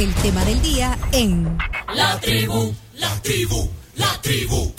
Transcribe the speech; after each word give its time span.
el 0.00 0.14
tema 0.14 0.42
del 0.46 0.62
día 0.62 0.96
en 1.12 1.58
La 1.94 2.18
tribu, 2.20 2.72
la 2.96 3.14
tribu, 3.22 3.68
la 3.96 4.08
tribu. 4.22 4.72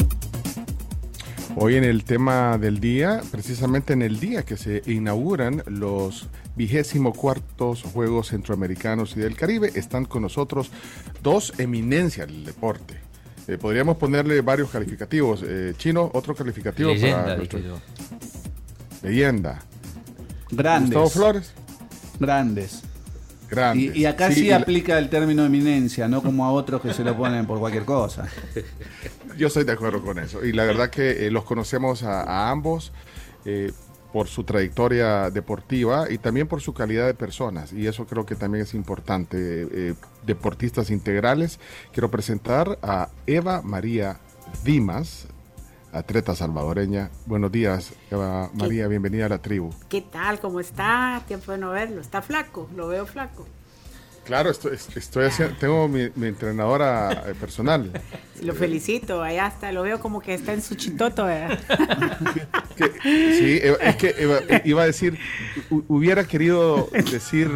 Hoy 1.56 1.76
en 1.76 1.84
el 1.84 2.04
tema 2.06 2.58
del 2.58 2.80
día, 2.80 3.22
precisamente 3.30 3.94
en 3.94 4.02
el 4.02 4.20
día 4.20 4.44
que 4.44 4.58
se 4.58 4.82
inauguran 4.88 5.62
los 5.68 6.28
vigésimo 6.56 7.14
cuartos 7.14 7.84
Juegos 7.84 8.30
Centroamericanos 8.30 9.16
y 9.16 9.20
del 9.20 9.36
Caribe, 9.36 9.72
están 9.76 10.06
con 10.06 10.24
nosotros 10.24 10.72
dos 11.22 11.54
eminencias 11.60 12.26
del 12.28 12.44
deporte. 12.44 12.96
Eh, 13.48 13.58
podríamos 13.60 13.98
ponerle 13.98 14.42
varios 14.42 14.70
calificativos. 14.72 15.44
Eh, 15.46 15.76
Chino, 15.78 16.10
otro 16.14 16.34
calificativo 16.36 16.90
Leyenda, 16.90 17.22
para 17.24 17.36
nuestro- 17.38 17.60
leyenda. 19.04 19.60
Grandes. 20.50 20.90
Gustavo 20.98 21.10
Flores, 21.10 21.52
Grandes. 22.20 22.82
Grande. 23.52 23.92
Y, 23.94 24.02
y 24.02 24.06
acá 24.06 24.32
sí, 24.32 24.52
aplica 24.52 24.98
el 24.98 25.10
término 25.10 25.46
eminencia, 25.46 26.08
no 26.08 26.24
como 26.24 26.46
a 26.46 26.52
otros 26.52 26.82
que 26.82 26.94
se 26.94 27.04
lo 27.04 27.16
ponen 27.16 27.46
por 27.46 27.60
cualquier 27.60 27.86
cosa. 27.86 28.28
Yo 29.38 29.48
estoy 29.48 29.64
de 29.64 29.74
acuerdo 29.74 30.02
con 30.02 30.18
eso. 30.18 30.44
Y 30.44 30.52
la 30.54 30.66
verdad 30.66 30.90
que 30.90 31.28
eh, 31.28 31.32
los 31.32 31.44
conocemos 31.44 32.04
a, 32.04 32.24
a 32.24 32.50
ambos 32.50 32.92
eh, 33.46 33.72
por 34.12 34.28
su 34.28 34.44
trayectoria 34.44 35.30
deportiva 35.30 36.12
y 36.12 36.18
también 36.18 36.48
por 36.48 36.62
su 36.62 36.74
calidad 36.74 37.06
de 37.06 37.14
personas. 37.14 37.72
Y 37.72 37.88
eso 37.88 38.06
creo 38.08 38.26
que 38.26 38.36
también 38.36 38.64
es 38.64 38.74
importante. 38.74 39.38
Eh, 39.72 39.94
deportistas 40.26 40.90
integrales. 40.92 41.60
Quiero 41.92 42.12
presentar 42.12 42.78
a 42.82 43.10
Eva 43.26 43.62
María 43.62 44.20
Dimas, 44.64 45.28
atleta 45.92 46.36
salvadoreña. 46.36 47.12
Buenos 47.26 47.52
días, 47.52 47.94
Eva 48.10 48.50
María. 48.54 48.88
Bienvenida 48.88 49.26
a 49.26 49.30
la 49.30 49.42
tribu. 49.42 49.72
¿Qué 49.90 50.02
tal? 50.02 50.40
¿Cómo 50.40 50.60
está? 50.60 51.22
Tiempo 51.28 51.52
de 51.52 51.58
no 51.58 51.72
verlo. 51.72 52.02
Está 52.02 52.22
flaco, 52.22 52.70
lo 52.76 52.88
veo 52.88 53.06
flaco. 53.06 53.48
Claro, 54.24 54.52
estoy, 54.52 54.78
estoy 54.96 55.26
haciendo, 55.26 55.58
tengo 55.58 55.88
mi, 55.88 56.10
mi 56.16 56.28
entrenadora 56.28 57.24
eh, 57.28 57.34
personal. 57.34 57.92
Lo 58.42 58.56
felicito, 58.56 59.22
allá 59.22 59.48
está, 59.48 59.72
lo 59.72 59.84
veo 59.84 60.00
como 60.00 60.20
que 60.20 60.34
está 60.34 60.54
en 60.54 60.62
su 60.62 60.76
chitoto, 60.76 61.26
¿verdad? 61.26 61.60
Que- 62.76 62.90
sí, 63.38 63.60
Eva- 63.62 63.78
es 63.82 63.96
que 63.98 64.16
Eva- 64.18 64.40
iba 64.64 64.82
a 64.82 64.86
decir, 64.86 65.18
hu- 65.70 65.84
hubiera 65.88 66.24
querido 66.26 66.90
decir 67.12 67.50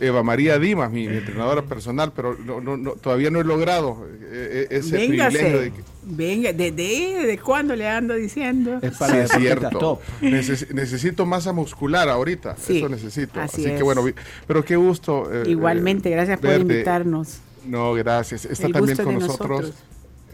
Eva 0.00 0.22
María 0.22 0.58
Dimas, 0.58 0.90
mi, 0.90 1.08
mi 1.08 1.16
entrenadora 1.18 1.62
personal, 1.62 2.12
pero 2.14 2.38
no, 2.38 2.60
no, 2.60 2.76
no, 2.78 2.92
todavía 2.92 3.30
no 3.30 3.40
he 3.40 3.44
logrado 3.44 4.06
eh, 4.30 4.68
eh, 4.70 4.78
ese 4.78 4.96
privilegio 4.96 5.38
Véngase. 5.40 5.58
de 5.58 5.70
que... 5.72 5.82
Venga, 6.04 6.52
¿de, 6.52 6.72
de, 6.72 7.26
de 7.26 7.38
cuándo 7.38 7.76
le 7.76 7.86
ando 7.88 8.14
diciendo? 8.14 8.78
Es 8.80 8.92
Sí, 8.94 8.98
para 8.98 9.12
es 9.22 9.28
deportistas 9.30 9.40
cierto. 9.60 9.78
top. 9.78 10.00
Neces- 10.22 10.70
necesito 10.72 11.26
masa 11.26 11.52
muscular 11.52 12.08
ahorita, 12.08 12.56
Sí, 12.56 12.78
eso 12.78 12.88
necesito. 12.88 13.40
así 13.40 13.62
Así, 13.62 13.70
que 13.70 13.76
es. 13.76 13.82
bueno, 13.82 14.02
pero 14.46 14.64
qué 14.64 14.76
gusto. 14.76 15.28
eh, 15.30 15.44
Igualmente, 15.50 16.08
eh, 16.08 16.12
gracias 16.12 16.40
por 16.40 16.54
invitarnos. 16.54 17.40
No, 17.66 17.92
gracias. 17.94 18.44
Está 18.46 18.66
El 18.68 18.72
también 18.72 18.96
gusto 18.96 19.04
con 19.04 19.14
es 19.16 19.20
de 19.22 19.26
nosotros. 19.28 19.60
nosotros. 19.60 19.84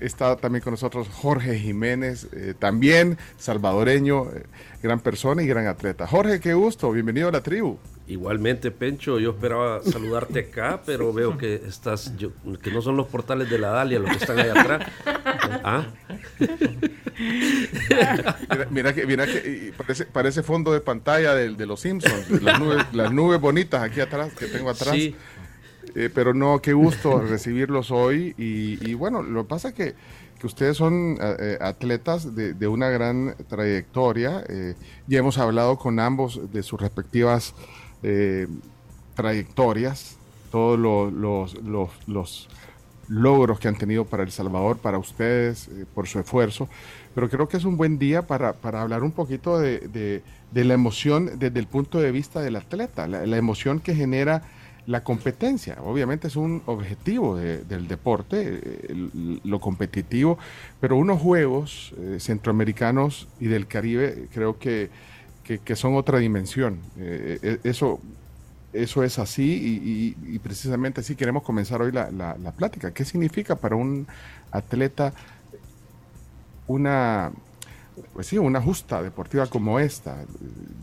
Está 0.00 0.36
también 0.36 0.62
con 0.62 0.72
nosotros 0.72 1.08
Jorge 1.08 1.58
Jiménez, 1.58 2.28
eh, 2.32 2.54
también 2.58 3.18
salvadoreño, 3.36 4.26
eh, 4.30 4.44
gran 4.82 5.00
persona 5.00 5.42
y 5.42 5.46
gran 5.46 5.66
atleta. 5.66 6.06
Jorge, 6.06 6.38
qué 6.40 6.54
gusto, 6.54 6.90
bienvenido 6.92 7.28
a 7.28 7.32
la 7.32 7.42
tribu. 7.42 7.78
Igualmente, 8.06 8.70
Pencho, 8.70 9.18
yo 9.18 9.30
esperaba 9.32 9.82
saludarte 9.82 10.38
acá, 10.38 10.80
pero 10.86 11.12
veo 11.12 11.36
que 11.36 11.56
estás, 11.66 12.16
yo- 12.16 12.30
que 12.62 12.70
no 12.70 12.80
son 12.80 12.96
los 12.96 13.06
portales 13.08 13.50
de 13.50 13.58
la 13.58 13.68
Dalia 13.68 13.98
los 13.98 14.10
que 14.10 14.16
están 14.16 14.38
allá 14.38 14.58
atrás. 14.60 14.86
Ah, 15.64 15.86
Mira, 17.90 18.66
mira 18.70 18.94
que, 18.94 19.06
mira 19.06 19.26
que 19.26 19.72
parece, 19.76 20.04
parece 20.06 20.42
fondo 20.42 20.72
de 20.72 20.80
pantalla 20.80 21.34
del- 21.34 21.56
de, 21.56 21.66
los 21.66 21.80
Simpsons, 21.80 22.30
las 22.42 22.58
nubes, 22.60 22.84
las 22.92 23.12
nubes 23.12 23.40
bonitas 23.40 23.82
aquí 23.82 24.00
atrás 24.00 24.32
que 24.34 24.46
tengo 24.46 24.70
atrás. 24.70 24.94
sí, 24.94 25.16
Eh, 26.00 26.10
pero 26.14 26.32
no, 26.32 26.60
qué 26.60 26.72
gusto 26.72 27.20
recibirlos 27.28 27.90
hoy. 27.90 28.34
Y, 28.38 28.78
y 28.88 28.94
bueno, 28.94 29.22
lo 29.22 29.42
que 29.42 29.48
pasa 29.48 29.68
es 29.70 29.74
que, 29.74 29.94
que 30.38 30.46
ustedes 30.46 30.76
son 30.76 31.18
eh, 31.20 31.36
eh, 31.40 31.58
atletas 31.60 32.34
de, 32.36 32.54
de 32.54 32.68
una 32.68 32.88
gran 32.88 33.34
trayectoria. 33.48 34.44
eh, 34.48 34.74
ya 35.08 35.18
hemos 35.18 35.38
hablado 35.38 35.76
con 35.76 35.98
ambos 35.98 36.40
de 36.52 36.62
sus 36.62 36.80
respectivas 36.80 37.54
trayectorias, 39.16 40.16
todos 40.52 40.78
lo- 40.78 41.10
los, 41.10 41.54
los, 41.64 41.90
los 42.06 42.48
logros 43.08 43.58
que 43.58 43.66
han 43.66 43.76
tenido 43.76 44.04
para 44.04 44.22
El 44.22 44.30
Salvador, 44.30 44.78
para 44.78 44.98
ustedes, 44.98 45.68
por 45.94 46.06
su 46.06 46.20
esfuerzo. 46.20 46.68
Pero 47.14 47.28
creo 47.28 47.48
que 47.48 47.56
es 47.56 47.64
un 47.64 47.76
buen 47.76 47.98
día 47.98 48.22
para, 48.28 48.52
para 48.52 48.82
hablar 48.82 49.02
un 49.02 49.10
poquito 49.10 49.58
de, 49.58 49.80
de- 49.80 50.22
de 50.52 50.64
la 50.64 50.74
emoción 50.74 51.38
desde 51.40 51.58
el 51.58 51.66
punto 51.66 51.98
de 52.00 52.12
vista 52.12 52.40
del 52.40 52.54
atleta, 52.56 53.06
la, 53.08 53.26
la 53.26 53.36
emoción 53.36 53.80
que 53.80 53.94
genera 53.96 54.42
la 54.88 55.04
competencia. 55.04 55.76
Obviamente 55.84 56.28
es 56.28 56.36
un 56.36 56.62
objetivo 56.64 57.36
de- 57.36 57.58
del 57.64 57.86
deporte, 57.88 58.58
eh, 58.62 59.40
lo 59.44 59.60
competitivo, 59.60 60.38
pero 60.80 60.96
unos 60.96 61.20
juegos 61.20 61.92
eh, 61.98 62.16
centroamericanos 62.18 63.28
y 63.38 63.48
del 63.48 63.66
Caribe 63.66 64.28
creo 64.32 64.58
que, 64.58 64.88
que- 65.44 65.58
son 65.76 65.94
otra 65.94 66.18
dimensión. 66.18 66.78
Eh, 66.98 67.58
eso, 67.64 68.00
eso 68.72 69.04
es 69.04 69.18
así 69.18 70.14
y, 70.24 70.38
precisamente 70.38 71.00
así 71.02 71.14
queremos 71.16 71.42
comenzar 71.42 71.82
hoy 71.82 71.92
la, 71.92 72.10
la- 72.10 72.36
plática. 72.52 72.90
¿Qué 72.92 73.04
significa 73.04 73.56
para 73.56 73.76
un 73.76 74.06
atleta 74.50 75.12
una, 76.66 77.30
pues 78.14 78.26
sí, 78.26 78.38
una 78.38 78.60
justa 78.62 79.02
deportiva 79.02 79.46
como 79.48 79.78
esta, 79.80 80.16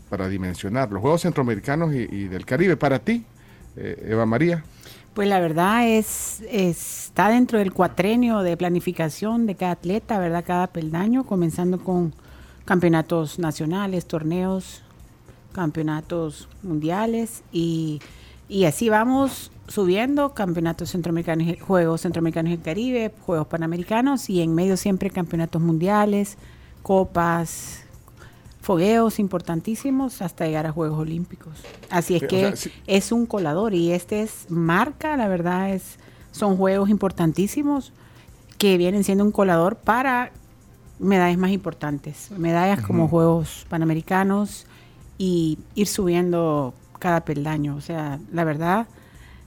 para 0.08 0.28
dimensionar 0.28 0.90
los 0.92 1.00
Juegos 1.00 1.22
Centroamericanos 1.22 1.92
y 1.94 2.28
del 2.28 2.44
Caribe? 2.46 2.76
Para 2.76 2.98
ti, 3.00 3.24
eh, 3.76 4.08
Eva 4.10 4.26
María. 4.26 4.64
Pues 5.14 5.28
la 5.28 5.40
verdad 5.40 5.88
es, 5.88 6.42
está 6.50 7.30
dentro 7.30 7.58
del 7.58 7.72
cuatrenio 7.72 8.40
de 8.40 8.56
planificación 8.56 9.46
de 9.46 9.54
cada 9.54 9.72
atleta, 9.72 10.18
¿verdad? 10.18 10.44
Cada 10.46 10.66
peldaño, 10.66 11.24
comenzando 11.24 11.78
con 11.82 12.12
campeonatos 12.66 13.38
nacionales, 13.38 14.06
torneos, 14.06 14.82
campeonatos 15.52 16.48
mundiales 16.62 17.42
y, 17.50 18.00
y 18.46 18.64
así 18.64 18.90
vamos 18.90 19.50
subiendo 19.68 20.34
campeonatos 20.34 20.90
centroamericanos, 20.90 21.48
y- 21.48 21.56
juegos 21.56 22.02
centroamericanos 22.02 22.50
del 22.50 22.60
Caribe, 22.60 23.12
juegos 23.24 23.46
panamericanos 23.46 24.28
y 24.28 24.42
en 24.42 24.54
medio 24.54 24.76
siempre 24.76 25.08
campeonatos 25.08 25.62
mundiales, 25.62 26.36
copas, 26.82 27.85
fogueos 28.66 29.20
importantísimos 29.20 30.22
hasta 30.22 30.44
llegar 30.44 30.66
a 30.66 30.72
Juegos 30.72 30.98
Olímpicos. 30.98 31.54
Así 31.88 32.16
es 32.16 32.20
Sí, 32.20 32.26
o 32.26 32.28
que 32.28 32.40
sea, 32.40 32.56
sí. 32.56 32.72
es 32.88 33.12
un 33.12 33.24
colador 33.24 33.74
y 33.74 33.92
este 33.92 34.22
es 34.22 34.46
marca, 34.50 35.16
la 35.16 35.28
verdad 35.28 35.72
es 35.72 36.00
son 36.32 36.56
juegos 36.56 36.90
importantísimos 36.90 37.92
que 38.58 38.76
vienen 38.76 39.04
siendo 39.04 39.22
un 39.22 39.30
colador 39.30 39.76
para 39.76 40.32
medallas 40.98 41.38
más 41.38 41.52
importantes, 41.52 42.32
medallas 42.36 42.84
como 42.84 43.06
Juegos 43.06 43.66
Panamericanos 43.68 44.66
y 45.16 45.60
ir 45.76 45.86
subiendo 45.86 46.74
cada 46.98 47.24
peldaño, 47.24 47.76
o 47.76 47.80
sea, 47.80 48.18
la 48.32 48.42
verdad 48.42 48.88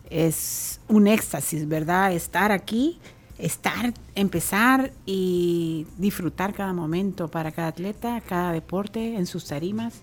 es 0.09 0.79
un 0.87 1.07
éxtasis, 1.07 1.67
¿verdad? 1.67 2.13
Estar 2.13 2.53
aquí, 2.53 2.99
estar, 3.39 3.93
empezar 4.15 4.91
y 5.05 5.87
disfrutar 5.97 6.53
cada 6.53 6.73
momento 6.73 7.27
para 7.29 7.51
cada 7.51 7.69
atleta, 7.69 8.21
cada 8.21 8.51
deporte 8.51 9.15
en 9.15 9.25
sus 9.25 9.45
tarimas. 9.45 10.01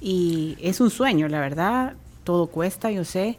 Y 0.00 0.56
es 0.60 0.80
un 0.80 0.90
sueño, 0.90 1.26
la 1.28 1.40
verdad, 1.40 1.94
todo 2.24 2.46
cuesta, 2.48 2.90
yo 2.90 3.04
sé, 3.04 3.38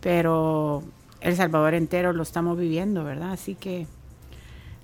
pero 0.00 0.82
El 1.20 1.36
Salvador 1.36 1.74
entero 1.74 2.12
lo 2.12 2.22
estamos 2.22 2.58
viviendo, 2.58 3.02
¿verdad? 3.04 3.32
Así 3.32 3.54
que 3.54 3.86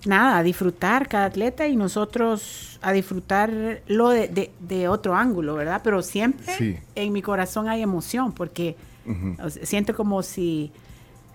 nada, 0.06 0.38
a 0.38 0.42
disfrutar 0.42 1.08
cada 1.08 1.24
atleta 1.26 1.66
y 1.66 1.74
nosotros 1.76 2.78
a 2.82 2.92
disfrutarlo 2.92 4.10
de, 4.10 4.28
de- 4.28 4.52
de 4.60 4.88
otro 4.88 5.16
ángulo, 5.16 5.54
¿verdad? 5.56 5.80
Pero 5.82 6.00
siempre 6.02 6.54
Sí. 6.56 6.76
en 6.94 7.12
mi 7.12 7.20
corazón 7.22 7.68
hay 7.68 7.82
emoción 7.82 8.32
porque 8.32 8.76
siento 9.64 9.94
como 9.97 10.22
si, 10.22 10.70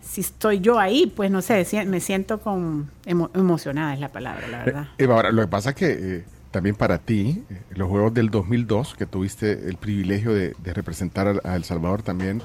si 0.03 0.21
estoy 0.21 0.59
yo 0.59 0.79
ahí, 0.79 1.11
pues 1.15 1.31
no 1.31 1.41
sé, 1.41 1.65
me 1.87 1.99
siento 1.99 2.39
con 2.39 2.89
emo- 3.05 3.29
emocionada 3.33 3.93
es 3.93 3.99
la 3.99 4.09
palabra, 4.11 4.47
la 4.47 4.65
verdad. 4.65 4.83
Eh, 4.97 5.03
Eva, 5.05 5.15
ahora, 5.15 5.31
lo 5.31 5.41
que 5.41 5.47
pasa 5.47 5.69
es 5.71 5.75
que 5.75 5.97
eh, 6.17 6.23
también 6.51 6.75
para 6.75 6.97
ti, 6.99 7.43
eh, 7.49 7.61
los 7.75 7.89
Juegos 7.89 8.13
del 8.13 8.29
2002, 8.29 8.95
que 8.95 9.05
tuviste 9.05 9.51
el 9.67 9.77
privilegio 9.77 10.33
de, 10.33 10.53
de 10.57 10.73
representar 10.73 11.27
a, 11.43 11.49
a 11.51 11.55
El 11.55 11.63
Salvador 11.63 12.03
también, 12.03 12.41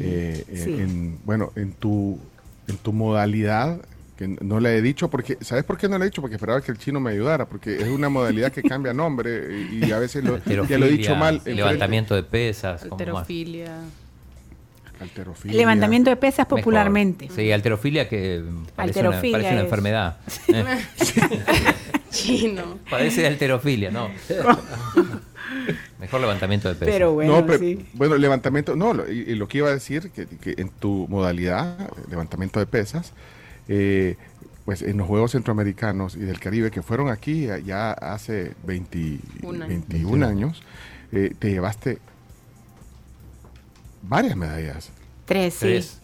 eh, 0.00 0.44
eh, 0.48 0.62
Sí. 0.64 0.74
en, 0.74 1.18
bueno, 1.24 1.52
en 1.56 1.72
tu, 1.72 2.18
en 2.68 2.76
tu 2.76 2.92
modalidad, 2.92 3.80
que 4.18 4.28
no 4.28 4.60
le 4.60 4.76
he 4.76 4.82
dicho, 4.82 5.08
porque, 5.08 5.38
¿sabes 5.40 5.64
por 5.64 5.78
qué 5.78 5.88
no 5.88 5.96
le 5.96 6.04
he 6.04 6.08
dicho? 6.08 6.20
Porque 6.20 6.36
esperaba 6.36 6.60
que 6.60 6.70
el 6.70 6.76
chino 6.78 7.00
me 7.00 7.10
ayudara, 7.12 7.46
porque 7.46 7.76
es 7.76 7.88
una 7.88 8.10
modalidad 8.10 8.52
que 8.52 8.62
cambia 8.62 8.92
nombre 8.92 9.64
y, 9.72 9.86
y 9.86 9.92
a 9.92 9.98
veces 9.98 10.22
lo, 10.22 10.36
ya 10.68 10.76
lo 10.76 10.84
he 10.84 10.90
dicho 10.90 11.16
mal. 11.16 11.40
Levantamiento 11.46 12.14
de 12.14 12.22
pesas. 12.24 12.84
Alterofilia. 15.00 15.56
Levantamiento 15.56 16.10
de 16.10 16.16
pesas 16.16 16.46
Mejor. 16.46 16.60
popularmente. 16.60 17.28
Sí, 17.34 17.50
alterofilia 17.52 18.08
que 18.08 18.44
parece, 18.76 19.00
Alterofilia 19.00 19.38
una, 19.38 19.46
parece 19.48 19.60
enfermedad. 19.64 20.16
Eh, 20.48 20.64
Chino. 22.10 22.78
Padece 22.90 23.22
de 23.22 23.26
alterofilia, 23.28 23.90
¿no? 23.90 24.10
Mejor 26.00 26.20
levantamiento 26.20 26.68
de 26.68 26.74
peso. 26.74 26.90
Pero 26.90 27.12
bueno, 27.12 27.40
no, 27.40 27.46
pero- 27.46 27.58
sí. 27.58 27.86
bueno, 27.94 28.16
levantamiento, 28.16 28.74
no, 28.76 28.94
lo- 28.94 29.10
y, 29.10 29.34
lo 29.34 29.48
que 29.48 29.58
iba 29.58 29.68
a 29.68 29.72
decir, 29.72 30.10
que, 30.10 30.26
que 30.26 30.54
en 30.60 30.70
tu 30.70 31.06
modalidad, 31.08 31.80
eh, 31.80 31.86
levantamiento 32.10 32.58
de 32.58 32.66
pesas, 32.66 33.12
eh, 33.68 34.16
pues 34.64 34.82
en 34.82 34.96
los 34.96 35.06
Juegos 35.06 35.32
Centroamericanos 35.32 36.16
y 36.16 36.20
del 36.20 36.38
Caribe, 36.40 36.70
que 36.70 36.82
fueron 36.82 37.08
aquí 37.08 37.48
eh, 37.48 37.62
ya 37.64 37.92
hace 37.92 38.52
20 38.64 39.18
Un 39.42 39.62
año. 39.62 39.68
21 39.68 40.26
años, 40.26 40.62
eh, 41.12 41.34
te 41.38 41.50
llevaste 41.50 41.98
varias 44.02 44.36
medallas, 44.36 44.90
Tres, 45.24 45.54
sí. 45.54 45.60
Tres. 45.60 45.96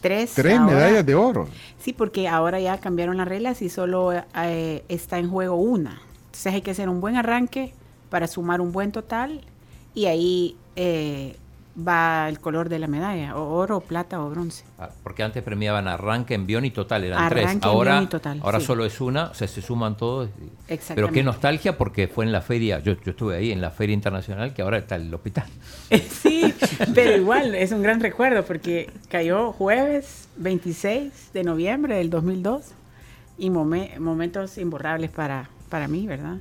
Tres. 0.00 0.34
tres 0.34 0.58
ahora. 0.58 0.74
medallas 0.74 1.06
de 1.06 1.14
oro. 1.14 1.48
Sí, 1.78 1.92
porque 1.92 2.28
ahora 2.28 2.60
ya 2.60 2.78
cambiaron 2.78 3.16
las 3.16 3.26
reglas 3.26 3.62
y 3.62 3.70
solo 3.70 4.12
eh, 4.12 4.84
está 4.88 5.18
en 5.18 5.30
juego 5.30 5.56
una. 5.56 6.00
Entonces 6.26 6.52
hay 6.52 6.60
que 6.62 6.70
hacer 6.72 6.88
un 6.88 7.00
buen 7.00 7.16
arranque 7.16 7.72
para 8.10 8.26
sumar 8.26 8.60
un 8.60 8.72
buen 8.72 8.92
total 8.92 9.40
y 9.94 10.06
ahí 10.06 10.56
eh, 10.76 11.36
va 11.76 12.28
el 12.28 12.40
color 12.40 12.68
de 12.70 12.78
la 12.78 12.86
medalla, 12.86 13.36
o 13.36 13.52
oro, 13.54 13.80
plata 13.80 14.22
o 14.22 14.30
bronce. 14.30 14.64
Ah, 14.78 14.88
Porque 15.02 15.22
antes 15.22 15.42
premiaban 15.42 15.86
arranque, 15.88 16.32
envión 16.34 16.64
y 16.64 16.70
total, 16.70 17.04
eran 17.04 17.18
Arranque, 17.18 17.34
tres. 17.42 17.52
envión 17.54 17.70
Ahora, 17.74 18.02
y 18.02 18.06
total, 18.06 18.40
ahora 18.42 18.60
sí. 18.60 18.66
solo 18.66 18.84
es 18.86 19.00
una, 19.00 19.24
o 19.26 19.34
sea, 19.34 19.46
se 19.46 19.60
suman 19.60 19.96
todos. 19.96 20.28
y- 20.30 20.32
Pero 20.40 20.50
Exactamente. 20.68 21.14
qué 21.14 21.22
nostalgia 21.22 21.76
porque 21.76 22.08
fue 22.08 22.24
en 22.24 22.32
la 22.32 22.40
feria, 22.40 22.78
yo, 22.78 22.94
yo 23.02 23.10
estuve 23.10 23.36
ahí 23.36 23.52
en 23.52 23.60
la 23.60 23.70
feria 23.70 23.92
internacional 23.94 24.54
que 24.54 24.62
ahora 24.62 24.78
está 24.78 24.96
el 24.96 25.12
hospital. 25.12 25.46
Sí, 26.10 26.52
pero 26.94 27.16
igual 27.16 27.54
es 27.54 27.72
un 27.72 27.82
gran 27.82 28.00
recuerdo 28.00 28.44
porque 28.44 28.90
cayó 29.10 29.52
jueves 29.52 30.28
26 30.38 31.30
de 31.34 31.44
noviembre 31.44 31.96
del 31.96 32.10
2002 32.10 32.72
y 33.38 33.50
momen- 33.50 33.98
momentos 33.98 34.56
imborrables 34.58 35.10
para, 35.10 35.50
para 35.68 35.88
mí, 35.88 36.06
¿verdad? 36.06 36.36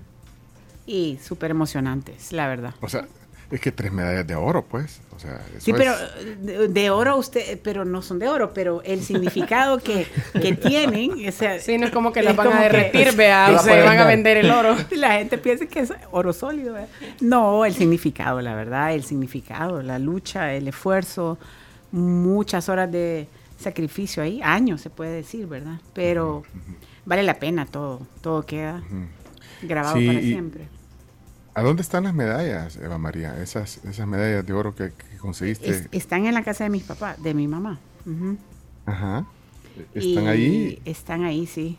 Y 0.88 1.18
súper 1.22 1.52
emocionantes, 1.52 2.32
la 2.32 2.48
verdad. 2.48 2.74
O 2.82 2.88
sea, 2.90 3.06
es 3.52 3.60
que 3.62 3.72
tres 3.72 3.92
medallas 3.92 4.26
de 4.28 4.36
oro, 4.36 4.66
pues. 4.66 5.02
O 5.16 5.20
sea, 5.20 5.36
eso 5.56 5.60
Sí, 5.60 5.72
pero 5.74 5.94
es- 5.94 6.46
de, 6.46 6.68
de 6.68 6.90
oro 6.90 7.16
usted, 7.18 7.60
pero 7.64 7.86
no 7.86 8.02
son 8.02 8.20
de 8.20 8.28
oro, 8.28 8.54
pero 8.54 8.82
el 8.84 9.02
significado 9.02 9.78
que, 9.80 10.06
que 10.42 10.54
tienen, 10.54 11.12
o 11.28 11.32
sea, 11.32 11.60
Sí, 11.60 11.78
no 11.78 11.86
es 11.86 11.92
como 11.92 12.12
que 12.12 12.22
las 12.22 12.36
van 12.36 12.48
a 12.50 12.58
que- 12.58 12.64
derretir, 12.64 13.14
vea, 13.16 13.48
o 13.50 13.54
va 13.54 13.60
a 13.60 13.64
se 13.64 13.70
poder 13.70 13.86
van 13.86 13.98
a 14.00 14.06
vender 14.06 14.38
el 14.38 14.52
oro. 14.52 14.76
la 14.92 15.14
gente 15.14 15.38
piensa 15.38 15.66
que 15.68 15.80
es 15.80 15.94
oro 16.12 16.34
sólido. 16.34 16.74
¿verdad? 16.74 16.90
No, 17.22 17.64
el 17.66 17.74
significado, 17.74 18.42
la 18.42 18.56
verdad, 18.56 18.94
el 18.94 19.04
significado, 19.06 19.82
la 19.82 20.00
lucha, 20.00 20.54
el 20.54 20.68
esfuerzo, 20.68 21.38
muchas 21.92 22.68
horas 22.68 22.92
de 22.92 23.28
sacrificio 23.58 24.22
ahí, 24.22 24.42
años 24.44 24.82
se 24.82 24.90
puede 24.90 25.12
decir, 25.14 25.48
¿verdad? 25.48 25.80
Pero 25.94 26.44
vale 27.06 27.24
la 27.24 27.36
pena 27.40 27.66
todo, 27.66 28.02
todo 28.22 28.46
queda 28.46 28.84
grabado 29.62 29.98
Sí, 29.98 30.08
para 30.08 30.20
y- 30.20 30.28
siempre. 30.30 30.68
¿A 31.56 31.64
dónde 31.64 31.82
están 31.82 32.04
las 32.04 32.14
medallas, 32.14 32.76
Eva 32.76 32.98
María? 32.98 33.42
Esas, 33.42 33.84
esas 33.86 34.06
medallas 34.08 34.46
de 34.46 34.54
oro 34.54 34.76
que, 34.76 34.92
que 34.92 35.18
conseguiste. 35.18 35.70
Es- 35.70 35.88
están 35.92 36.26
en 36.26 36.34
la 36.34 36.44
casa 36.44 36.66
de 36.66 36.70
mis 36.70 36.84
papás, 36.84 37.22
de 37.24 37.34
mi 37.34 37.48
mamá. 37.48 37.80
Ajá. 38.86 39.26
Están 39.94 40.26
Y 40.26 40.28
ahí. 40.28 40.82
Están 40.86 41.24
ahí, 41.24 41.48
sí. 41.48 41.78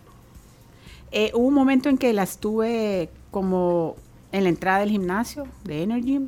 Eh, 1.12 1.30
hubo 1.34 1.46
un 1.46 1.54
momento 1.54 1.88
en 1.88 1.98
que 1.98 2.12
las 2.12 2.38
tuve 2.38 3.10
como 3.30 3.96
en 4.32 4.44
la 4.44 4.48
entrada 4.48 4.80
del 4.80 4.90
gimnasio 4.90 5.46
de 5.64 5.82
Energy, 5.82 6.20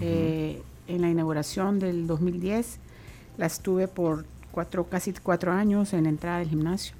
eh, 0.00 0.60
en 0.88 1.00
la 1.02 1.08
inauguración 1.08 1.78
del 1.78 2.06
2010. 2.06 2.78
Las 3.38 3.60
tuve 3.60 3.86
por 3.88 4.24
cuatro, 4.50 4.84
casi 4.88 5.12
cuatro 5.12 5.52
años 5.52 5.92
en 5.92 6.02
la 6.04 6.08
entrada 6.10 6.38
del 6.40 6.48
gimnasio. 6.48 6.94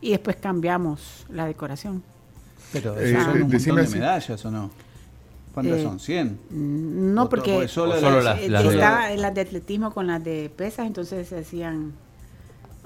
Y 0.00 0.10
después 0.10 0.36
cambiamos 0.36 1.26
la 1.30 1.46
decoración. 1.46 2.02
Pero 2.72 2.98
Eh, 2.98 3.12
son 3.12 3.42
un 3.42 3.50
montón 3.50 3.76
de 3.76 3.88
medallas, 3.88 4.44
¿o 4.44 4.50
no? 4.50 4.70
¿Cuántas 5.54 5.78
Eh, 5.78 5.82
son? 5.82 5.98
¿100? 6.00 6.38
Mm, 6.50 7.14
No, 7.14 7.28
porque 7.28 7.52
o 7.64 7.68
solo 7.68 7.94
o 7.94 8.00
solo 8.00 8.22
las- 8.22 8.40
las- 8.40 8.48
las 8.50 8.62
de- 8.64 8.70
estaba 8.74 9.12
en 9.12 9.20
las 9.22 9.34
de 9.34 9.40
atletismo 9.42 9.92
con 9.92 10.06
las 10.06 10.22
de 10.24 10.50
pesas, 10.56 10.86
entonces 10.86 11.28
se 11.28 11.38
hacían, 11.40 11.92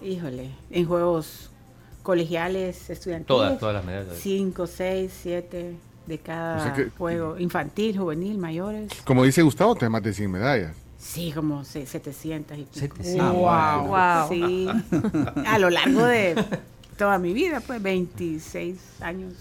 híjole, 0.03 0.51
en 0.71 0.85
juegos 0.87 1.51
colegiales, 2.03 2.91
estudiantiles. 2.91 3.27
Todas, 3.27 3.59
todas 3.59 3.75
las 3.75 3.85
medallas. 3.85 4.15
Cinco, 4.21 4.67
seis, 4.67 5.13
siete 5.23 5.77
de 6.07 6.19
cada 6.19 6.59
O 6.59 6.63
sea 6.63 6.73
que- 6.73 6.91
juego. 6.91 7.39
Infantil, 7.39 7.99
juvenil, 7.99 8.39
mayores. 8.39 8.93
Como 9.05 9.25
dice 9.25 9.43
Gustavo, 9.43 9.75
tenés 9.75 9.91
más 9.91 10.03
de 10.03 10.13
100 10.13 10.31
medallas. 10.31 10.75
Sí, 10.99 11.33
como 11.33 11.65
se- 11.65 11.87
700 11.87 12.59
y 12.59 12.63
pico. 12.63 12.75
700. 12.97 13.37
Ah, 13.49 14.27
Wow. 14.29 14.29
Sí, 14.29 14.69
a 15.47 15.59
lo 15.59 15.71
largo 15.71 16.05
de 16.05 16.35
toda 16.97 17.19
mi 17.19 17.33
vida, 17.33 17.61
pues 17.65 17.83
26 17.83 18.79
años. 19.01 19.35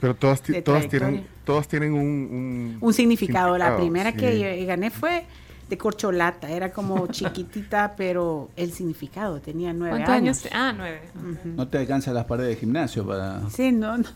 Pero 0.00 0.14
todas, 0.14 0.42
todas, 0.64 0.88
tienen, 0.88 1.26
todas 1.44 1.68
tienen 1.68 1.92
un, 1.94 2.00
un, 2.00 2.78
Un 2.80 2.92
significado. 2.94 3.56
La 3.56 3.76
primera 3.76 4.10
sí. 4.12 4.18
que 4.18 4.64
gané 4.66 4.90
fue 4.90 5.24
de 5.70 5.78
corcholata. 5.78 6.50
Era 6.50 6.70
como 6.72 7.06
chiquitita, 7.08 7.94
pero 7.96 8.50
el 8.56 8.72
significado 8.72 9.40
tenía 9.40 9.72
nueve 9.72 9.96
¿Cuántos 10.04 10.14
años? 10.14 10.44
años. 10.44 10.54
Ah, 10.54 10.74
nueve. 10.76 11.00
No 11.44 11.66
te 11.68 11.78
alcanzan 11.78 12.14
las 12.14 12.26
paredes 12.26 12.50
de 12.50 12.56
gimnasio 12.56 13.06
para... 13.06 13.48
Sí, 13.50 13.72
no, 13.72 13.98
no. 13.98 14.08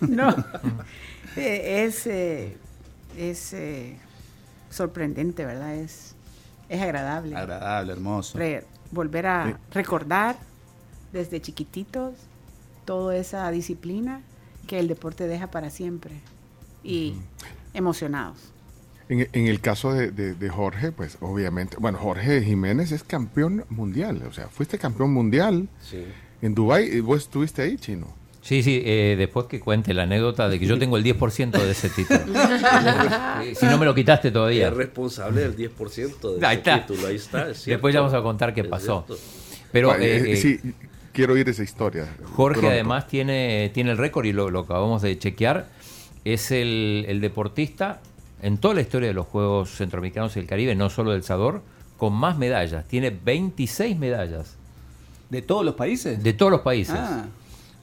no. 0.08 0.34
Eh, 1.36 1.84
es 1.84 2.06
eh, 2.06 2.56
es 3.16 3.52
eh, 3.52 3.96
sorprendente, 4.70 5.44
¿verdad? 5.44 5.74
Es, 5.76 6.14
es 6.68 6.80
agradable. 6.80 7.36
Agradable, 7.36 7.92
hermoso. 7.92 8.38
Re- 8.38 8.64
volver 8.90 9.26
a 9.26 9.46
Sí. 9.46 9.54
recordar 9.72 10.36
desde 11.12 11.40
chiquititos 11.40 12.14
toda 12.86 13.14
esa 13.16 13.48
disciplina 13.50 14.22
que 14.68 14.78
el 14.78 14.86
deporte 14.86 15.26
deja 15.26 15.48
para 15.50 15.70
siempre. 15.70 16.12
Y 16.84 17.14
emocionados. 17.74 18.38
En, 19.08 19.26
en 19.32 19.46
el 19.48 19.60
caso 19.60 19.92
de, 19.92 20.10
de- 20.12 20.34
de 20.34 20.48
Jorge, 20.50 20.92
pues 20.92 21.16
obviamente, 21.20 21.76
bueno, 21.80 21.98
Jorge 21.98 22.42
Jiménez 22.42 22.92
es 22.92 23.02
campeón 23.02 23.64
mundial, 23.70 24.22
o 24.28 24.32
sea, 24.32 24.48
fuiste 24.48 24.78
campeón 24.78 25.12
mundial 25.12 25.68
Sí. 25.80 26.04
en 26.42 26.54
Dubái 26.54 26.84
y 26.84 27.00
vos 27.00 27.22
estuviste 27.22 27.62
ahí, 27.62 27.76
chino. 27.78 28.06
Sí, 28.42 28.62
sí, 28.62 28.80
eh, 28.84 29.16
después 29.18 29.46
que 29.46 29.60
cuente 29.60 29.92
la 29.94 30.04
anécdota 30.04 30.48
de 30.48 30.58
que 30.58 30.66
yo 30.66 30.78
tengo 30.78 30.96
el 30.96 31.04
10% 31.04 31.50
de 31.50 31.70
ese 31.70 31.90
título. 31.90 32.20
Si 33.58 33.66
no 33.66 33.78
me 33.78 33.84
lo 33.86 33.94
quitaste 33.94 34.30
todavía. 34.30 34.68
Es 34.68 34.74
responsable 34.74 35.40
del 35.42 35.56
10% 35.56 36.36
de 36.38 36.46
Ahí 36.46 36.56
ese 36.56 36.70
está. 36.70 36.86
título. 36.86 37.06
Ahí 37.08 37.16
está. 37.16 37.50
es 37.50 37.64
Después 37.64 37.92
ya 37.94 38.00
vamos 38.00 38.14
a 38.14 38.22
contar 38.22 38.54
qué 38.54 38.60
Es 38.62 38.68
pasó. 38.68 39.04
cierto. 39.06 39.22
Pero 39.72 39.88
Bueno, 39.88 40.04
eh, 40.04 40.32
eh, 40.32 40.36
sí, 40.36 40.60
quiero 41.18 41.32
oír 41.34 41.48
esa 41.48 41.64
historia. 41.64 42.06
Jorge 42.36 42.60
pronto. 42.60 42.72
además 42.72 43.08
tiene, 43.08 43.70
tiene 43.74 43.90
el 43.90 43.98
récord 43.98 44.24
y 44.24 44.32
lo, 44.32 44.50
lo 44.50 44.60
acabamos 44.60 45.02
de 45.02 45.18
chequear. 45.18 45.66
Es 46.24 46.52
el, 46.52 47.06
el 47.08 47.20
deportista 47.20 48.00
en 48.40 48.58
toda 48.58 48.74
la 48.74 48.82
historia 48.82 49.08
de 49.08 49.14
los 49.14 49.26
Juegos 49.26 49.70
Centroamericanos 49.70 50.36
y 50.36 50.38
el 50.40 50.46
Caribe, 50.46 50.76
no 50.76 50.90
solo 50.90 51.10
del 51.10 51.24
Sador, 51.24 51.62
con 51.96 52.12
más 52.12 52.38
medallas. 52.38 52.86
Tiene 52.86 53.10
26 53.10 53.98
medallas 53.98 54.56
¿De 55.28 55.42
todos 55.42 55.64
los 55.64 55.74
países? 55.74 56.22
de 56.22 56.32
todos 56.34 56.52
los 56.52 56.60
países. 56.60 56.94
Ah, 56.96 57.26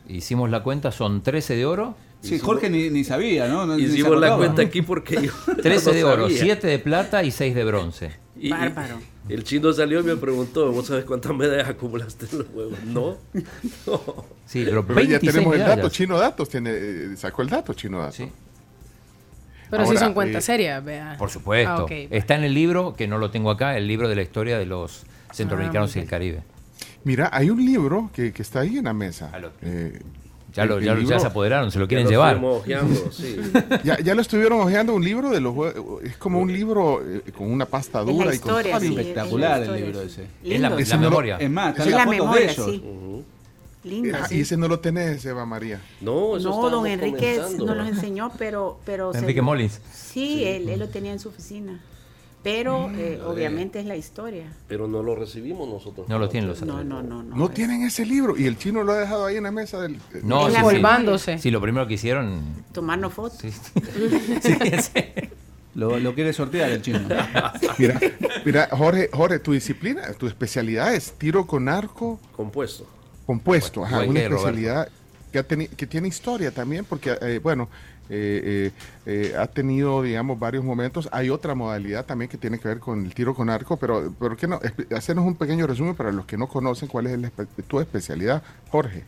Hicimos 0.08 0.50
la 0.50 0.64
cuenta, 0.64 0.92
son 0.94 1.22
13 1.24 1.56
de 1.58 1.66
oro, 1.66 1.96
sí, 2.22 2.40
Jorge 2.40 2.70
ni, 2.70 2.90
ni 2.90 3.04
sabía, 3.04 3.48
¿no? 3.48 3.66
No- 3.66 3.76
ni 3.76 3.88
se 3.88 3.94
Hicimos 3.96 4.20
la 4.22 4.38
cuenta 4.38 4.62
aquí 4.62 4.82
porque 4.82 5.16
yo 5.28 5.32
13 5.62 5.86
no 5.90 5.94
de 5.96 6.04
oro, 6.06 6.24
sabía. 6.30 6.42
7 6.44 6.68
de 6.68 6.80
plata 6.80 7.24
y 7.24 7.32
6 7.32 7.54
de 7.56 7.64
bronce. 7.66 8.12
Y 8.40 8.50
Bárbaro. 8.52 9.00
El 9.30 9.44
chino 9.44 9.74
salió 9.74 10.02
y 10.02 10.04
me 10.04 10.16
preguntó, 10.16 10.72
¿vos 10.72 10.88
sabes 10.88 11.06
cuántas 11.06 11.36
medallas 11.36 11.70
acumulaste 11.70 12.28
en 12.32 12.38
los 12.40 12.48
juegos? 12.48 12.84
No. 12.86 13.18
no. 13.88 14.26
Sí, 14.46 14.64
pero 14.66 14.86
Pero 14.86 15.00
ya 15.02 15.20
26 15.20 15.34
tenemos 15.34 15.56
el 15.56 15.62
dato, 15.62 15.90
Chino 15.90 16.18
Datos, 16.18 16.50
tiene, 16.50 16.72
eh, 16.74 17.18
sacó 17.18 17.42
el 17.42 17.50
dato, 17.50 17.74
Chino 17.74 18.00
Datos. 18.00 18.16
Sí. 18.16 18.32
Pero 19.70 19.84
sí 19.84 19.88
Ahora, 19.90 20.00
son 20.00 20.14
cuentas 20.14 20.44
eh, 20.44 20.46
serias, 20.46 20.84
vea. 20.86 21.16
Por 21.18 21.30
supuesto. 21.30 21.88
Ah, 21.90 21.94
Está 22.12 22.36
en 22.36 22.44
el 22.44 22.54
libro, 22.54 22.96
que 22.96 23.08
no 23.08 23.18
lo 23.18 23.32
tengo 23.32 23.50
acá, 23.50 23.78
el 23.78 23.88
libro 23.88 24.08
de 24.08 24.16
la 24.16 24.22
historia 24.22 24.60
de 24.60 24.66
los 24.66 25.04
centroamericanos 25.34 25.96
Ah, 25.96 26.00
y 26.00 26.02
el 26.02 26.08
Caribe. 26.08 26.44
Mira, 27.04 27.30
hay 27.32 27.50
un 27.50 27.64
libro 27.64 28.10
que, 28.14 28.32
que 28.32 28.42
está 28.42 28.62
ahí 28.62 28.78
en 28.78 28.86
la 28.86 28.94
mesa. 28.94 29.32
Eh, 29.62 30.02
Ya, 30.56 30.66
lo, 30.66 30.80
ya, 30.80 30.94
lo- 30.94 31.00
ya 31.02 31.06
libro- 31.06 31.20
se 31.20 31.28
apoderaron, 31.28 31.72
se 31.72 31.80
lo 31.80 31.88
quieren 31.88 32.06
Ya 32.08 32.12
lo 32.12 32.12
llevar. 32.12 32.44
ojeando, 32.44 32.96
sí. 33.12 33.36
ya, 33.84 34.00
ya 34.00 34.16
lo 34.16 34.22
estuvieron 34.22 34.62
hojeando 34.62 34.94
un 34.94 35.04
libro 35.04 35.30
de 35.30 35.42
los 35.42 35.54
es 36.04 36.16
como 36.18 36.40
un 36.40 36.52
libro 36.54 37.02
eh, 37.06 37.22
con 37.38 37.52
una 37.52 37.66
pasta 37.66 38.00
Es 38.02 38.06
la 38.08 38.12
dura 38.14 38.24
y 38.36 38.40
con 38.40 38.50
historia, 38.52 38.80
sí, 38.80 38.88
Espectacular 38.88 39.62
es 39.62 39.68
la 39.70 39.76
el 39.78 39.80
historia, 39.80 39.86
libro 39.86 40.02
ese. 40.02 40.24
Es 40.56 40.60
la, 40.62 40.68
es 40.70 40.80
Ese 40.82 40.90
la 40.92 40.96
no 40.98 41.04
lo- 41.04 41.10
memoria. 41.10 41.38
Es 41.38 41.50
más, 41.50 41.78
Es 41.80 41.86
la 41.88 41.92
fotos 41.92 42.06
de 42.06 42.12
memoria, 42.20 42.52
ellos. 42.52 42.66
sí. 42.72 42.84
Ujú. 42.86 43.24
Lindo, 43.84 44.18
Ah, 44.20 44.28
sí. 44.28 44.38
y 44.38 44.42
ese 44.42 44.58
no 44.58 44.68
lo 44.68 44.80
tenés, 44.80 45.24
Eva 45.26 45.46
María. 45.46 45.80
No, 46.02 46.38
eso 46.38 46.50
No, 46.50 46.70
don 46.72 46.88
Enrique 46.88 47.36
comenzando. 47.36 47.66
nos 47.68 47.78
los 47.78 47.88
enseñó, 47.88 48.32
pero... 48.40 48.80
pero 48.84 49.12
se- 49.14 49.20
Enrique 49.20 49.42
Molins. 49.44 49.80
Sí, 49.94 50.44
Él, 50.44 50.70
él 50.70 50.80
lo 50.80 50.90
tenía 50.90 51.12
en 51.12 51.20
su 51.20 51.30
oficina. 51.30 51.80
Pero 52.46 52.92
eh, 52.96 53.20
obviamente 53.26 53.80
es 53.80 53.88
la 53.88 53.96
historia. 53.96 54.46
Pero 54.68 54.88
no 54.88 55.02
lo 55.02 55.16
recibimos 55.16 55.68
nosotros. 55.68 56.08
No 56.08 56.20
lo 56.20 56.30
tienen 56.30 56.48
los 56.48 56.62
No, 56.62 56.84
no, 56.84 57.02
no. 57.02 57.24
No, 57.24 57.36
No 57.36 57.46
es- 57.48 57.54
tienen 57.56 57.82
ese 57.82 58.06
libro 58.06 58.38
y 58.38 58.46
el 58.46 58.56
chino 58.58 58.84
lo 58.84 58.92
ha 58.94 59.00
dejado 59.00 59.26
ahí 59.26 59.38
en 59.38 59.44
la 59.44 59.52
mesa 59.52 59.82
del... 59.82 60.00
No, 60.22 60.48
Es 60.48 60.54
sí, 60.54 60.60
sí. 61.18 61.40
Sí, 61.40 61.50
lo 61.52 61.60
primero 61.60 61.88
que 61.88 61.96
hicieron. 61.96 62.64
Tomarnos 62.72 63.14
fotos. 63.16 63.40
Sí, 63.40 63.50
sí, 63.52 63.72
sí. 64.80 65.30
Lo, 65.74 66.00
lo 66.00 66.14
quiere 66.14 66.34
sortear 66.34 66.70
el 66.70 66.84
chino. 66.84 67.00
Mira, 67.80 68.00
mira, 68.46 68.70
Jorge, 68.72 69.10
Jorge, 69.12 69.40
tu 69.40 69.52
disciplina, 69.54 70.14
tu 70.14 70.28
especialidad 70.28 70.94
es 70.94 71.14
tiro 71.14 71.48
con 71.48 71.68
arco 71.68 72.20
Compuesto. 72.36 72.86
compuesto, 73.26 73.84
ajá, 73.84 74.04
una 74.04 74.22
especialidad 74.22 74.88
que, 75.34 75.44
que 75.76 75.88
tiene 75.88 76.08
historia 76.08 76.52
también, 76.52 76.86
porque, 76.86 77.18
eh, 77.22 77.40
bueno, 77.44 77.68
eh, 78.10 78.72
eh, 79.08 79.32
eh, 79.32 79.36
ha 79.36 79.48
tenido, 79.48 80.02
digamos, 80.02 80.40
varios 80.40 80.64
momentos. 80.64 81.10
Hay 81.12 81.30
otra 81.30 81.56
modalidad 81.56 82.06
también 82.06 82.30
que 82.30 82.38
tiene 82.38 82.60
que 82.60 82.68
ver 82.68 82.80
con 82.80 83.06
el 83.06 83.14
tiro 83.14 83.34
con 83.34 83.50
arco, 83.50 83.78
pero 83.78 84.12
¿por 84.12 84.38
qué 84.38 84.48
no? 84.48 84.60
Hacernos 84.96 85.26
un 85.26 85.36
pequeño 85.36 85.66
resumen 85.66 85.96
para 85.96 86.12
los 86.12 86.26
que 86.26 86.38
no 86.38 86.48
conocen 86.48 86.88
cuál 86.88 87.08
es 87.08 87.14
el 87.14 87.32
tu 87.68 87.80
especialidad, 87.80 88.44
Jorge. 88.70 89.04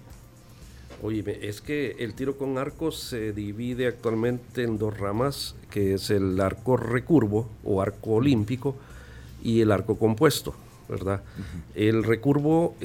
Oye, 1.03 1.23
es 1.47 1.61
que 1.61 1.97
el 1.99 2.15
tiro 2.15 2.37
con 2.37 2.57
arco 2.57 2.91
se 2.91 3.31
divide 3.31 3.85
actualmente 3.85 4.63
en 4.63 4.79
dos 4.79 4.97
ramas, 4.97 5.55
que 5.69 5.93
es 5.93 6.09
el 6.09 6.39
arco 6.41 6.75
recurvo 6.75 7.47
o 7.63 7.83
arco 7.83 8.13
olímpico 8.13 8.75
y 9.43 9.61
el 9.61 9.71
arco 9.71 9.99
compuesto, 9.99 10.55
¿verdad? 10.89 11.21
El 11.75 12.03
recurvo 12.03 12.75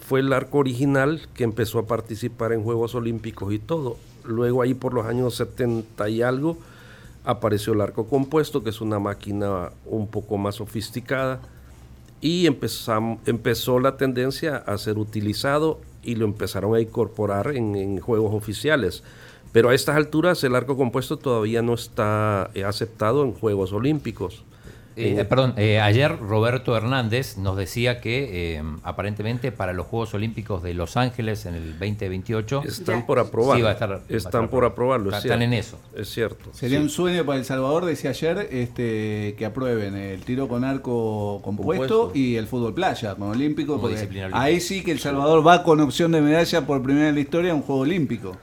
fue 0.00 0.20
el 0.20 0.32
arco 0.32 0.58
original 0.58 1.22
que 1.34 1.42
empezó 1.42 1.80
a 1.80 1.86
participar 1.88 2.52
en 2.52 2.62
Juegos 2.62 2.94
Olímpicos 2.94 3.52
y 3.52 3.58
todo. 3.58 3.96
Luego 4.30 4.62
ahí 4.62 4.74
por 4.74 4.94
los 4.94 5.06
años 5.06 5.34
70 5.34 6.08
y 6.08 6.22
algo 6.22 6.56
apareció 7.24 7.74
el 7.74 7.80
arco 7.80 8.06
compuesto, 8.06 8.62
que 8.62 8.70
es 8.70 8.80
una 8.80 8.98
máquina 8.98 9.70
un 9.84 10.08
poco 10.08 10.38
más 10.38 10.56
sofisticada 10.56 11.40
y 12.20 12.46
empezó 12.46 13.80
la 13.80 13.96
tendencia 13.96 14.56
a 14.56 14.76
ser 14.78 14.98
utilizado 14.98 15.80
y 16.02 16.16
lo 16.16 16.26
empezaron 16.26 16.74
a 16.74 16.80
incorporar 16.80 17.54
en, 17.56 17.76
en 17.76 17.98
juegos 17.98 18.34
oficiales. 18.34 19.02
Pero 19.52 19.70
a 19.70 19.74
estas 19.74 19.96
alturas 19.96 20.42
el 20.44 20.54
arco 20.54 20.76
compuesto 20.76 21.16
todavía 21.16 21.62
no 21.62 21.74
está 21.74 22.50
eh, 22.54 22.64
aceptado 22.64 23.24
en 23.24 23.32
Juegos 23.32 23.72
Olímpicos. 23.72 24.44
Eh, 25.00 25.20
En- 25.20 25.26
perdón, 25.28 25.54
eh, 25.56 25.80
ayer 25.80 26.18
Roberto 26.18 26.76
Hernández 26.76 27.36
nos 27.38 27.56
decía 27.56 28.00
que 28.00 28.56
eh, 28.58 28.62
aparentemente 28.82 29.50
para 29.52 29.72
los 29.72 29.86
Juegos 29.86 30.14
Olímpicos 30.14 30.62
de 30.62 30.74
Los 30.74 30.96
Ángeles 30.96 31.46
en 31.46 31.54
el 31.54 31.78
2028 31.78 32.62
están 32.66 33.06
por 33.06 33.18
aprobarlo. 33.18 33.56
Sí, 33.56 33.62
va 33.62 33.70
a 33.70 33.72
estar- 33.74 33.90
va 33.92 33.94
a 33.96 33.98
están 34.08 34.16
estar 34.44 34.50
por 34.50 34.64
aprobarlo. 34.64 35.10
es 35.10 35.24
Están 35.24 35.42
en 35.42 35.52
eso. 35.52 35.78
Es 35.96 36.08
cierto. 36.10 36.50
Sería 36.52 36.78
sí. 36.78 36.82
un 36.84 36.90
sueño 36.90 37.24
para 37.24 37.38
El 37.38 37.44
Salvador, 37.44 37.84
decía 37.84 38.10
ayer, 38.10 38.48
este, 38.50 39.34
que 39.38 39.44
aprueben 39.46 39.94
el 39.96 40.22
tiro 40.24 40.48
con 40.48 40.64
arco 40.64 41.40
compuesto, 41.42 41.98
Compuesto. 42.10 42.12
y 42.18 42.36
el 42.36 42.46
fútbol 42.46 42.74
playa 42.74 43.14
con 43.14 43.28
olímpico. 43.30 43.72
Como 43.72 43.82
porque 43.82 43.94
disciplina 43.96 44.26
olímpica. 44.26 44.42
ahí 44.44 44.60
sí 44.60 44.82
que 44.82 44.92
El 44.92 44.98
Salvador 45.00 45.46
va 45.46 45.62
con 45.62 45.80
opción 45.80 46.12
de 46.12 46.20
medalla 46.20 46.66
por 46.66 46.82
primera 46.82 47.08
en 47.08 47.14
la 47.14 47.20
historia 47.20 47.52
a 47.52 47.54
un 47.54 47.62
juego 47.62 47.82
olímpico. 47.82 48.36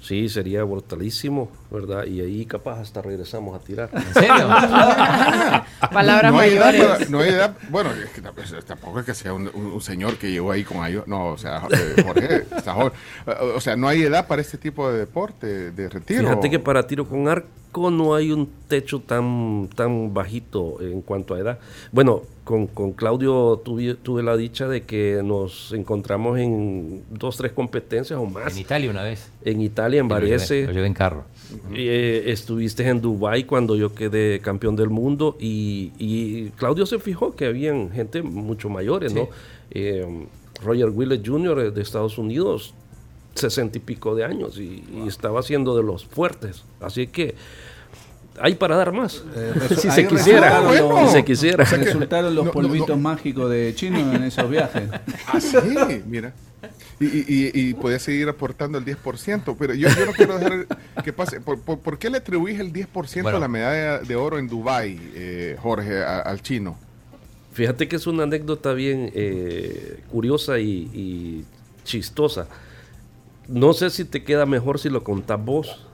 Sí, 0.00 0.28
sería 0.28 0.64
brutalísimo, 0.64 1.48
¿verdad? 1.72 2.04
Y 2.06 2.20
ahí 2.20 2.44
capaz 2.46 2.80
hasta 2.80 3.00
regresamos 3.02 3.58
a 3.58 3.64
tirar. 3.64 3.88
¿En 3.92 4.14
serio? 4.14 4.48
Palabras 5.92 6.32
no 6.32 6.42
edad 6.42 6.72
mayores. 6.72 7.10
no 7.10 7.18
hay 7.20 7.30
edad, 7.30 7.56
bueno, 7.70 7.90
es 7.92 8.10
que 8.10 8.20
tampoco 8.20 9.00
es 9.00 9.06
que 9.06 9.14
sea 9.14 9.32
un, 9.34 9.50
un- 9.54 9.66
un 9.72 9.80
señor 9.80 10.16
que 10.16 10.30
llegó 10.30 10.52
ahí 10.52 10.64
con 10.64 10.84
ellos, 10.86 11.06
no, 11.06 11.28
o 11.28 11.38
sea, 11.38 11.62
eh, 11.70 12.02
Jorge, 12.04 12.36
está 12.56 12.74
joven. 12.74 12.92
O 13.54 13.60
sea, 13.60 13.76
no 13.76 13.88
hay 13.88 14.02
edad 14.02 14.26
para 14.26 14.42
este 14.42 14.58
tipo 14.58 14.90
de 14.90 14.98
deporte, 14.98 15.70
de 15.72 15.88
retiro. 15.88 16.20
Fíjate 16.28 16.50
que 16.50 16.58
para 16.58 16.86
tiro 16.86 17.06
con 17.08 17.28
arco 17.28 17.90
no 17.90 18.14
hay 18.14 18.30
un 18.32 18.48
techo 18.68 19.00
tan, 19.00 19.68
tan 19.74 20.12
bajito 20.14 20.76
en 20.80 21.00
cuanto 21.02 21.34
a 21.34 21.38
edad. 21.40 21.58
Bueno, 21.90 22.22
con, 22.44 22.66
con 22.66 22.92
Claudio 22.92 23.60
tuve, 23.64 23.94
tuve 23.94 24.22
la 24.22 24.36
dicha 24.36 24.66
de 24.68 24.82
que 24.82 25.20
nos 25.24 25.72
encontramos 25.72 26.38
en 26.38 27.02
dos, 27.10 27.36
tres 27.36 27.52
competencias 27.52 28.18
o 28.18 28.26
más. 28.26 28.52
en 28.52 28.58
Italia 28.58 28.90
una 28.90 29.02
vez. 29.02 29.30
En 29.44 29.60
Italia, 29.60 30.00
en 30.00 30.08
Varese. 30.08 30.66
Lo 30.66 30.72
llevé 30.72 30.86
en 30.86 30.94
carro. 30.94 31.24
Eh, 31.74 32.24
estuviste 32.26 32.86
en 32.88 33.00
Dubai 33.00 33.44
cuando 33.44 33.76
yo 33.76 33.94
quedé 33.94 34.40
campeón 34.40 34.74
del 34.74 34.90
mundo 34.90 35.36
y, 35.38 35.92
y 35.98 36.50
Claudio 36.56 36.86
se 36.86 36.98
fijó 36.98 37.36
que 37.36 37.46
habían 37.46 37.90
gente 37.92 38.22
mucho 38.22 38.68
mayores, 38.68 39.14
¿no? 39.14 39.28
Eh, 39.70 40.26
Roger 40.64 40.90
Willett 40.90 41.26
Jr. 41.26 41.72
de 41.72 41.82
Estados 41.82 42.18
Unidos, 42.18 42.74
sesenta 43.34 43.78
y 43.78 43.80
pico 43.80 44.14
de 44.14 44.24
años 44.24 44.58
y, 44.58 44.84
y 44.92 45.06
estaba 45.06 45.42
siendo 45.42 45.76
de 45.76 45.82
los 45.82 46.04
fuertes. 46.04 46.64
Así 46.80 47.06
que 47.06 47.34
hay 48.40 48.54
para 48.54 48.76
dar 48.76 48.92
más. 48.92 49.22
resu- 49.34 49.76
si 49.76 49.90
se 49.90 50.06
quisiera, 50.06 50.60
resultaron 50.60 50.88
los- 51.02 51.10
si 51.10 51.16
se 51.16 51.24
quisiera. 51.24 51.64
Resultaron 51.64 52.34
los 52.34 52.44
no, 52.46 52.50
polvitos 52.52 52.88
no. 52.88 52.96
mágicos 52.96 53.50
de 53.50 53.72
chino 53.74 53.98
en 53.98 54.22
esos 54.24 54.48
viajes. 54.48 54.84
Ah, 55.26 55.40
sí, 55.40 55.56
mira. 56.06 56.32
Y, 57.00 57.50
y, 57.70 57.74
puede 57.74 57.98
seguir 57.98 58.28
aportando 58.28 58.78
el 58.78 58.84
10%, 58.84 59.56
pero 59.58 59.74
yo, 59.74 59.88
yo 59.88 60.06
no 60.06 60.12
quiero 60.12 60.38
dejar 60.38 60.66
que 61.02 61.12
pase. 61.12 61.40
¿Por, 61.40 61.58
por, 61.60 61.80
por 61.80 61.98
qué 61.98 62.08
le 62.08 62.18
atribuís 62.18 62.60
el 62.60 62.72
10% 62.72 63.22
Bueno. 63.22 63.38
a 63.38 63.40
la 63.40 63.48
medalla 63.48 63.98
de 63.98 64.14
oro 64.14 64.38
en 64.38 64.46
Dubái, 64.46 65.00
eh, 65.16 65.56
Jorge, 65.60 66.00
a- 66.04 66.20
al 66.20 66.40
chino? 66.42 66.78
Fíjate 67.54 67.88
que 67.88 67.96
es 67.96 68.06
una 68.06 68.22
anécdota 68.22 68.72
bien 68.72 69.10
eh, 69.14 70.00
curiosa 70.12 70.60
y, 70.60 70.88
y 70.94 71.44
chistosa. 71.82 72.46
No 73.48 73.72
sé 73.72 73.90
si 73.90 74.04
te 74.04 74.22
queda 74.22 74.46
mejor 74.46 74.78
si 74.78 74.88
lo 74.88 75.02
contás 75.02 75.44
vos. 75.44 75.84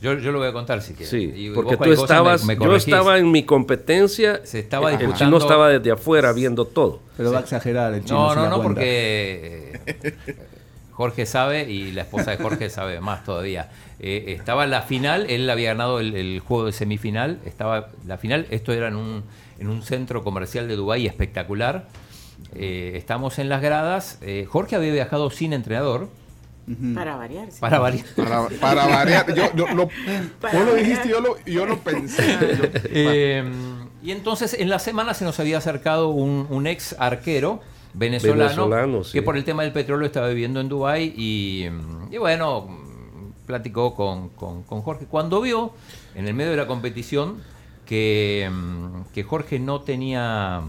Yo, 0.00 0.14
yo 0.18 0.30
lo 0.32 0.38
voy 0.38 0.48
a 0.48 0.52
contar 0.52 0.82
si 0.82 0.92
quieres. 0.92 1.08
Sí, 1.08 1.32
Y 1.34 1.50
porque 1.50 1.76
tú 1.76 1.90
estabas, 1.92 2.44
me- 2.44 2.54
me 2.56 2.64
yo 2.64 2.76
estaba 2.76 3.18
en 3.18 3.30
mi 3.30 3.44
competencia, 3.44 4.40
Se 4.44 4.58
estaba 4.60 4.92
el 4.92 5.14
chino 5.14 5.38
estaba 5.38 5.68
desde 5.70 5.90
afuera 5.92 6.32
viendo 6.32 6.64
todo. 6.66 7.00
Pero 7.16 7.32
va 7.32 7.38
a 7.38 7.40
exagerar 7.40 7.94
el 7.94 8.04
chino. 8.04 8.34
No, 8.34 8.34
no, 8.34 8.42
no, 8.50 8.56
cuenta. 8.56 8.64
porque 8.74 9.80
eh, 9.86 10.14
Jorge 10.92 11.26
sabe 11.26 11.70
y 11.70 11.92
la 11.92 12.02
esposa 12.02 12.30
de 12.32 12.36
Jorge 12.38 12.68
sabe 12.70 13.00
más 13.00 13.24
todavía. 13.24 13.70
Eh, 13.98 14.34
estaba 14.38 14.64
en 14.64 14.70
la 14.70 14.82
final, 14.82 15.26
él 15.30 15.48
había 15.48 15.68
ganado 15.70 16.00
el, 16.00 16.14
el 16.14 16.40
juego 16.40 16.66
de 16.66 16.72
semifinal, 16.72 17.38
estaba 17.46 17.88
la 18.06 18.18
final, 18.18 18.46
esto 18.50 18.72
era 18.72 18.88
en 18.88 18.96
un, 18.96 19.24
en 19.58 19.68
un 19.68 19.82
centro 19.82 20.22
comercial 20.22 20.68
de 20.68 20.76
Dubái 20.76 21.06
espectacular. 21.06 21.88
Eh, 22.54 22.92
estamos 22.96 23.38
en 23.38 23.48
las 23.48 23.62
gradas, 23.62 24.18
eh, 24.20 24.46
Jorge 24.48 24.76
había 24.76 24.92
viajado 24.92 25.30
sin 25.30 25.52
entrenador, 25.54 26.08
Para 26.94 27.16
variar. 27.16 27.50
sí. 27.52 27.58
para 27.60 27.78
variar. 27.78 28.06
Para, 28.16 28.48
para 28.60 28.86
variar. 28.86 29.34
Yo, 29.34 29.44
yo 29.54 29.66
lo, 29.74 29.88
Para 30.40 30.54
vos 30.58 30.66
lo 30.66 30.72
variar. 30.72 30.76
dijiste, 30.78 31.08
yo 31.08 31.20
lo, 31.20 31.36
yo 31.46 31.64
lo 31.66 31.78
pensé. 31.78 32.22
Yo- 32.40 32.80
Eh, 32.90 33.44
y 34.02 34.10
entonces 34.10 34.54
en 34.54 34.68
la 34.68 34.78
semana 34.78 35.14
se 35.14 35.24
nos 35.24 35.38
había 35.40 35.58
acercado 35.58 36.08
un, 36.08 36.46
un 36.50 36.66
ex 36.66 36.94
arquero 36.98 37.60
venezolano, 37.94 38.42
Venezolano, 38.68 39.04
sí. 39.04 39.12
que 39.12 39.22
por 39.22 39.36
el 39.36 39.44
tema 39.44 39.62
del 39.62 39.72
petróleo 39.72 40.06
estaba 40.06 40.28
viviendo 40.28 40.60
en 40.60 40.68
Dubái 40.68 41.14
y, 41.16 41.66
y 42.10 42.18
bueno, 42.18 42.66
platicó 43.46 43.94
con, 43.94 44.28
con- 44.30 44.62
con 44.64 44.82
Jorge. 44.82 45.06
Cuando 45.06 45.40
vio 45.40 45.72
en 46.14 46.26
el 46.28 46.34
medio 46.34 46.50
de 46.50 46.56
la 46.56 46.66
competición 46.66 47.42
que, 47.86 48.50
que 49.14 49.22
Jorge 49.22 49.58
no 49.58 49.80
tenía, 49.82 50.62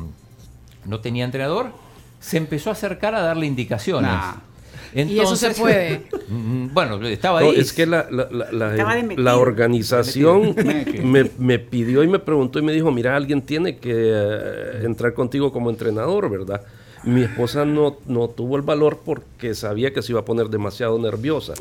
no 0.85 0.99
tenía 1.01 1.25
entrenador, 1.25 1.71
se 2.19 2.37
empezó 2.37 2.69
a 2.69 2.73
acercar 2.73 3.13
a 3.15 3.21
darle 3.21 3.45
indicaciones. 3.45 4.11
Nah. 4.11 4.33
Y 4.93 5.19
eso 5.19 5.35
se 5.35 5.51
puede. 5.51 6.03
Bueno, 6.29 7.05
estaba 7.07 7.41
No, 7.41 7.49
ahí. 7.51 7.59
es 7.59 7.71
que 7.73 7.85
la, 7.85 8.07
la- 8.11 9.37
organización 9.37 10.55
me, 11.03 11.31
me 11.37 11.59
pidió 11.59 12.03
y 12.03 12.07
me 12.07 12.19
preguntó 12.19 12.59
y 12.59 12.61
me 12.61 12.71
dijo, 12.73 12.91
mira, 12.91 13.15
alguien 13.15 13.41
tiene 13.41 13.77
que 13.77 13.91
eh, 13.93 14.81
entrar 14.83 15.13
contigo 15.13 15.51
como 15.51 15.69
entrenador, 15.69 16.29
¿verdad? 16.29 16.61
Mi 17.03 17.23
esposa 17.23 17.63
no, 17.63 17.97
no 18.07 18.27
tuvo 18.27 18.57
el 18.57 18.63
valor 18.63 18.99
porque 19.05 19.53
sabía 19.55 19.93
que 19.93 20.01
se 20.01 20.11
iba 20.11 20.21
a 20.21 20.25
poner 20.25 20.49
demasiado 20.49 20.99
nerviosa. 20.99 21.53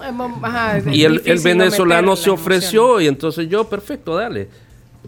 Ajá, 0.42 0.78
es 0.78 0.86
Y 0.88 1.04
el, 1.04 1.22
el 1.24 1.36
no 1.36 1.42
venezolano 1.44 2.10
meter 2.12 2.24
se 2.24 2.30
ofreció 2.30 2.80
emociones. 2.84 3.04
y 3.04 3.08
entonces 3.08 3.48
yo, 3.48 3.68
perfecto, 3.68 4.16
dale. 4.16 4.48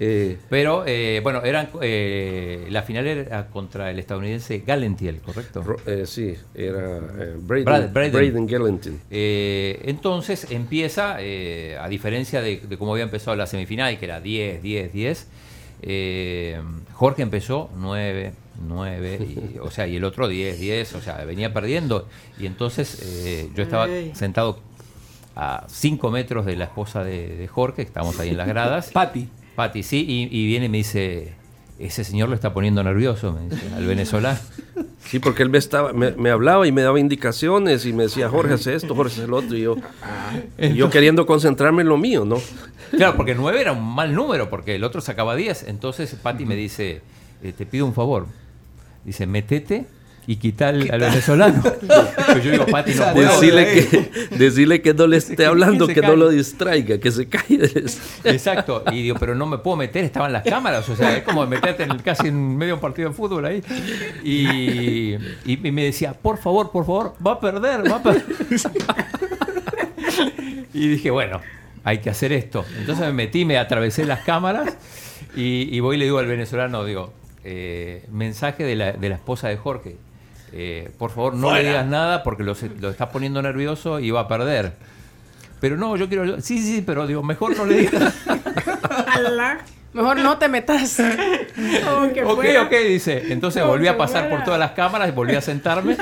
Eh, 0.00 0.38
Pero, 0.48 0.84
eh, 0.86 1.20
bueno, 1.22 1.42
eran, 1.44 1.68
eh, 1.82 2.66
la 2.70 2.82
final 2.82 3.06
era 3.06 3.46
contra 3.48 3.90
el 3.90 3.98
estadounidense 3.98 4.58
Galentiel, 4.66 5.20
¿correcto? 5.20 5.62
Ro- 5.62 5.76
eh, 5.86 6.04
sí, 6.06 6.34
era 6.54 6.98
eh, 6.98 7.34
Braden, 7.38 7.64
Brad- 7.64 7.92
Braden. 7.92 8.12
Braden 8.12 8.48
Gellington. 8.48 9.00
Eh, 9.10 9.80
entonces 9.84 10.46
empieza, 10.50 11.16
eh, 11.20 11.76
a 11.80 11.88
diferencia 11.88 12.40
de, 12.42 12.58
de 12.60 12.78
cómo 12.78 12.92
había 12.92 13.04
empezado 13.04 13.36
la 13.36 13.46
semifinal, 13.46 13.98
que 13.98 14.04
era 14.04 14.20
10, 14.20 14.62
10, 14.62 14.92
10, 14.92 15.26
eh, 15.82 16.60
Jorge 16.92 17.22
empezó 17.22 17.70
9, 17.76 18.32
9, 18.66 19.18
y, 19.54 19.58
o 19.62 19.70
sea, 19.70 19.86
y 19.86 19.96
el 19.96 20.04
otro 20.04 20.28
10, 20.28 20.58
10, 20.60 20.94
o 20.94 21.00
sea, 21.00 21.24
venía 21.24 21.52
perdiendo. 21.52 22.06
Y 22.38 22.46
entonces 22.46 23.00
eh, 23.04 23.48
yo 23.54 23.62
estaba 23.62 23.86
sentado 24.14 24.58
a 25.36 25.64
5 25.68 26.10
metros 26.10 26.44
de 26.46 26.56
la 26.56 26.64
esposa 26.64 27.04
de, 27.04 27.36
de 27.36 27.46
Jorge, 27.46 27.76
que 27.76 27.82
estábamos 27.82 28.18
ahí 28.18 28.30
en 28.30 28.36
las 28.38 28.48
gradas. 28.48 28.90
Pati. 28.90 29.28
Pati, 29.58 29.82
sí, 29.82 30.04
y, 30.06 30.28
y 30.30 30.46
viene 30.46 30.66
y 30.66 30.68
me 30.68 30.78
dice, 30.78 31.32
ese 31.80 32.04
señor 32.04 32.28
lo 32.28 32.36
está 32.36 32.54
poniendo 32.54 32.80
nervioso, 32.84 33.32
me 33.32 33.48
dice, 33.48 33.74
al 33.74 33.84
venezolano. 33.86 34.38
Sí, 35.04 35.18
porque 35.18 35.42
él 35.42 35.48
me, 35.50 35.58
estaba, 35.58 35.92
me, 35.92 36.12
me 36.12 36.30
hablaba 36.30 36.68
y 36.68 36.70
me 36.70 36.82
daba 36.82 37.00
indicaciones 37.00 37.84
y 37.84 37.92
me 37.92 38.04
decía, 38.04 38.28
Jorge, 38.28 38.54
hace 38.54 38.76
esto, 38.76 38.94
Jorge, 38.94 39.14
hace 39.14 39.24
el 39.24 39.32
otro. 39.32 39.56
Y 39.56 39.62
yo, 39.62 39.74
yo 40.58 40.90
queriendo 40.90 41.26
concentrarme 41.26 41.82
en 41.82 41.88
lo 41.88 41.96
mío, 41.96 42.24
¿no? 42.24 42.36
Claro, 42.92 43.16
porque 43.16 43.34
9 43.34 43.60
era 43.60 43.72
un 43.72 43.82
mal 43.82 44.14
número, 44.14 44.48
porque 44.48 44.76
el 44.76 44.84
otro 44.84 45.00
sacaba 45.00 45.34
10. 45.34 45.64
Entonces 45.64 46.14
Pati 46.14 46.44
me 46.46 46.54
dice, 46.54 47.02
eh, 47.42 47.52
te 47.52 47.66
pido 47.66 47.84
un 47.84 47.94
favor. 47.94 48.26
Dice, 49.04 49.26
metete 49.26 49.86
y 50.30 50.36
quita 50.36 50.68
al, 50.68 50.84
venezolano. 50.86 51.62
Pero 52.26 52.38
yo 52.40 52.50
digo, 52.50 52.66
Pati, 52.70 52.92
no 52.92 53.12
puedo. 53.14 53.30
Decirle 53.32 53.64
que, 53.72 54.36
decirle 54.36 54.82
que 54.82 54.92
no 54.92 55.06
le 55.06 55.16
esté 55.16 55.46
hablando, 55.46 55.86
que 55.88 56.02
no 56.02 56.16
lo 56.16 56.28
distraiga, 56.28 56.98
que 56.98 57.10
se 57.10 57.28
calle. 57.30 57.58
Exacto. 58.24 58.84
Y 58.92 59.04
digo, 59.04 59.16
pero 59.18 59.34
no 59.34 59.46
me 59.46 59.56
puedo 59.56 59.78
meter, 59.78 60.04
estaban 60.04 60.34
las 60.34 60.42
cámaras. 60.44 60.86
O 60.90 60.94
sea, 60.96 61.16
es 61.16 61.22
como 61.22 61.46
meterte 61.46 61.84
en 61.84 61.98
casi 62.00 62.28
en 62.28 62.58
medio 62.58 62.72
de 62.72 62.74
un 62.74 62.80
partido 62.80 63.08
de 63.08 63.14
fútbol 63.14 63.46
ahí. 63.46 63.62
Y, 64.22 65.14
y- 65.14 65.18
y 65.46 65.72
me 65.72 65.84
decía, 65.84 66.12
por 66.12 66.36
favor, 66.36 66.70
por 66.72 66.84
favor, 66.84 67.14
va 67.26 67.32
a 67.32 67.40
perder, 67.40 67.90
va 67.90 67.96
a 67.96 68.02
perder. 68.02 68.24
y 70.74 70.88
dije, 70.88 71.10
bueno, 71.10 71.40
hay 71.84 71.98
que 71.98 72.10
hacer 72.10 72.32
esto. 72.34 72.66
Entonces 72.78 73.06
me 73.06 73.12
metí, 73.14 73.44
me 73.46 73.56
atravesé 73.56 74.04
las 74.04 74.20
cámaras 74.20 74.76
y, 75.34 75.74
y 75.74 75.80
voy 75.80 75.96
y 75.96 75.98
le 76.00 76.04
digo 76.04 76.18
al 76.18 76.26
venezolano, 76.26 76.84
digo, 76.84 77.12
eh, 77.44 78.04
mensaje 78.12 78.64
de 78.64 78.76
la, 78.76 78.92
de 78.92 79.08
la 79.08 79.14
esposa 79.14 79.48
de 79.48 79.56
Jorge. 79.56 79.96
Eh, 80.52 80.90
por 80.98 81.10
favor, 81.10 81.34
no 81.34 81.48
le 81.54 81.60
digas 81.68 81.86
nada 81.86 82.22
porque 82.22 82.42
lo, 82.42 82.54
se- 82.54 82.70
lo 82.80 82.90
está 82.90 83.10
poniendo 83.10 83.40
nervioso 83.42 84.00
y 84.00 84.10
va 84.10 84.20
a 84.20 84.28
perder. 84.28 84.72
Pero 85.60 85.76
no, 85.76 85.96
yo 85.96 86.08
quiero. 86.08 86.40
Sí, 86.40 86.58
sí, 86.62 86.82
pero 86.86 87.06
digo, 87.06 87.22
mejor 87.22 87.56
no 87.56 87.64
le 87.66 87.78
digas. 87.78 88.14
Mejor 89.98 90.16
no 90.20 90.38
te 90.38 90.48
metas. 90.48 91.00
Oh, 91.90 92.06
que 92.14 92.22
ok, 92.22 92.34
fuera. 92.36 92.62
ok, 92.62 92.70
dice. 92.86 93.32
Entonces 93.32 93.64
volví 93.66 93.88
a 93.88 93.96
pasar 93.96 94.28
por 94.30 94.44
todas 94.44 94.60
las 94.60 94.72
cámaras, 94.72 95.12
volví 95.12 95.34
a 95.34 95.40
sentarme 95.40 95.96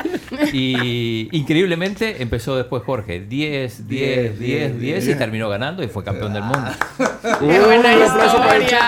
y 0.52 1.28
increíblemente 1.32 2.20
empezó 2.22 2.56
después 2.58 2.82
Jorge. 2.82 3.20
10, 3.20 3.88
10, 3.88 4.38
10, 4.38 4.78
10 4.78 5.08
y 5.08 5.14
terminó 5.14 5.48
ganando 5.48 5.82
y 5.82 5.88
fue 5.88 6.04
campeón 6.04 6.34
del 6.34 6.42
mundo. 6.42 6.70
Qué 7.40 7.60
buena 7.60 7.94
historia. 7.94 8.80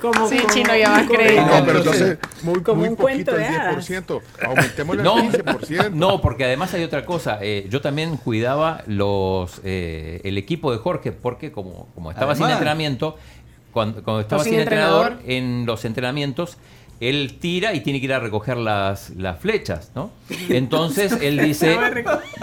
Como, 0.00 0.28
Sí, 0.28 0.38
como- 0.38 0.54
Chino, 0.54 0.76
ya 0.76 0.90
vas 0.90 1.02
como- 1.06 1.18
creyendo. 1.18 1.56
No, 1.58 1.64
pero 1.64 1.78
entonces, 1.78 2.18
muy, 2.42 2.62
Como 2.62 2.80
muy 2.80 2.88
un 2.88 2.96
cuento 2.96 3.30
poquito 3.32 3.48
de 3.50 3.54
el 3.54 3.60
hadas. 3.60 3.88
10%. 3.90 4.20
Aumentémosle 4.46 5.02
No, 5.04 5.16
al 5.18 5.30
15%. 5.30 5.90
no, 5.92 6.20
porque 6.20 6.44
además 6.46 6.74
hay 6.74 6.82
otra 6.82 7.04
cosa. 7.04 7.38
Eh, 7.42 7.66
yo 7.70 7.80
también 7.80 8.16
cuidaba 8.16 8.82
los 8.86 9.60
eh, 9.62 10.20
el 10.24 10.36
equipo 10.36 10.72
de 10.72 10.78
Jorge, 10.78 11.12
porque 11.12 11.52
como, 11.52 11.92
como 11.94 12.10
estaba 12.10 12.34
sin 12.34 12.48
entrenamiento, 12.48 13.16
cuando, 13.72 14.02
cuando 14.02 14.20
estaba 14.20 14.42
sin 14.42 14.52
sin 14.52 14.60
entrenador, 14.60 15.12
entrenador. 15.12 15.32
en 15.32 15.66
los 15.66 15.84
entrenamientos, 15.84 16.56
él 17.00 17.38
tira 17.40 17.72
y 17.72 17.80
tiene 17.80 17.98
que 17.98 18.04
ir 18.06 18.12
a 18.12 18.20
recoger 18.20 18.56
las, 18.58 19.10
las 19.10 19.38
flechas, 19.40 19.90
¿no? 19.94 20.10
Entonces 20.50 21.16
él 21.22 21.38
dice, 21.38 21.78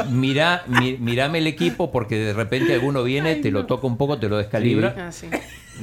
mira, 0.10 0.64
mi- 0.68 0.98
mirame 0.98 1.38
el 1.40 1.48
equipo 1.48 1.92
porque 1.92 2.16
de 2.18 2.34
repente 2.34 2.74
alguno 2.74 3.04
viene, 3.04 3.36
te 3.36 3.52
lo 3.52 3.66
toca 3.68 3.86
un 3.88 3.98
poco, 3.98 4.18
te 4.18 4.28
lo 4.30 4.38
descalibra. 4.38 4.96
Ah, 4.98 5.12
sí. 5.12 5.28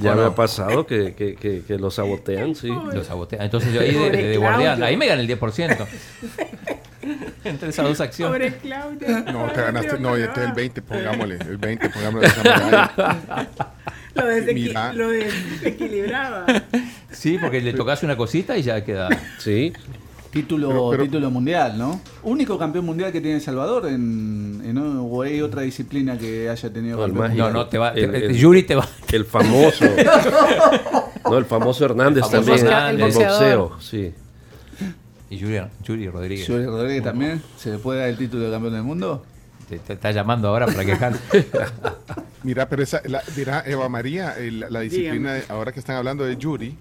Ya 0.01 0.13
¿O 0.13 0.17
me 0.17 0.25
ha 0.25 0.35
pasado 0.35 0.87
que, 0.89 1.15
que, 1.15 1.37
que, 1.37 1.63
que 1.63 1.79
lo 1.79 1.89
sabotean, 1.89 2.57
sí. 2.57 2.67
Lo 2.67 3.05
sabotea. 3.05 3.45
Entonces 3.45 3.73
yo 3.73 3.81
ahí 3.81 3.93
de, 3.95 4.11
de- 4.11 4.23
de 4.29 4.37
guardián, 4.39 4.77
Claudio. 4.77 4.87
ahí 4.87 4.97
me 4.97 5.07
gané 5.07 5.23
el 5.23 5.29
10%. 5.39 5.87
Entre 7.45 7.69
esas 7.69 7.87
dos 7.87 8.01
acciones. 8.01 8.33
Pobre 8.55 8.59
Claudia. 8.61 9.21
No, 9.31 9.45
te 9.53 9.61
ganaste, 9.61 9.99
no, 10.01 10.17
este 10.17 10.41
es 10.41 10.47
el 10.49 10.53
20, 10.55 10.83
pongámosle, 10.83 11.35
el 11.37 11.57
20, 11.59 11.91
pongámosle 11.91 12.27
esa. 12.29 13.35
Lo, 14.15 14.23
desequi- 14.31 14.55
Mira. 14.55 14.93
lo 14.93 15.09
desequilibraba. 15.09 16.47
Sí, 17.15 17.39
porque 17.41 17.61
le 17.61 17.73
tocas 17.75 18.03
una 18.03 18.17
cosita 18.17 18.59
y 18.59 18.63
ya 18.63 18.83
queda. 18.85 19.09
Sí. 19.39 19.73
Título, 20.33 20.69
Pero- 20.69 20.91
pero- 20.91 21.03
título 21.05 21.31
mundial, 21.31 21.79
¿no? 21.79 22.01
Único 22.25 22.59
campeón 22.59 22.85
mundial 22.87 23.13
que 23.13 23.21
tiene 23.21 23.37
El 23.37 23.41
Salvador 23.43 23.87
en, 23.87 24.61
en 24.65 24.77
o 24.79 25.23
hay 25.23 25.41
otra 25.41 25.63
disciplina 25.63 26.19
que 26.19 26.49
haya 26.51 26.73
tenido 26.73 26.97
No, 26.97 27.05
campeón 27.15 27.37
No, 27.39 27.51
no, 27.53 27.67
te 27.69 27.79
va. 27.79 27.91
El- 27.91 28.11
te- 28.11 28.27
el- 28.27 28.37
Yuri 28.37 28.65
te 28.65 28.75
va. 28.75 28.89
El 29.13 29.25
famoso. 29.25 29.85
No, 31.25 31.39
el 31.39 31.45
famoso 31.45 31.85
Hernández 31.85 32.25
El 32.25 32.31
famoso 32.31 32.51
también. 32.51 32.67
Hernández. 32.67 33.17
El 33.17 33.23
boxeo, 33.27 33.77
sí. 33.81 34.13
Y 35.31 35.37
Yuri, 35.37 35.61
Yuri 35.85 36.09
Rodríguez. 36.09 36.47
Yuri 36.49 36.67
Rodríguez 36.67 37.05
también. 37.05 37.41
¿Se 37.57 37.71
le 37.71 37.79
puede 37.79 38.01
dar 38.01 38.09
el 38.09 38.17
título 38.19 38.45
de 38.47 38.51
campeón 38.51 38.73
del 38.75 38.83
mundo? 38.83 39.25
Te, 39.69 39.79
te 39.79 39.93
está 39.93 40.11
llamando 40.11 40.49
ahora 40.49 40.67
para 40.67 40.85
quejar. 40.85 41.13
Mira, 42.45 42.69
pero 42.69 42.83
esa, 42.83 43.01
la, 43.07 43.23
mira, 43.37 43.65
Eva 43.67 43.89
María, 43.89 44.37
el- 44.39 44.67
la 44.69 44.81
disciplina, 44.81 45.35
de- 45.35 45.45
ahora 45.49 45.73
que 45.73 45.81
están 45.81 45.97
hablando 45.97 46.25
de 46.25 46.37
Yuri, 46.37 46.77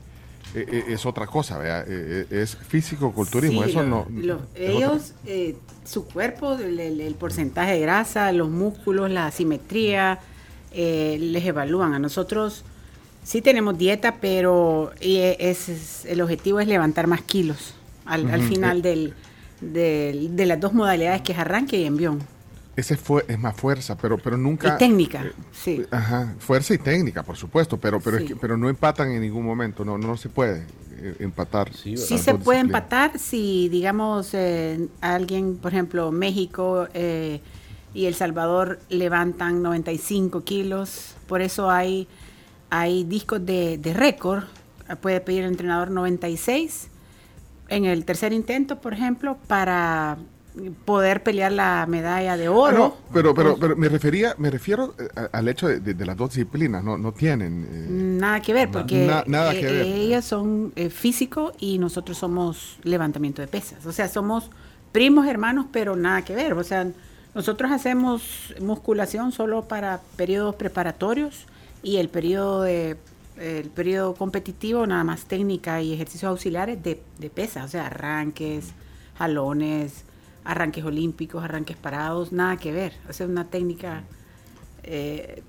eh, 0.55 0.65
eh, 0.71 0.83
es 0.89 1.05
otra 1.05 1.25
cosa, 1.25 1.57
¿vea? 1.57 1.83
Eh, 1.87 2.27
es 2.29 2.55
físico-culturismo, 2.55 3.63
Sí, 3.63 3.69
eso 3.71 3.83
no. 3.83 4.05
es 4.53 4.69
ellos, 4.69 5.13
eh, 5.25 5.55
su 5.85 6.05
cuerpo, 6.05 6.53
el, 6.55 6.79
el- 6.79 7.01
el 7.01 7.15
porcentaje 7.15 7.71
de 7.73 7.79
grasa, 7.79 8.31
los 8.33 8.49
músculos, 8.49 9.09
la 9.09 9.31
simetría, 9.31 10.19
eh, 10.73 11.17
les 11.19 11.43
evalúan. 11.45 11.93
A 11.93 11.99
nosotros 11.99 12.63
sí 13.23 13.41
tenemos 13.41 13.77
dieta, 13.77 14.15
pero 14.19 14.91
e- 14.99 15.37
es, 15.39 15.69
es- 15.69 16.05
el 16.05 16.19
objetivo 16.21 16.59
es 16.59 16.67
levantar 16.67 17.07
más 17.07 17.21
kilos 17.21 17.73
al, 18.05 18.29
al 18.29 18.41
final 18.43 18.81
del, 18.81 19.13
del- 19.61 20.35
de 20.35 20.45
las 20.45 20.59
dos 20.59 20.73
modalidades 20.73 21.21
que 21.21 21.31
es 21.31 21.39
arranque 21.39 21.77
y 21.79 21.85
envión. 21.85 22.19
Ese 22.75 22.97
fue, 22.97 23.23
es 23.27 23.37
más 23.37 23.55
fuerza, 23.55 23.95
pero, 23.97 24.17
pero 24.17 24.35
nunca. 24.35 24.75
Y 24.75 24.77
técnica, 24.79 25.23
eh, 25.23 25.31
sí. 25.51 25.85
Ajá, 25.91 26.33
fuerza 26.39 26.73
y 26.73 26.79
técnica, 26.79 27.21
por 27.21 27.37
supuesto, 27.37 27.77
pero, 27.79 27.99
pero, 27.99 28.17
es 28.17 28.23
Sí. 28.23 28.29
que- 28.29 28.35
pero 28.35 28.57
no 28.57 28.67
empatan 28.67 29.11
en 29.11 29.21
ningún 29.21 29.45
momento, 29.45 29.85
no, 29.85 29.97
no 29.99 30.17
se 30.17 30.29
puede 30.29 30.65
eh, 30.97 31.15
empatar. 31.19 31.71
Sí, 31.73 31.97
se 31.97 32.33
puede 32.35 32.59
empatar 32.61 33.19
si, 33.19 33.67
digamos, 33.69 34.33
eh, 34.33 34.87
alguien, 35.01 35.57
por 35.57 35.71
ejemplo, 35.73 36.11
México 36.11 36.87
eh, 36.93 37.41
y 37.93 38.05
El 38.05 38.15
Salvador 38.15 38.79
levantan 38.89 39.61
95 39.61 40.43
kilos. 40.43 41.15
Por 41.27 41.41
eso 41.41 41.69
hay, 41.69 42.07
hay 42.71 43.03
discos 43.03 43.45
de, 43.45 43.77
de 43.77 43.93
récord. 43.93 44.45
Puede 45.01 45.19
pedir 45.21 45.43
el 45.43 45.49
entrenador 45.51 45.91
96 45.91 46.87
en 47.69 47.85
el 47.85 48.03
tercer 48.05 48.33
intento, 48.33 48.79
por 48.81 48.93
ejemplo, 48.93 49.37
para 49.47 50.17
poder 50.85 51.23
pelear 51.23 51.51
la 51.51 51.85
medalla 51.89 52.37
de 52.37 52.45
Ah, 52.47 52.51
oro. 52.51 52.77
no, 52.77 52.95
pero, 53.11 53.33
pero, 53.33 53.57
pero 53.57 53.75
me 53.75 53.89
refería, 53.89 54.35
me 54.37 54.51
refiero 54.51 54.93
eh, 54.99 55.07
al 55.31 55.47
hecho 55.47 55.67
de, 55.67 55.79
de- 55.79 55.93
de 55.95 56.05
las 56.05 56.15
dos 56.15 56.29
disciplinas, 56.29 56.83
no, 56.83 56.97
no 56.97 57.11
tienen. 57.11 57.67
eh, 57.69 57.87
Nada 57.89 58.39
que 58.41 58.53
ver, 58.53 58.69
porque 58.69 59.05
Na- 59.07 59.23
nada 59.25 59.53
que 59.53 59.65
ver. 59.65 59.85
ellas 59.87 60.25
son 60.25 60.71
eh, 60.75 60.89
físico 60.89 61.53
y 61.59 61.79
nosotros 61.79 62.17
somos 62.17 62.77
levantamiento 62.83 63.41
de 63.41 63.47
pesas. 63.47 63.85
O 63.85 63.91
sea, 63.91 64.07
somos 64.07 64.49
primos 64.91 65.25
hermanos, 65.27 65.65
pero 65.71 65.95
nada 65.95 66.21
que 66.23 66.35
ver. 66.35 66.53
O 66.53 66.63
sea, 66.63 66.87
nosotros 67.33 67.71
hacemos 67.71 68.53
musculación 68.61 69.31
solo 69.31 69.63
para 69.63 70.01
periodos 70.15 70.53
preparatorios 70.55 71.45
y 71.81 71.97
el 71.97 72.09
periodo 72.09 72.61
de 72.61 72.95
el 73.39 73.71
periodo 73.71 74.13
competitivo 74.13 74.85
nada 74.85 75.03
más 75.03 75.25
técnica 75.25 75.81
y 75.81 75.91
ejercicios 75.91 76.29
auxiliares 76.29 76.83
de, 76.83 77.01
de 77.17 77.29
pesas, 77.31 77.65
o 77.65 77.67
sea, 77.67 77.87
arranques, 77.87 78.73
jalones, 79.17 80.03
arranques 80.45 80.83
olímpicos, 80.83 81.43
arranques 81.43 81.77
parados, 81.77 82.31
nada 82.31 82.57
que 82.57 82.71
ver. 82.71 82.93
O 83.09 83.13
sea, 83.13 83.27
una 83.27 83.45
técnica 83.49 84.03
eh, 84.83 85.43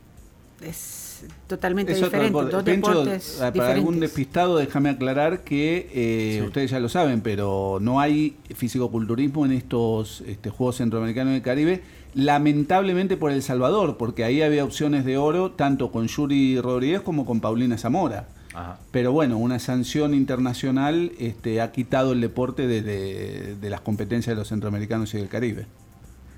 es 0.61 1.27
totalmente 1.47 1.93
Es 1.93 1.99
diferente. 1.99 2.27
deporte. 2.27 2.53
Dos 2.53 2.63
Pencho, 2.63 2.91
deportes 2.91 3.41
ah, 3.41 3.53
para 3.53 3.75
algún 3.75 4.01
despistado, 4.01 4.57
déjame 4.59 4.91
aclarar 4.91 5.41
que 5.41 5.89
eh, 5.93 6.43
ustedes 6.47 6.71
ya 6.71 6.81
lo 6.81 6.89
saben, 6.89 7.21
pero 7.21 7.79
no 7.81 8.01
hay 8.01 8.37
fisicoculturismo 8.55 9.45
en 9.47 9.53
estos 9.53 10.23
este, 10.23 10.51
Juegos 10.51 10.77
Centroamericanos 10.77 11.33
del 11.33 11.43
Caribe, 11.43 11.83
lamentablemente 12.15 13.17
por 13.17 13.33
El 13.33 13.43
Salvador, 13.43 13.97
porque 13.97 14.25
ahí 14.25 14.43
había 14.43 14.65
opciones 14.65 15.05
de 15.05 15.17
oro 15.17 15.53
tanto 15.53 15.91
con 15.91 16.07
Yuri 16.07 16.61
Rodríguez 16.61 17.01
como 17.01 17.25
con 17.25 17.41
Paulina 17.41 17.79
Zamora. 17.79 18.29
Ajá. 18.55 18.79
Pero 18.91 19.13
bueno, 19.13 19.37
una 19.39 19.59
sanción 19.59 20.15
internacional 20.15 21.13
este, 21.19 21.61
ha 21.61 21.73
quitado 21.73 22.13
el 22.13 22.21
deporte 22.21 22.67
de, 22.67 22.83
de- 22.83 23.57
de 23.61 23.71
las 23.71 23.81
competencias 23.81 24.35
de 24.35 24.39
los 24.41 24.49
centroamericanos 24.49 25.13
y 25.15 25.19
del 25.19 25.29
Caribe. 25.29 25.67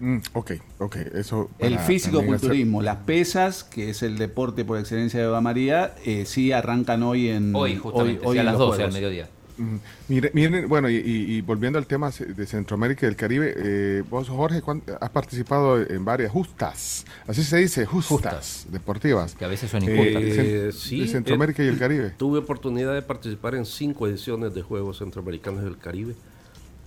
mm, 0.01 0.19
ok, 0.35 0.53
ok, 0.79 0.97
eso. 1.15 1.51
El 1.59 1.79
físico-culturismo, 1.79 2.83
las 2.83 2.97
pesas, 2.99 3.65
que 3.65 3.91
es 3.91 4.03
el 4.03 4.19
deporte 4.19 4.65
por 4.65 4.79
excelencia 4.79 5.21
de 5.21 5.27
Eva 5.27 5.41
María, 5.41 5.95
eh, 6.05 6.25
sí 6.27 6.53
arrancan 6.53 7.03
hoy 7.03 7.29
en 7.29 7.55
Hoy, 7.55 7.77
justamente, 7.77 8.27
sí, 8.31 8.39
a 8.39 8.43
las 8.43 8.55
los 8.59 8.69
12 8.69 8.83
al 8.85 8.93
mediodía. 8.93 9.29
Mm, 9.59 9.77
Mire, 10.09 10.31
miren, 10.35 10.69
bueno, 10.69 10.91
y, 10.91 10.97
y- 10.97 11.37
y 11.37 11.41
volviendo 11.41 11.79
al 11.79 11.87
tema 11.87 12.11
de 12.11 12.47
Centroamérica 12.47 13.07
y 13.07 13.09
del 13.09 13.17
Caribe, 13.17 13.55
eh, 13.57 14.03
vos, 14.09 14.29
Jorge, 14.29 14.61
¿cuán- 14.61 14.83
has 15.01 15.11
participado 15.11 15.81
en 15.81 16.05
varias 16.05 16.31
justas, 16.31 17.05
así 17.27 17.43
se 17.43 17.57
dice, 17.57 17.87
justas, 17.87 18.67
deportivas. 18.71 19.35
Que 19.35 19.45
a 19.45 19.49
veces 19.49 19.71
son 19.71 19.83
eh, 19.83 19.93
injustas. 19.93 20.23
de, 20.23 20.29
Eh, 20.31 20.69
Cen- 20.69 20.73
sí, 20.73 21.01
de 21.01 21.09
Centroamérica 21.09 21.65
y 21.65 21.69
el 21.69 21.79
Caribe. 21.79 22.11
Tuve 22.19 22.39
oportunidad 22.39 22.93
de 22.95 23.03
participar 23.03 23.55
en 23.55 23.65
cinco 23.65 24.07
ediciones 24.07 24.55
de 24.55 24.63
Juegos 24.63 24.99
Centroamericanos 24.99 25.65
del 25.65 25.79
Caribe, 25.79 26.15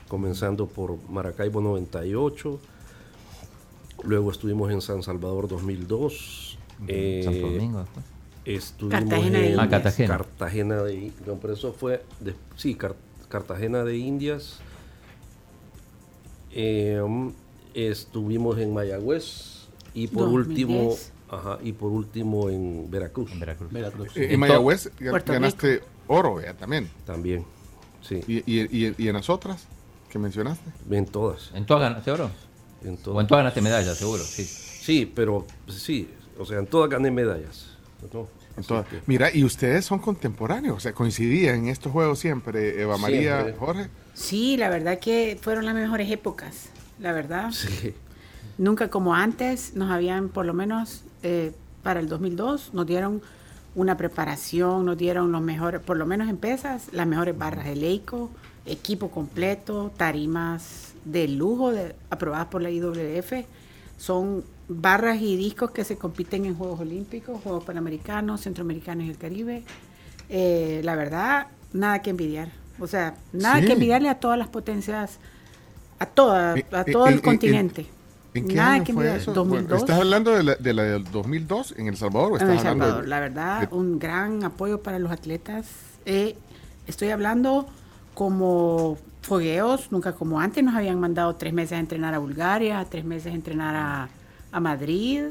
comenzando 0.08 0.68
por 0.68 0.98
Maracaibo 1.10 1.62
98, 1.62 2.60
luego 4.04 4.32
estuvimos 4.32 4.72
en 4.72 4.82
San 4.82 5.04
Salvador 5.04 5.48
2002, 5.48 6.58
eh, 6.88 7.22
Santo 7.24 7.40
Domingo 7.50 7.80
después. 7.80 8.06
Estuvimos 8.56 9.00
Cartagena 9.02 9.40
en. 9.40 9.60
Ah, 9.60 9.70
Cartagena. 9.70 10.08
Cartagena 10.18 10.84
de 10.84 11.12
no, 11.26 11.36
pero 11.36 11.54
eso 11.54 11.74
fue 11.74 12.04
de- 12.20 12.36
sí, 12.56 12.76
Car- 12.76 12.96
Cartagena 13.30 13.84
de 13.84 13.98
Indias. 13.98 14.60
Eh, 16.52 17.00
um, 17.04 17.32
estuvimos 17.74 18.58
en 18.58 18.74
Mayagüez 18.74 19.68
y 19.94 20.08
por 20.08 20.32
2010. 20.32 20.50
último, 20.68 20.96
ajá, 21.30 21.60
y 21.64 21.74
por 21.74 21.92
último 21.92 22.50
en 22.50 22.90
Veracruz 22.90 23.32
En 23.32 23.40
Veracruz. 23.40 23.72
Veracruz. 23.72 24.18
Eh, 24.18 24.26
En 24.26 24.32
en 24.32 24.40
Mayagüez 24.40 24.90
Puerto 25.10 25.34
ganaste 25.34 25.82
oro, 26.08 26.40
también. 26.58 26.90
también. 27.06 27.46
Sí. 28.02 28.22
Y, 28.28 28.38
y, 28.52 28.66
y- 28.88 28.96
y 28.98 29.08
en 29.08 29.14
las 29.14 29.30
otras? 29.30 29.68
que 30.10 30.18
mencionaste. 30.18 30.72
En 30.90 31.06
todas. 31.06 31.52
¿En 31.54 31.68
todas 31.68 31.84
ganaste 31.84 32.10
oro? 32.10 32.32
En 32.84 32.96
O 32.96 32.98
todas. 32.98 33.22
en 33.22 33.28
todas 33.28 33.42
ganaste 33.44 33.62
medallas, 33.62 33.96
seguro, 33.96 34.24
sí. 34.24 34.44
Sí, 34.44 35.06
pero 35.06 35.46
sí, 35.68 36.10
o 36.40 36.46
sea, 36.46 36.58
en 36.58 36.66
todas 36.66 36.90
gané 36.90 37.12
medallas. 37.12 37.78
¿no? 38.12 38.28
Entonces, 38.58 39.02
mira, 39.06 39.34
y 39.34 39.44
ustedes 39.44 39.86
son 39.86 40.00
contemporáneos, 40.00 40.78
o 40.78 40.80
sea, 40.80 40.94
coincidían 40.94 41.56
en 41.60 41.68
estos 41.70 41.92
juegos 41.92 42.20
siempre, 42.20 42.82
Eva 42.82 42.98
María, 42.98 43.42
Siempre. 43.44 43.54
Jorge. 43.60 43.88
Sí, 44.14 44.58
la 44.58 44.70
verdad 44.70 45.00
que 45.00 45.38
fueron 45.42 45.66
las 45.66 45.74
mejores 45.76 46.12
épocas, 46.12 46.70
la 47.00 47.12
verdad. 47.14 47.52
sí. 47.52 47.94
Nunca 48.58 48.90
como 48.90 49.16
antes 49.16 49.74
nos 49.76 49.90
habían, 49.90 50.28
por 50.28 50.46
lo 50.46 50.54
menos 50.54 51.04
eh, 51.24 51.54
para 51.82 52.02
el 52.02 52.10
2002, 52.10 52.74
nos 52.74 52.86
dieron 52.86 53.22
una 53.76 53.96
preparación, 53.96 54.84
nos 54.86 54.98
dieron 54.98 55.32
los 55.32 55.42
mejores, 55.42 55.80
por 55.80 55.96
lo 55.96 56.06
menos 56.06 56.28
en 56.28 56.36
pesas, 56.36 56.88
las 56.92 57.08
mejores 57.08 57.38
barras 57.38 57.64
de 57.66 57.78
Leico, 57.78 58.30
equipo 58.66 59.10
completo, 59.12 59.94
tarimas 59.96 60.94
de 61.06 61.30
lujo 61.30 61.72
de- 61.72 61.96
aprobadas 62.10 62.48
por 62.48 62.62
la 62.62 62.70
IWF. 62.70 63.46
Son 63.98 64.44
barras 64.70 65.20
y 65.22 65.36
discos 65.36 65.72
que 65.72 65.84
se 65.84 65.98
compiten 65.98 66.46
en 66.46 66.56
Juegos 66.56 66.80
Olímpicos, 66.80 67.42
Juegos 67.42 67.64
Panamericanos, 67.64 68.42
Centroamericanos 68.42 69.06
y 69.06 69.10
el 69.10 69.18
Caribe. 69.18 69.64
Eh, 70.30 70.82
la 70.84 70.96
verdad, 70.96 71.48
nada 71.74 72.02
que 72.02 72.12
envidiar. 72.12 72.50
O 72.80 72.88
sea, 72.88 73.16
nada 73.34 73.60
Sí. 73.60 73.66
que 73.66 73.74
envidiarle 73.74 74.10
a 74.10 74.20
todas 74.20 74.38
las 74.38 74.48
potencias, 74.48 75.20
a, 75.98 76.06
toda, 76.06 76.56
Eh, 76.56 76.66
a 76.72 76.82
eh, 76.82 76.92
todo 76.92 77.08
en- 77.08 77.14
el 77.14 77.20
en- 77.20 77.26
continente. 77.26 77.88
¿En 78.36 78.48
qué 78.48 78.54
Nada 78.56 78.74
año 78.74 78.84
que 78.84 78.94
fue 78.94 79.04
envidiar. 79.06 79.22
eso? 79.22 79.34
2002. 79.34 79.68
Bueno, 79.70 79.84
¿Estás 79.84 80.00
hablando 80.00 80.32
de 80.32 80.44
la, 80.44 80.56
de 80.56 80.74
la 80.74 80.84
del 80.84 81.04
2002 81.06 81.74
en 81.78 81.88
El 81.88 81.98
Salvador 81.98 82.34
o 82.34 82.36
En 82.36 82.42
estás 82.44 82.50
El 82.52 82.58
hablando 82.60 82.84
Salvador, 82.86 83.04
de- 83.04 83.10
la 83.10 83.20
verdad, 83.20 83.62
de- 83.70 83.76
un 83.76 83.98
gran 84.00 84.44
apoyo 84.44 84.84
para 84.84 85.00
los 85.00 85.12
atletas. 85.12 85.66
Eh, 86.06 86.38
estoy 86.86 87.10
hablando 87.10 87.68
como 88.14 88.98
fogueos, 89.24 89.92
nunca 89.92 90.14
como 90.14 90.40
antes 90.40 90.64
nos 90.64 90.76
habían 90.76 91.00
mandado 91.00 91.36
tres 91.36 91.54
meses 91.54 91.74
a 91.74 91.80
entrenar 91.80 92.14
a 92.14 92.20
Bulgaria, 92.20 92.86
tres 92.90 93.04
meses 93.04 93.32
a 93.34 93.36
entrenar 93.36 93.76
a, 93.76 94.10
a 94.52 94.60
Madrid. 94.60 95.24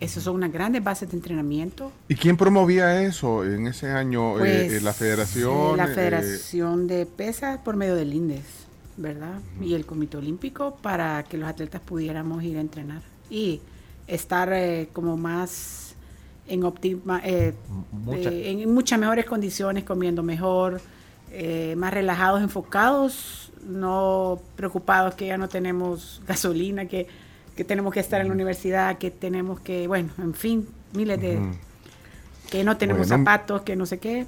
Esas 0.00 0.22
son 0.24 0.36
unas 0.36 0.50
grandes 0.50 0.82
bases 0.82 1.10
de 1.10 1.16
entrenamiento. 1.16 1.92
¿Y 2.08 2.14
quién 2.14 2.36
promovía 2.38 3.02
eso 3.02 3.44
en 3.44 3.66
ese 3.66 3.90
año? 3.90 4.36
Eh, 4.36 4.38
Pues, 4.38 4.72
eh, 4.72 4.80
la 4.80 4.94
federación. 4.94 5.74
eh, 5.74 5.76
la 5.76 5.84
eh, 5.84 5.94
Federación 5.94 6.86
de 6.86 7.04
Pesas 7.04 7.58
por 7.58 7.76
medio 7.76 7.94
del 7.94 8.14
INDES, 8.14 8.44
¿verdad? 8.96 9.40
Y 9.60 9.74
el 9.74 9.84
Comité 9.84 10.16
Olímpico 10.16 10.76
para 10.80 11.22
que 11.24 11.36
los 11.36 11.48
atletas 11.48 11.82
pudiéramos 11.82 12.42
ir 12.42 12.56
a 12.56 12.60
entrenar 12.62 13.02
y 13.28 13.60
estar 14.06 14.50
como 14.94 15.16
más 15.18 15.94
en 16.48 16.60
Mucha- 17.92 18.30
eh, 18.30 18.50
en 18.62 18.72
muchas 18.74 18.98
mejores 18.98 19.26
condiciones, 19.26 19.84
comiendo 19.84 20.22
mejor, 20.22 20.80
más 21.76 21.92
relajados, 21.94 22.42
enfocados, 22.42 23.52
no 23.68 24.40
preocupados 24.56 25.14
que 25.14 25.26
ya 25.26 25.36
no 25.38 25.48
tenemos 25.48 26.22
gasolina, 26.26 26.86
que, 26.86 27.06
que 27.56 27.64
tenemos 27.64 27.92
que 27.92 28.00
estar 28.00 28.20
en 28.20 28.28
la 28.28 28.34
universidad, 28.34 28.98
que 28.98 29.10
tenemos 29.10 29.60
que, 29.60 29.86
bueno, 29.86 30.10
en 30.18 30.34
fin, 30.34 30.66
miles 30.94 31.20
de... 31.20 31.38
Que 32.50 32.64
no 32.64 32.76
tenemos 32.76 33.06
Bueno. 33.06 33.24
zapatos, 33.24 33.62
que 33.62 33.76
no 33.76 33.86
sé 33.86 33.98
qué. 33.98 34.26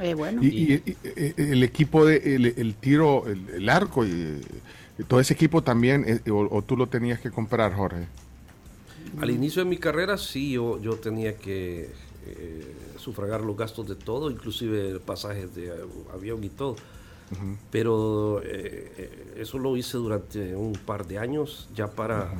Eh, 0.00 0.14
bueno, 0.14 0.42
Y, 0.42 0.48
y- 0.48 0.74
y- 0.84 0.96
eh, 1.04 1.34
el 1.36 1.62
equipo 1.62 2.04
de 2.04 2.16
el, 2.34 2.46
el 2.46 2.74
tiro, 2.74 3.26
el, 3.26 3.48
el 3.48 3.68
arco 3.68 4.04
y, 4.04 4.10
eh, 4.10 4.40
todo 5.08 5.20
ese 5.20 5.34
equipo 5.34 5.62
también, 5.62 6.04
eh, 6.06 6.30
o, 6.30 6.48
o 6.50 6.62
tú 6.62 6.76
lo 6.76 6.88
tenías 6.88 7.20
que 7.20 7.30
comprar, 7.30 7.72
Jorge. 7.74 8.06
Al 9.20 9.30
inicio 9.30 9.62
de 9.62 9.70
mi 9.70 9.76
carrera 9.78 10.18
sí, 10.18 10.52
yo, 10.52 10.80
yo 10.80 10.96
tenía 10.96 11.36
que 11.36 11.90
eh, 12.26 12.74
sufragar 12.98 13.40
los 13.42 13.56
gastos 13.56 13.88
de 13.88 13.94
todo, 13.94 14.30
inclusive 14.30 14.98
pasajes 15.00 15.54
de 15.54 15.72
avión 16.12 16.42
y 16.42 16.48
todo. 16.48 16.76
Pero 17.70 18.40
eh, 18.44 19.34
eso 19.38 19.58
lo 19.58 19.76
hice 19.76 19.96
durante 19.98 20.54
un 20.56 20.72
par 20.74 21.06
de 21.06 21.18
años, 21.18 21.68
ya 21.74 21.88
para... 21.88 22.32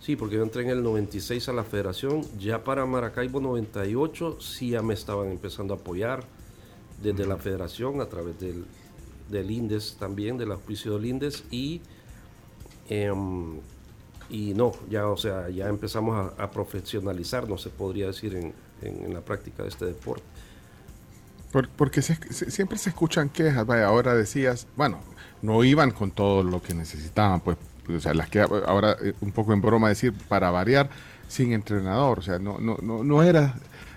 Sí, 0.00 0.14
porque 0.14 0.36
yo 0.36 0.42
entré 0.42 0.62
en 0.62 0.70
el 0.70 0.82
96 0.82 1.48
a 1.48 1.52
la 1.52 1.64
federación, 1.64 2.22
ya 2.38 2.62
para 2.62 2.86
Maracaibo 2.86 3.40
98 3.40 4.38
sí 4.40 4.70
ya 4.70 4.82
me 4.82 4.94
estaban 4.94 5.30
empezando 5.30 5.74
a 5.74 5.78
apoyar 5.78 6.22
desde 7.02 7.26
la 7.26 7.36
federación 7.36 8.00
a 8.00 8.06
través 8.06 8.38
del, 8.38 8.64
del 9.30 9.50
INDES 9.50 9.96
también, 9.98 10.38
del 10.38 10.52
auspicio 10.52 10.94
del 10.94 11.06
INDES 11.06 11.44
y... 11.50 11.80
em, 12.88 13.58
y 14.28 14.54
no, 14.54 14.72
ya, 14.90 15.06
o 15.08 15.16
sea, 15.16 15.48
ya 15.50 15.68
empezamos 15.68 16.32
a, 16.36 16.42
a 16.42 16.50
profesionalizarnos, 16.50 17.62
se 17.62 17.70
podría 17.70 18.08
decir, 18.08 18.34
en, 18.34 18.52
en- 18.82 19.04
en 19.04 19.14
la 19.14 19.20
práctica 19.20 19.62
de 19.62 19.68
este 19.68 19.84
deporte. 19.86 20.24
Por- 21.56 21.70
porque 21.70 22.02
se- 22.02 22.18
se- 22.34 22.50
siempre 22.50 22.76
se 22.76 22.90
escuchan 22.90 23.30
quejas, 23.30 23.64
vaya, 23.64 23.86
ahora 23.86 24.14
decías, 24.14 24.66
bueno, 24.76 24.98
no 25.40 25.64
iban 25.64 25.90
con 25.90 26.10
todo 26.10 26.42
lo 26.42 26.60
que 26.60 26.74
necesitaban, 26.74 27.40
pues, 27.40 27.56
o 27.88 27.98
sea, 27.98 28.12
las 28.12 28.28
que 28.28 28.40
ahora 28.42 28.94
eh, 29.02 29.14
un 29.22 29.32
poco 29.32 29.54
en 29.54 29.62
broma 29.62 29.88
decir, 29.88 30.12
para 30.28 30.50
variar, 30.50 30.90
sin 31.28 31.54
entrenador, 31.54 32.18
o 32.18 32.22
sea, 32.22 32.38
no, 32.38 32.58
no, 32.58 32.76
no, 32.82 33.02
no 33.02 33.22
era, 33.22 33.54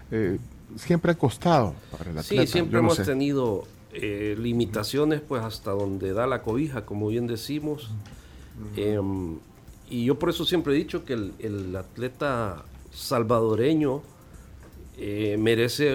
eh, 0.09 0.39
siempre 0.77 1.11
ha 1.11 1.15
costado 1.15 1.75
para 1.91 2.11
el 2.11 2.23
Sí, 2.23 2.35
atleta. 2.37 2.51
siempre 2.53 2.71
yo 2.75 2.77
no 2.81 2.85
hemos 2.87 2.95
sé. 2.95 3.03
tenido 3.03 3.65
eh, 3.91 4.37
limitaciones, 4.39 5.19
pues 5.19 5.43
hasta 5.43 5.71
donde 5.71 6.13
da 6.13 6.27
la 6.27 6.41
cobija, 6.43 6.85
como 6.85 7.09
bien 7.09 7.27
decimos. 7.27 7.89
Em, 8.77 9.35
y 9.89 10.05
yo 10.05 10.17
por 10.17 10.29
eso 10.29 10.45
siempre 10.45 10.71
he 10.73 10.77
dicho 10.77 11.03
que 11.03 11.11
el, 11.11 11.33
el 11.39 11.75
atleta 11.75 12.63
salvadoreño 12.93 14.01
eh, 15.01 15.37
merece 15.37 15.85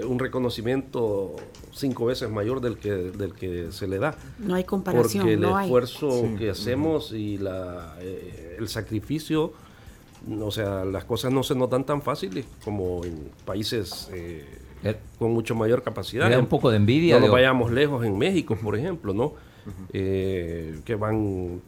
eh, 0.00 0.04
un 0.04 0.18
reconocimiento 0.18 1.34
cinco 1.72 2.04
veces 2.06 2.30
mayor 2.30 2.60
del 2.60 2.76
que, 2.78 2.92
del 2.92 3.32
que 3.34 3.72
se 3.72 3.86
le 3.88 3.98
da. 3.98 4.14
no 4.38 4.54
hay 4.54 4.64
comparación, 4.64 5.22
Porque 5.22 5.34
el 5.34 5.40
no 5.40 5.56
hay. 5.56 5.66
esfuerzo 5.66 6.24
que 6.38 6.50
hacemos 6.50 7.12
y 7.12 7.38
la, 7.38 7.96
eh, 8.00 8.56
el 8.58 8.68
sacrificio, 8.68 9.52
o 10.40 10.50
sea, 10.50 10.84
las 10.84 11.04
cosas 11.04 11.32
no 11.32 11.42
se 11.42 11.54
nos 11.54 11.68
dan 11.70 11.84
tan 11.84 12.02
fáciles 12.02 12.44
como 12.64 13.04
en 13.04 13.30
países 13.44 14.08
eh, 14.12 14.44
con 15.18 15.32
mucho 15.32 15.54
mayor 15.54 15.82
capacidad. 15.82 16.26
Me 16.28 16.34
da 16.34 16.38
un 16.40 16.46
poco 16.46 16.70
de 16.70 16.76
envidia, 16.76 17.14
No 17.16 17.22
nos 17.22 17.30
vayamos 17.32 17.72
lejos 17.72 18.04
en 18.04 18.16
México, 18.18 18.56
por 18.62 18.76
ejemplo, 18.76 19.12
¿no? 19.14 19.32
Eh, 19.92 20.80
que 20.84 20.94
van 20.96 21.60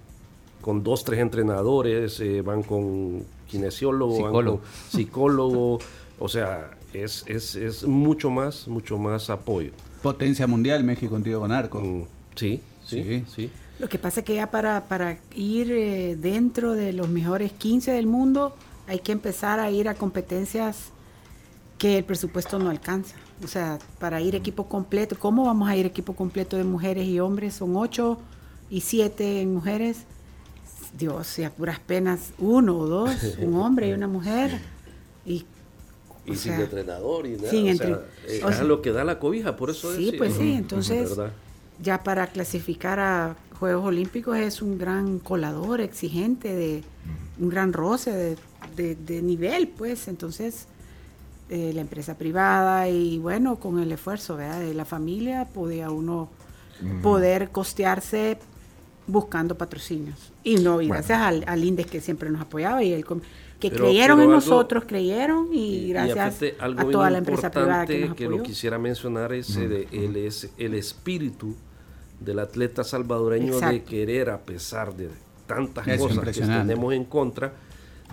con 0.61 0.83
dos, 0.83 1.05
tres 1.05 1.21
entrenadores, 1.21 2.19
eh, 2.21 2.43
van 2.43 2.63
con 2.63 3.23
kinesiólogo, 3.49 4.15
van 4.15 4.25
Psicólogo. 4.27 4.59
con 4.59 4.67
psicólogo, 4.91 5.79
o 6.19 6.29
sea, 6.29 6.71
es, 6.95 7.25
es, 7.27 7.55
es 7.57 7.85
mucho 7.85 8.31
más, 8.31 8.67
mucho 8.69 8.99
más 8.99 9.31
apoyo. 9.31 9.71
Potencia 10.03 10.47
mundial, 10.47 10.85
México 10.85 11.13
contigo 11.13 11.41
con 11.41 11.53
arco. 11.53 11.81
Mm, 11.81 12.03
sí, 12.35 12.61
sí, 12.85 13.03
Sí. 13.03 13.25
sí. 13.35 13.51
Lo 13.79 13.89
que 13.89 13.99
pasa 13.99 14.21
es 14.21 14.27
que 14.27 14.37
ya 14.37 14.51
para, 14.51 14.85
para 14.85 15.19
ir 15.35 15.73
eh, 15.73 16.17
dentro 16.17 16.75
de 16.75 16.93
los 16.93 17.09
mejores 17.09 17.51
15 17.53 17.91
del 17.91 18.07
mundo 18.07 18.55
hay 18.87 19.01
que 19.01 19.11
empezar 19.13 19.59
a 19.59 19.71
ir 19.71 19.89
a 19.89 19.95
competencias 19.95 20.91
que 21.79 21.99
el 21.99 22.05
presupuesto 22.05 22.59
no 22.59 22.71
alcanza. 22.71 23.17
O 23.43 23.49
sea, 23.49 23.79
para 23.99 24.21
ir 24.21 24.37
equipo 24.37 24.69
completo, 24.69 25.17
¿cómo 25.19 25.47
vamos 25.47 25.69
a 25.69 25.77
ir 25.77 25.87
equipo 25.87 26.15
completo 26.15 26.57
de 26.57 26.63
mujeres 26.65 27.07
y 27.09 27.19
hombres? 27.19 27.55
Son 27.55 27.75
8 27.77 28.17
y 28.71 28.81
7 28.83 29.41
en 29.43 29.55
mujeres. 29.55 30.05
Dios, 30.97 31.37
y 31.41 31.45
a 31.45 31.51
puras 31.51 31.81
penas 31.81 32.33
uno 32.39 32.79
o 32.79 32.87
dos, 32.87 33.11
un 33.41 33.57
hombre 33.57 33.89
y 33.89 33.93
una 33.93 34.07
mujer. 34.07 34.61
Y, 35.27 35.45
Y 36.27 36.31
o 36.33 36.35
sin 36.35 36.53
sea, 36.53 36.61
entrenador 36.63 37.27
y 37.27 37.37
nada. 37.37 37.51
sin 37.51 37.67
o 37.67 37.71
entre- 37.71 37.87
sea, 37.89 38.05
eh, 38.29 38.41
o 38.45 38.49
es 38.49 38.57
sea, 38.57 38.65
lo 38.65 38.81
que 38.83 38.93
da 38.93 39.05
la 39.05 39.19
cobija, 39.19 39.57
por 39.57 39.71
eso 39.71 39.95
Sí, 39.95 40.09
es. 40.11 40.15
pues 40.17 40.33
sí, 40.35 40.51
Ujú, 40.51 40.59
entonces 40.59 41.17
¿verdad? 41.17 41.33
ya 41.83 42.03
para 42.03 42.27
clasificar 42.29 42.99
a 43.01 43.37
Juegos 43.59 43.85
Olímpicos 43.87 44.37
es 44.39 44.63
un 44.63 44.79
gran 44.79 45.19
colador, 45.19 45.81
exigente, 45.81 46.55
de 46.55 46.83
un 47.39 47.49
gran 47.51 47.73
roce 47.73 48.11
de, 48.13 48.37
de- 48.77 48.95
de 48.95 49.23
nivel, 49.23 49.69
pues 49.69 50.09
entonces 50.09 50.67
eh, 51.51 51.73
la 51.75 51.83
empresa 51.83 52.17
privada 52.17 52.89
y 52.89 53.19
bueno, 53.19 53.57
con 53.57 53.79
el 53.79 53.93
esfuerzo 53.93 54.37
¿verdad? 54.37 54.61
de 54.61 54.73
la 54.73 54.85
familia 54.87 55.47
podía 55.53 55.91
uno 55.91 56.29
poder 57.03 57.51
costearse 57.51 58.39
buscando 59.07 59.57
patrocinios. 59.57 60.33
Y 60.43 60.57
no, 60.57 60.81
y 60.81 60.89
Bueno. 60.89 60.95
gracias 60.95 61.21
al, 61.21 61.45
al 61.47 61.65
INDES 61.65 61.87
que 61.87 62.01
siempre 62.01 62.31
nos 62.31 62.41
apoyaba 62.41 62.83
y 62.83 62.93
el 62.93 63.05
com- 63.05 63.21
que 63.61 63.71
Pero- 63.71 63.85
creyeron 63.85 64.19
pero 64.19 64.31
en 64.31 64.35
algo- 64.37 64.51
nosotros, 64.51 64.85
creyeron 64.87 65.49
y, 65.53 65.89
gracias 65.91 66.41
a 66.59 66.75
toda 66.91 67.11
la 67.11 67.19
empresa 67.19 67.51
privada 67.51 67.87
que 67.87 67.93
importante 67.95 68.09
nos 68.09 68.17
que 68.17 68.25
apoyó. 68.25 68.39
lo 68.39 68.43
quisiera 68.45 68.79
mencionar 68.79 69.33
es 69.33 69.57
el, 69.57 69.87
el- 69.93 70.17
es 70.17 70.51
el 70.59 70.75
espíritu 70.75 71.55
del 72.21 72.39
atleta 72.39 72.85
salvadoreño 72.85 73.59
de 73.61 73.83
querer, 73.83 74.31
a 74.31 74.39
pesar 74.39 74.95
de 74.97 75.09
tantas 75.47 75.87
Es 75.89 76.01
cosas 76.01 76.25
que 76.25 76.41
tenemos 76.41 76.93
en 76.95 77.05
contra, 77.05 77.53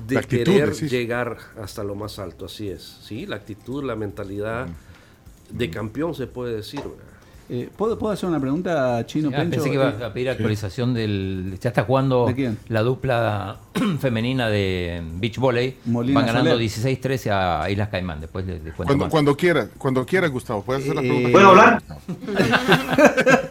de 0.08 0.18
actitud, 0.18 0.44
querer 0.54 0.72
decís. 0.74 0.92
llegar 0.92 1.38
hasta 1.62 1.84
lo 1.84 1.96
más 1.96 2.18
alto. 2.20 2.46
Así 2.46 2.70
es, 2.70 2.82
sí, 3.04 3.26
la 3.26 3.38
actitud, 3.38 3.84
la 3.84 3.96
mentalidad 3.96 4.68
de 5.50 5.70
campeón 5.70 6.16
se 6.16 6.28
puede 6.28 6.56
decir. 6.56 6.80
¿verdad? 6.82 7.11
Eh, 7.54 7.70
¿puedo, 7.76 8.00
¿Puedo 8.00 8.14
hacer 8.14 8.30
una 8.30 8.40
pregunta, 8.40 9.06
Chino 9.06 9.28
Ah, 9.34 9.40
Pencho? 9.40 9.56
pensé 9.58 9.70
que 9.70 9.76
iba 9.76 9.90
Eh, 9.90 10.06
a 10.06 10.14
pedir 10.14 10.30
actualización 10.30 10.94
del. 10.94 11.58
Ya 11.60 11.68
está 11.70 11.84
jugando 11.84 12.28
¿De 12.28 12.34
quién? 12.34 12.58
la 12.70 12.82
dupla 12.82 13.58
femenina 14.00 14.48
de 14.50 15.02
beach 15.16 15.38
volley. 15.38 15.76
Molina 15.84 16.22
Van 16.22 16.28
ganando 16.28 16.52
Soler. 16.52 16.66
16-13 16.70 17.30
a 17.30 17.70
Islas 17.70 17.90
Caimán. 17.90 18.22
Después 18.22 18.46
les, 18.46 18.64
les 18.64 18.74
cuento 18.74 18.86
Cuando, 18.94 19.04
más. 19.06 19.12
cuando 19.12 19.36
quiera, 19.36 19.68
cuando 19.78 20.06
quiera, 20.06 20.28
Gustavo, 20.30 20.64
puedes 20.64 20.84
hacer 20.84 20.96
la 20.96 21.02
Eh, 21.02 21.08
pregunta. 21.08 21.32
¿Puedo 21.34 21.48
hablar? 21.50 21.84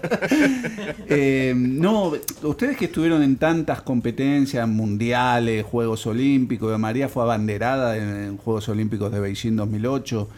Eh, 1.13 1.55
no, 1.57 2.13
ustedes 2.43 2.77
que 2.77 2.85
estuvieron 2.87 3.23
en 3.23 3.37
tantas 3.37 3.83
competencias 3.83 4.67
mundiales, 4.69 5.65
Juegos 5.65 6.07
Olímpicos, 6.07 6.77
María 6.79 7.09
fue 7.09 7.23
abanderada 7.25 7.97
en, 7.97 8.09
en 8.25 8.37
Juegos 8.37 8.69
Olímpicos 8.69 9.11
de 9.13 9.21
Beijing 9.21 9.57
2008. 9.57 10.29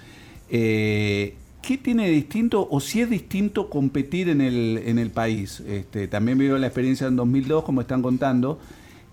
eh, 0.50 1.34
¿Qué 1.62 1.78
tiene 1.78 2.06
de 2.06 2.10
distinto 2.10 2.66
o 2.70 2.80
si 2.80 3.00
es 3.00 3.08
distinto 3.08 3.70
competir 3.70 4.28
en 4.28 4.40
el, 4.40 4.82
en 4.84 4.98
el 4.98 5.10
país? 5.10 5.60
Este, 5.60 6.08
también 6.08 6.36
vivió 6.36 6.58
la 6.58 6.66
experiencia 6.66 7.06
en 7.06 7.14
2002, 7.16 7.62
como 7.64 7.80
están 7.80 8.02
contando. 8.02 8.58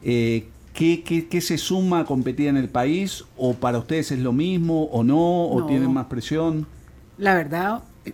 Eh, 0.02 0.48
¿qué, 0.74 1.04
qué, 1.04 1.28
qué 1.28 1.42
se 1.42 1.60
suma 1.60 2.00
a 2.00 2.06
competir 2.06 2.48
en 2.48 2.58
el 2.58 2.68
país? 2.68 3.24
¿O 3.38 3.54
para 3.54 3.78
ustedes 3.78 4.12
es 4.12 4.20
lo 4.20 4.34
mismo 4.34 4.86
o 4.86 5.04
no? 5.04 5.46
¿O 5.46 5.60
No. 5.60 5.66
tienen 5.68 5.94
más 5.94 6.08
presión? 6.08 6.66
La 7.20 7.36
verdad, 7.36 7.84
eh, 8.06 8.14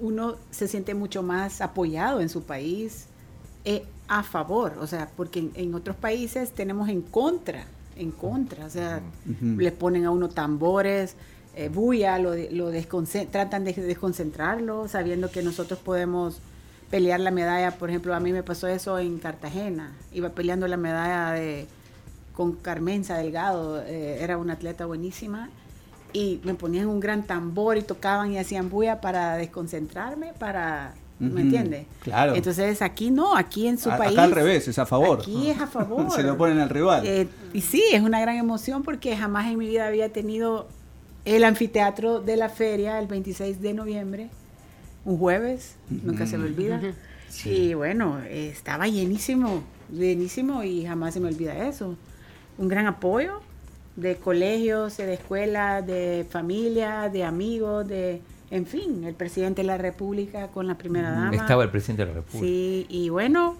uno 0.00 0.36
se 0.52 0.68
siente 0.68 0.94
mucho 0.94 1.22
más 1.24 1.60
apoyado 1.60 2.20
en 2.20 2.28
su 2.28 2.42
país, 2.44 3.06
eh, 3.64 3.82
a 4.06 4.22
favor, 4.22 4.74
o 4.80 4.86
sea, 4.86 5.10
porque 5.16 5.40
en, 5.40 5.50
en 5.54 5.74
otros 5.74 5.96
países 5.96 6.52
tenemos 6.52 6.88
en 6.88 7.00
contra, 7.02 7.64
en 7.96 8.12
contra, 8.12 8.66
o 8.66 8.70
sea, 8.70 9.00
Ujú. 9.28 9.60
le 9.60 9.72
ponen 9.72 10.04
a 10.04 10.10
uno 10.10 10.28
tambores, 10.28 11.16
eh, 11.56 11.68
bulla, 11.68 12.18
lo, 12.18 12.34
lo 12.34 12.70
tratan 13.30 13.64
de 13.64 13.72
desconcentrarlo, 13.72 14.88
sabiendo 14.88 15.30
que 15.30 15.42
nosotros 15.42 15.78
podemos 15.78 16.40
pelear 16.90 17.20
la 17.20 17.30
medalla, 17.30 17.72
por 17.72 17.88
ejemplo, 17.90 18.14
a 18.14 18.20
mí 18.20 18.32
me 18.32 18.42
pasó 18.42 18.66
eso 18.66 18.98
en 18.98 19.18
Cartagena, 19.18 19.92
iba 20.12 20.30
peleando 20.30 20.66
la 20.66 20.76
medalla 20.76 21.32
de 21.32 21.66
con 22.34 22.52
Carmenza 22.52 23.18
Delgado, 23.18 23.82
eh, 23.82 24.18
era 24.22 24.38
una 24.38 24.54
atleta 24.54 24.86
buenísima, 24.86 25.50
y 26.12 26.40
me 26.42 26.54
ponían 26.54 26.86
un 26.88 26.98
gran 26.98 27.24
tambor 27.24 27.76
y 27.76 27.82
tocaban 27.82 28.32
y 28.32 28.38
hacían 28.38 28.70
bulla 28.70 29.00
para 29.00 29.36
desconcentrarme, 29.36 30.32
para, 30.38 30.94
¿me 31.20 31.42
entiendes? 31.42 31.86
claro. 32.02 32.34
Entonces 32.34 32.80
aquí 32.82 33.10
no, 33.10 33.36
aquí 33.36 33.68
en 33.68 33.78
su 33.78 33.90
A- 33.90 33.96
país. 33.98 34.12
Acá 34.12 34.24
al 34.24 34.32
revés, 34.32 34.66
es 34.66 34.78
a 34.78 34.86
favor. 34.86 35.20
Aquí 35.20 35.50
es 35.50 35.60
a 35.60 35.66
favor. 35.68 36.10
Se 36.10 36.22
lo 36.22 36.36
ponen 36.36 36.58
al 36.58 36.68
rival. 36.70 37.06
Eh, 37.06 37.28
y 37.52 37.60
sí, 37.60 37.82
es 37.92 38.02
una 38.02 38.20
gran 38.20 38.36
emoción 38.36 38.82
porque 38.82 39.16
jamás 39.16 39.46
en 39.52 39.58
mi 39.58 39.68
vida 39.68 39.86
había 39.86 40.08
tenido 40.12 40.66
el 41.24 41.44
anfiteatro 41.44 42.20
de 42.20 42.36
la 42.36 42.48
feria 42.48 42.98
el 42.98 43.06
26 43.06 43.60
de 43.60 43.74
noviembre, 43.74 44.30
un 45.04 45.18
jueves, 45.18 45.76
nunca 45.88 46.26
se 46.26 46.38
me 46.38 46.44
olvida. 46.44 46.80
Y 47.44 47.74
bueno, 47.74 48.18
estaba 48.28 48.88
llenísimo, 48.88 49.62
llenísimo 49.92 50.64
y 50.64 50.84
jamás 50.84 51.14
se 51.14 51.20
me 51.20 51.28
olvida 51.28 51.68
eso. 51.68 51.96
Un 52.58 52.68
gran 52.68 52.86
apoyo 52.86 53.40
de 53.96 54.16
colegios, 54.16 54.96
de 54.96 55.14
escuelas, 55.14 55.86
de 55.86 56.26
familia, 56.28 57.08
de 57.08 57.24
amigos, 57.24 57.86
de, 57.86 58.20
en 58.50 58.66
fin, 58.66 59.04
el 59.04 59.14
presidente 59.14 59.62
de 59.62 59.66
la 59.66 59.78
República 59.78 60.48
con 60.48 60.66
la 60.66 60.76
primera 60.76 61.10
dama. 61.10 61.36
Estaba 61.36 61.64
el 61.64 61.70
presidente 61.70 62.04
de 62.04 62.08
la 62.08 62.14
República. 62.14 62.46
Sí, 62.46 62.86
y 62.88 63.08
bueno, 63.08 63.56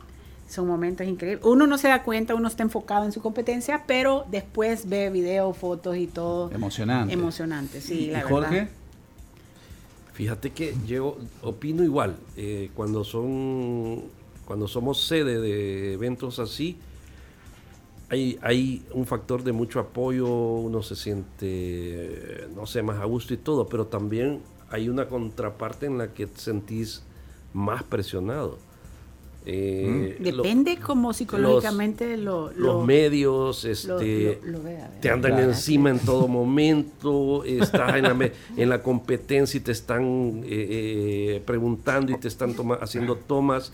son 0.51 0.67
momentos 0.67 1.07
increíbles. 1.07 1.45
Uno 1.47 1.67
no 1.67 1.79
se 1.79 1.89
da 1.89 2.03
cuenta, 2.03 2.35
uno 2.35 2.49
está 2.49 2.63
enfocado 2.63 3.05
en 3.05 3.13
su 3.13 3.23
competencia, 3.23 3.85
pero 3.87 4.27
después 4.31 4.89
ve 4.89 5.09
videos, 5.11 5.57
fotos 5.57 5.97
y 5.97 6.07
todo. 6.07 6.51
Emocionante. 6.53 7.15
Emocionante, 7.15 7.81
sí, 7.81 8.07
¿Y 8.07 8.11
la 8.11 8.23
Jorge? 8.23 8.51
verdad. 8.51 8.69
Fíjate 10.13 10.51
que 10.51 10.75
yo 10.87 11.17
opino 11.43 11.83
igual. 11.83 12.17
eh, 12.37 12.71
cuando 12.75 13.05
son 13.05 14.03
cuando 14.45 14.67
somos 14.67 15.05
sede 15.07 15.41
de 15.41 15.93
eventos 15.93 16.41
así, 16.41 16.77
hay, 18.09 18.37
hay 18.43 18.85
un 18.93 19.07
factor 19.07 19.45
de 19.45 19.53
mucho 19.53 19.79
apoyo, 19.79 20.27
uno 20.29 20.83
se 20.83 20.97
siente, 20.97 22.49
no 22.57 22.67
sé, 22.67 22.83
más 22.83 22.99
a 23.01 23.05
gusto 23.05 23.33
y 23.33 23.37
todo, 23.37 23.69
pero 23.69 23.87
también 23.87 24.41
hay 24.69 24.89
una 24.89 25.07
contraparte 25.07 25.87
en 25.87 25.99
la 25.99 26.13
que 26.13 26.27
te 26.27 26.41
sentís 26.41 27.05
más 27.53 27.85
presionado. 27.85 28.59
Eh, 29.47 30.19
lo- 30.21 30.43
Depende 30.43 30.77
como 30.77 31.13
psicológicamente 31.15 32.17
lo, 32.19 32.53
lo- 32.53 32.75
los 32.75 32.87
medios 32.87 33.65
este, 33.65 34.39
lo- 34.45 34.53
lo 34.59 34.63
vea, 34.63 34.91
te 35.01 35.09
andan 35.11 35.33
Claro. 35.33 35.49
encima 35.49 35.89
en 35.91 35.99
todo 35.99 36.29
momento, 36.29 37.43
estás 37.45 37.97
en 37.97 38.03
la, 38.03 38.31
en 38.57 38.69
la 38.69 38.83
competencia 38.83 39.57
y 39.59 39.61
te 39.63 39.73
están 39.73 40.43
eh, 40.45 40.49
eh, 41.39 41.43
preguntando 41.47 42.13
y 42.13 42.19
te 42.19 42.29
están 42.29 42.55
toma- 42.55 42.79
haciendo 42.83 43.17
tomas 43.17 43.73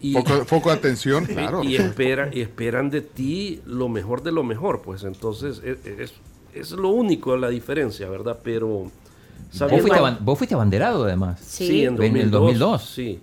y, 0.00 0.12
Foco, 0.12 0.44
foco 0.44 0.68
de 0.70 0.76
atención, 0.76 1.24
y- 1.24 1.32
claro. 1.32 1.64
y 1.64 1.76
espera, 1.76 2.30
y 2.32 2.40
esperan 2.42 2.90
de 2.90 3.00
ti 3.00 3.60
lo 3.66 3.88
mejor 3.88 4.22
de 4.22 4.30
lo 4.30 4.44
mejor, 4.44 4.82
pues 4.82 5.04
entonces 5.04 5.60
es, 5.64 5.84
es- 5.86 6.12
es 6.54 6.70
lo 6.72 6.90
único 6.90 7.36
la 7.36 7.48
diferencia, 7.48 8.08
¿verdad? 8.10 8.38
Pero 8.44 8.68
Vos 9.58 9.70
fuiste, 9.80 9.98
aban- 9.98 10.18
vos 10.20 10.36
fuiste 10.36 10.54
abanderado 10.54 11.04
además. 11.04 11.40
Sí. 11.40 11.66
Sí, 11.66 11.80
en 11.84 12.00
En 12.02 12.16
el 12.16 12.30
2002. 12.30 12.40
2002. 12.42 12.84
Sí. 12.84 13.20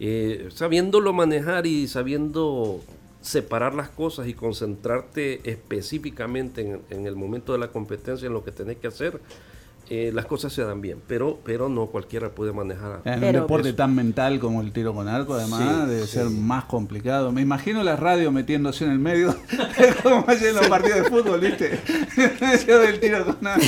Eh, 0.00 0.48
sabiéndolo 0.54 1.12
manejar 1.12 1.66
y 1.66 1.88
sabiendo 1.88 2.80
separar 3.20 3.74
las 3.74 3.88
cosas 3.88 4.28
y 4.28 4.34
concentrarte 4.34 5.40
específicamente 5.50 6.60
en, 6.60 6.80
en 6.90 7.06
el 7.06 7.16
momento 7.16 7.52
de 7.52 7.58
la 7.58 7.68
competencia, 7.68 8.26
en 8.26 8.32
lo 8.32 8.44
que 8.44 8.52
tenés 8.52 8.76
que 8.76 8.86
hacer, 8.86 9.20
eh, 9.90 10.10
las 10.14 10.26
cosas 10.26 10.52
se 10.52 10.62
dan 10.64 10.80
bien. 10.80 10.98
Pero, 11.06 11.38
pero 11.44 11.68
no 11.68 11.86
cualquiera 11.86 12.28
puede 12.30 12.52
manejar. 12.52 13.00
En 13.04 13.22
un 13.24 13.32
deporte 13.32 13.72
tan 13.72 13.94
mental 13.94 14.38
como 14.38 14.60
el 14.60 14.72
tiro 14.72 14.92
con 14.94 15.08
arco, 15.08 15.34
además, 15.34 15.60
Sí, 15.60 15.90
debe 15.90 16.06
sí. 16.06 16.12
ser 16.12 16.26
más 16.30 16.64
complicado. 16.64 17.32
Me 17.32 17.40
imagino 17.40 17.82
la 17.82 17.96
radio 17.96 18.30
metiéndose 18.30 18.84
en 18.84 18.92
el 18.92 18.98
medio, 18.98 19.34
como 20.02 20.24
hacen 20.28 20.54
los 20.54 20.66
partidos 20.68 21.04
de 21.04 21.10
fútbol, 21.10 21.40
¿viste? 21.40 21.78
Del 22.66 23.00
tiro 23.00 23.24
con 23.24 23.46
arco. 23.46 23.64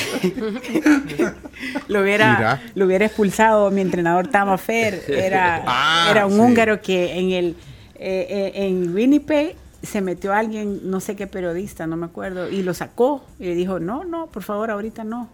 lo 1.89 2.01
hubiera 2.03 2.37
Mira. 2.37 2.63
lo 2.75 2.87
hubiera 2.87 3.07
expulsado 3.07 3.71
mi 3.71 3.81
entrenador 3.81 4.29
Tamafer 4.29 5.03
era 5.09 5.63
Ah, 5.67 6.09
era 6.11 6.27
un 6.27 6.35
sí. 6.35 6.41
húngaro 6.41 6.81
que 6.81 7.19
en 7.19 7.31
el 7.33 7.57
eh, 7.97 8.27
eh, 8.31 8.53
en 8.67 8.95
Winnipeg 8.95 9.57
se 9.83 10.01
metió 10.01 10.33
alguien 10.33 10.81
no 10.91 11.01
sé 11.01 11.17
qué 11.17 11.27
periodista 11.27 11.87
no 11.87 11.97
me 11.97 12.07
acuerdo 12.07 12.49
y 12.49 12.63
lo 12.63 12.75
sacó 12.75 13.25
y 13.39 13.45
le 13.45 13.55
dijo 13.55 13.79
no 13.81 14.05
no 14.05 14.27
por 14.27 14.43
favor 14.43 14.71
ahorita 14.71 15.05
no 15.05 15.29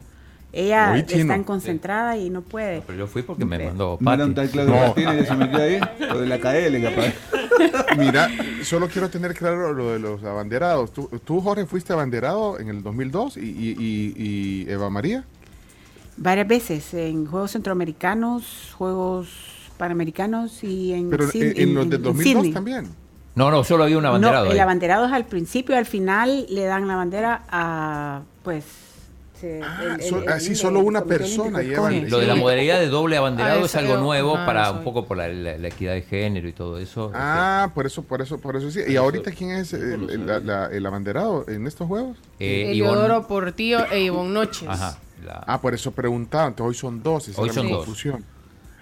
ella 0.65 0.97
está 0.97 1.15
chino. 1.17 1.45
concentrada 1.45 2.17
y 2.17 2.31
no 2.31 2.41
puede 2.43 2.83
Pero 2.87 2.99
yo 3.01 3.07
fui 3.07 3.23
porque 3.23 3.45
me 3.45 3.59
mandó 3.67 3.99
¿No 4.01 4.13
era 4.13 4.25
un 4.25 4.35
Pati. 4.35 4.49
tal 4.49 4.51
Claudio 4.51 4.75
No. 4.75 4.81
Martínez 4.87 5.29
se 5.29 5.35
metió 5.35 5.59
ahí? 5.59 5.81
O 6.13 6.19
de 6.19 6.27
la 6.27 6.39
KL, 6.39 6.83
capaz. 6.83 7.97
Mira, 7.99 8.29
solo 8.63 8.89
quiero 8.89 9.09
tener 9.11 9.35
claro 9.35 9.73
lo 9.73 9.93
de 9.93 9.99
los 9.99 10.23
abanderados. 10.25 10.93
¿Tú, 10.93 11.09
tú, 11.25 11.41
Jorge, 11.41 11.67
fuiste 11.67 11.93
abanderado 11.93 12.59
en 12.59 12.69
el 12.69 12.83
2002 12.83 13.37
y, 13.37 13.41
y- 13.41 13.77
y- 13.79 14.65
y 14.67 14.71
Eva 14.71 14.91
María? 14.91 15.25
varias 16.19 16.49
veces 16.49 16.95
en 16.95 17.27
juegos 17.27 17.51
centroamericanos 17.53 18.73
juegos 18.79 19.29
panamericanos 19.77 20.65
y 20.65 20.95
en 20.95 21.11
Pero 21.11 21.25
en, 21.35 21.61
en 21.61 21.75
los 21.75 21.85
del 21.91 21.99
en 21.99 22.03
2002 22.05 22.25
Sydney. 22.43 22.53
también. 22.55 22.87
No, 23.35 23.51
no, 23.51 23.63
solo 23.65 23.85
había 23.85 23.99
un 23.99 24.07
abanderado. 24.07 24.47
No, 24.47 24.51
el 24.51 24.57
ahí. 24.57 24.63
abanderado 24.63 25.05
es 25.05 25.13
al 25.13 25.27
principio, 25.27 25.77
al 25.77 25.85
final 25.85 26.47
le 26.49 26.65
dan 26.65 26.89
la 26.89 26.97
bandera 26.97 27.43
a, 27.51 28.23
pues... 28.43 28.65
se- 29.41 29.61
Ah, 29.63 29.97
el- 29.99 30.03
so- 30.03 30.23
el- 30.23 30.29
así 30.29 30.49
el- 30.51 30.57
solo 30.57 30.81
el 30.81 30.87
una 30.87 31.05
persona 31.05 31.63
lleva 31.63 31.89
el-. 31.89 32.09
Lo 32.11 32.19
de 32.19 32.27
la 32.27 32.35
modalidad 32.35 32.79
de 32.81 32.89
doble 32.89 33.17
abanderado 33.17 33.63
Ah, 33.63 33.67
es 33.67 33.75
algo 33.77 33.97
nuevo 33.99 34.37
ajá, 34.37 34.47
para 34.47 34.71
un 34.73 34.83
poco 34.85 35.07
por 35.07 35.17
la, 35.17 35.29
la- 35.29 35.59
la 35.59 35.69
equidad 35.69 35.95
de 35.95 36.03
género 36.03 36.49
y 36.49 36.53
todo 36.53 36.79
eso. 36.79 37.11
Ah, 37.15 37.71
por 37.75 37.87
eso, 37.87 38.03
por 38.03 38.23
eso, 38.23 38.39
por 38.39 38.57
eso 38.57 38.71
sí. 38.71 38.81
¿Y 38.89 38.97
ahorita 38.97 39.31
quién 39.33 39.51
es 39.53 39.73
el, 39.73 40.11
el- 40.11 40.27
la- 40.27 40.41
la- 40.41 40.67
el 40.67 40.85
abanderado 40.87 41.45
en 41.49 41.67
estos 41.67 41.87
juegos? 41.87 42.17
Eh, 42.39 42.71
Eliodoro 42.71 43.27
Portillo 43.27 43.87
e 43.91 44.03
Ivonne 44.03 44.31
Noches. 44.33 44.69
Ajá. 44.69 44.99
la- 45.25 45.43
Ah, 45.47 45.61
por 45.61 45.75
eso 45.75 45.91
preguntaba. 45.93 46.47
Entonces 46.49 46.69
hoy 46.69 46.75
son 46.89 47.03
dos. 47.03 47.29
Esa 47.29 47.41
Hoy 47.41 47.51
son 47.51 47.69
dos. 47.69 47.79
confusión. 47.79 48.25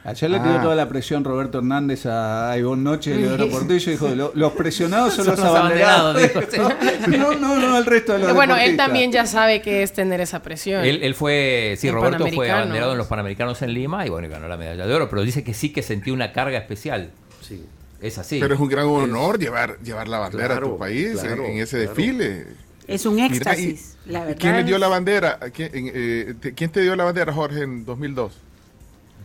Ayer 0.06 0.30
le 0.30 0.38
tiró 0.38 0.58
Ah. 0.58 0.62
toda 0.62 0.74
la 0.74 0.86
presión 0.88 1.24
Roberto 1.24 1.58
Hernández 1.58 2.04
a 2.04 2.54
Ivonne 2.58 2.82
Noche 2.82 3.12
y 3.12 3.22
Leodoro 3.22 3.48
Portillo 3.48 3.90
dijo, 3.90 4.08
"Lo- 4.10 4.32
los 4.34 4.52
presionados 4.52 5.14
son, 5.16 5.24
Son 5.24 5.36
los 5.36 5.44
abanderados. 5.44 6.16
abanderados, 6.16 7.08
no, 7.08 7.34
no, 7.34 7.56
no, 7.58 7.78
el 7.78 7.86
resto 7.86 8.12
de 8.12 8.18
los 8.18 8.34
bueno, 8.34 8.54
él 8.56 8.76
también 8.76 9.10
ya 9.12 9.24
sabe 9.26 9.62
que 9.62 9.82
es 9.82 9.94
tener 9.94 10.20
esa 10.20 10.42
presión. 10.42 10.84
Él, 10.84 11.02
él 11.02 11.14
fue, 11.14 11.76
sí, 11.78 11.90
Roberto 11.90 12.26
fue 12.28 12.50
abanderado 12.50 12.92
en 12.92 12.98
los 12.98 13.06
Panamericanos 13.06 13.62
en 13.62 13.72
Lima 13.72 14.04
y 14.06 14.10
bueno, 14.10 14.26
y 14.26 14.30
ganó 14.30 14.46
la 14.46 14.58
medalla 14.58 14.86
de 14.86 14.94
oro, 14.94 15.08
pero 15.08 15.22
dice 15.22 15.42
que 15.42 15.54
sí 15.54 15.70
que 15.72 15.80
sentía 15.82 16.12
una 16.12 16.32
carga 16.32 16.58
especial. 16.58 17.10
Sí. 17.40 17.64
Es 18.02 18.18
así. 18.18 18.38
Pero 18.40 18.52
es 18.54 18.60
un 18.60 18.68
gran 18.68 18.84
honor 18.84 19.38
llevar, 19.38 19.78
llevar 19.82 20.08
la 20.08 20.18
bandera 20.18 20.56
a 20.56 20.60
tu 20.60 20.76
país 20.76 21.12
en- 21.12 21.18
claro, 21.26 21.44
en, 21.46 21.58
ese 21.60 21.78
claro. 21.78 21.94
desfile. 21.94 22.46
Es 22.86 23.06
un 23.06 23.14
Mira, 23.14 23.28
éxtasis, 23.28 23.96
y- 24.06 24.10
la 24.12 24.18
¿y 24.18 24.22
verdad. 24.24 24.36
¿Quién 24.38 24.56
le 24.56 24.64
dio 24.64 24.76
la 24.76 24.88
bandera? 24.88 25.38
¿A 25.40 25.48
quién, 25.48 25.70
en, 25.72 25.90
eh, 25.94 26.34
te- 26.38 26.52
¿quién 26.52 26.68
te 26.70 26.82
dio 26.82 26.94
la 26.94 27.04
bandera, 27.04 27.32
Jorge, 27.32 27.62
en 27.62 27.86
2002? 27.86 28.34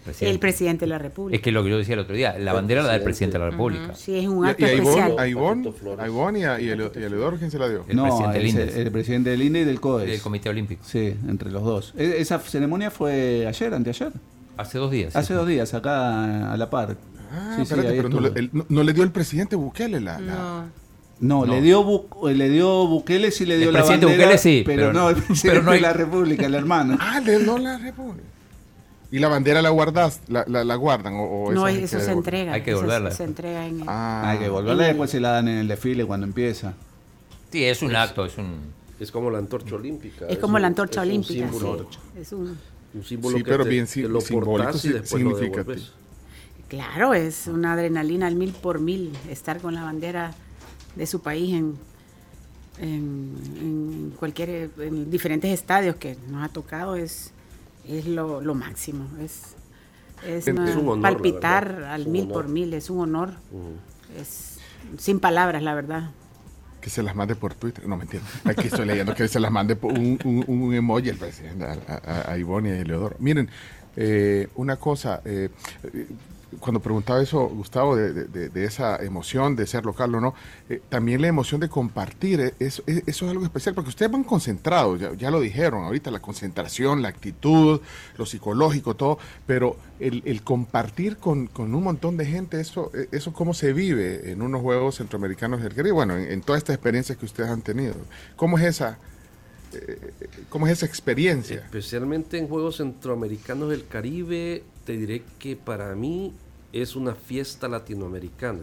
Presidente. 0.09 0.33
El 0.33 0.39
presidente 0.39 0.85
de 0.85 0.89
la 0.89 0.97
República. 0.97 1.35
Es 1.37 1.41
que 1.41 1.51
lo 1.51 1.63
que 1.63 1.69
yo 1.69 1.77
decía 1.77 1.93
el 1.95 1.99
otro 2.01 2.15
día, 2.15 2.37
la 2.37 2.53
bandera 2.53 2.83
la 2.83 2.93
del 2.93 3.03
presidente 3.03 3.37
de 3.37 3.43
la 3.45 3.49
República. 3.51 3.93
Sí, 3.95 4.17
es 4.17 4.27
un 4.27 4.45
Y, 4.45 4.49
acto 4.49 4.65
y 4.65 4.69
a 4.69 4.73
Ivonne, 4.73 4.89
especial. 4.89 5.19
a 5.19 5.27
Ivonne, 5.27 5.73
a 5.99 6.07
Ivonne 6.07 6.39
y 6.39 6.43
a, 6.43 6.59
y 6.61 6.69
a 6.71 6.75
Leo- 6.75 6.91
y 6.95 7.03
a 7.03 7.09
Leodoro, 7.09 7.37
¿quién 7.37 7.51
se 7.51 7.59
la 7.59 7.69
dio? 7.69 7.85
El 7.87 7.95
no, 7.95 8.03
presidente 8.03 8.37
del 8.37 8.47
INDES. 8.47 8.75
el, 8.75 8.81
el 8.87 8.91
presidente 8.91 9.29
del 9.31 9.41
INDE 9.41 9.59
y 9.61 9.63
del 9.65 9.79
CODES. 9.79 10.09
Del 10.09 10.21
Comité 10.21 10.49
Olímpico. 10.49 10.83
Sí, 10.85 11.13
entre 11.27 11.51
los 11.51 11.63
dos. 11.63 11.93
E- 11.97 12.15
Esa 12.19 12.39
ceremonia 12.39 12.91
fue 12.91 13.45
ayer, 13.47 13.73
anteayer. 13.73 14.11
Hace 14.57 14.77
dos 14.77 14.91
días. 14.91 15.15
Hace 15.15 15.27
sí. 15.29 15.33
dos 15.33 15.47
días, 15.47 15.73
acá 15.73 16.51
a 16.51 16.57
la 16.57 16.69
par. 16.69 16.97
Ah, 17.31 17.51
Sí, 17.51 17.55
sí, 17.57 17.61
espérate, 17.61 17.87
ahí 17.89 17.95
pero 17.97 18.09
no, 18.09 18.19
le- 18.21 18.39
el- 18.39 18.49
no- 18.51 18.65
no 18.67 18.83
le 18.83 18.91
dio 18.93 19.03
el 19.03 19.11
presidente 19.11 19.55
Bukele 19.55 19.99
la... 20.01 20.19
la- 20.19 20.33
No. 20.33 20.79
No, 21.21 21.45
No. 21.45 21.53
le 21.53 21.61
dio 21.61 21.83
Bu- 21.83 22.31
le 22.31 22.49
dio 22.49 22.87
Bukele 22.87 23.29
sí 23.31 23.45
le 23.45 23.57
dio 23.57 23.67
El 23.67 23.73
la 23.73 23.79
presidente 23.79 24.05
bandera, 24.05 24.23
Bukele 24.29 24.37
sí, 24.39 24.63
pero, 24.65 24.77
pero- 24.87 24.93
no 24.93 25.09
el 25.09 25.17
pero 25.43 25.61
no 25.63 25.71
hay- 25.71 25.77
de 25.77 25.81
la 25.81 25.93
República, 25.93 26.45
el 26.45 26.55
hermano. 26.55 26.97
Ah, 26.99 27.19
le 27.19 27.39
dio 27.39 27.57
la 27.57 27.77
República. 27.77 28.23
¿Y 29.11 29.19
la 29.19 29.27
bandera 29.27 29.61
la 29.61 29.69
guardas, 29.69 30.21
la, 30.27 30.45
la, 30.47 30.63
la 30.63 30.75
guardan? 30.75 31.13
O, 31.15 31.23
o 31.45 31.51
No, 31.51 31.67
eso 31.67 31.99
se 31.99 32.11
entrega. 32.11 32.53
Hay 32.53 32.61
que 32.61 32.71
devolverla 32.71 33.09
Se 33.11 33.23
después. 33.23 33.29
entrega 33.29 33.65
en 33.65 33.81
el- 33.81 33.87
Ah, 33.89 34.29
Hay 34.31 34.39
que 34.39 34.49
volverla, 34.49 34.83
después 34.85 35.09
se 35.09 35.19
la 35.19 35.31
dan 35.31 35.47
en 35.47 35.57
el 35.57 35.67
desfile 35.67 36.05
cuando 36.05 36.27
empieza. 36.27 36.73
Sí, 37.51 37.63
es 37.63 37.81
un 37.81 37.95
acto, 37.95 38.25
es 38.25 38.37
un... 38.37 38.57
Es 38.99 39.11
como 39.11 39.31
la 39.31 39.39
antorcha 39.39 39.75
olímpica. 39.75 40.27
Es 40.27 40.37
como 40.37 40.55
un- 40.55 40.61
la 40.61 40.67
antorcha 40.67 41.01
es 41.01 41.07
un 41.07 41.11
olímpica. 41.11 41.49
símbolo, 41.51 41.87
sí. 41.89 41.97
Es 42.19 42.31
un, 42.33 42.57
un 42.93 43.03
símbolo 43.03 43.37
Sí, 43.37 43.43
que, 43.43 43.49
pero 43.51 43.63
te- 43.63 43.69
bien 43.69 43.87
sim- 43.87 44.05
lo 44.07 44.21
simbólico, 44.21 45.45
y 45.45 45.49
después 45.49 45.91
claro, 46.67 47.15
es 47.15 47.47
una 47.47 47.73
adrenalina 47.73 48.27
al 48.27 48.35
mil 48.35 48.51
por 48.51 48.79
mil 48.79 49.11
estar 49.29 49.59
con 49.59 49.73
la 49.73 49.83
bandera 49.83 50.33
de 50.95 51.07
su 51.07 51.21
país 51.21 51.55
en, 51.55 51.75
en, 52.79 53.35
en 53.59 54.13
cualquier 54.19 54.69
en 54.79 55.09
diferentes 55.09 55.51
estadios 55.51 55.95
que 55.95 56.15
nos 56.29 56.43
ha 56.43 56.49
tocado 56.49 56.95
es 56.95 57.31
es 57.87 58.05
lo, 58.07 58.41
lo 58.41 58.55
máximo 58.55 59.07
es 59.21 59.55
es, 60.27 60.47
Es 60.47 60.53
una- 60.53 60.77
un 60.77 60.89
honor, 60.89 61.01
palpitar 61.01 61.83
al 61.83 62.01
Es 62.01 62.07
un 62.07 62.11
mil 62.13 62.23
honor. 62.23 62.33
por 62.33 62.47
mil 62.49 62.73
es 62.73 62.89
un 62.89 62.99
honor 62.99 63.33
es 64.19 64.57
sin 64.97 65.19
palabras 65.19 65.63
la 65.63 65.73
verdad 65.75 66.11
Que 66.81 66.89
se 66.89 67.03
las 67.03 67.13
mande 67.15 67.35
por 67.35 67.53
Twitter. 67.55 67.85
No, 67.87 67.97
mentira. 67.97 68.23
Aquí 68.45 68.67
estoy 68.67 68.85
leyendo 68.85 69.13
que 69.13 69.27
se 69.27 69.39
las 69.39 69.51
mande 69.51 69.75
por 69.75 69.91
un, 69.91 70.17
un, 70.23 70.45
un 70.47 70.73
emoji 70.73 71.09
al 71.09 71.17
presidente, 71.17 71.65
a, 71.65 71.77
a, 72.27 72.31
a 72.31 72.37
Ivonne 72.37 72.69
y 72.69 72.71
a 72.71 72.79
Eleodoro. 72.81 73.15
Miren, 73.19 73.49
eh, 73.97 74.47
una 74.55 74.77
cosa, 74.77 75.21
eh, 75.25 75.49
cuando 76.59 76.79
preguntaba 76.79 77.21
eso, 77.21 77.47
Gustavo, 77.47 77.95
de, 77.95 78.65
esa 78.65 78.97
emoción 78.97 79.55
de 79.55 79.67
ser 79.67 79.85
local 79.85 80.13
o 80.15 80.21
no, 80.21 80.33
eh, 80.69 80.81
también 80.89 81.21
la 81.21 81.27
emoción 81.27 81.61
de 81.61 81.69
compartir, 81.69 82.39
eh, 82.41 82.53
eso, 82.59 82.83
es 82.87 83.21
algo 83.21 83.43
especial, 83.43 83.75
porque 83.75 83.89
ustedes 83.89 84.11
van 84.11 84.23
concentrados, 84.23 84.99
ya, 85.17 85.31
lo 85.31 85.39
dijeron 85.39 85.83
ahorita, 85.83 86.11
la 86.11 86.21
concentración, 86.21 87.01
la 87.01 87.09
actitud, 87.09 87.81
lo 88.17 88.25
psicológico, 88.25 88.95
todo, 88.95 89.19
pero 89.45 89.77
el, 89.99 90.41
compartir 90.43 91.17
con, 91.17 91.49
un 91.55 91.83
montón 91.83 92.17
de 92.17 92.25
gente, 92.25 92.59
eso, 92.59 92.91
eh, 92.95 93.07
eso 93.11 93.33
cómo 93.33 93.53
se 93.53 93.73
vive 93.73 94.31
en 94.31 94.41
unos 94.41 94.61
Juegos 94.61 94.95
Centroamericanos 94.95 95.61
del 95.61 95.73
Caribe, 95.73 95.91
bueno, 95.91 96.17
en, 96.17 96.31
en 96.31 96.41
toda 96.41 96.57
esta 96.57 96.73
experiencia 96.73 97.15
que 97.15 97.25
ustedes 97.25 97.49
han 97.49 97.61
tenido. 97.61 97.95
¿Cómo 98.35 98.57
es 98.57 98.65
esa, 98.65 98.97
eh, 99.73 100.11
cómo 100.49 100.67
es 100.67 100.73
esa 100.73 100.85
experiencia? 100.85 101.57
Especialmente 101.57 102.37
en 102.37 102.47
Juegos 102.47 102.77
Centroamericanos 102.77 103.69
del 103.69 103.87
Caribe, 103.87 104.63
te 104.85 104.97
diré 104.97 105.23
que 105.37 105.55
para 105.55 105.93
mí 105.95 106.33
es 106.73 106.95
una 106.95 107.15
fiesta 107.15 107.67
latinoamericana. 107.67 108.61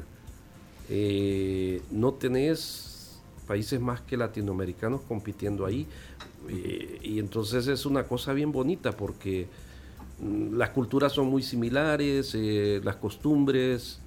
Eh, 0.89 1.83
no 1.91 2.15
tenés 2.15 3.21
países 3.47 3.81
más 3.81 4.01
que 4.01 4.17
latinoamericanos 4.17 5.03
compitiendo 5.03 5.67
ahí. 5.67 5.87
eh, 6.49 6.99
y 7.03 7.19
entonces 7.19 7.67
es 7.67 7.87
una 7.87 8.05
cosa 8.05 8.33
bien 8.33 8.53
bonita 8.53 8.93
porque 8.93 9.47
mm, 10.21 10.57
las 10.57 10.71
culturas 10.71 11.13
son 11.13 11.27
muy 11.27 11.43
similares, 11.43 12.35
las 12.35 12.97
costumbres, 12.97 14.01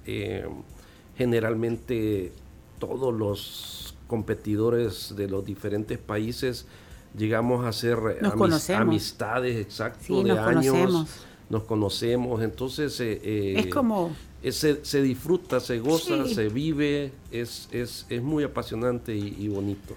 generalmente 1.16 2.32
todos 2.78 3.14
los 3.14 3.94
competidores 4.06 5.14
de 5.16 5.28
los 5.28 5.44
diferentes 5.44 5.98
países 5.98 6.66
llegamos 7.16 7.64
a 7.66 7.72
ser 7.72 7.98
eh, 8.22 8.74
amistades, 8.74 9.56
exacto, 9.56 10.04
Sí, 10.06 10.22
de 10.22 10.28
nos 10.30 10.38
años, 10.38 10.66
conocemos. 10.74 11.08
nos 11.48 11.62
conocemos, 11.64 12.42
entonces 12.42 12.98
eh, 13.00 13.20
eh, 13.22 13.54
es 13.58 13.66
como 13.74 14.14
eh, 14.42 14.52
se, 14.52 14.84
se 14.84 15.02
disfruta, 15.02 15.60
se 15.60 15.78
goza, 15.80 16.24
Sí. 16.26 16.34
se 16.34 16.48
vive, 16.48 17.12
es, 17.30 17.68
es, 17.72 18.06
es 18.08 18.22
muy 18.22 18.44
apasionante 18.44 19.14
y, 19.14 19.36
y 19.38 19.48
bonito. 19.48 19.94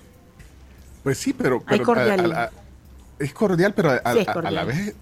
Pues 1.04 1.18
sí, 1.18 1.34
pero... 1.34 1.58
Hay 1.66 1.80
pero 1.80 1.86
cordialidad. 1.86 2.52
es 3.20 3.34
cordial, 3.34 3.74
pero 3.76 3.92
a, 3.92 3.96
a- 3.96 4.14
Sí, 4.14 4.20
es 4.20 4.28
a- 4.28 4.32
a 4.34 4.52
la 4.52 4.64
vez 4.66 4.96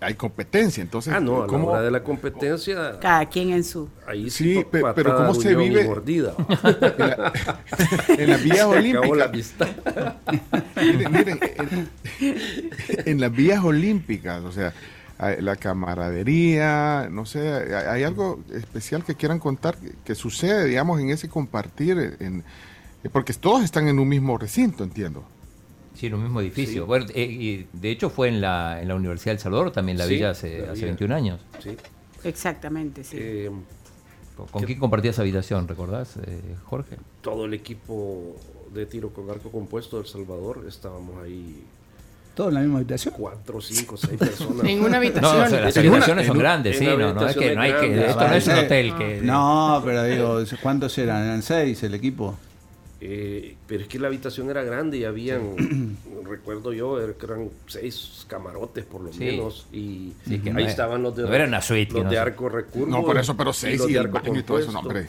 hay 0.00 0.14
competencia, 0.14 0.82
entonces... 0.82 1.12
Ah, 1.14 1.20
no, 1.20 1.38
a 1.38 1.40
la 1.42 1.46
¿cómo- 1.46 1.68
hora 1.68 1.82
de 1.82 1.90
la 1.90 2.02
competencia, 2.02 2.98
cada 3.00 3.26
quien 3.28 3.50
en 3.50 3.64
su 3.64 3.88
ahí 4.06 4.28
Sí, 4.30 4.54
sí, 4.54 4.64
pe- 4.70 4.80
pa- 4.80 4.94
pero 4.94 5.10
patada, 5.10 5.28
¿cómo 5.28 5.40
se 5.40 5.54
vive? 5.54 5.84
mordida. 5.84 6.34
en, 6.98 7.08
la- 7.08 7.32
en 8.18 8.30
las 8.30 8.42
vías 8.42 8.58
acabó 8.60 8.74
la 8.74 8.78
olímpicas. 8.78 9.28
amistad. 9.28 9.68
miren, 10.76 11.12
miren, 11.12 11.40
en, 11.58 11.90
en 13.06 13.20
las 13.20 13.32
vías 13.32 13.64
olímpicas, 13.64 14.42
o 14.44 14.52
sea, 14.52 14.72
hay 15.18 15.40
la 15.40 15.56
camaradería, 15.56 17.08
no 17.10 17.24
sé, 17.24 17.48
hay, 17.48 17.72
hay 17.72 18.02
algo 18.02 18.40
especial 18.52 19.04
que 19.04 19.14
quieran 19.14 19.38
contar 19.38 19.76
que, 19.78 19.92
que 20.04 20.14
sucede, 20.14 20.64
digamos, 20.66 21.00
en 21.00 21.10
ese 21.10 21.28
compartir, 21.28 22.16
en, 22.20 22.42
porque 23.12 23.32
todos 23.34 23.62
están 23.62 23.86
en 23.88 23.98
un 23.98 24.08
mismo 24.08 24.36
recinto, 24.38 24.82
entiendo. 24.84 25.24
Sí, 25.94 26.06
en 26.06 26.14
un 26.14 26.22
mismo 26.24 26.40
edificio. 26.40 26.82
Sí. 26.82 26.86
Bueno, 26.86 27.06
eh, 27.14 27.22
y 27.24 27.66
de 27.72 27.90
hecho 27.90 28.10
fue 28.10 28.28
en 28.28 28.40
la, 28.40 28.82
en 28.82 28.88
la 28.88 28.94
Universidad 28.96 29.32
del 29.32 29.38
Salvador, 29.40 29.70
también 29.70 29.96
la 29.96 30.06
Sí, 30.06 30.14
villa 30.14 30.30
hace, 30.30 30.58
la 30.58 30.64
hace 30.72 30.74
villa. 30.74 30.86
21 30.86 31.14
años. 31.14 31.40
Sí. 31.62 31.76
exactamente 32.24 33.04
sí 33.04 33.16
Eh, 33.20 33.50
¿Con, 34.50 34.64
quién 34.64 34.78
compartías 34.80 35.18
habitación, 35.20 35.68
recordás, 35.68 36.16
eh, 36.26 36.40
Jorge? 36.64 36.96
todo 37.20 37.44
el 37.44 37.54
equipo 37.54 38.34
de 38.74 38.86
tiro 38.86 39.10
con 39.10 39.30
arco 39.30 39.50
compuesto 39.52 39.98
del 39.98 40.06
Salvador, 40.06 40.64
estábamos 40.68 41.22
ahí 41.22 41.62
¿Todo 42.34 42.48
en 42.48 42.54
la 42.54 42.60
misma 42.60 42.78
habitación? 42.78 43.14
cuatro, 43.16 43.60
cinco, 43.60 43.96
seis 43.96 44.18
personas. 44.18 44.64
Ninguna 44.64 44.90
No, 44.90 44.96
habitación. 44.96 45.24
o 45.42 45.48
sea, 45.48 45.60
las 45.60 45.76
En 45.76 45.82
una- 45.86 45.92
habitaciones 45.98 46.26
son 46.26 46.38
grandes, 46.38 46.76
sí, 46.78 46.84
no, 46.84 47.14
no 47.14 47.28
es 47.28 47.36
que 47.36 47.54
no 47.54 47.60
hay 47.62 47.72
que, 47.74 48.06
esto 48.08 48.26
no 48.28 48.34
es 48.34 48.46
un 48.48 48.52
Ah, 48.54 48.60
hotel 48.62 48.94
que... 48.98 49.20
No, 49.22 49.82
pero 49.84 50.02
digo, 50.02 50.40
¿cuántos 50.60 50.98
eran? 50.98 51.22
Eran 51.22 51.42
seis 51.42 51.80
el 51.84 51.94
equipo. 51.94 52.36
Eh, 53.06 53.56
pero 53.66 53.82
es 53.82 53.88
que 53.88 53.98
la 53.98 54.06
habitación 54.08 54.48
era 54.48 54.62
grande 54.62 54.96
y 54.96 55.04
habían, 55.04 55.56
recuerdo 56.24 56.72
yo, 56.72 56.98
er- 56.98 57.16
que 57.16 57.26
eran 57.26 57.50
seis 57.66 58.24
camarotes 58.28 58.86
por 58.86 59.02
lo 59.02 59.12
Sí. 59.12 59.18
menos. 59.20 59.66
Y 59.72 60.14
Sí, 60.26 60.38
que 60.40 60.50
ahí 60.50 60.64
es- 60.64 60.70
estaban 60.70 61.02
los 61.02 61.14
de, 61.14 61.24
no 61.24 61.34
era 61.34 61.44
una 61.44 61.60
suite, 61.60 61.92
los 61.92 62.04
no 62.04 62.10
de 62.10 62.18
arco 62.18 62.48
recurvo. 62.48 62.86
No, 62.86 63.04
por 63.04 63.18
eso, 63.18 63.36
pero 63.36 63.52
seis 63.52 63.82
y 63.86 63.92
el 63.92 64.06
arco 64.06 64.20
baño 64.20 64.40
y 64.40 64.42
todo 64.42 64.58
eso, 64.58 64.72
no, 64.72 64.78
hombre. 64.78 65.06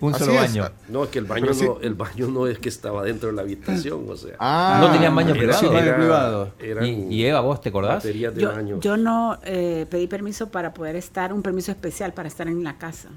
Un 0.00 0.14
Así 0.14 0.24
solo 0.24 0.34
es. 0.34 0.40
baño. 0.52 0.70
No, 0.88 1.04
es 1.04 1.10
que 1.10 1.18
el 1.20 1.24
baño, 1.24 1.54
sí. 1.54 1.64
no, 1.64 1.78
el 1.80 1.94
baño 1.94 2.26
no 2.26 2.46
es 2.48 2.58
que 2.58 2.68
estaba 2.68 3.02
dentro 3.04 3.28
de 3.30 3.34
la 3.36 3.42
habitación, 3.42 4.04
o 4.08 4.16
sea. 4.16 4.34
Ah, 4.40 4.78
¿No 4.80 4.92
tenían 4.92 5.14
baño 5.14 5.30
era- 5.30 5.38
privado? 5.38 5.60
Sí, 5.60 5.66
baño 5.66 5.78
era- 5.86 5.96
privado. 5.96 6.52
Y, 6.82 7.14
y 7.14 7.24
Eva, 7.24 7.40
¿vos 7.40 7.60
te 7.60 7.68
acordás? 7.68 8.02
de 8.02 8.18
yo, 8.18 8.32
baño. 8.52 8.80
yo 8.80 8.96
no 8.96 9.38
eh, 9.44 9.86
pedí 9.88 10.06
permiso 10.08 10.48
para 10.50 10.74
poder 10.74 10.96
estar 10.96 11.32
un 11.32 11.40
permiso 11.42 11.70
especial 11.70 12.12
para 12.12 12.28
estar 12.28 12.46
en 12.48 12.62
la 12.64 12.78
casa 12.78 13.08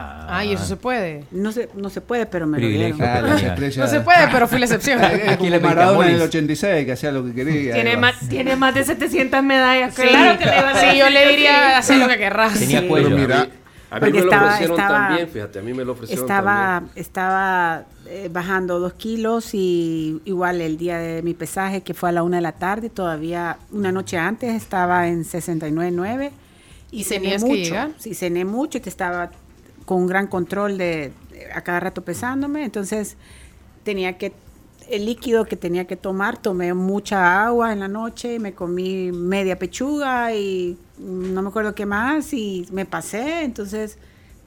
Ah, 0.00 0.26
Ay, 0.38 0.52
eso 0.52 0.64
se 0.64 0.76
puede. 0.76 1.24
no 1.32 1.50
se 1.50 1.68
no 1.74 1.90
se 1.90 2.00
puede 2.00 2.26
pero 2.26 2.46
me 2.46 2.58
lo 2.58 2.62
Privilegio. 2.66 2.96
dieron 2.96 3.30
Ah. 3.32 3.56
No 3.78 3.86
se 3.88 4.00
puede, 4.00 4.28
pero 4.30 4.46
fui 4.46 4.58
la 4.60 4.66
excepción. 4.66 5.02
Aquí 5.04 5.50
le 5.50 5.58
Maradona 5.58 6.06
en 6.06 6.12
el 6.12 6.18
Moris. 6.18 6.28
86, 6.28 6.84
que 6.86 6.92
hacía 6.92 7.10
lo 7.12 7.24
que 7.24 7.34
quería. 7.34 7.74
Tiene 7.74 7.96
más, 7.96 8.14
tiene 8.28 8.54
más 8.56 8.74
de 8.74 8.84
700 8.84 9.42
medallas. 9.42 9.94
Sí. 9.94 10.02
Claro 10.02 10.38
que 10.38 10.44
le 10.46 10.58
iban 10.58 10.76
a 10.76 10.80
Sí, 10.80 10.98
yo 10.98 11.10
le 11.10 11.22
que 11.24 11.28
diría, 11.30 11.78
hacer 11.78 11.98
lo 11.98 12.08
que 12.08 12.16
querrás. 12.18 12.58
Tenía 12.58 12.86
cuello. 12.86 13.08
Pero 13.08 13.18
mira, 13.20 13.48
A 13.90 13.94
mí 13.94 14.00
Porque 14.00 14.20
me 14.20 14.26
lo 14.26 14.36
ofrecieron 14.36 14.78
estaba- 14.78 14.98
también, 15.08 15.28
fíjate, 15.30 15.58
a 15.58 15.62
mí 15.62 15.72
me 15.72 15.82
lo 15.84 15.92
ofrecieron 15.92 16.24
estaba 16.26 16.54
también. 16.74 16.92
estaba 16.94 17.84
eh, 18.06 18.28
bajando 18.30 18.78
dos 18.80 18.92
kilos 18.92 19.54
y 19.54 20.20
igual 20.26 20.60
el 20.60 20.76
día 20.76 20.98
de 20.98 21.22
mi 21.22 21.32
pesaje 21.32 21.80
que 21.80 21.94
fue 21.94 22.10
a 22.10 22.12
la 22.12 22.22
una 22.22 22.36
de 22.36 22.42
la 22.42 22.52
tarde 22.52 22.90
todavía 22.90 23.56
una 23.72 23.90
noche 23.90 24.18
antes 24.18 24.54
estaba 24.54 25.08
en 25.08 25.24
69.9 25.24 26.30
¿Y 26.90 27.04
cené 27.04 27.20
tenías 27.22 27.42
que 27.42 27.48
mucho 27.48 27.62
llegar? 27.62 27.90
sí 27.98 28.14
cené 28.14 28.44
mucho 28.44 28.76
y 28.76 28.80
que 28.82 28.90
estaba 28.90 29.30
con 29.88 30.02
un 30.02 30.06
gran 30.06 30.26
control 30.26 30.76
de, 30.76 31.12
de 31.32 31.52
a 31.52 31.62
cada 31.62 31.80
rato 31.80 32.02
pesándome 32.02 32.62
entonces 32.62 33.16
tenía 33.84 34.18
que 34.18 34.32
el 34.90 35.06
líquido 35.06 35.46
que 35.46 35.56
tenía 35.56 35.86
que 35.86 35.96
tomar 35.96 36.36
tomé 36.36 36.74
mucha 36.74 37.46
agua 37.46 37.72
en 37.72 37.80
la 37.80 37.88
noche 37.88 38.38
me 38.38 38.52
comí 38.52 39.10
media 39.12 39.58
pechuga 39.58 40.34
y 40.34 40.76
no 40.98 41.40
me 41.40 41.48
acuerdo 41.48 41.74
qué 41.74 41.86
más 41.86 42.34
y 42.34 42.66
me 42.70 42.84
pasé 42.84 43.44
entonces 43.44 43.98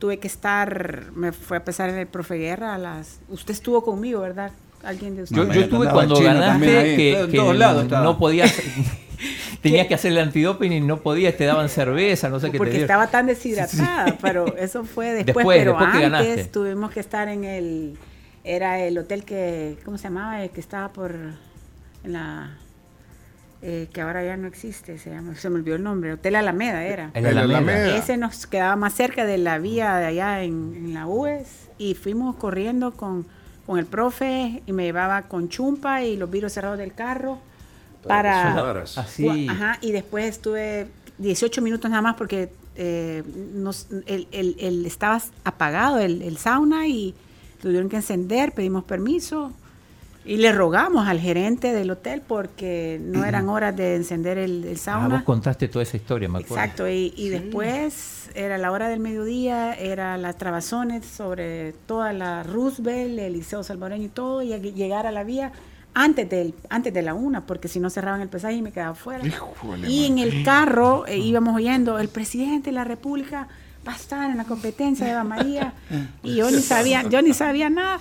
tuve 0.01 0.17
que 0.17 0.27
estar, 0.27 1.11
me 1.15 1.31
fue 1.31 1.57
a 1.57 1.63
pesar 1.63 1.91
el 1.91 2.07
profe 2.07 2.35
Guerra 2.35 2.73
a 2.73 2.79
las... 2.79 3.19
Usted 3.29 3.53
estuvo 3.53 3.83
conmigo, 3.83 4.21
¿verdad? 4.21 4.51
Alguien 4.83 5.15
de 5.15 5.27
Yo, 5.27 5.43
ustedes. 5.43 5.53
yo 5.55 5.61
estuve 5.61 5.89
cuando 5.91 6.19
ganaste 6.19 6.65
que, 6.95 7.19
en 7.19 7.29
que 7.29 7.37
todos 7.37 7.55
lados 7.55 7.83
estaba. 7.83 8.03
no 8.03 8.17
podías, 8.17 8.51
tenías 9.61 9.87
que 9.87 9.93
hacer 9.95 10.11
el 10.11 10.19
antidoping 10.19 10.71
y 10.71 10.79
no 10.81 11.01
podías, 11.01 11.35
te 11.37 11.45
daban 11.45 11.69
cerveza, 11.69 12.29
no 12.29 12.39
sé 12.39 12.47
qué 12.47 12.53
te 12.53 12.57
porque 12.57 12.81
estaba 12.81 13.07
tan 13.07 13.27
deshidratada, 13.27 14.17
pero 14.21 14.55
eso 14.57 14.83
fue 14.83 15.13
después, 15.13 15.35
Después, 15.35 15.57
pero 15.59 15.71
después 15.71 15.89
que 15.91 16.05
antes 16.05 16.21
ganaste. 16.27 16.43
tuvimos 16.45 16.91
que 16.91 16.99
estar 16.99 17.27
en 17.29 17.43
el, 17.43 17.97
era 18.43 18.79
el 18.79 18.97
hotel 18.97 19.23
que, 19.23 19.77
¿cómo 19.85 19.97
se 19.97 20.05
llamaba? 20.05 20.43
El 20.43 20.49
que 20.49 20.59
estaba 20.59 20.89
por, 20.93 21.13
en 22.03 22.13
la, 22.13 22.57
eh, 23.61 23.87
que 23.93 24.01
ahora 24.01 24.23
ya 24.25 24.37
no 24.37 24.47
existe, 24.47 24.97
se 24.97 25.11
llama, 25.11 25.35
se 25.35 25.49
me 25.49 25.57
olvidó 25.57 25.75
el 25.75 25.83
nombre, 25.83 26.13
Hotel 26.13 26.35
Alameda 26.35 26.83
era. 26.83 27.11
El 27.13 27.25
El 27.25 27.37
Alameda. 27.37 27.57
Alameda. 27.59 27.97
Ese 27.97 28.17
nos 28.17 28.47
quedaba 28.47 28.75
más 28.75 28.93
cerca 28.93 29.25
de 29.25 29.37
la 29.37 29.59
vía 29.59 29.95
de 29.97 30.05
allá 30.05 30.43
en, 30.43 30.73
en 30.75 30.93
la 30.93 31.05
UES 31.05 31.69
y 31.77 31.93
fuimos 31.93 32.35
corriendo 32.37 32.91
con, 32.93 33.27
con 33.67 33.77
el 33.77 33.85
profe 33.85 34.63
y 34.65 34.71
me 34.73 34.83
llevaba 34.83 35.23
con 35.23 35.47
chumpa 35.49 36.03
y 36.03 36.17
los 36.17 36.29
vidrios 36.31 36.53
cerrados 36.53 36.79
del 36.79 36.93
carro 36.93 37.37
Para 38.07 38.55
para... 38.55 38.81
Así. 38.83 39.47
Ajá, 39.47 39.77
y 39.81 39.91
después 39.91 40.25
estuve 40.25 40.87
18 41.17 41.61
minutos 41.61 41.89
nada 41.89 42.01
más 42.01 42.15
porque 42.15 42.49
eh, 42.75 43.23
nos, 43.53 43.87
el, 44.07 44.27
el- 44.31 44.55
el- 44.59 44.85
estaba 44.85 45.21
apagado 45.43 45.99
el, 45.99 46.21
el 46.21 46.37
sauna 46.37 46.87
y 46.87 47.13
tuvieron 47.61 47.89
que 47.89 47.97
encender, 47.97 48.53
pedimos 48.53 48.83
permiso 48.85 49.51
y 50.23 50.37
le 50.37 50.51
rogamos 50.51 51.07
al 51.07 51.19
gerente 51.19 51.73
del 51.73 51.89
hotel 51.91 52.21
porque 52.25 52.99
no 53.03 53.25
eran 53.25 53.49
horas 53.49 53.75
de 53.75 53.95
encender 53.95 54.37
el, 54.37 54.63
el 54.65 54.75
Ah, 54.75 54.77
sauna. 54.77 55.15
vos 55.15 55.23
contaste 55.23 55.67
toda 55.67 55.81
esa 55.83 55.97
historia, 55.97 56.29
me 56.29 56.39
acuerdo. 56.39 56.55
Exacto, 56.55 56.89
y, 56.89 57.11
y 57.17 57.29
después 57.29 58.29
era 58.35 58.57
la 58.59 58.71
hora 58.71 58.87
del 58.87 58.99
mediodía, 58.99 59.73
era 59.73 60.17
las 60.17 60.37
trabazones 60.37 61.05
sobre 61.05 61.73
toda 61.87 62.13
la 62.13 62.43
Roosevelt, 62.43 63.17
el 63.19 63.33
Liceo 63.33 63.63
Salvadoreño 63.63 64.05
y 64.05 64.09
todo, 64.09 64.41
y 64.43 64.49
llegar 64.73 65.07
a 65.07 65.11
la 65.11 65.23
vía 65.23 65.51
antes, 65.93 66.29
del, 66.29 66.53
antes 66.69 66.93
de 66.93 67.01
la 67.01 67.13
una, 67.13 67.45
porque 67.45 67.67
si 67.67 67.79
no 67.79 67.89
cerraban 67.89 68.21
el 68.21 68.29
pesaje 68.29 68.55
y 68.55 68.61
me 68.61 68.71
quedaba 68.71 68.95
fuera. 68.95 69.25
Híjole, 69.25 69.89
y 69.89 70.05
en 70.05 70.19
el 70.19 70.43
carro 70.43 71.05
eh, 71.07 71.17
íbamos 71.17 71.55
oyendo, 71.55 71.99
el 71.99 72.09
presidente 72.09 72.69
de 72.69 72.75
la 72.75 72.83
República 72.83 73.47
va 73.87 73.93
a 73.93 73.95
estar 73.95 74.29
en 74.29 74.37
la 74.37 74.45
competencia 74.45 75.05
de 75.05 75.11
Eva 75.11 75.23
María, 75.23 75.73
y 76.23 76.35
yo 76.35 76.49
ni 76.49 76.61
sabía, 76.61 77.03
yo 77.09 77.21
ni 77.21 77.33
sabía 77.33 77.69
nada. 77.69 77.99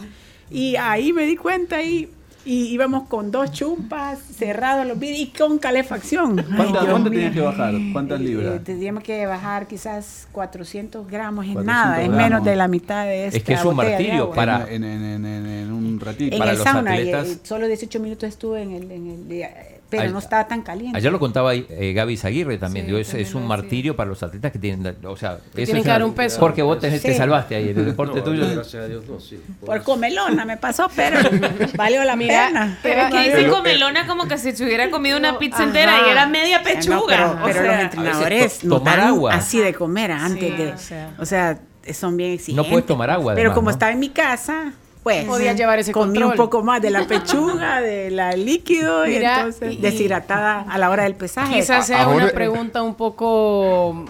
Y 0.51 0.77
ahí 0.77 1.13
me 1.13 1.27
di 1.27 1.37
cuenta 1.37 1.83
y, 1.83 2.11
y 2.45 2.67
íbamos 2.69 3.07
con 3.09 3.31
dos 3.31 3.53
chumpas, 3.53 4.19
cerrados 4.19 4.87
los 4.87 4.99
vidrios 4.99 5.21
y 5.21 5.27
con 5.27 5.59
calefacción. 5.59 6.37
¿Cuántas- 6.57 6.71
Dios 6.83 6.85
¿Cuánto 6.91 7.11
mío. 7.11 7.19
tenías 7.19 7.35
que 7.35 7.41
bajar? 7.41 7.75
¿Cuántas 7.93 8.21
Eh, 8.21 8.25
libras? 8.25 8.65
tendríamos 8.65 9.03
que 9.03 9.27
bajar 9.27 9.67
quizás 9.67 10.27
400 10.33 11.07
gramos 11.07 11.45
en 11.47 11.53
400 11.55 11.67
nada, 11.67 12.03
es 12.03 12.09
menos 12.11 12.45
de 12.45 12.57
la 12.57 12.69
mitad 12.69 13.05
de 13.05 13.27
esta 13.27 13.37
Es 13.39 13.45
que 13.45 13.53
es 13.55 13.65
un 13.65 13.77
martirio 13.77 14.31
para- 14.31 14.67
En, 14.71 14.85
en- 14.85 15.05
en- 15.05 15.27
en- 15.27 15.47
en 15.47 15.73
un 15.73 16.01
ratito. 16.01 16.35
en 16.35 16.39
para 16.39 16.53
el 16.53 16.59
los 16.59 16.65
sauna, 16.65 16.97
y, 16.97 17.01
atletas- 17.11 17.29
eh, 17.29 17.39
solo 17.43 17.67
18 17.67 18.01
minutos 18.01 18.29
estuve 18.29 18.63
en 18.63 18.73
el, 18.73 18.91
en 18.91 19.07
el 19.11 19.29
día, 19.29 19.49
eh, 19.49 19.80
pero 19.91 20.05
Ay- 20.05 20.13
no 20.13 20.19
estaba 20.21 20.47
tan 20.47 20.63
caliente. 20.63 20.97
Ayer 20.97 21.11
lo 21.13 21.19
contaba 21.19 21.55
eh, 21.55 21.93
Gaby 21.95 22.17
Zaguirre 22.17 22.57
también. 22.59 22.87
Sí, 22.87 22.93
digo, 22.93 22.99
es, 23.19 23.35
un 23.35 23.47
martirio 23.47 23.97
para 23.97 24.09
los 24.09 24.23
atletas 24.23 24.53
que 24.53 24.59
tienen. 24.59 24.97
O 25.05 25.17
sea, 25.17 25.33
eso 25.35 25.43
tienen 25.55 25.77
es 25.79 25.83
que 25.83 25.89
dar 25.89 26.03
un 26.05 26.15
peso. 26.15 26.39
Porque 26.41 26.63
vos 26.63 26.79
tenés- 26.79 27.03
te 27.03 27.13
Sí. 27.13 27.19
salvaste 27.19 27.57
ahí 27.57 27.69
en 27.71 27.79
el 27.81 27.85
deporte 27.87 28.19
No, 28.19 28.25
tuyo. 28.25 28.45
gracias 28.55 28.85
a 28.85 28.87
Dios 28.89 29.05
no, 29.09 29.21
sí. 29.21 29.39
Por 29.67 29.83
comelona 29.83 30.45
me 30.45 30.57
pasó, 30.57 30.89
pero 30.95 31.19
valió 31.77 32.05
la 32.05 32.17
pena. 32.17 32.79
Pero 32.83 33.11
que 33.11 33.23
dice 33.25 33.49
comelona 33.49 34.07
como 34.07 34.27
que 34.29 34.39
si 34.39 34.53
se 34.53 34.65
hubiera 34.65 34.91
comido 34.91 35.19
una 35.19 35.39
pizza 35.39 35.63
entera 35.65 35.95
y 36.07 36.11
era 36.11 36.27
media 36.27 36.59
No, 36.59 36.65
pechuga. 36.65 37.05
pero 37.09 37.31
o 37.33 37.45
pero 37.47 37.53
sea, 37.63 37.73
los 37.73 37.81
entrenadores 37.83 38.59
to- 38.61 38.69
tomar 38.69 38.97
dan 38.99 39.09
agua. 39.09 39.35
así 39.35 39.59
de 39.59 39.75
comer 39.75 40.13
antes 40.13 40.51
Sí, 40.51 40.57
de, 40.57 40.73
o 40.73 40.79
sea. 40.79 41.11
o 41.19 41.25
sea, 41.27 41.59
son 41.93 42.17
bien 42.17 42.33
exigentes. 42.33 42.71
puedes 42.71 42.87
tomar 42.87 43.11
agua, 43.11 43.35
Pero 43.35 43.49
además, 43.51 43.55
como 43.57 43.65
¿no? 43.67 43.71
estaba 43.73 43.91
en 43.93 43.99
mi 43.99 44.11
casa, 44.11 44.73
pues 45.03 45.25
Podías 45.25 45.57
llevar 45.57 45.79
ese 45.79 45.93
comí 45.93 46.09
control. 46.21 46.31
un 46.33 46.37
poco 46.37 46.63
más 46.63 46.83
de 46.83 46.91
la 46.91 47.07
pechuga, 47.07 47.81
de 47.83 48.11
la 48.11 48.33
líquido 48.33 49.07
y 49.07 49.11
Mira, 49.11 49.37
entonces 49.37 49.75
y- 49.75 49.77
deshidratada 49.79 50.61
a 50.63 50.79
la 50.79 50.91
hora 50.91 51.05
del 51.05 51.15
pesaje. 51.15 51.55
Quizás 51.55 51.87
sea 51.87 52.03
Ahora- 52.03 52.25
una 52.25 52.33
pregunta 52.33 52.83
un 52.83 52.95
poco 52.95 54.05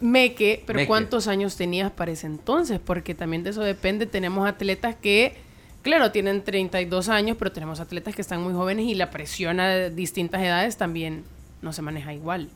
meque, 0.00 0.62
pero 0.66 0.78
Meque. 0.78 0.88
¿cuántos 0.88 1.26
años 1.28 1.56
tenías 1.56 1.90
para 1.90 2.10
ese 2.12 2.26
entonces? 2.26 2.80
Porque 2.84 3.14
también 3.14 3.42
de 3.44 3.50
eso 3.50 3.62
depende. 3.62 4.06
Tenemos 4.06 4.48
atletas 4.48 4.94
que, 5.00 5.36
claro, 5.82 6.10
tienen 6.10 6.42
32 6.42 7.08
años, 7.08 7.36
pero 7.38 7.52
tenemos 7.52 7.80
atletas 7.80 8.14
que 8.14 8.22
están 8.22 8.42
muy 8.42 8.52
jóvenes 8.54 8.86
y 8.86 8.94
la 8.94 9.10
presión 9.10 9.60
a 9.60 9.88
distintas 9.90 10.42
edades 10.42 10.76
también 10.76 11.24
no 11.62 11.72
se 11.72 11.82
maneja 11.82 12.12
igual. 12.14 12.48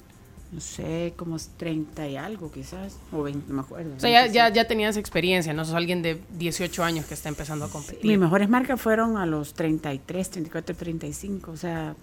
No 0.54 0.60
sé, 0.60 1.12
como 1.16 1.36
30 1.56 2.08
y 2.08 2.16
algo 2.16 2.50
quizás, 2.52 2.96
o 3.12 3.22
20, 3.24 3.48
no 3.48 3.54
me 3.54 3.60
acuerdo. 3.62 3.94
O 3.96 4.00
sea, 4.00 4.10
ya, 4.10 4.20
27. 4.22 4.34
ya, 4.34 4.48
ya 4.62 4.68
tenías 4.68 4.96
experiencia, 4.96 5.52
no 5.52 5.64
sos 5.64 5.74
alguien 5.74 6.00
de 6.02 6.20
18 6.38 6.84
años 6.84 7.06
que 7.06 7.14
está 7.14 7.28
empezando 7.28 7.64
a 7.64 7.68
competir. 7.68 8.04
Mis 8.06 8.18
mejores 8.18 8.48
marcas 8.48 8.80
fueron 8.80 9.16
a 9.16 9.26
los 9.26 9.54
33, 9.54 10.30
34, 10.30 10.76
35, 10.76 11.50
o 11.50 11.56
sea, 11.56 11.96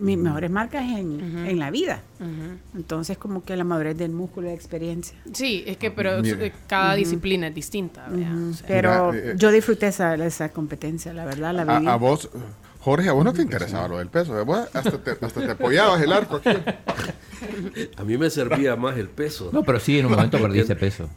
mis 0.00 0.16
mejores 0.16 0.50
marcas 0.50 0.84
en, 0.84 1.46
en 1.46 1.58
la 1.58 1.70
vida. 1.70 2.02
Entonces, 2.74 3.18
como 3.18 3.42
que 3.42 3.56
la 3.56 3.64
madurez 3.64 3.96
del 3.98 4.12
músculo 4.12 4.46
y 4.46 4.50
la 4.50 4.56
experiencia. 4.56 5.18
Sí, 5.32 5.64
es 5.66 5.76
que 5.76 5.90
pero 5.90 6.24
eh, 6.24 6.52
cada 6.66 6.94
disciplina 6.94 7.48
es 7.48 7.54
distinta. 7.54 8.06
¿verdad? 8.08 8.48
O 8.48 8.52
sea, 8.54 8.66
Pero 8.68 9.12
Mira, 9.12 9.32
eh, 9.32 9.34
yo 9.36 9.50
disfruté 9.50 9.88
esa, 9.88 10.14
esa 10.14 10.50
competencia, 10.50 11.12
la 11.12 11.24
verdad, 11.24 11.54
la 11.54 11.64
viví. 11.64 11.88
A, 11.88 11.94
a 11.94 11.96
vos, 11.96 12.30
Jorge, 12.88 13.08
a 13.08 13.12
vos 13.12 13.24
no 13.24 13.32
te 13.32 13.42
interesaba 13.42 13.88
lo 13.88 13.98
del 13.98 14.08
peso. 14.08 14.44
Vos 14.44 14.68
hasta 14.72 14.98
te, 14.98 15.10
hasta 15.10 15.40
te 15.40 15.50
apoyabas 15.50 16.00
el 16.02 16.12
arco 16.12 16.36
aquí. 16.36 16.50
A 17.96 18.04
mí 18.04 18.16
me 18.16 18.30
servía 18.30 18.76
más 18.76 18.96
el 18.98 19.08
peso. 19.08 19.50
No, 19.52 19.62
pero 19.62 19.78
sí, 19.80 19.98
en 19.98 20.06
un 20.06 20.12
momento 20.12 20.38
perdiste 20.42 20.74
peso. 20.76 21.08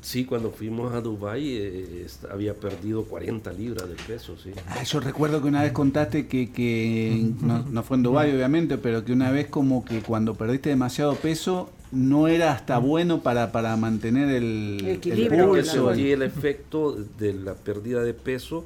Sí, 0.00 0.24
cuando 0.24 0.50
fuimos 0.50 0.92
a 0.94 1.00
Dubái 1.00 1.56
eh, 1.56 2.06
había 2.32 2.54
perdido 2.54 3.04
40 3.04 3.52
libras 3.52 3.88
de 3.88 3.94
peso, 3.94 4.36
sí. 4.36 4.50
Ah, 4.68 4.82
yo 4.82 4.98
recuerdo 4.98 5.40
que 5.40 5.46
una 5.46 5.62
vez 5.62 5.70
contaste 5.70 6.26
que, 6.26 6.50
que 6.50 7.30
no, 7.40 7.60
no 7.70 7.82
fue 7.84 7.98
en 7.98 8.02
Dubái 8.02 8.34
obviamente, 8.34 8.78
pero 8.78 9.04
que 9.04 9.12
una 9.12 9.30
vez 9.30 9.46
como 9.46 9.84
que 9.84 10.00
cuando 10.00 10.34
perdiste 10.34 10.70
demasiado 10.70 11.14
peso 11.14 11.70
no 11.92 12.26
era 12.26 12.50
hasta 12.52 12.78
bueno 12.78 13.20
para, 13.22 13.52
para 13.52 13.76
mantener 13.76 14.28
el, 14.30 14.78
El 14.80 14.88
equilibrio, 14.96 15.46
Porque 15.46 15.62
pulso. 15.62 15.94
sentí 15.94 16.10
el 16.10 16.22
efecto 16.22 16.96
de 17.18 17.34
la 17.34 17.54
pérdida 17.54 18.02
de 18.02 18.12
peso 18.12 18.64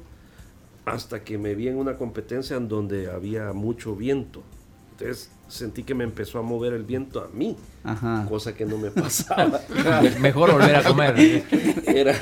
hasta 0.87 1.23
que 1.23 1.37
me 1.37 1.55
vi 1.55 1.67
en 1.67 1.77
una 1.77 1.95
competencia 1.97 2.55
en 2.57 2.67
donde 2.67 3.09
había 3.11 3.53
mucho 3.53 3.95
viento. 3.95 4.43
Entonces 4.91 5.29
sentí 5.47 5.83
que 5.83 5.93
me 5.93 6.03
empezó 6.03 6.39
a 6.39 6.41
mover 6.41 6.73
el 6.73 6.83
viento 6.83 7.21
a 7.21 7.27
mí, 7.33 7.55
Ajá. 7.83 8.25
cosa 8.27 8.55
que 8.55 8.65
no 8.65 8.77
me 8.79 8.89
pasaba. 8.89 9.61
Me- 10.01 10.19
Mejor 10.19 10.51
volver 10.51 10.75
a 10.75 10.83
comer. 10.83 11.43
Era, 11.85 12.15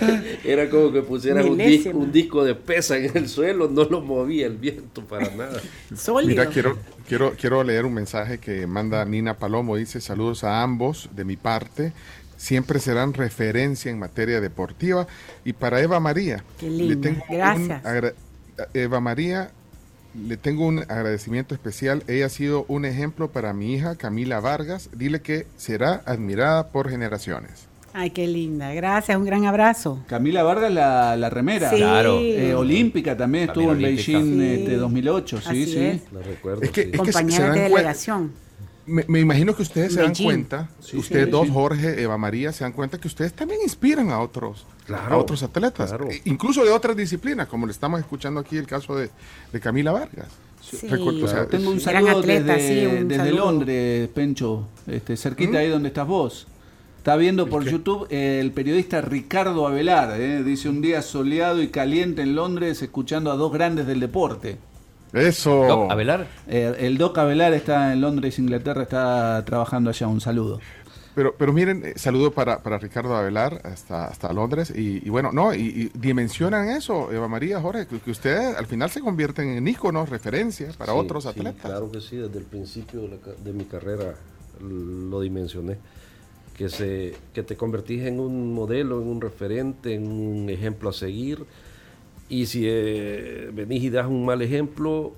era 0.44 0.70
como 0.70 0.92
que 0.92 1.02
pusieras 1.02 1.46
un 1.46 1.60
un 1.96 2.12
disco 2.12 2.44
de 2.44 2.54
pesa 2.54 2.98
en 2.98 3.16
el 3.16 3.30
suelo, 3.30 3.70
no 3.70 3.86
lo 3.86 4.02
movía 4.02 4.46
el 4.46 4.58
viento 4.58 5.02
para 5.06 5.34
nada. 5.36 5.60
Sólido. 5.96 6.30
Mira, 6.30 6.48
quiero, 6.48 6.78
quiero, 7.08 7.34
quiero 7.40 7.64
leer 7.64 7.86
un 7.86 7.94
mensaje 7.94 8.40
que 8.40 8.68
manda 8.68 9.04
Nina 9.06 9.38
Palomo. 9.38 9.78
Dice, 9.78 10.02
saludos 10.02 10.44
a 10.44 10.62
ambos 10.62 11.10
de 11.16 11.24
mi 11.24 11.38
parte. 11.38 11.94
Siempre 12.38 12.80
serán 12.80 13.14
referencia 13.14 13.90
en 13.90 13.98
materia 13.98 14.42
deportiva. 14.42 15.08
Y 15.46 15.54
para 15.54 15.82
Eva 15.82 16.02
María. 16.02 16.44
Qué 16.60 16.70
linda. 16.70 17.10
un 17.10 17.22
Gracias. 17.38 17.86
agra- 17.86 18.14
Eva 18.74 19.00
María, 19.00 19.50
le 20.28 20.38
tengo 20.38 20.66
un 20.66 20.80
agradecimiento 20.80 21.54
especial. 21.54 22.04
Ella 22.08 22.28
ha 22.28 22.30
sido 22.30 22.66
un 22.68 22.86
ejemplo 22.86 23.30
para 23.32 23.54
mi 23.54 23.74
hija 23.74 23.96
Camila 23.96 24.40
Vargas. 24.40 24.90
Dile 24.96 25.22
que 25.22 25.46
será 25.58 26.02
admirada 26.06 26.68
por 26.70 26.90
generaciones. 26.90 27.68
Ay, 27.98 28.10
qué 28.10 28.28
linda. 28.28 28.74
Gracias, 28.74 29.18
un 29.18 29.24
gran 29.26 29.46
abrazo. 29.46 30.04
Camila 30.08 30.44
Vargas, 30.44 30.72
la, 30.72 31.16
la 31.16 31.30
remera. 31.30 31.70
Sí. 31.70 31.78
Claro. 31.78 32.20
Eh, 32.20 32.54
olímpica 32.54 33.16
también 33.16 33.46
estuvo 33.50 33.72
en. 33.72 33.82
Beijing 33.82 34.38
Sí. 34.40 34.54
este, 34.62 34.76
2008, 34.78 35.38
sí, 35.42 35.48
Así 35.48 35.66
sí. 35.66 35.80
es. 35.80 36.02
La 36.12 36.22
recuerdo. 36.22 36.62
Es 36.62 36.72
que- 36.72 36.84
sí. 36.84 36.90
es 36.94 37.00
que 37.00 37.06
se- 37.06 37.12
se 37.14 37.20
Compañeras 37.20 37.48
dan 37.48 37.56
de 37.58 37.64
delegación. 37.70 38.32
Me, 38.88 39.04
me 39.08 39.20
imagino 39.20 39.56
que 39.56 39.64
ustedes 39.64 39.94
se 39.94 40.00
dan 40.00 40.10
Beijing. 40.10 40.26
cuenta, 40.26 40.70
Sí, 40.80 40.98
ustedes 40.98 41.26
sí, 41.26 41.32
dos, 41.32 41.48
sí. 41.48 41.54
Jorge, 41.54 42.02
Eva 42.02 42.18
María, 42.18 42.52
se 42.52 42.64
dan 42.64 42.74
cuenta 42.74 43.00
que 43.00 43.08
ustedes 43.08 43.34
también 43.34 43.60
inspiran 43.64 44.12
a 44.12 44.20
otros, 44.20 44.66
Claro, 44.86 45.16
a 45.16 45.18
otros 45.18 45.42
atletas, 45.42 45.90
claro. 45.90 46.10
e- 46.12 46.22
incluso 46.26 46.64
de 46.64 46.70
otras 46.72 46.96
disciplinas, 46.96 47.48
como 47.48 47.66
le 47.66 47.72
estamos 47.72 48.00
escuchando 48.00 48.40
aquí 48.40 48.58
el 48.58 48.68
caso 48.68 48.96
de, 48.96 49.10
de 49.52 49.60
Camila 49.60 49.92
Vargas. 49.92 50.28
Sí. 50.62 50.88
Recuerdo, 50.88 51.26
o 51.26 51.28
sea, 51.28 51.48
Tengo 51.48 51.70
un 51.72 51.78
Gran 51.80 52.04
saludo 52.06 52.20
atleta, 52.20 52.54
desde, 52.56 52.82
sí, 52.82 52.86
un 52.96 53.08
desde 53.08 53.24
saludo. 53.26 53.46
Londres, 53.46 54.10
Pencho, 54.10 54.68
este, 54.88 55.18
cerquita 55.18 55.54
¿Mm? 55.54 55.56
ahí 55.58 55.70
donde 55.70 55.88
estás 55.90 56.08
vos. 56.08 56.48
Está 56.98 57.16
viendo 57.18 57.48
por 57.48 57.64
YouTube 57.64 58.08
eh, 58.10 58.40
el 58.42 58.52
periodista 58.52 59.00
Ricardo 59.02 59.68
Avelar, 59.68 60.20
eh, 60.20 60.44
dice 60.44 60.70
un 60.70 60.82
día 60.82 61.04
soleado 61.04 61.62
y 61.62 61.68
caliente 61.68 62.24
en 62.24 62.36
Londres 62.36 62.82
escuchando 62.82 63.32
a 63.32 63.36
dos 63.36 63.52
grandes 63.54 63.86
del 63.86 64.00
deporte. 64.00 64.58
Eso. 65.16 65.52
No, 65.68 65.92
Abelar, 65.92 66.28
Eh, 66.48 66.76
el 66.80 66.98
Doc 66.98 67.18
Avelar 67.18 67.54
está 67.54 67.94
en 67.94 68.02
Londres, 68.02 68.40
Inglaterra, 68.40 68.84
está 68.84 69.44
trabajando 69.46 69.90
allá. 69.90 70.08
Un 70.08 70.22
saludo. 70.22 70.64
Pero, 71.14 71.38
pero 71.38 71.54
miren, 71.54 71.86
eh, 71.86 71.94
saludo 71.96 72.34
para, 72.34 72.62
para 72.62 72.78
Ricardo 72.78 73.16
Avelar 73.16 73.62
hasta, 73.64 74.06
hasta 74.06 74.34
Londres. 74.34 74.72
Y, 74.76 75.06
y 75.06 75.10
bueno, 75.10 75.32
no, 75.32 75.54
y, 75.54 75.60
y 75.62 75.98
dimensionan 75.98 76.70
eso, 76.70 77.12
Eva 77.12 77.30
María, 77.30 77.62
Jorge, 77.62 77.88
que, 77.88 78.02
que 78.02 78.12
ustedes 78.12 78.58
al 78.58 78.68
final 78.68 78.90
se 78.92 79.00
convierten 79.02 79.50
en 79.50 79.68
íconos, 79.68 80.10
referencias 80.10 80.76
para 80.76 80.94
Sí, 80.94 81.00
otros 81.00 81.26
sí, 81.26 81.30
atletas. 81.30 81.62
claro 81.62 81.92
que 81.92 82.02
sí, 82.02 82.18
desde 82.18 82.40
el 82.40 82.46
principio 82.46 83.02
de, 83.04 83.10
la 83.10 83.18
de 83.44 83.54
mi 83.54 83.66
carrera 83.66 84.16
lo 84.60 85.22
dimensioné. 85.22 85.80
Que, 86.54 86.70
se, 86.70 87.22
que 87.34 87.44
te 87.44 87.58
convertís 87.58 88.04
en 88.04 88.20
un 88.20 88.54
modelo, 88.54 89.02
en 89.02 89.08
un 89.10 89.22
referente, 89.22 89.94
en 89.94 90.10
un 90.12 90.50
ejemplo 90.50 90.90
a 90.90 90.94
seguir. 90.94 91.46
Y 92.28 92.48
si 92.48 92.64
eh, 92.66 93.50
venís 93.54 93.84
y 93.84 93.90
das 93.90 94.08
un 94.08 94.26
mal 94.26 94.42
ejemplo, 94.42 95.14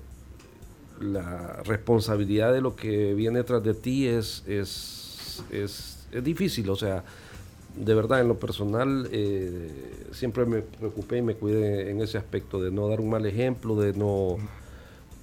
la 1.00 1.62
responsabilidad 1.64 2.52
de 2.52 2.60
lo 2.60 2.76
que 2.76 3.14
viene 3.14 3.42
tras 3.44 3.62
de 3.62 3.74
ti 3.74 4.06
es, 4.06 4.44
es, 4.46 5.42
es, 5.50 6.06
es 6.12 6.24
difícil. 6.24 6.68
O 6.70 6.76
sea, 6.76 7.04
de 7.76 7.94
verdad, 7.94 8.20
en 8.20 8.28
lo 8.28 8.38
personal, 8.38 9.08
eh, 9.12 9.70
siempre 10.12 10.44
me 10.44 10.62
preocupé 10.62 11.18
y 11.18 11.22
me 11.22 11.34
cuidé 11.34 11.90
en 11.90 12.00
ese 12.00 12.18
aspecto 12.18 12.60
de 12.60 12.70
no 12.70 12.88
dar 12.88 13.00
un 13.00 13.10
mal 13.10 13.24
ejemplo, 13.24 13.76
de 13.76 13.92
no, 13.92 14.36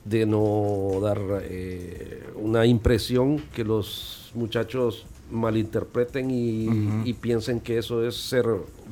de 0.05 0.25
no 0.25 0.99
dar 1.01 1.19
eh, 1.43 2.23
una 2.35 2.65
impresión 2.65 3.39
que 3.53 3.63
los 3.63 4.31
muchachos 4.33 5.05
malinterpreten 5.31 6.29
y, 6.31 7.01
y 7.03 7.13
piensen 7.13 7.59
que 7.59 7.77
eso 7.77 8.05
es 8.07 8.15
ser 8.15 8.45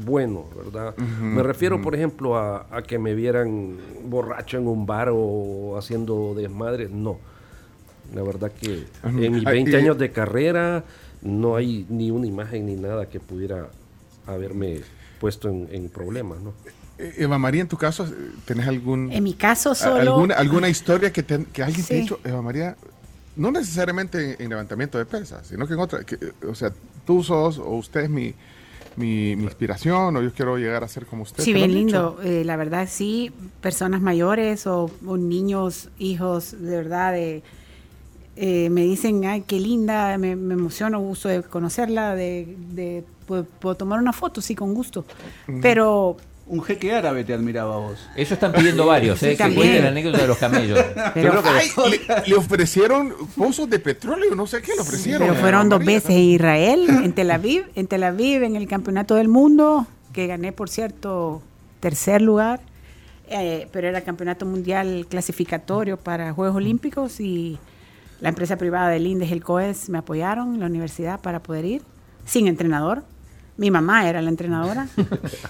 bueno, 0.05 0.45
¿verdad? 0.55 0.95
Me 0.97 1.43
refiero, 1.43 1.81
por 1.81 1.95
ejemplo, 1.95 2.37
a, 2.37 2.65
a 2.71 2.81
que 2.83 2.97
me 2.99 3.13
vieran 3.15 3.75
borracho 4.05 4.57
en 4.57 4.67
un 4.67 4.85
bar 4.85 5.09
o 5.11 5.77
haciendo 5.77 6.33
desmadre, 6.35 6.89
no. 6.91 7.17
La 8.13 8.23
verdad 8.23 8.51
que 8.51 8.83
Ujú. 9.07 9.19
en 9.23 9.33
mis 9.33 9.45
Ah, 9.45 9.51
20 9.51 9.71
y- 9.71 9.75
años 9.75 9.97
de 9.97 10.11
carrera 10.11 10.83
no 11.21 11.55
hay 11.55 11.85
ni 11.89 12.11
una 12.11 12.27
imagen 12.27 12.65
ni 12.65 12.75
nada 12.75 13.07
que 13.07 13.19
pudiera 13.19 13.69
haberme 14.27 14.81
puesto 15.19 15.49
en, 15.49 15.67
en 15.71 15.89
problemas, 15.89 16.39
¿no? 16.41 16.53
Eh, 16.97 17.13
Eva 17.17 17.37
María, 17.37 17.61
en 17.61 17.67
tu 17.67 17.77
caso, 17.77 18.05
eh, 18.05 18.09
¿tenés 18.45 18.67
algún, 18.67 19.11
En 19.11 19.23
mi 19.23 19.33
caso 19.33 19.73
solo... 19.73 19.95
alguna, 19.95 20.35
alguna 20.35 20.69
historia 20.69 21.11
que, 21.11 21.23
te- 21.23 21.45
que 21.45 21.63
alguien 21.63 21.85
te 21.85 21.93
ha 21.93 21.97
dicho, 21.97 22.19
Eva 22.23 22.41
María, 22.41 22.75
no 23.35 23.51
necesariamente 23.51 24.33
en, 24.33 24.41
en 24.41 24.49
levantamiento 24.49 24.97
de 24.97 25.05
pesas, 25.05 25.47
sino 25.47 25.67
que 25.67 25.73
en 25.73 25.79
otra, 25.79 26.03
que, 26.03 26.17
o 26.47 26.55
sea, 26.55 26.71
tú 27.05 27.23
sos 27.23 27.57
o 27.57 27.69
usted 27.71 28.01
es 28.01 28.09
mi, 28.09 28.33
mi, 28.95 29.35
mi 29.35 29.43
inspiración 29.43 30.15
o 30.15 30.21
yo 30.21 30.33
quiero 30.33 30.57
llegar 30.57 30.83
a 30.83 30.87
ser 30.87 31.05
como 31.05 31.23
usted. 31.23 31.43
Sí, 31.43 31.53
¿Te 31.53 31.59
lo 31.59 31.65
bien 31.65 31.77
lindo. 31.77 32.19
Eh, 32.23 32.43
la 32.45 32.55
verdad, 32.55 32.87
sí, 32.89 33.31
personas 33.61 34.01
mayores 34.01 34.67
o, 34.67 34.89
o 35.05 35.17
niños, 35.17 35.89
hijos, 35.97 36.55
de 36.59 36.75
verdad, 36.75 37.13
de, 37.13 37.43
eh, 38.35 38.69
me 38.69 38.81
dicen, 38.81 39.25
ay, 39.25 39.41
qué 39.41 39.59
linda, 39.59 40.17
me, 40.17 40.35
me 40.35 40.55
emociono, 40.55 40.99
gusto 40.99 41.29
de 41.29 41.43
conocerla, 41.43 42.15
de, 42.15 42.55
de 42.71 43.03
puedo, 43.27 43.45
puedo 43.45 43.75
tomar 43.75 43.99
una 43.99 44.13
foto, 44.13 44.41
sí, 44.41 44.55
con 44.55 44.73
gusto. 44.73 45.05
Pero, 45.61 46.17
Un 46.45 46.61
jeque 46.61 46.91
árabe 46.93 47.23
te 47.23 47.33
admiraba 47.33 47.75
a 47.75 47.77
vos. 47.77 47.99
Eso 48.17 48.33
están 48.33 48.51
pidiendo 48.51 48.85
varios, 48.85 49.17
Sí, 49.19 49.27
¿eh? 49.27 49.29
que 49.31 49.37
también. 49.37 49.61
cuenten 49.61 49.83
la 49.83 49.89
anécdota 49.89 50.17
de 50.19 50.27
los 50.27 50.37
camellos. 50.37 50.77
pero, 51.13 51.33
Yo 51.33 51.41
creo 51.41 51.43
que 51.43 51.49
Ay, 51.49 51.69
le, 51.89 52.27
le 52.29 52.35
ofrecieron 52.35 53.13
pozos 53.37 53.69
de 53.69 53.79
petróleo, 53.79 54.35
no 54.35 54.45
sé 54.45 54.61
qué 54.61 54.73
le 54.75 54.81
ofrecieron. 54.81 55.21
pero 55.21 55.33
a 55.33 55.41
fueron 55.41 55.69
dos 55.69 55.83
veces 55.85 56.09
en 56.11 56.17
Israel, 56.17 56.85
en 56.89 57.13
Tel 57.13 57.31
Aviv, 57.31 57.65
en 57.75 57.87
Tel 57.87 58.03
Aviv, 58.03 58.43
en 58.43 58.55
el 58.57 58.67
Campeonato 58.67 59.15
del 59.15 59.29
Mundo, 59.29 59.87
que 60.11 60.27
gané, 60.27 60.51
por 60.51 60.69
cierto, 60.69 61.41
tercer 61.79 62.21
lugar. 62.21 62.59
eh, 63.29 63.67
pero 63.71 63.87
era 63.87 64.01
campeonato 64.01 64.45
mundial 64.45 65.07
clasificatorio 65.09 65.95
para 65.97 66.33
Juegos 66.33 66.57
Olímpicos 66.57 67.19
y 67.21 67.57
la 68.19 68.29
empresa 68.29 68.57
privada 68.57 68.89
del 68.89 69.07
INDES, 69.07 69.31
el 69.31 69.43
COES, 69.43 69.87
me 69.89 69.97
apoyaron, 69.97 70.59
la 70.59 70.65
universidad, 70.65 71.19
para 71.21 71.41
poder 71.41 71.63
ir, 71.65 71.81
sin 72.25 72.47
entrenador. 72.47 73.03
Mi 73.57 73.69
mamá 73.69 74.09
era 74.09 74.21
la 74.21 74.29
entrenadora, 74.29 74.87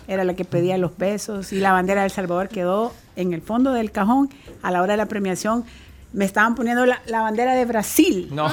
era 0.08 0.24
la 0.26 0.34
que 0.34 0.44
pedía 0.46 0.78
los 0.78 0.92
pesos 0.92 1.54
y 1.54 1.60
la 1.60 1.72
bandera 1.72 2.02
de 2.02 2.08
El 2.08 2.12
Salvador 2.12 2.50
quedó 2.50 2.94
en 3.16 3.34
el 3.34 3.42
fondo 3.42 3.72
del 3.72 3.92
cajón. 3.92 4.30
A 4.62 4.72
la 4.72 4.82
hora 4.82 4.94
de 4.94 4.98
la 4.98 5.06
premiación 5.06 5.64
me 6.12 6.26
estaban 6.26 6.54
poniendo 6.56 6.86
la, 6.86 7.02
la 7.08 7.22
bandera 7.22 7.56
de 7.56 7.66
Brasil. 7.66 8.30
No. 8.32 8.50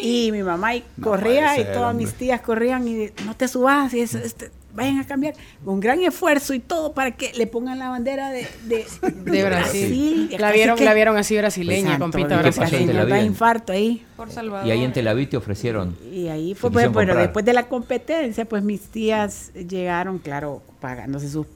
Y 0.00 0.30
mi 0.32 0.42
mamá 0.42 0.74
y 0.74 0.84
No 0.96 1.10
corría 1.10 1.58
y 1.60 1.64
todas 1.64 1.90
hombre. 1.92 2.06
mis 2.06 2.14
tías 2.14 2.40
corrían 2.40 2.86
y 2.88 3.10
no 3.24 3.36
te 3.36 3.46
subas, 3.46 3.94
y 3.94 4.00
este, 4.00 4.50
vayan 4.74 4.98
a 4.98 5.06
cambiar. 5.06 5.34
Con 5.64 5.80
gran 5.80 6.00
esfuerzo 6.02 6.54
y 6.54 6.60
todo 6.60 6.92
para 6.92 7.12
que 7.12 7.32
le 7.34 7.46
pongan 7.46 7.78
la 7.78 7.88
bandera 7.90 8.30
de, 8.30 8.46
de, 8.64 8.84
De 9.30 9.44
Brasil. 9.44 10.28
Y 10.32 10.38
La 10.38 10.50
vieron, 10.52 10.76
que- 10.78 10.84
la 10.84 10.94
vieron 10.94 11.16
así 11.16 11.36
brasileña, 11.36 11.98
Santo 11.98 12.04
compita 12.10 12.38
brasileña. 12.40 13.04
Da 13.04 13.20
infarto 13.20 13.72
ahí. 13.72 14.04
Por 14.16 14.30
Salvador. 14.30 14.66
Y 14.66 14.70
ahí 14.70 14.82
en 14.84 14.92
Tel 14.92 15.08
Aviv 15.08 15.28
te 15.28 15.36
ofrecieron. 15.36 15.96
Y 16.12 16.28
ahí 16.28 16.54
fue, 16.54 16.70
pues, 16.70 16.86
comprar. 16.86 17.16
después 17.16 17.44
de 17.44 17.52
la 17.52 17.68
competencia, 17.68 18.44
pues 18.44 18.62
mis 18.62 18.80
tías 18.82 19.52
llegaron, 19.54 20.18
claro, 20.18 20.62
pagándose 20.80 21.28
sus 21.28 21.46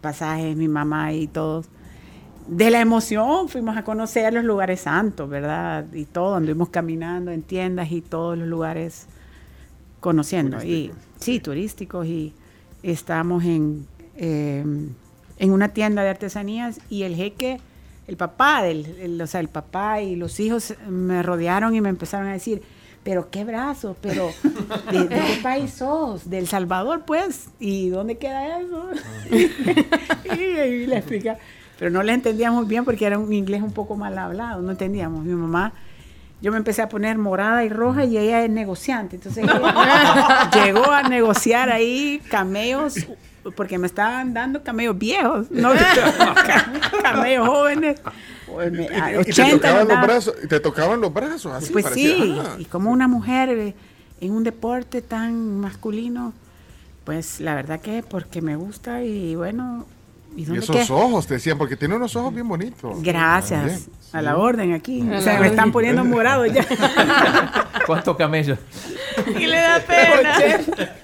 pasajes, 0.00 0.56
mi 0.56 0.68
mamá 0.68 1.12
y 1.12 1.26
todos. 1.26 1.66
De 2.46 2.70
la 2.70 2.80
emoción 2.80 3.48
fuimos 3.48 3.74
a 3.76 3.84
conocer 3.84 4.32
los 4.34 4.44
lugares 4.44 4.82
santos, 4.82 5.28
¿verdad? 5.30 5.86
Y 5.94 6.04
todo, 6.04 6.34
anduvimos 6.36 6.68
caminando 6.68 7.30
en 7.30 7.42
tiendas 7.42 7.90
y 7.90 8.02
todos 8.02 8.36
los 8.36 8.46
lugares 8.46 9.06
conociendo. 10.00 10.62
Y 10.62 10.90
sí, 11.18 11.40
turísticos. 11.40 12.06
Y 12.06 12.34
estábamos 12.92 13.44
en, 13.44 13.86
eh, 14.16 14.64
en 15.38 15.50
una 15.50 15.68
tienda 15.70 16.02
de 16.02 16.10
artesanías 16.10 16.80
y 16.90 17.02
el 17.02 17.14
jeque, 17.16 17.60
el 18.06 18.16
papá, 18.16 18.62
del, 18.62 18.86
el- 19.00 19.20
o 19.20 19.26
sea, 19.26 19.40
el 19.40 19.48
papá 19.48 20.00
y 20.02 20.14
los 20.16 20.38
hijos 20.40 20.74
me 20.88 21.22
rodearon 21.22 21.74
y 21.74 21.80
me 21.80 21.88
empezaron 21.88 22.28
a 22.28 22.32
decir, 22.32 22.62
pero 23.02 23.30
qué 23.30 23.44
brazos, 23.44 23.96
pero 24.00 24.30
¿de, 24.90 25.08
de 25.08 25.08
qué 25.08 25.38
país 25.42 25.72
sos? 25.72 26.28
¿Del 26.30 26.46
Salvador, 26.48 27.04
pues? 27.06 27.48
¿Y 27.60 27.88
dónde 27.90 28.16
queda 28.16 28.60
eso? 28.60 28.88
y 30.24 30.28
ahí 30.58 30.86
le 30.86 30.96
explica. 30.98 31.38
Pero 31.78 31.90
no 31.90 32.02
le 32.02 32.12
entendíamos 32.12 32.68
bien 32.68 32.84
porque 32.84 33.04
era 33.06 33.18
un 33.18 33.32
inglés 33.32 33.62
un 33.62 33.72
poco 33.72 33.96
mal 33.96 34.16
hablado, 34.18 34.62
no 34.62 34.70
entendíamos. 34.70 35.24
Mi 35.24 35.34
mamá, 35.34 35.72
yo 36.40 36.52
me 36.52 36.58
empecé 36.58 36.82
a 36.82 36.88
poner 36.88 37.16
morada 37.18 37.64
y 37.64 37.68
roja 37.68 38.04
y 38.04 38.18
ella 38.18 38.44
es 38.44 38.50
negociante. 38.50 39.16
Entonces 39.16 39.44
ella 39.48 40.50
llegó 40.52 40.90
a 40.90 41.02
negociar 41.04 41.70
ahí 41.70 42.20
camellos, 42.30 42.96
porque 43.56 43.78
me 43.78 43.86
estaban 43.86 44.34
dando 44.34 44.62
camellos 44.62 44.98
viejos, 44.98 45.50
no 45.50 45.72
camellos 47.02 47.48
jóvenes. 47.48 48.00
Me- 48.70 48.88
a 48.88 49.12
Y- 49.12 49.20
y, 49.20 49.24
te 49.24 49.30
80 49.32 49.56
tocaban 49.56 49.88
los 49.88 50.00
brazos, 50.02 50.34
te 50.48 50.60
tocaban 50.60 51.00
los 51.00 51.12
brazos, 51.12 51.52
así 51.52 51.72
Pues 51.72 51.84
parecía, 51.84 52.16
sí, 52.16 52.38
ah. 52.40 52.56
y 52.58 52.64
como 52.66 52.90
una 52.90 53.08
mujer 53.08 53.48
eh, 53.50 53.74
en 54.20 54.30
un 54.32 54.44
deporte 54.44 55.02
tan 55.02 55.58
masculino, 55.60 56.32
pues 57.04 57.40
la 57.40 57.54
verdad 57.54 57.80
que 57.80 58.02
porque 58.08 58.42
me 58.42 58.54
gusta 58.56 59.02
y 59.02 59.34
bueno, 59.34 59.86
¿y 60.36 60.42
Y 60.52 60.58
esos 60.58 60.76
queda? 60.76 60.86
ojos, 60.94 61.26
te 61.26 61.34
decían, 61.34 61.58
porque 61.58 61.76
tiene 61.76 61.96
unos 61.96 62.14
ojos 62.16 62.34
bien 62.34 62.48
bonitos. 62.48 63.02
Gracias, 63.02 63.88
a 64.12 64.18
sí. 64.18 64.24
la 64.24 64.36
orden 64.36 64.72
aquí. 64.72 65.00
A 65.12 65.18
o 65.18 65.20
sea, 65.20 65.38
me 65.40 65.46
están 65.48 65.72
poniendo 65.72 66.04
morado 66.04 66.46
ya. 66.46 66.64
¿Cuántos 67.86 68.16
camellos? 68.16 68.58
Y 69.38 69.46
le 69.46 69.56
da 69.58 69.80
pena. 69.80 70.36
80, 70.66 70.94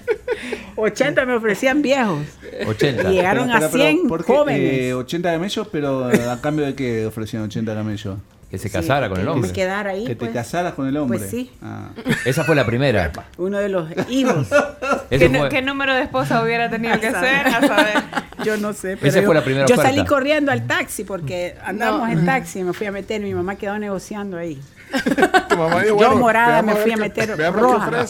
80 0.75 1.25
me 1.25 1.33
ofrecían 1.33 1.81
viejos. 1.81 2.19
80. 2.67 3.11
Y 3.11 3.15
llegaron 3.15 3.45
Pero, 3.47 3.57
a 3.57 3.59
pero, 3.59 3.71
pero, 3.71 3.83
100 3.83 4.07
¿por 4.07 4.25
qué, 4.25 4.33
jóvenes. 4.33 4.73
eh, 4.81 4.93
80 4.93 5.31
camellos, 5.31 5.67
pero 5.71 6.11
eh, 6.11 6.29
a 6.29 6.41
cambio 6.41 6.65
de 6.65 6.75
que 6.75 7.05
ofrecían 7.05 7.43
80 7.43 7.73
camellos. 7.75 8.17
Que 8.49 8.57
se 8.57 8.67
Sí, 8.67 8.73
casara 8.73 9.07
con 9.07 9.17
el 9.17 9.23
que 9.25 9.31
hombre. 9.31 9.47
Me 9.47 9.53
quedara 9.53 9.91
ahí. 9.91 10.03
que 10.03 10.09
te 10.09 10.15
pues, 10.17 10.31
casaras 10.31 10.73
con 10.73 10.85
el 10.85 10.97
hombre. 10.97 11.19
Pues 11.19 11.29
sí. 11.31 11.49
Ah. 11.61 11.91
Esa 12.25 12.43
fue 12.43 12.53
la 12.53 12.65
primera. 12.65 13.09
Uno 13.37 13.57
de 13.59 13.69
los 13.69 13.87
hijos. 14.09 14.47
¿Qué, 15.09 15.47
qué 15.49 15.61
número 15.61 15.93
de 15.95 16.01
esposa 16.01 16.43
hubiera 16.43 16.69
tenido 16.69 16.99
que 16.99 17.11
ser? 17.11 17.47
A 17.47 17.61
saber. 17.65 18.03
Yo 18.43 18.57
no 18.57 18.73
sé. 18.73 18.97
Esa 19.01 19.19
yo, 19.21 19.25
fue 19.25 19.35
la 19.35 19.43
primera 19.43 19.65
Yo 19.65 19.75
oferta. 19.75 19.91
salí 19.91 20.05
corriendo 20.05 20.51
al 20.51 20.67
taxi 20.67 21.03
porque 21.03 21.55
andábamos 21.63 22.09
en 22.09 22.25
taxi 22.25 22.59
y 22.59 22.63
me 22.63 22.73
fui 22.73 22.87
a 22.87 22.91
meter. 22.91 23.21
Mi 23.21 23.33
mamá 23.33 23.55
quedó 23.55 23.77
negociando 23.79 24.37
ahí. 24.37 24.61
Tu 25.49 25.57
mamá 25.57 25.81
dijo, 25.83 25.99
Yo 25.99 26.15
morada 26.15 26.61
me 26.61 26.75
fui 26.75 26.91
a 26.91 26.97
meter 26.97 27.37
roja. 27.53 28.05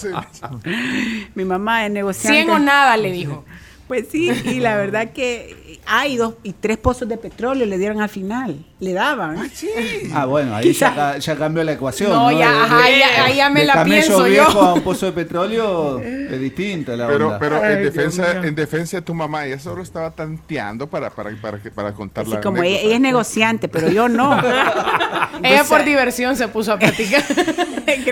Mi 1.35 1.45
mamá 1.45 1.85
es 1.85 1.91
negociante. 1.91 2.43
100 2.43 2.49
o 2.49 2.59
nada, 2.59 2.97
le 2.97 3.11
dijo. 3.11 3.45
Pues 3.91 4.05
sí, 4.09 4.31
y 4.45 4.61
la 4.61 4.77
verdad 4.77 5.11
que 5.11 5.81
hay 5.85 6.15
dos 6.15 6.35
y 6.43 6.53
tres 6.53 6.77
pozos 6.77 7.09
de 7.09 7.17
petróleo 7.17 7.65
le 7.65 7.77
dieron 7.77 7.99
al 8.01 8.07
final. 8.07 8.55
Le 8.79 8.93
daban. 8.93 9.51
Ah, 10.13 10.23
bueno, 10.23 10.55
ahí 10.55 10.71
ya, 10.71 11.17
cambió 11.37 11.61
la 11.65 11.73
ecuación. 11.73 12.09
No, 12.09 12.31
¿no? 12.31 12.39
ya, 12.39 12.49
De- 12.51 12.57
ajá, 12.61 12.85
de- 12.87 12.99
ya- 12.99 13.25
ahí 13.25 13.35
ya 13.35 13.49
me 13.49 13.59
de 13.59 13.65
la 13.67 13.83
pienso 13.83 14.23
viejo 14.23 14.49
yo. 14.53 14.61
a 14.61 14.73
un 14.75 14.81
pozo 14.81 15.07
de 15.07 15.11
petróleo 15.11 15.99
es 15.99 16.39
distinta 16.39 16.95
la 16.95 17.05
Pero, 17.07 17.25
onda. 17.27 17.39
pero 17.39 17.57
Ay, 17.61 17.73
en, 17.73 17.83
defensa, 17.83 18.31
en 18.41 18.55
defensa 18.55 18.95
de 18.97 19.01
tu 19.01 19.13
mamá, 19.13 19.45
ella 19.45 19.59
solo 19.59 19.83
estaba 19.83 20.09
tanteando 20.11 20.87
para, 20.87 21.09
para, 21.09 21.29
para, 21.41 21.57
para 21.75 21.91
contar 21.93 22.23
Así 22.23 22.31
la 22.33 22.39
como 22.39 22.63
ella, 22.63 22.95
es 22.95 23.01
negociante, 23.01 23.67
pero 23.67 23.89
yo 23.89 24.07
no. 24.07 24.39
Ella 25.43 25.63
por 25.67 25.83
diversión 25.85 26.35
se 26.37 26.47
puso 26.47 26.71
a 26.71 26.79
platicar. 26.79 27.23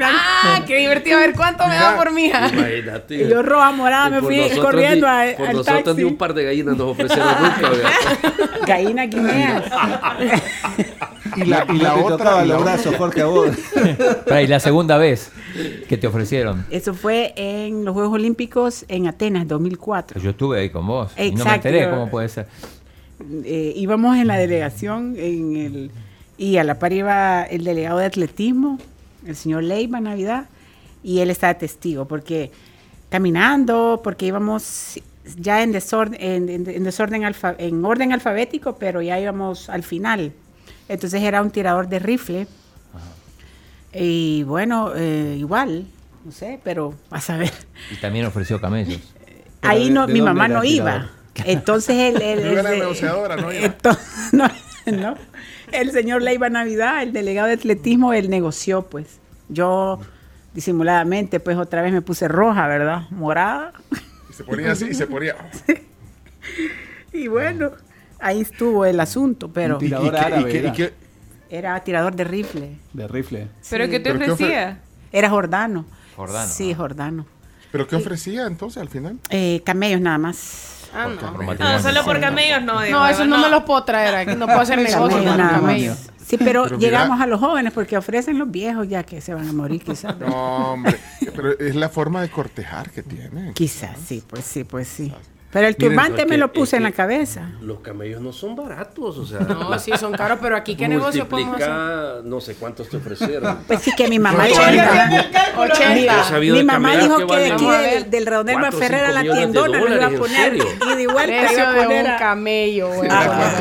Ah, 0.02 0.62
qué 0.68 0.78
divertido. 0.78 1.18
A 1.18 1.22
ver 1.22 1.34
cuánto 1.34 1.66
me 1.66 1.76
da 1.76 1.96
por 1.96 2.12
mi 2.12 2.26
hija. 2.26 2.50
Imagínate. 2.52 3.16
Y 3.16 3.30
yo 3.30 3.42
roja 3.42 3.72
morada 3.72 4.08
Y 4.10 4.12
me 4.12 4.22
fui 4.22 4.38
nosotros 4.38 4.66
corriendo 4.66 5.08
a- 5.08 5.22
al 5.22 5.64
nosotros 5.72 5.98
ni 5.98 6.04
un 6.04 6.18
par 6.18 6.34
de 6.34 6.44
gallinas 6.46 6.78
nos 6.78 6.92
ofrecieron 6.92 7.28
nunca. 7.42 7.70
¿verdad? 7.70 7.92
Gallina 8.68 9.06
guinea. 9.06 9.64
Y 11.36 11.46
la, 11.46 11.66
y 11.74 11.78
la 11.78 11.96
otra, 11.96 12.46
Jorge, 12.98 13.22
a 13.22 13.26
vos. 13.26 13.50
Y 14.44 14.48
la 14.48 14.60
segunda 14.60 14.98
vez 14.98 15.32
que 15.88 15.98
te 15.98 16.08
ofrecieron. 16.08 16.66
Eso 16.70 16.94
fue 16.94 17.34
en 17.36 17.86
los 17.86 17.94
Juegos 17.94 18.14
Olímpicos 18.14 18.86
en 18.88 19.08
Atenas, 19.08 19.48
2004. 19.48 20.20
Yo 20.22 20.32
estuve 20.32 20.60
ahí 20.60 20.70
con 20.70 20.88
vos. 20.88 21.12
Y 21.18 21.32
no 21.32 21.38
me 21.38 21.42
Exacto. 21.42 21.68
enteré 21.68 21.90
cómo 21.90 22.10
puede 22.10 22.30
ser. 22.30 22.48
Eh, 23.44 23.74
íbamos 23.76 24.18
en 24.18 24.28
la 24.28 24.38
delegación 24.38 25.16
en 25.18 25.56
el, 25.58 25.92
y 26.38 26.58
a 26.58 26.64
la 26.64 26.80
par 26.80 26.94
iba 26.94 27.44
el 27.44 27.66
delegado 27.66 28.00
de 28.00 28.06
atletismo, 28.06 28.80
el 29.26 29.36
señor 29.36 29.64
Leiva 29.64 30.00
Navidad, 30.00 30.46
y 31.04 31.20
él 31.20 31.30
estaba 31.30 31.54
testigo, 31.56 32.06
porque 32.06 32.52
caminando, 33.10 34.00
porque 34.04 34.26
íbamos 34.28 35.00
ya 35.38 35.64
en 35.64 35.72
desorden, 35.72 36.20
en, 36.22 36.50
en- 36.50 36.70
en 36.70 36.84
desorden 36.84 37.24
alfa- 37.24 37.56
en 37.58 37.84
orden 37.86 38.14
alfabético, 38.14 38.78
pero 38.78 39.02
ya 39.02 39.20
íbamos 39.20 39.70
al 39.70 39.84
final. 39.84 40.34
Entonces 40.88 41.22
era 41.24 41.42
un 41.42 41.52
tirador 41.52 41.88
de 41.90 42.00
rifle. 42.00 42.48
Y 43.94 44.44
bueno, 44.44 44.92
eh, 44.96 45.36
igual, 45.40 45.86
no 46.24 46.32
sé, 46.32 46.60
pero 46.64 46.94
a 47.10 47.20
saber. 47.22 47.52
Y 47.92 47.96
también 47.98 48.26
ofreció 48.26 48.62
camellos. 48.62 49.00
Ahí 49.62 49.86
de- 49.86 49.92
no, 49.92 50.08
¿de 50.08 50.14
mi 50.14 50.22
mamá 50.22 50.48
no 50.48 50.64
iba. 50.64 51.10
Entonces 51.46 51.96
él, 51.96 52.22
él- 52.22 52.54
No 52.54 52.60
era 52.60 52.74
él- 52.74 52.80
negociadora, 52.80 53.36
no 53.36 53.52
iba. 53.52 53.66
entonces, 53.66 54.04
no, 54.34 54.48
no. 54.92 55.16
El 55.72 55.92
señor 55.92 56.22
Leiva 56.22 56.50
Navidad, 56.50 57.02
el 57.04 57.14
delegado 57.14 57.48
de 57.48 57.54
atletismo, 57.54 58.14
él 58.14 58.30
negoció, 58.30 58.84
pues. 58.84 59.20
Yo 59.48 60.00
disimuladamente, 60.54 61.40
pues 61.40 61.58
otra 61.58 61.82
vez 61.82 61.94
me 61.94 62.02
puse 62.02 62.28
roja, 62.28 62.68
¿verdad? 62.68 63.04
Morada. 63.12 63.72
Se 64.40 64.44
ponía 64.46 64.72
así, 64.72 64.86
y 64.90 64.94
se 64.94 65.06
ponía... 65.06 65.36
Y 67.12 67.28
bueno, 67.28 67.72
ahí 68.20 68.40
estuvo 68.42 68.86
el 68.86 69.00
asunto, 69.02 69.52
pero 69.52 69.76
Un 69.76 69.80
tirador 69.82 70.08
¿Y 70.08 70.10
qué- 70.12 70.16
y 70.16 70.20
árabe 70.26 70.52
qué- 70.52 70.56
y 70.56 70.60
era. 70.60 70.72
qué- 70.74 70.94
era 71.50 71.84
tirador 71.84 72.16
de 72.16 72.24
rifle. 72.24 72.78
De 72.94 73.08
rifle. 73.08 73.48
¿Pero 73.70 73.90
qué 73.90 74.00
te 74.00 74.14
¿Pero 74.14 74.20
qué 74.20 74.26
ofre- 74.32 74.34
ofrecía? 74.36 74.80
Era 75.12 75.30
jordano. 75.30 75.86
Jordano. 76.16 76.48
Sí, 76.50 76.72
ah. 76.72 76.78
Jordano. 76.78 77.26
¿Pero 77.72 77.86
qué 77.88 77.98
ofrecía 77.98 78.46
entonces 78.48 78.82
al 78.82 78.88
final? 78.88 79.20
Eh, 79.30 79.62
camellos 79.66 80.00
nada 80.00 80.18
más. 80.20 80.88
Ah, 80.94 81.08
no. 81.08 81.32
matrimonio. 81.44 81.80
solo 81.82 82.04
por 82.06 82.20
camellos 82.22 82.62
no. 82.64 82.76
No, 82.90 83.08
eso 83.08 83.26
no, 83.26 83.38
me 83.40 83.50
los 83.50 83.64
puedo 83.64 83.84
traer 83.84 84.16
aquí. 84.16 84.36
No 84.38 84.46
puedo 84.46 84.62
hacer 84.62 84.78
negocio 84.78 85.24
con 85.24 85.38
camellos. 85.38 85.98
Sí, 86.30 86.38
pero, 86.38 86.64
Pero 86.66 86.78
mira- 86.78 86.90
llegamos 86.90 87.20
a 87.22 87.26
los 87.26 87.40
jóvenes 87.40 87.74
porque 87.74 87.98
ofrecen 87.98 88.38
los 88.38 88.52
viejos 88.52 88.88
ya 88.88 89.02
que 89.04 89.20
se 89.20 89.34
van 89.34 89.48
a 89.50 89.54
morir 89.54 89.82
quizás. 89.82 90.16
No, 90.20 90.74
hombre, 90.74 90.96
pero 91.36 91.58
es 91.58 91.76
la 91.76 91.90
forma 91.90 92.22
de 92.22 92.30
cortejar 92.30 92.92
que 92.92 93.02
tiene. 93.02 93.54
Quizás, 93.54 93.98
sí, 94.06 94.24
pues 94.28 94.46
sí, 94.46 94.64
pues 94.64 94.88
sí. 94.88 95.12
Pero 95.52 95.66
el 95.68 95.76
turbante 95.76 96.28
me 96.28 96.38
lo 96.38 96.54
puse 96.54 96.76
es 96.76 96.78
en 96.78 96.84
la 96.84 96.92
cabeza. 96.92 97.50
Los 97.62 97.80
camellos 97.80 98.22
no 98.22 98.32
son 98.32 98.56
baratos, 98.56 99.18
o 99.18 99.26
sea. 99.26 99.40
No, 99.40 99.80
sí, 99.80 99.92
son 100.00 100.14
caros, 100.14 100.38
pero 100.40 100.56
aquí, 100.56 100.76
¿qué 100.76 100.88
negocio 100.88 101.28
podemos 101.28 101.56
hacer? 101.60 102.24
no 102.24 102.40
sé 102.40 102.54
cuántos 102.54 102.88
te 102.88 102.98
ofrecieron. 102.98 103.58
Pues 103.68 103.82
sí 103.82 103.92
que 103.98 104.08
mi 104.08 104.20
mamá 104.20 104.46
dijo, 104.46 104.62
no, 104.64 104.72
mira, 104.72 105.10
Yo 105.10 105.64
he 105.64 105.72
80. 105.72 106.24
sabido 106.26 106.54
mi 106.54 106.60
de 106.60 106.66
mamá 106.66 106.98
dijo 106.98 107.18
que 107.18 107.26
que 107.26 107.36
de 107.38 107.52
aquí 107.54 107.66
del, 107.68 108.12
del 108.12 108.26
redondel 108.28 108.58
Cuatro, 108.60 108.78
Ferrer 108.78 109.06
a 109.06 109.08
cinco 109.08 109.14
la 109.16 109.24
de 109.24 109.38
tiendona 109.40 109.68
lo 109.80 109.88
iba 109.88 110.06
a 110.06 110.10
dólares, 110.10 110.14
¿en 110.14 110.20
poner 110.20 110.56
y 110.56 110.96
de 110.96 111.02
igual 111.02 111.26
Precio 111.26 111.68
a 111.68 111.72
de 111.74 111.82
poner 111.82 112.06
un 112.12 112.18
camello, 112.20 112.94
güey. 112.94 113.10
Ah, 113.12 113.52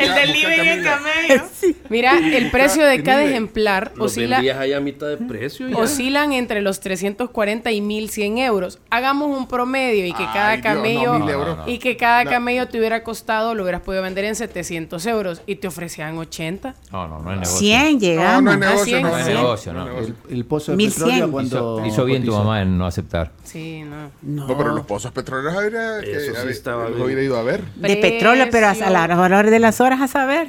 El 0.00 0.14
del 0.14 0.32
living 0.32 0.84
en 1.28 1.42
Mira, 1.88 2.18
el 2.18 2.50
precio 2.50 2.84
de 2.84 3.02
cada 3.02 3.24
ejemplar 3.24 3.92
Los 3.96 4.12
oscila, 4.12 4.38
a 4.38 4.80
mitad 4.80 5.06
de 5.08 5.16
precio. 5.16 5.68
ya. 5.68 5.76
oscilan 5.76 6.32
entre 6.32 6.60
los 6.62 6.80
340 6.80 7.70
y 7.72 7.80
1100 7.80 8.38
euros. 8.38 8.78
Hagamos 8.90 9.36
un 9.36 9.46
promedio 9.48 10.06
y 10.06 10.12
que 10.12 10.22
Ay, 10.24 10.28
cada 10.32 10.50
Dios, 10.56 10.64
no, 10.64 10.72
camello 10.74 11.18
mil 11.18 11.28
euros. 11.30 11.58
y 11.66 11.78
que 11.78 11.96
cada 11.96 12.24
No. 12.24 12.30
camello 12.30 12.68
te 12.68 12.78
hubiera 12.78 13.02
costado, 13.02 13.54
lo 13.54 13.62
hubieras 13.62 13.82
podido 13.82 14.02
vender 14.02 14.24
en 14.24 14.34
700 14.36 15.06
euros 15.06 15.42
y 15.46 15.56
te 15.56 15.68
ofrecían 15.68 16.16
80. 16.18 16.74
No, 16.92 17.08
no, 17.08 17.20
no 17.20 17.32
es 17.32 17.38
negocio. 17.40 17.58
100 17.58 17.92
No, 17.94 17.98
llegamos. 18.00 18.42
no 18.44 18.52
es 18.52 18.58
negocio, 18.58 18.84
cien, 18.84 19.02
no, 19.02 19.08
No 19.10 19.18
es 19.18 19.24
cien. 19.24 19.36
negocio, 19.36 19.72
no. 19.72 19.98
El, 19.98 20.14
el 20.30 20.44
pozo 20.44 20.72
de 20.72 20.76
1100. 20.76 20.94
petróleo 20.94 21.24
Hizo, 21.24 21.32
cuando 21.32 21.86
hizo 21.86 22.04
bien 22.04 22.22
tu 22.24 22.30
cotiza. 22.30 22.44
mamá 22.44 22.62
en 22.62 22.78
no 22.78 22.86
aceptar. 22.86 23.30
Sí, 23.44 23.82
no. 23.82 24.10
No. 24.22 24.46
No, 24.48 24.56
pero 24.58 24.74
los 24.74 24.86
pozos 24.86 25.12
petroleros 25.12 25.54
habría, 25.54 26.00
que- 26.00 26.10
Eso 26.12 26.32
sí 26.32 26.36
habría- 26.36 26.52
estaba 26.52 26.86
bien. 26.88 27.02
hubiera 27.02 27.22
ido 27.22 27.36
a 27.36 27.42
ver. 27.42 27.62
de 27.76 27.96
petróleo, 27.96 28.46
pero 28.50 28.68
a 28.68 28.74
la 28.74 29.04
a 29.04 29.08
la 29.08 29.20
hora 29.20 29.42
de 29.42 29.58
las 29.58 29.80
horas 29.80 30.00
a 30.00 30.08
saber. 30.08 30.48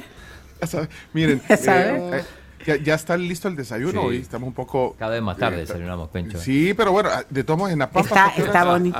Ya 0.60 0.66
sabe- 0.66 0.88
Miren, 1.12 1.40
Ya 1.48 1.56
sabe. 1.56 1.98
eh, 1.98 2.10
eh, 2.20 2.24
ya, 2.66 2.76
ya 2.76 2.94
está 2.94 3.16
listo 3.16 3.46
el 3.48 3.54
desayuno 3.54 4.00
Sí. 4.00 4.06
hoy. 4.06 4.16
Estamos 4.18 4.48
un 4.48 4.54
poco. 4.54 4.96
Cada 4.98 5.12
vez 5.12 5.22
más 5.22 5.36
tarde 5.36 5.58
eh, 5.58 5.60
desayunamos, 5.60 6.08
Pencho. 6.08 6.38
Sí, 6.40 6.74
pero 6.74 6.90
bueno, 6.92 7.10
de 7.30 7.44
todos 7.44 7.58
modos 7.58 7.72
en 7.72 7.78
La 7.78 7.90
Pampa. 7.90 8.08
Está, 8.08 8.24
¿hasta 8.26 8.34
qué 8.36 8.42
está 8.46 8.62
horas- 8.62 8.72
bonito. 8.72 8.98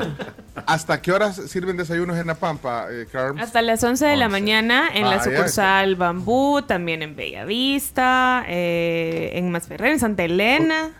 ¿Hasta 0.67 1.03
qué 1.03 1.13
horas 1.13 1.37
sirven 1.49 1.77
desayunos 1.77 2.17
en 2.17 2.27
La 2.29 2.35
Pampa, 2.37 2.87
eh, 2.91 3.07
Carms? 3.11 3.41
Hasta 3.41 3.63
las 3.63 3.83
11 3.83 4.07
de 4.07 4.17
la 4.17 4.29
mañana 4.29 4.89
en 4.95 5.05
Ah, 5.07 5.11
la 5.11 5.17
ya, 5.17 5.25
sucursal 5.25 5.97
Bambú, 5.97 6.63
también 6.63 7.03
en 7.03 7.17
Bellavista, 7.17 8.45
eh, 8.49 9.31
en 9.35 9.51
Masferrer, 9.51 9.93
en 9.93 9.99
Santa 10.01 10.23
Elena. 10.25 10.91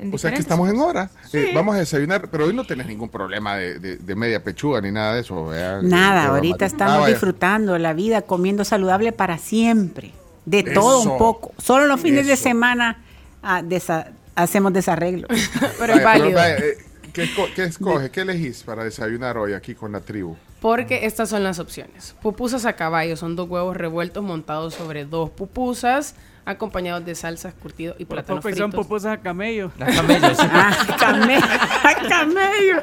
En 0.00 0.14
O 0.14 0.18
sea 0.18 0.32
que 0.32 0.38
estamos 0.40 0.68
en 0.70 0.78
hora. 0.80 1.10
Eh, 1.32 1.52
vamos 1.54 1.74
a 1.74 1.78
desayunar, 1.78 2.28
pero 2.30 2.46
hoy 2.46 2.54
no 2.54 2.64
tenés 2.64 2.86
ningún 2.86 3.08
problema 3.08 3.56
de, 3.56 3.78
de- 3.78 3.96
de 3.96 4.14
media 4.14 4.42
pechuga 4.42 4.80
ni 4.80 4.90
nada 4.90 5.14
de 5.14 5.20
eso. 5.20 5.46
¿verdad? 5.46 5.82
Nada, 5.82 6.24
Eh, 6.24 6.28
ahorita 6.28 6.64
ah, 6.64 6.68
estamos 6.68 6.98
vaya. 7.00 7.08
disfrutando 7.14 7.78
la 7.78 7.92
vida, 7.92 8.22
comiendo 8.22 8.64
saludable 8.64 9.12
para 9.12 9.38
siempre. 9.38 10.12
De 10.46 10.62
todo 10.62 11.00
Eso. 11.02 11.12
un 11.12 11.18
poco. 11.18 11.52
Solo 11.58 11.86
los 11.86 12.00
fines 12.00 12.26
de 12.26 12.36
semana 12.36 13.02
ah, 13.42 13.62
desa- 13.62 14.08
hacemos 14.34 14.72
desarreglo. 14.72 15.28
Pero 15.78 15.92
es 15.94 16.02
válido. 16.04 16.40
eh, 16.42 16.78
¿qué, 17.12 17.28
qué 17.54 17.64
escoge? 17.64 18.10
¿Qué 18.10 18.22
elegís 18.22 18.62
para 18.62 18.82
desayunar 18.84 19.36
hoy 19.36 19.52
aquí 19.52 19.74
con 19.74 19.92
la 19.92 20.00
tribu? 20.00 20.36
Porque 20.60 21.06
estas 21.06 21.28
son 21.30 21.42
las 21.42 21.58
opciones. 21.58 22.14
Pupusas 22.22 22.64
a 22.66 22.74
caballo 22.74 23.16
son 23.16 23.34
dos 23.36 23.48
huevos 23.48 23.76
revueltos 23.76 24.22
montados 24.24 24.74
sobre 24.74 25.04
dos 25.04 25.30
pupusas, 25.30 26.14
acompañados 26.44 27.04
de 27.04 27.14
salsas, 27.14 27.54
curtido 27.54 27.94
y 27.98 28.04
plátanos 28.04 28.42
Tampoco 28.42 28.56
son 28.56 28.70
fritos. 28.70 28.86
pupusas 28.86 29.12
a 29.18 29.20
camello. 29.20 29.70
Las 29.78 29.94
camellos. 29.96 30.38
Ah, 30.52 30.96
camello. 30.98 31.42
camello. 32.08 32.82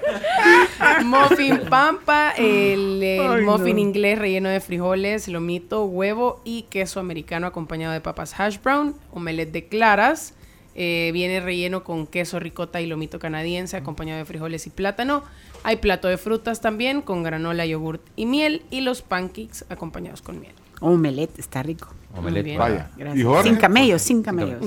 Muffin 1.05 1.61
pampa, 1.69 2.31
el, 2.37 3.01
el 3.03 3.21
Ay, 3.21 3.43
muffin 3.45 3.75
no. 3.75 3.81
inglés 3.81 4.19
relleno 4.19 4.49
de 4.49 4.59
frijoles, 4.59 5.27
lomito, 5.27 5.85
huevo 5.85 6.41
y 6.43 6.63
queso 6.63 6.99
americano 6.99 7.47
acompañado 7.47 7.93
de 7.93 8.01
papas 8.01 8.39
hash 8.39 8.57
brown, 8.63 8.95
omelette 9.11 9.51
de 9.51 9.67
claras. 9.67 10.33
eh, 10.79 11.09
viene 11.11 11.39
relleno 11.39 11.83
con 11.83 12.05
queso 12.05 12.39
ricota 12.39 12.79
y 12.81 12.85
lomito 12.85 13.17
canadiense 13.17 13.75
acompañado 13.77 14.19
de 14.19 14.25
frijoles 14.25 14.67
y 14.67 14.69
plátano. 14.69 15.23
Hay 15.63 15.77
plato 15.77 16.07
de 16.07 16.17
frutas 16.17 16.61
también 16.61 17.01
con 17.01 17.23
granola, 17.23 17.65
yogurt 17.65 18.01
y 18.15 18.27
miel 18.27 18.61
y 18.69 18.81
los 18.81 19.01
pancakes 19.01 19.65
acompañados 19.69 20.21
con 20.21 20.39
miel. 20.39 20.53
Omelette, 20.79 21.39
está 21.39 21.63
rico. 21.63 21.87
Omelette 22.17 22.57
Vaya. 22.57 22.89
Gracias. 22.97 23.19
¿Y 23.19 23.23
Jorge? 23.23 23.49
Sin 23.49 23.55
camellos, 23.57 24.01
sin 24.01 24.23
camellos. 24.23 24.59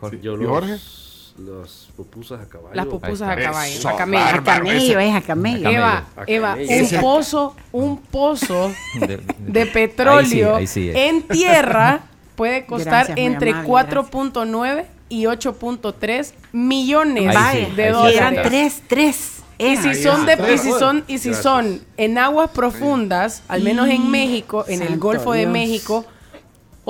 Jorge. 0.00 0.20
Yo 0.22 0.40
¿Y 0.40 0.44
Jorge? 0.46 0.72
los, 0.72 1.34
los 1.38 1.88
pupusas 1.96 2.40
a 2.40 2.48
caballo. 2.48 2.74
Las 2.74 2.86
pupusas 2.86 3.28
a 3.30 3.36
caballo, 3.36 3.72
Eso, 3.74 3.88
a 3.88 3.96
camello. 3.96 4.24
bárbaro. 4.24 4.40
A 4.40 4.58
camello, 4.58 4.98
es 5.00 5.14
a 5.14 5.20
camello. 5.20 5.68
Eva, 5.70 6.04
A 6.16 6.24
Eva, 6.26 6.54
un 6.54 6.60
Ese- 6.60 6.98
pozo, 6.98 7.54
un 7.72 7.98
pozo 7.98 8.72
De- 9.00 9.20
de 9.38 9.66
petróleo 9.66 10.56
Ahí 10.56 10.66
sí, 10.66 10.80
ahí 10.90 10.92
sí 10.92 10.98
en 10.98 11.22
tierra 11.22 12.00
puede 12.36 12.66
costar 12.66 13.06
Gracias, 13.06 13.18
entre 13.18 13.50
amable, 13.50 13.68
4.9 13.68 14.84
y 15.10 15.24
8.3 15.24 16.32
millones 16.52 17.34
Ahí 17.36 17.72
de 17.74 17.86
sí 17.86 17.92
dólares. 17.92 18.16
eran 18.16 18.34
tres, 18.42 18.82
tres. 18.86 19.34
Y 19.60 19.64
Eran. 19.64 19.82
si 19.94 20.02
son 20.02 20.26
de 20.26 20.54
y 20.54 20.58
si 20.58 20.70
son 20.70 21.04
y 21.08 21.18
si 21.18 21.34
son 21.34 21.80
en 21.96 22.18
aguas 22.18 22.50
profundas, 22.50 23.42
al 23.48 23.62
menos 23.62 23.88
en 23.88 24.08
México, 24.10 24.64
en 24.68 24.82
el 24.82 24.98
Golfo 24.98 25.32
de. 25.32 25.46
México, 25.46 26.04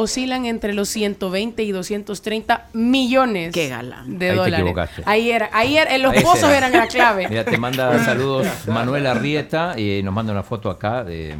oscilan 0.00 0.46
entre 0.46 0.74
los 0.74 0.88
120 0.90 1.62
y 1.64 1.72
230 1.72 2.68
millones 2.72 3.52
Qué 3.52 3.68
galán. 3.68 4.18
de 4.18 4.26
Ahí 4.30 4.32
te 4.32 4.36
dólares. 4.36 4.60
equivocaste. 4.60 5.02
Ahí 5.06 5.30
era, 5.30 5.50
ahí 5.52 5.76
era, 5.76 5.94
en 5.94 6.02
los 6.02 6.12
Ahí 6.12 6.22
pozos 6.22 6.40
será. 6.40 6.56
eran 6.58 6.72
la 6.72 6.86
clave. 6.86 7.28
Mira, 7.28 7.44
te 7.44 7.58
manda 7.58 7.98
saludos 8.04 8.46
Manuel 8.68 9.06
Arrieta 9.08 9.74
y 9.78 10.02
nos 10.04 10.14
manda 10.14 10.32
una 10.32 10.44
foto 10.44 10.70
acá 10.70 11.02
de 11.02 11.34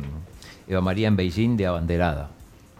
Eva 0.66 0.80
María 0.80 1.06
en 1.06 1.14
Beijing 1.16 1.56
de 1.56 1.66
abanderada. 1.66 2.30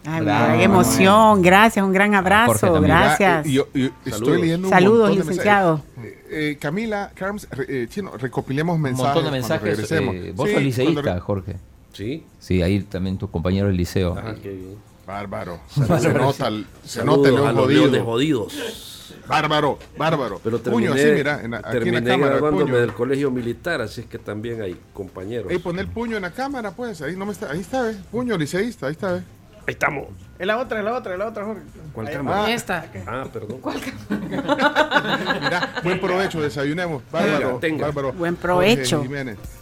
Ay, 0.04 0.22
Bravo, 0.24 0.56
qué 0.58 0.64
emoción, 0.64 1.42
gracias, 1.42 1.84
un 1.84 1.92
gran 1.92 2.08
Jorge 2.14 2.18
abrazo, 2.18 2.80
gracias. 2.80 3.46
Ah, 3.46 3.48
yo- 3.48 3.68
y 3.74 3.84
estoy 3.86 4.12
Saludos. 4.12 4.40
leyendo 4.40 4.68
un 4.68 4.72
Saludos, 4.74 5.08
montón 5.10 5.18
de 5.18 5.24
licenciado. 5.32 5.82
mensajes. 5.96 6.12
Eh, 6.30 6.50
eh, 6.50 6.56
Camila, 6.58 7.10
Carms, 7.14 7.48
eh, 7.68 7.86
Chino, 7.90 8.16
recopilemos 8.16 8.76
Un 8.76 8.82
mensajes. 8.82 9.04
montón 9.14 9.24
de 9.24 9.30
mensajes. 9.30 9.62
regresemos. 9.68 10.14
eh, 10.14 10.32
vos 10.34 10.48
Sí, 10.48 10.54
sos 10.54 10.62
liceísta, 10.62 11.20
Jorge. 11.20 11.56
Sí. 11.92 12.24
Sí, 12.38 12.62
ahí 12.62 12.80
también 12.80 13.18
tus 13.18 13.28
compañeros 13.30 13.68
del 13.68 13.76
liceo. 13.76 14.16
Ajá, 14.16 14.34
qué 14.42 14.50
bien. 14.50 14.87
Bárbaro. 15.08 15.60
Se 16.00 16.12
nota, 16.12 16.48
el- 16.48 16.66
se 16.84 17.02
nota 17.02 17.30
el 17.30 17.36
jodido. 17.38 18.04
jodidos. 18.04 18.52
Bárbaro, 19.26 19.78
bárbaro. 19.96 20.38
Pero 20.44 20.58
puño 20.58 20.90
terminé, 20.92 21.00
así, 21.02 21.12
mira, 21.16 21.40
en 21.42 21.50
la- 21.52 21.62
en 21.72 22.04
cámara. 22.04 22.38
Puño. 22.40 22.76
del 22.76 22.92
colegio 22.92 23.30
militar, 23.30 23.80
así 23.80 24.02
es 24.02 24.06
que 24.06 24.18
también 24.18 24.60
hay 24.60 24.78
compañeros. 24.92 25.50
Ey, 25.50 25.58
pon 25.60 25.78
el 25.78 25.88
puño 25.88 26.16
en 26.16 26.22
la 26.22 26.30
cámara, 26.30 26.72
pues. 26.72 27.00
Ahí 27.00 27.16
no 27.16 27.24
me 27.24 27.32
está, 27.32 27.50
ahí 27.50 27.60
está, 27.60 27.84
¿ves? 27.84 27.96
Puño 28.10 28.36
liceísta, 28.36 28.86
ahí 28.88 28.92
está, 28.92 29.12
¿ves? 29.14 29.22
Ahí 29.68 29.72
estamos. 29.72 30.06
Es 30.38 30.46
la 30.46 30.56
otra, 30.56 30.78
es 30.78 30.84
la 30.86 30.94
otra, 30.94 31.12
es 31.12 31.18
la 31.18 31.26
otra, 31.26 31.44
Jorge. 31.44 31.60
¿Cuál 31.92 32.10
cámara? 32.10 32.44
Ah. 32.46 32.50
Esta. 32.50 32.86
Ah, 33.06 33.26
perdón. 33.30 33.60
Mira, 35.42 35.74
buen 35.84 36.00
provecho, 36.00 36.40
desayunemos. 36.40 37.02
Bárbaro, 37.12 37.58
Tenga, 37.58 37.60
tenga. 37.60 37.86
bárbaro. 37.88 38.12
Buen 38.14 38.36
provecho. 38.36 39.04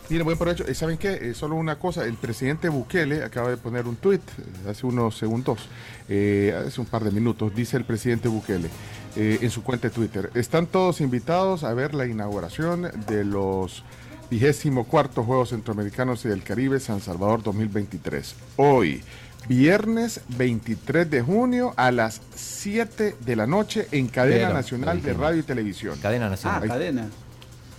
Mire, 0.08 0.22
buen 0.22 0.38
provecho. 0.38 0.64
Eh, 0.64 0.74
¿Saben 0.74 0.96
qué? 0.96 1.14
Eh, 1.30 1.34
solo 1.34 1.56
una 1.56 1.80
cosa. 1.80 2.04
El 2.04 2.14
presidente 2.14 2.68
Bukele 2.68 3.24
acaba 3.24 3.50
de 3.50 3.56
poner 3.56 3.88
un 3.88 3.96
tuit 3.96 4.20
eh, 4.20 4.70
hace 4.70 4.86
unos 4.86 5.18
segundos, 5.18 5.68
eh, 6.08 6.54
hace 6.68 6.80
un 6.80 6.86
par 6.86 7.02
de 7.02 7.10
minutos. 7.10 7.52
Dice 7.52 7.76
el 7.76 7.84
presidente 7.84 8.28
Bukele 8.28 8.68
eh, 9.16 9.38
en 9.42 9.50
su 9.50 9.64
cuenta 9.64 9.88
de 9.88 9.94
Twitter. 9.94 10.30
Están 10.34 10.68
todos 10.68 11.00
invitados 11.00 11.64
a 11.64 11.74
ver 11.74 11.94
la 11.96 12.06
inauguración 12.06 12.88
de 13.08 13.24
los 13.24 13.82
vigésimo 14.30 14.84
cuarto 14.84 15.24
Juegos 15.24 15.50
Centroamericanos 15.50 16.24
y 16.24 16.28
del 16.28 16.42
Caribe 16.42 16.80
San 16.80 17.00
Salvador 17.00 17.42
2023. 17.42 18.34
Hoy, 18.56 19.02
viernes 19.48 20.20
23 20.36 21.10
de 21.10 21.22
junio 21.22 21.72
a 21.76 21.90
las 21.92 22.20
7 22.34 23.16
de 23.20 23.36
la 23.36 23.46
noche 23.46 23.86
en 23.92 24.08
Cadena 24.08 24.46
Pero, 24.48 24.54
Nacional 24.54 25.02
de. 25.02 25.12
Radio 25.14 25.40
y 25.40 25.42
Televisión. 25.42 25.98
Cadena 26.00 26.26
Ah, 26.26 26.30
Nacional. 26.30 26.68
cadena. 26.68 27.08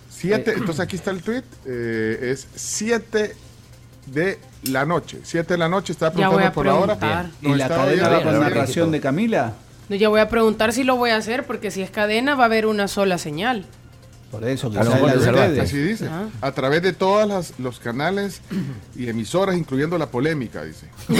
Siete, 0.09 0.53
entonces 0.53 0.79
aquí 0.79 0.95
está 0.95 1.11
el 1.11 1.21
tweet, 1.21 1.43
eh, 1.65 2.31
es 2.31 2.47
7 2.55 3.35
de 4.07 4.39
la 4.63 4.85
noche. 4.85 5.19
7 5.23 5.53
de 5.53 5.57
la 5.59 5.69
noche, 5.69 5.93
está 5.93 6.11
Ya 6.13 6.29
voy 6.29 6.37
preguntando 6.37 6.47
a 6.47 6.51
por 6.53 6.65
la 6.65 6.73
hora. 6.75 6.95
preguntar. 6.97 7.29
¿Y 7.41 7.53
la 7.55 7.67
cadena 7.67 8.09
va 8.09 8.17
la 8.17 8.23
con 8.23 8.39
narración 8.39 8.91
de 8.91 8.99
Camila? 9.01 9.53
No, 9.89 9.95
ya 9.95 10.09
voy 10.09 10.19
a 10.19 10.27
preguntar 10.27 10.73
si 10.73 10.83
lo 10.83 10.95
voy 10.95 11.11
a 11.11 11.17
hacer, 11.17 11.45
porque 11.45 11.69
si 11.71 11.81
es 11.83 11.91
cadena 11.91 12.35
va 12.35 12.43
a 12.43 12.45
haber 12.47 12.65
una 12.65 12.87
sola 12.87 13.17
señal. 13.17 13.65
Por 14.31 14.43
eso, 14.43 14.69
que 14.69 14.77
A. 14.79 15.61
Así 15.61 15.77
dice, 15.77 16.07
Ah. 16.09 16.27
a 16.41 16.51
través 16.51 16.81
de 16.81 16.91
todos 16.93 17.53
los 17.59 17.79
canales 17.79 18.41
y 18.95 19.07
emisoras, 19.07 19.55
incluyendo 19.57 19.97
la 19.97 20.07
polémica, 20.07 20.63
dice. 20.63 20.87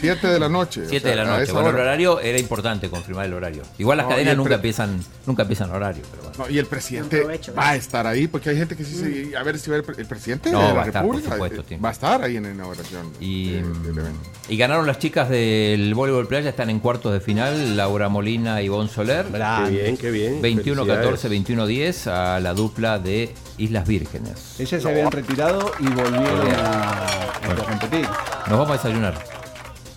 7 0.00 0.26
de 0.26 0.38
la 0.38 0.48
noche. 0.48 0.82
o 0.82 0.88
7 0.88 1.08
de 1.08 1.16
la 1.16 1.24
noche. 1.24 1.50
el 1.50 1.56
hora. 1.56 1.68
horario 1.68 2.20
era 2.20 2.38
importante 2.38 2.88
confirmar 2.88 3.26
el 3.26 3.34
horario. 3.34 3.62
Igual 3.78 3.98
las 3.98 4.06
No, 4.06 4.10
cadenas 4.10 4.36
nunca 4.36 4.54
empiezan, 4.54 5.00
nunca 5.26 5.42
empiezan 5.42 5.70
horario, 5.70 6.02
pero 6.10 6.22
bueno. 6.24 6.36
No, 6.38 6.50
y 6.50 6.58
el 6.58 6.66
presidente 6.66 7.18
provecho, 7.18 7.54
va 7.54 7.70
a 7.70 7.76
estar 7.76 8.06
ahí, 8.06 8.28
porque 8.28 8.50
hay 8.50 8.56
gente 8.56 8.76
que 8.76 8.84
sí 8.84 8.94
se. 8.94 9.36
A 9.36 9.42
ver 9.42 9.58
si 9.58 9.70
va 9.70 9.76
el, 9.76 9.84
el 9.96 10.06
presidente 10.06 10.50
No, 10.50 10.60
de 10.60 10.66
va 10.68 10.74
la 10.74 10.82
a 10.82 10.86
estar, 10.86 11.02
por 11.04 11.14
República. 11.16 11.34
supuesto, 11.34 11.60
eh, 11.62 11.64
sí. 11.68 11.76
va 11.76 11.88
a 11.88 11.92
estar 11.92 12.22
ahí 12.22 12.36
en 12.36 12.42
la 12.44 12.50
inauguración 12.50 13.12
Y, 13.20 13.50
de- 13.52 13.62
del 13.62 13.98
evento. 13.98 14.20
y 14.48 14.56
ganaron 14.56 14.86
las 14.86 14.98
chicas 14.98 15.28
del 15.28 15.94
voleibol 15.94 16.26
playa, 16.28 16.50
están 16.50 16.70
en 16.70 16.78
cuartos 16.80 17.12
de 17.12 17.20
final, 17.20 17.76
Laura 17.76 18.08
Molina 18.08 18.62
y 18.62 18.66
Ivonne 18.66 18.88
Soler. 18.88 19.26
Qué 19.26 19.70
bien, 19.70 19.96
qué 19.96 20.10
bien. 20.10 20.42
21-14, 20.42 21.16
Felicidades. 21.28 21.58
21-10 22.06 22.06
a 22.10 22.40
la 22.40 22.54
dupla 22.54 22.98
de 22.98 23.34
Islas 23.58 23.86
Vírgenes. 23.88 24.60
Ellas 24.60 24.82
se 24.82 24.88
habían 24.88 25.10
retirado 25.10 25.72
y 25.80 25.86
volvieron 25.88 26.50
a, 26.54 27.06
a 27.06 27.54
competir. 27.68 28.06
Nos 28.48 28.58
vamos 28.58 28.70
a 28.70 28.72
desayunar. 28.74 29.37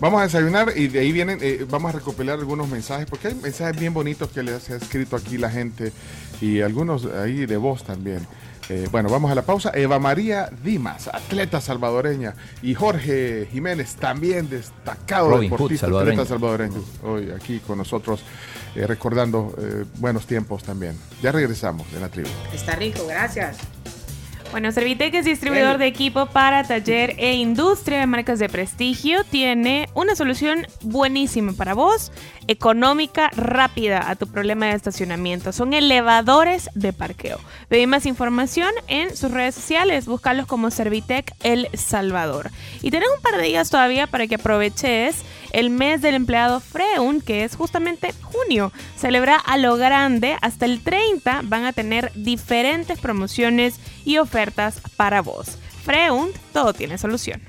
Vamos 0.02 0.20
a 0.20 0.24
desayunar 0.24 0.72
y 0.74 0.88
de 0.88 0.98
ahí 0.98 1.12
vienen, 1.12 1.38
eh, 1.40 1.64
vamos 1.70 1.94
a 1.94 1.98
recopilar 1.98 2.36
algunos 2.36 2.68
mensajes, 2.68 3.06
porque 3.06 3.28
hay 3.28 3.36
mensajes 3.36 3.78
bien 3.78 3.94
bonitos 3.94 4.30
que 4.30 4.42
les 4.42 4.68
ha 4.68 4.74
escrito 4.74 5.14
aquí 5.14 5.38
la 5.38 5.48
gente 5.48 5.92
y 6.40 6.60
algunos 6.60 7.06
ahí 7.06 7.46
de 7.46 7.56
voz 7.56 7.84
también. 7.84 8.26
Eh, 8.68 8.88
bueno, 8.90 9.08
vamos 9.08 9.30
a 9.30 9.36
la 9.36 9.42
pausa. 9.42 9.70
Eva 9.72 10.00
María 10.00 10.50
Dimas, 10.64 11.06
atleta 11.06 11.60
salvadoreña, 11.60 12.34
y 12.62 12.74
Jorge 12.74 13.46
Jiménez, 13.52 13.94
también 13.94 14.50
destacado 14.50 15.30
Robin 15.30 15.48
Hood, 15.48 15.56
deportista, 15.58 15.86
salvadoreño. 15.86 16.20
atleta 16.20 16.28
salvadoreño, 16.28 16.84
hoy 17.04 17.30
aquí 17.30 17.60
con 17.60 17.78
nosotros, 17.78 18.24
eh, 18.74 18.84
recordando 18.88 19.54
eh, 19.56 19.84
buenos 19.98 20.26
tiempos 20.26 20.64
también. 20.64 20.96
Ya 21.22 21.30
regresamos 21.30 21.88
de 21.92 22.00
la 22.00 22.08
tribu. 22.08 22.28
Está 22.52 22.74
rico, 22.74 23.06
gracias. 23.06 23.58
Bueno, 24.52 24.70
Servitec 24.70 25.14
es 25.14 25.24
distribuidor 25.24 25.78
de 25.78 25.86
equipo 25.86 26.26
para 26.26 26.62
taller 26.62 27.14
e 27.16 27.32
industria 27.32 28.00
de 28.00 28.06
marcas 28.06 28.38
de 28.38 28.50
prestigio. 28.50 29.24
Tiene 29.24 29.88
una 29.94 30.14
solución 30.14 30.66
buenísima 30.82 31.54
para 31.54 31.72
vos, 31.72 32.12
económica, 32.48 33.30
rápida 33.36 34.10
a 34.10 34.16
tu 34.16 34.26
problema 34.26 34.66
de 34.66 34.72
estacionamiento. 34.72 35.52
Son 35.52 35.72
elevadores 35.72 36.70
de 36.74 36.92
parqueo. 36.92 37.38
Pedí 37.68 37.86
más 37.86 38.06
información 38.06 38.72
en 38.88 39.16
sus 39.16 39.30
redes 39.30 39.54
sociales. 39.54 40.06
Búscalos 40.06 40.46
como 40.46 40.70
Servitec 40.70 41.34
El 41.42 41.68
Salvador. 41.74 42.50
Y 42.82 42.90
tenés 42.90 43.08
un 43.14 43.22
par 43.22 43.36
de 43.36 43.44
días 43.44 43.70
todavía 43.70 44.06
para 44.06 44.26
que 44.26 44.36
aproveches 44.36 45.22
el 45.52 45.70
mes 45.70 46.02
del 46.02 46.14
empleado 46.14 46.60
Freun, 46.60 47.20
que 47.20 47.44
es 47.44 47.56
justamente 47.56 48.14
junio. 48.22 48.72
Celebra 48.96 49.36
a 49.36 49.56
lo 49.56 49.76
grande. 49.76 50.36
Hasta 50.40 50.64
el 50.64 50.82
30 50.82 51.42
van 51.44 51.64
a 51.64 51.72
tener 51.72 52.12
diferentes 52.14 52.98
promociones 52.98 53.78
y 54.04 54.18
ofertas 54.18 54.80
para 54.96 55.22
vos. 55.22 55.58
Freun, 55.84 56.30
todo 56.52 56.72
tiene 56.72 56.98
solución. 56.98 57.40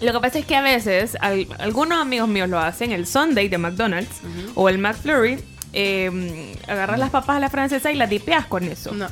Lo 0.00 0.14
que 0.14 0.20
pasa 0.20 0.38
es 0.38 0.46
que 0.46 0.56
a 0.56 0.62
veces 0.62 1.18
al- 1.20 1.46
algunos 1.58 2.00
amigos 2.00 2.26
míos 2.26 2.48
lo 2.48 2.58
hacen, 2.58 2.92
el 2.92 3.06
Sunday 3.06 3.48
de 3.48 3.58
McDonald's 3.58 4.16
o 4.54 4.70
el 4.70 4.78
McFlurry, 4.78 5.44
eh, 5.74 6.54
agarras 6.66 6.98
las 6.98 7.10
papas 7.10 7.36
a 7.36 7.40
la 7.40 7.50
francesa 7.50 7.92
y 7.92 7.96
las 7.96 8.08
dipeas 8.08 8.46
con 8.46 8.64
eso. 8.64 8.92
No. 8.94 9.06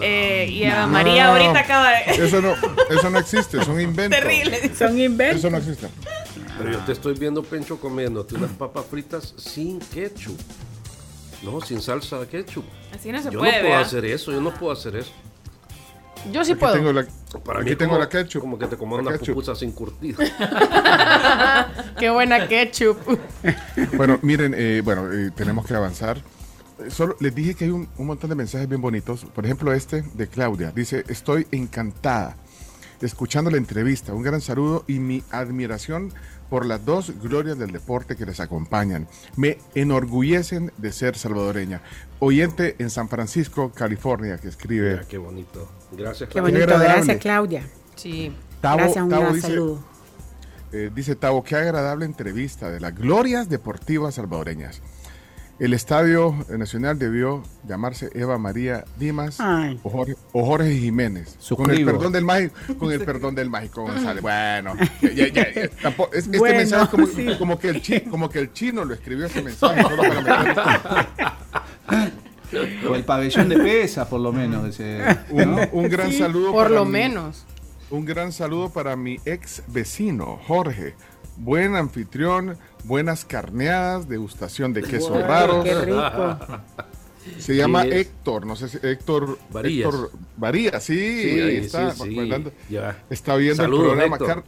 Eh, 0.00 0.48
y 0.50 0.64
Eva 0.64 0.86
No, 0.86 0.88
María 0.88 1.26
no, 1.26 1.34
no, 1.34 1.40
ahorita 1.42 1.60
acaba 1.60 1.90
de... 1.90 2.24
Eso 2.26 2.40
no, 2.40 2.54
eso 2.90 3.10
no 3.10 3.18
existe, 3.18 3.62
son 3.62 3.78
inventos. 3.82 4.18
Terrible. 4.18 4.74
Son 4.74 4.98
inventos. 4.98 5.40
Eso 5.40 5.50
no 5.50 5.58
existe. 5.58 5.88
Pero 6.56 6.72
yo 6.72 6.78
te 6.78 6.92
estoy 6.92 7.12
viendo, 7.18 7.42
Pencho, 7.42 7.78
comiéndote 7.78 8.34
unas 8.36 8.50
papas 8.52 8.86
fritas 8.90 9.34
sin 9.36 9.78
ketchup. 9.78 10.40
No, 11.44 11.60
sin 11.60 11.80
salsa 11.80 12.18
de 12.20 12.26
ketchup. 12.26 12.64
Así 12.94 13.12
no 13.12 13.22
se 13.22 13.30
yo 13.30 13.38
puede, 13.38 13.62
no 13.62 13.68
puedo 13.68 13.78
hacer 13.80 14.04
eso, 14.06 14.32
yo 14.32 14.40
no 14.40 14.54
puedo 14.54 14.72
hacer 14.72 14.96
eso. 14.96 15.12
Yo 16.32 16.42
sí 16.44 16.52
Aquí 16.52 16.60
puedo. 16.60 16.72
tengo 16.74 16.92
la, 16.92 17.06
Para 17.44 17.60
aquí 17.60 17.70
mí 17.70 17.76
tengo 17.76 17.90
como- 17.92 18.00
la 18.02 18.08
ketchup. 18.08 18.40
Como 18.40 18.58
que 18.58 18.66
te 18.66 18.76
comas 18.78 19.00
una 19.00 19.12
ketchup. 19.12 19.34
pupusa 19.34 19.54
sin 19.54 19.72
curtido. 19.72 20.18
Qué 21.98 22.10
buena 22.10 22.46
ketchup. 22.48 22.96
Bueno, 23.96 24.18
miren, 24.22 24.54
eh, 24.56 24.80
bueno, 24.84 25.12
eh, 25.12 25.30
tenemos 25.34 25.66
que 25.66 25.74
avanzar. 25.74 26.18
Eh, 26.78 26.90
Solo 26.90 27.16
les 27.20 27.34
dije 27.34 27.54
que 27.54 27.64
hay 27.66 27.70
un, 27.70 27.88
un 27.98 28.06
montón 28.06 28.30
de 28.30 28.36
mensajes 28.36 28.68
bien 28.68 28.80
bonitos. 28.80 29.24
Por 29.26 29.44
ejemplo, 29.44 29.72
este 29.72 30.02
de 30.14 30.26
Claudia. 30.28 30.70
Dice, 30.74 31.04
estoy 31.08 31.46
encantada 31.50 32.36
escuchando 33.00 33.50
la 33.50 33.58
entrevista. 33.58 34.14
Un 34.14 34.22
gran 34.22 34.40
saludo 34.40 34.84
y 34.86 34.98
mi 34.98 35.22
admiración 35.30 36.12
por 36.50 36.66
las 36.66 36.84
dos 36.84 37.12
glorias 37.22 37.58
del 37.58 37.72
deporte 37.72 38.16
que 38.16 38.26
les 38.26 38.40
acompañan. 38.40 39.08
Me 39.36 39.58
enorgullecen 39.74 40.72
de 40.78 40.92
ser 40.92 41.16
salvadoreña. 41.16 41.80
Oyente 42.20 42.76
en 42.78 42.90
San 42.90 43.08
Francisco, 43.08 43.72
California, 43.72 44.38
que 44.38 44.48
escribe. 44.48 44.92
Mira, 44.92 45.04
qué 45.08 45.18
bonito. 45.18 45.68
Gracias, 45.92 46.28
Qué 46.28 46.34
Claudia. 46.34 46.52
bonito, 46.52 46.74
agradable. 46.74 46.94
gracias 46.96 47.18
Claudia. 47.22 47.62
Sí. 47.96 48.32
Tavo- 48.60 48.76
gracias, 48.78 49.04
un 49.04 49.10
Tavo 49.10 49.22
gran 49.22 49.34
dice, 49.34 49.46
saludo. 49.48 49.84
Eh, 50.72 50.90
dice 50.94 51.14
Tavo, 51.14 51.44
qué 51.44 51.54
agradable 51.56 52.04
entrevista 52.04 52.70
de 52.70 52.80
las 52.80 52.94
glorias 52.94 53.48
deportivas 53.48 54.14
salvadoreñas. 54.16 54.80
El 55.64 55.72
Estadio 55.72 56.34
Nacional 56.50 56.98
debió 56.98 57.42
llamarse 57.66 58.10
Eva 58.14 58.36
María 58.36 58.84
Dimas 58.98 59.38
o 59.82 59.88
Jorge, 59.88 60.14
o 60.32 60.44
Jorge 60.44 60.74
Jiménez. 60.78 61.38
Con 61.56 61.70
el 61.70 61.86
perdón 61.86 62.12
del 62.12 62.22
mágico, 62.24 62.54
con 62.78 62.92
el 62.92 63.00
perdón 63.02 63.34
del 63.34 63.48
mágico 63.48 63.82
González. 63.84 64.20
Bueno, 64.20 64.74
ya, 65.00 65.10
ya, 65.28 65.54
ya, 65.54 65.68
tampoco- 65.82 66.12
es- 66.12 66.26
este 66.26 66.36
Bueno, 66.38 66.58
mensaje 66.58 66.84
es 66.84 66.88
como, 66.90 67.06
sí. 67.06 67.26
como 67.38 67.58
que 67.58 67.68
el 67.70 67.80
chi- 67.80 68.00
como 68.02 68.28
que 68.28 68.40
el 68.40 68.52
chino 68.52 68.84
lo 68.84 68.92
escribió 68.92 69.24
ese 69.24 69.40
mensaje 69.40 69.82
solo 69.82 70.02
para 70.02 70.20
meter- 70.20 72.12
O 72.88 72.94
el 72.94 73.04
pabellón 73.04 73.48
de 73.48 73.56
pesas, 73.58 74.06
por 74.06 74.20
lo 74.20 74.32
menos. 74.32 74.68
ese, 74.68 74.98
un, 75.30 75.50
¿no? 75.56 75.62
un 75.72 75.88
gran 75.88 76.12
saludo 76.12 76.52
Por 76.52 76.64
para 76.64 76.74
lo 76.74 76.84
mi- 76.84 76.90
menos. 76.92 77.46
Un 77.90 78.04
gran 78.04 78.32
saludo 78.32 78.68
para 78.70 78.96
mi 78.96 79.18
ex 79.24 79.62
vecino, 79.68 80.38
Jorge. 80.46 80.94
Buen 81.36 81.74
anfitrión, 81.76 82.56
buenas 82.84 83.24
carneadas, 83.24 84.08
degustación 84.08 84.72
de 84.72 84.82
quesos 84.82 85.20
raros. 85.22 85.64
Qué 85.64 85.74
rico. 85.74 86.38
Se 87.38 87.56
llama 87.56 87.82
Sí, 87.84 87.88
Héctor, 87.92 88.46
no 88.46 88.54
sé 88.54 88.68
si 88.68 88.78
Héctor 88.82 89.38
Varillas. 89.50 89.86
Héctor 89.94 90.10
Varillas, 90.36 90.84
sí, 90.84 91.22
Sí, 91.22 91.40
ahí 91.40 91.56
está. 91.56 91.90
sí, 91.92 92.16
está 93.10 93.36
viendo 93.36 93.62
Saludos, 93.62 93.92
el 93.98 94.10
programa. 94.10 94.18
Car- 94.18 94.44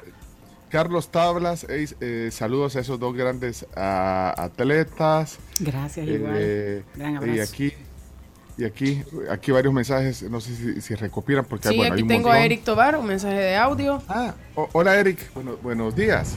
Carlos 0.69 1.09
Tablas, 1.11 1.65
eh, 1.71 1.87
eh, 2.01 2.29
saludos 2.33 2.77
a 2.77 2.81
esos 2.81 3.01
dos 3.01 3.15
grandes 3.17 3.65
atletas. 3.75 5.39
Gracias, 5.61 6.07
Eh, 6.07 6.13
igual. 6.15 6.85
Gran 7.21 7.35
y 7.37 7.41
aquí, 7.41 7.73
y 8.59 8.65
aquí, 8.65 9.03
aquí 9.31 9.53
varios 9.53 9.73
mensajes, 9.73 10.23
no 10.25 10.41
sé 10.41 10.55
si, 10.55 10.81
si 10.83 10.95
recopilan, 10.95 11.45
porque 11.47 11.69
Sí, 11.69 11.77
bueno, 11.77 11.95
hay 11.95 11.99
aquí 11.99 12.03
un 12.03 12.09
tengo 12.09 12.31
a. 12.31 12.45
Eric 12.45 12.63
Tobar, 12.65 12.97
un 12.97 13.07
mensaje 13.07 13.37
de 13.39 13.57
audio. 13.57 14.03
Ah, 14.09 14.35
o- 14.55 14.69
hola 14.73 14.97
Eric, 14.99 15.33
Bueno, 15.35 15.57
buenos 15.63 15.95
días. 15.97 16.37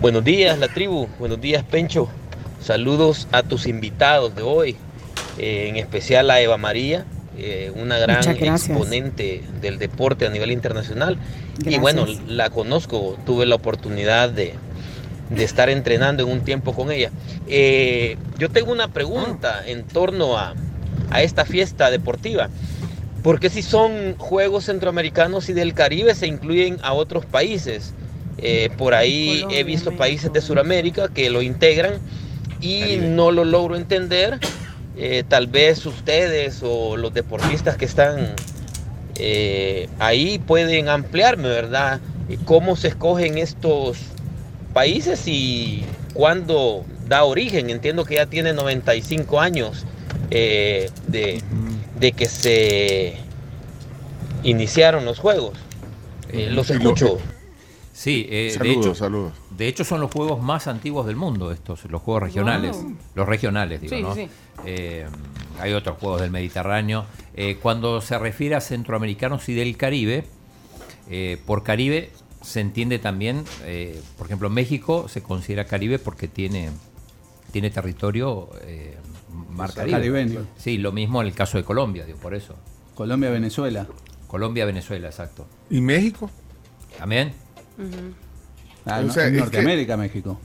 Buenos 0.00 0.24
días, 0.24 0.58
la 0.58 0.68
tribu. 0.68 1.08
Buenos 1.18 1.40
días, 1.40 1.64
Pencho. 1.64 2.08
Saludos 2.60 3.28
a 3.32 3.42
tus 3.42 3.66
invitados 3.66 4.36
de 4.36 4.42
hoy, 4.42 4.76
eh, 5.38 5.68
en 5.68 5.76
especial 5.76 6.30
a 6.30 6.38
Eva 6.38 6.58
María, 6.58 7.06
eh, 7.38 7.72
una 7.74 7.96
gran 7.98 8.28
exponente 8.28 9.42
del 9.62 9.78
deporte 9.78 10.26
a 10.26 10.30
nivel 10.30 10.50
internacional. 10.50 11.16
Y 11.64 11.78
bueno, 11.78 12.06
la 12.28 12.50
conozco, 12.50 13.16
tuve 13.24 13.46
la 13.46 13.54
oportunidad 13.54 14.28
de, 14.28 14.52
de 15.30 15.44
estar 15.44 15.70
entrenando 15.70 16.24
en 16.24 16.28
un 16.30 16.40
tiempo 16.40 16.74
con 16.74 16.92
ella. 16.92 17.10
Eh, 17.48 18.18
yo 18.38 18.50
tengo 18.50 18.72
una 18.72 18.88
pregunta 18.88 19.62
en 19.66 19.84
torno 19.84 20.36
a, 20.36 20.54
a 21.10 21.22
esta 21.22 21.46
fiesta 21.46 21.90
deportiva. 21.90 22.50
¿Por 23.22 23.40
qué 23.40 23.48
si 23.48 23.62
son 23.62 24.14
Juegos 24.18 24.66
Centroamericanos 24.66 25.48
y 25.48 25.54
del 25.54 25.72
Caribe 25.72 26.14
se 26.14 26.26
incluyen 26.26 26.78
a 26.82 26.92
otros 26.92 27.24
países? 27.24 27.94
Eh, 28.38 28.70
por 28.76 28.94
ahí 28.94 29.40
Colombia, 29.40 29.58
he 29.58 29.64
visto 29.64 29.92
países 29.92 30.32
de 30.32 30.40
Sudamérica 30.40 31.08
que 31.08 31.30
lo 31.30 31.42
integran 31.42 31.94
y 32.60 32.98
no 33.00 33.30
lo 33.30 33.44
logro 33.44 33.76
entender. 33.76 34.38
Eh, 34.96 35.24
tal 35.28 35.46
vez 35.46 35.84
ustedes 35.84 36.60
o 36.62 36.96
los 36.96 37.12
deportistas 37.12 37.76
que 37.76 37.84
están 37.84 38.34
eh, 39.18 39.88
ahí 39.98 40.38
pueden 40.38 40.88
ampliarme, 40.88 41.48
¿verdad? 41.48 42.00
¿Cómo 42.44 42.76
se 42.76 42.88
escogen 42.88 43.38
estos 43.38 43.98
países 44.72 45.22
y 45.26 45.84
cuándo 46.12 46.84
da 47.08 47.24
origen? 47.24 47.70
Entiendo 47.70 48.04
que 48.04 48.16
ya 48.16 48.26
tiene 48.26 48.52
95 48.52 49.40
años 49.40 49.84
eh, 50.30 50.90
de, 51.06 51.40
de 51.98 52.12
que 52.12 52.26
se 52.26 53.16
iniciaron 54.42 55.04
los 55.04 55.18
juegos. 55.18 55.58
Eh, 56.32 56.48
los 56.50 56.70
escucho. 56.70 57.18
Sí, 57.96 58.26
eh, 58.28 58.44
de, 58.44 58.50
saludos, 58.50 58.76
hecho, 58.86 58.94
saludos. 58.94 59.32
de 59.56 59.68
hecho 59.68 59.82
son 59.82 60.00
los 60.02 60.12
juegos 60.12 60.42
más 60.42 60.66
antiguos 60.66 61.06
del 61.06 61.16
mundo 61.16 61.50
estos, 61.50 61.86
los 61.86 62.02
juegos 62.02 62.24
regionales. 62.24 62.76
Wow. 62.76 62.94
Los 63.14 63.26
regionales, 63.26 63.80
digo, 63.80 63.96
Sí, 63.96 64.02
¿no? 64.02 64.14
sí. 64.14 64.28
Eh, 64.66 65.06
hay 65.58 65.72
otros 65.72 65.96
juegos 65.98 66.20
del 66.20 66.30
Mediterráneo. 66.30 67.06
Eh, 67.34 67.56
cuando 67.62 68.02
se 68.02 68.18
refiere 68.18 68.54
a 68.54 68.60
centroamericanos 68.60 69.48
y 69.48 69.54
del 69.54 69.78
Caribe, 69.78 70.26
eh, 71.08 71.38
por 71.46 71.62
Caribe 71.62 72.10
se 72.42 72.60
entiende 72.60 72.98
también, 72.98 73.44
eh, 73.64 73.98
por 74.18 74.26
ejemplo, 74.26 74.50
México 74.50 75.08
se 75.08 75.22
considera 75.22 75.64
Caribe 75.64 75.98
porque 75.98 76.28
tiene, 76.28 76.68
tiene 77.50 77.70
territorio 77.70 78.50
eh, 78.64 78.98
mar 79.52 79.72
Caribe. 79.72 79.96
Caribeño. 79.96 80.46
Sí, 80.58 80.76
lo 80.76 80.92
mismo 80.92 81.22
en 81.22 81.28
el 81.28 81.32
caso 81.34 81.56
de 81.56 81.64
Colombia, 81.64 82.04
digo, 82.04 82.18
por 82.18 82.34
eso. 82.34 82.56
Colombia, 82.94 83.30
Venezuela. 83.30 83.86
Colombia, 84.26 84.66
Venezuela, 84.66 85.08
exacto. 85.08 85.46
¿Y 85.70 85.80
México? 85.80 86.30
Ah, 88.84 89.02
O 89.06 89.10
sea, 89.10 89.26
en 89.26 89.36
Norteamérica, 89.36 89.96
México. 89.96 90.38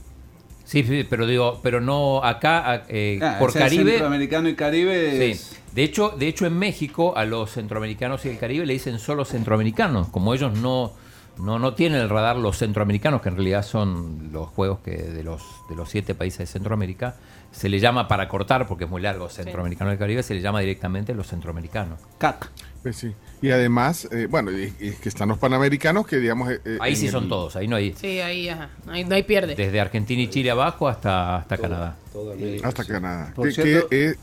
Sí, 0.64 0.82
sí, 0.84 1.04
pero 1.08 1.26
digo, 1.26 1.60
pero 1.62 1.80
no 1.80 2.24
acá 2.24 2.70
a- 2.72 2.82
eh, 2.88 3.18
Ah, 3.22 3.36
por 3.38 3.50
o 3.50 3.52
sea, 3.52 3.62
Caribe. 3.62 3.90
Centroamericano 3.92 4.48
y 4.48 4.54
Caribe. 4.54 5.34
Sí. 5.36 5.58
De 5.74 5.82
hecho, 5.84 6.10
de 6.10 6.28
hecho 6.28 6.46
en 6.46 6.58
México 6.58 7.16
a 7.16 7.24
los 7.24 7.50
centroamericanos 7.52 8.24
y 8.24 8.28
el 8.30 8.38
Caribe 8.38 8.66
le 8.66 8.72
dicen 8.74 8.98
solo 8.98 9.24
centroamericanos, 9.24 10.08
como 10.08 10.34
ellos 10.34 10.58
no 10.58 10.92
no 11.38 11.58
no 11.58 11.72
tienen 11.74 12.00
el 12.00 12.10
radar 12.10 12.36
los 12.36 12.58
centroamericanos 12.58 13.22
que 13.22 13.30
en 13.30 13.36
realidad 13.36 13.62
son 13.64 14.28
los 14.32 14.48
juegos 14.48 14.80
que 14.84 14.90
de 14.98 15.24
los 15.24 15.42
de 15.70 15.76
los 15.76 15.88
siete 15.88 16.14
países 16.14 16.40
de 16.40 16.46
Centroamérica 16.46 17.16
se 17.52 17.70
le 17.70 17.80
llama 17.80 18.06
para 18.06 18.28
cortar 18.28 18.66
porque 18.68 18.84
es 18.84 18.90
muy 18.90 19.00
largo 19.00 19.30
centroamericano 19.30 19.90
y 19.90 19.94
el 19.94 19.98
Caribe 19.98 20.22
se 20.22 20.34
le 20.34 20.42
llama 20.42 20.60
directamente 20.60 21.14
los 21.14 21.26
centroamericanos. 21.28 21.98
CAC. 22.18 22.50
Pues 22.82 22.96
sí. 22.96 23.12
Y 23.40 23.50
además, 23.50 24.08
eh, 24.10 24.26
bueno, 24.28 24.50
y, 24.50 24.72
y 24.80 24.90
que 24.92 25.08
están 25.08 25.28
los 25.28 25.38
panamericanos 25.38 26.06
que 26.06 26.16
digamos... 26.18 26.50
eh, 26.50 26.60
eh, 26.64 26.78
Ahí 26.80 26.96
sí 26.96 27.08
son 27.08 27.24
el- 27.24 27.28
todos, 27.28 27.54
ahí 27.56 27.68
no 27.68 27.76
hay 27.76 27.92
Sí, 27.94 28.20
ahí, 28.20 28.48
ajá. 28.48 28.70
Ahí 28.88 29.04
no 29.04 29.14
hay 29.14 29.22
pierde. 29.22 29.54
desde 29.54 29.80
Argentina 29.80 30.20
y 30.22 30.28
Chile 30.28 30.50
abajo 30.50 30.88
hasta 30.88 31.36
hasta 31.36 31.56
Canadá. 31.58 31.96
América. 32.14 32.68
Hasta 32.68 32.84
Canadá. 32.84 33.32
Por 33.34 33.48
Que- 33.48 33.54
cierto, 33.54 33.88
que, 33.88 34.08
eh, 34.10 34.14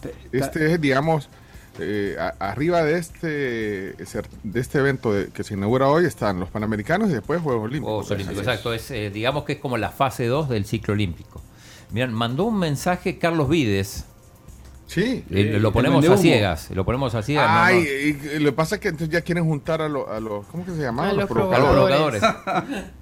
Te- 0.00 0.38
este 0.38 0.72
es, 0.72 0.80
digamos, 0.80 1.28
eh, 1.78 2.16
a- 2.18 2.34
arriba 2.50 2.82
de 2.84 2.98
este 2.98 3.26
de 3.28 4.60
este 4.60 4.78
evento 4.78 5.12
de- 5.12 5.28
que 5.28 5.44
se 5.44 5.52
inaugura 5.54 5.88
hoy 5.88 6.06
están 6.06 6.40
los 6.40 6.48
Panamericanos 6.48 7.10
y 7.10 7.12
después 7.14 7.40
Juegos 7.42 7.64
Olímpicos. 7.64 8.06
Juegos 8.06 8.10
Olímpicos, 8.12 8.42
exacto. 8.42 8.72
Es, 8.72 8.90
eh, 8.90 9.10
digamos 9.10 9.44
que 9.44 9.54
es 9.54 9.58
como 9.58 9.76
la 9.76 9.90
fase 9.90 10.24
2 10.26 10.48
del 10.48 10.64
ciclo 10.64 10.94
olímpico. 10.94 11.42
Miran, 11.92 12.12
mandó 12.14 12.44
un 12.44 12.58
mensaje 12.58 13.18
Carlos 13.18 13.48
Vides. 13.50 14.06
Sí. 14.86 15.24
Eh, 15.30 15.58
lo 15.60 15.72
ponemos 15.72 16.08
a 16.08 16.16
ciegas. 16.16 16.70
Lo 16.70 16.84
ponemos 16.84 17.14
a 17.14 17.22
ciegas. 17.22 17.46
no, 17.48 17.54
no. 17.54 17.60
Ay, 17.64 17.84
y- 17.86 18.36
y 18.36 18.38
lo 18.38 18.50
que 18.50 18.56
pasa 18.56 18.76
es 18.76 18.80
que 18.80 18.88
entonces 18.88 19.08
ya 19.12 19.20
quieren 19.20 19.44
juntar 19.44 19.82
a, 19.82 19.88
lo- 19.88 20.10
a 20.10 20.20
los, 20.20 20.46
¿cómo 20.46 20.64
que 20.64 20.70
se 20.72 20.82
llama? 20.82 21.04
A 21.10 21.12
los 21.12 21.16
A 21.16 21.20
los 21.22 21.30
provocadores. 21.30 22.20
provocadores. 22.20 22.22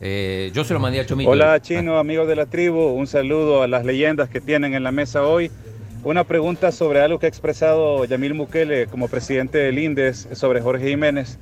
Eh, 0.00 0.50
yo 0.52 0.62
se 0.62 0.74
lo 0.74 0.80
mandé 0.80 1.00
a 1.00 1.06
Chomito. 1.06 1.30
Hola 1.30 1.58
Chino, 1.62 1.98
amigos 1.98 2.28
de 2.28 2.36
la 2.36 2.44
tribu, 2.44 2.80
un 2.88 3.06
saludo 3.06 3.62
a 3.62 3.66
las 3.66 3.82
leyendas 3.86 4.28
que 4.28 4.42
tienen 4.42 4.74
en 4.74 4.82
la 4.82 4.92
mesa 4.92 5.22
hoy. 5.22 5.50
Una 6.04 6.24
pregunta 6.24 6.70
sobre 6.70 7.00
algo 7.00 7.18
que 7.18 7.24
ha 7.24 7.28
expresado 7.30 8.04
Yamil 8.04 8.34
Mukele 8.34 8.88
como 8.88 9.08
presidente 9.08 9.56
del 9.56 9.78
INDES 9.78 10.28
sobre 10.32 10.60
Jorge 10.60 10.88
Jiménez. 10.90 11.38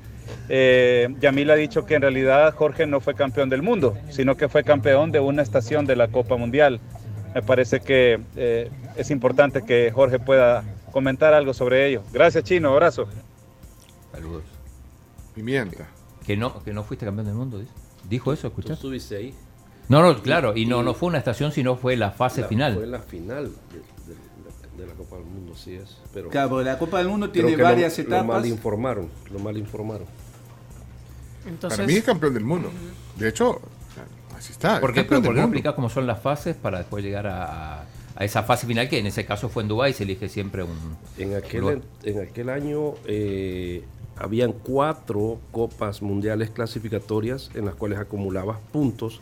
Eh, 0.49 1.09
Yamil 1.21 1.51
ha 1.51 1.57
dicho 1.57 1.85
que 1.85 1.97
en 1.97 2.03
realidad 2.03 2.55
Jorge 2.55 2.87
no 2.87 3.01
fue 3.01 3.15
campeón 3.15 3.51
del 3.51 3.63
mundo, 3.63 3.97
sino 4.11 4.37
que 4.37 4.49
fue 4.49 4.63
campeón 4.63 5.11
de 5.11 5.19
una 5.19 5.43
estación 5.43 5.85
de 5.85 5.97
la 5.97 6.07
Copa 6.07 6.37
Mundial. 6.37 6.79
Me 7.35 7.43
parece 7.43 7.81
que 7.81 8.21
eh, 8.37 8.71
es 8.97 9.11
importante 9.11 9.63
que 9.63 9.91
Jorge 9.93 10.19
pueda 10.21 10.63
comentar 10.93 11.35
algo 11.35 11.53
sobre 11.53 11.89
ello. 11.89 12.03
Gracias 12.13 12.45
Chino, 12.45 12.71
abrazo. 12.71 13.07
Saludos. 14.13 14.45
Pimienta. 15.35 15.89
Que 16.25 16.37
no, 16.37 16.63
que 16.63 16.73
no 16.73 16.85
fuiste 16.85 17.05
campeón 17.05 17.27
del 17.27 17.35
mundo, 17.35 17.59
dice. 17.59 17.73
¿Dijo 18.09 18.33
eso? 18.33 18.43
Tú 18.43 18.49
¿Escuchaste? 18.49 18.75
estuviste 18.75 19.17
ahí. 19.17 19.35
No, 19.89 20.01
no, 20.01 20.23
claro. 20.23 20.57
Y 20.57 20.65
no, 20.67 20.83
no 20.83 20.95
fue 20.95 21.09
una 21.09 21.19
estación, 21.19 21.51
sino 21.53 21.77
fue 21.77 21.97
la 21.97 22.13
fase 22.13 22.43
La- 22.43 22.47
final. 22.49 22.75
Fue 22.75 22.87
la 22.87 23.01
final 23.01 23.45
de, 23.73 23.79
de- 23.79 24.83
de 24.85 24.87
la 24.87 24.95
Copa 24.95 25.17
del 25.17 25.25
Mundo, 25.27 25.55
sí 25.57 25.75
es. 25.75 25.99
Pero 26.15 26.29
Claro, 26.31 26.51
porque 26.51 26.65
la 26.65 26.79
Copa 26.79 26.99
del 26.99 27.09
Mundo 27.09 27.31
tiene 27.31 27.57
lo- 27.57 27.65
varias 27.65 27.99
Lo 27.99 28.05
etapas. 28.05 28.27
mal 28.27 28.47
informaron, 28.47 29.09
lo 29.33 29.39
mal 29.41 29.57
informaron. 29.59 30.07
Entonces, 31.47 31.79
Para 31.79 31.87
mí 31.87 31.95
es 31.95 32.05
campeón 32.05 32.33
del 32.35 32.45
mundo. 32.45 32.71
De 33.19 33.29
hecho, 33.29 33.61
así 34.45 34.53
está. 34.53 34.81
¿Por 34.81 34.93
qué, 34.93 35.01
campeón 35.01 35.23
pero 35.23 35.23
¿por 35.23 35.23
del 35.23 35.35
qué 35.35 35.41
no 35.41 35.47
mundo. 35.47 35.57
explicás 35.57 35.75
cómo 35.75 35.89
son 35.89 36.07
las 36.07 36.21
fases 36.21 36.55
para 36.57 36.79
después 36.79 37.05
llegar 37.05 37.27
a, 37.27 37.85
esa 38.21 38.45
fase 38.45 38.67
final 38.67 38.89
que 38.89 38.99
en 38.99 39.07
ese 39.07 39.25
caso 39.25 39.49
fue 39.49 39.65
en 39.65 39.69
Dubái 39.69 39.91
y 39.91 39.95
se 39.95 40.05
elige 40.05 40.29
siempre 40.29 40.63
un... 40.63 40.97
En 41.19 41.35
aquel, 41.35 41.83
en 42.05 42.21
aquel 42.21 42.49
año 42.49 42.95
eh, 43.07 43.83
habían 44.17 44.53
cuatro 44.53 45.39
copas 45.51 46.01
mundiales 46.01 46.51
clasificatorias 46.51 47.51
en 47.55 47.65
las 47.65 47.75
cuales 47.75 47.99
acumulabas 47.99 48.59
puntos 48.73 49.21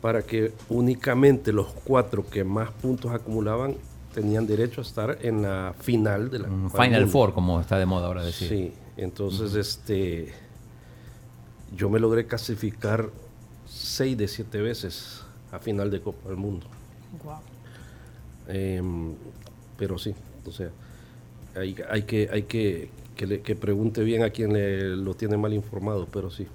para 0.00 0.22
que 0.22 0.52
únicamente 0.68 1.52
los 1.52 1.66
cuatro 1.66 2.24
que 2.24 2.44
más 2.44 2.70
puntos 2.70 3.12
acumulaban 3.12 3.74
tenían 4.14 4.46
derecho 4.46 4.80
a 4.80 4.84
estar 4.84 5.18
en 5.22 5.42
la 5.42 5.74
final 5.80 6.30
de 6.30 6.38
la 6.38 6.48
Final. 6.70 7.08
Four, 7.08 7.34
como 7.34 7.60
está 7.60 7.78
de 7.78 7.86
moda 7.86 8.06
ahora 8.06 8.22
decir. 8.22 8.48
Sí, 8.48 8.72
entonces 8.96 9.54
este 9.54 10.32
yo 11.76 11.90
me 11.90 11.98
logré 11.98 12.26
clasificar 12.26 13.10
seis 13.78 14.16
de 14.18 14.28
siete 14.28 14.60
veces 14.60 15.22
a 15.52 15.58
final 15.58 15.90
de 15.90 16.00
Copa 16.00 16.28
del 16.28 16.36
Mundo. 16.38 16.66
Em, 18.48 19.14
pero 19.76 19.98
sí, 19.98 20.14
o 20.46 20.50
sea, 20.50 20.70
hay, 21.54 21.76
hay 21.90 22.02
que, 22.02 22.28
hay 22.32 22.42
que, 22.44 22.90
que, 23.16 23.26
le- 23.26 23.40
que 23.42 23.54
pregunte 23.56 24.02
bien 24.02 24.22
a 24.22 24.30
quien 24.30 24.52
le- 24.52 24.96
lo 24.96 25.14
tiene 25.14 25.36
mal 25.36 25.52
informado, 25.52 26.06
pero 26.12 26.30
sí. 26.30 26.46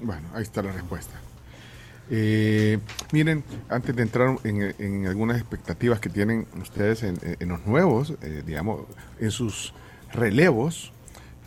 Bueno, 0.00 0.22
ahí 0.34 0.42
está 0.42 0.62
la 0.62 0.72
respuesta. 0.72 1.14
Eh, 2.10 2.78
miren, 3.12 3.42
antes 3.68 3.94
de 3.96 4.02
entrar 4.02 4.36
en, 4.44 4.74
en 4.78 5.06
algunas 5.06 5.38
expectativas 5.38 6.00
que 6.00 6.10
tienen 6.10 6.46
ustedes 6.60 7.02
en, 7.02 7.18
en 7.22 7.48
los 7.48 7.64
nuevos, 7.66 8.12
eh, 8.22 8.42
digamos, 8.44 8.82
en 9.20 9.30
sus 9.30 9.72
relevos, 10.12 10.92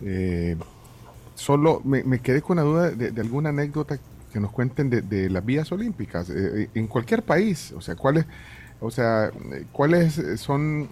eh, 0.01 0.55
solo 1.35 1.81
me, 1.83 2.03
me 2.03 2.19
quedé 2.19 2.41
con 2.41 2.57
la 2.57 2.63
duda 2.63 2.89
de, 2.91 3.11
de 3.11 3.21
alguna 3.21 3.49
anécdota 3.49 3.99
que 4.31 4.39
nos 4.39 4.51
cuenten 4.51 4.89
de, 4.89 5.01
de 5.01 5.29
las 5.29 5.45
vías 5.45 5.71
olímpicas 5.71 6.29
eh, 6.29 6.69
en 6.73 6.87
cualquier 6.87 7.23
país, 7.23 7.71
o 7.75 7.81
sea, 7.81 7.95
cuáles, 7.95 8.25
o 8.81 8.91
sea, 8.91 9.31
eh, 9.53 9.65
cuáles 9.71 10.21
son 10.37 10.87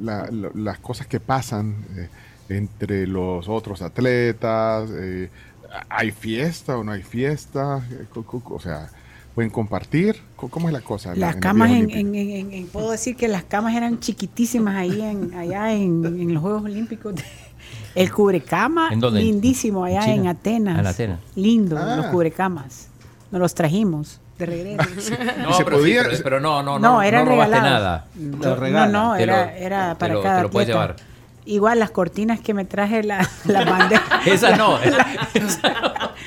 la- 0.00 0.28
la- 0.30 0.50
las 0.54 0.78
cosas 0.78 1.06
que 1.06 1.20
pasan 1.20 1.76
eh, 1.96 2.08
entre 2.48 3.06
los 3.06 3.48
otros 3.48 3.82
atletas, 3.82 4.90
eh, 4.92 5.30
¿Hay 5.88 6.10
fiesta 6.10 6.76
o 6.76 6.84
no 6.84 6.92
hay 6.92 7.02
fiesta? 7.02 7.80
Eh, 7.90 8.04
O 8.14 8.60
sea, 8.60 8.90
¿pueden 9.34 9.50
compartir? 9.50 10.16
¿Cómo 10.36 10.68
es 10.68 10.72
la 10.74 10.82
cosa? 10.82 11.14
Las 11.14 11.36
en 11.36 11.40
camas, 11.40 11.70
en, 11.70 12.14
en- 12.14 12.66
puedo 12.66 12.90
decir 12.90 13.16
que 13.16 13.26
las 13.26 13.44
camas 13.44 13.74
eran 13.74 13.98
chiquitísimas 13.98 14.76
ahí 14.76 15.00
en, 15.00 15.32
allá 15.32 15.72
en, 15.72 16.04
en 16.04 16.34
los 16.34 16.42
Juegos 16.42 16.64
Olímpicos 16.64 17.14
de, 17.14 17.22
El 17.94 18.12
cubrecama, 18.12 18.88
¿En 18.92 19.00
dónde? 19.00 19.20
lindísimo 19.20 19.84
allá 19.84 20.04
¿En 20.06 20.26
Atenas. 20.26 20.76
Ah, 20.76 20.80
en 20.80 20.86
Atenas. 20.86 21.18
Lindo, 21.36 21.76
Ah. 21.78 21.96
los 21.96 22.06
cubrecamas. 22.06 22.88
Nos 23.30 23.40
los 23.40 23.54
trajimos 23.54 24.20
de 24.38 24.46
regreso. 24.46 24.82
No, 25.42 25.52
se 25.54 25.64
pero, 25.64 25.82
sí, 25.84 25.94
pero, 25.96 26.10
pero 26.24 26.40
no, 26.40 26.62
no, 26.62 26.78
No, 26.78 26.92
no, 26.94 27.02
eran 27.02 27.24
no 27.24 27.32
robaste 27.32 27.54
regalados. 27.56 27.80
nada. 27.80 28.66
No, 28.70 28.86
no, 28.88 29.16
era, 29.16 29.44
lo- 29.46 29.50
era 29.52 29.94
te 29.94 29.98
para 30.00 30.14
lo- 30.14 30.22
cada 30.22 30.36
te 30.38 30.42
lo 30.44 30.50
puedes 30.50 30.68
atleta. 30.70 30.86
llevar. 30.94 31.12
Igual 31.44 31.78
las 31.80 31.90
cortinas 31.90 32.38
que 32.40 32.54
me 32.54 32.64
traje 32.64 33.02
la, 33.02 33.28
la 33.46 33.64
bandera. 33.70 34.02
Esa 34.26 34.56
no. 34.56 34.78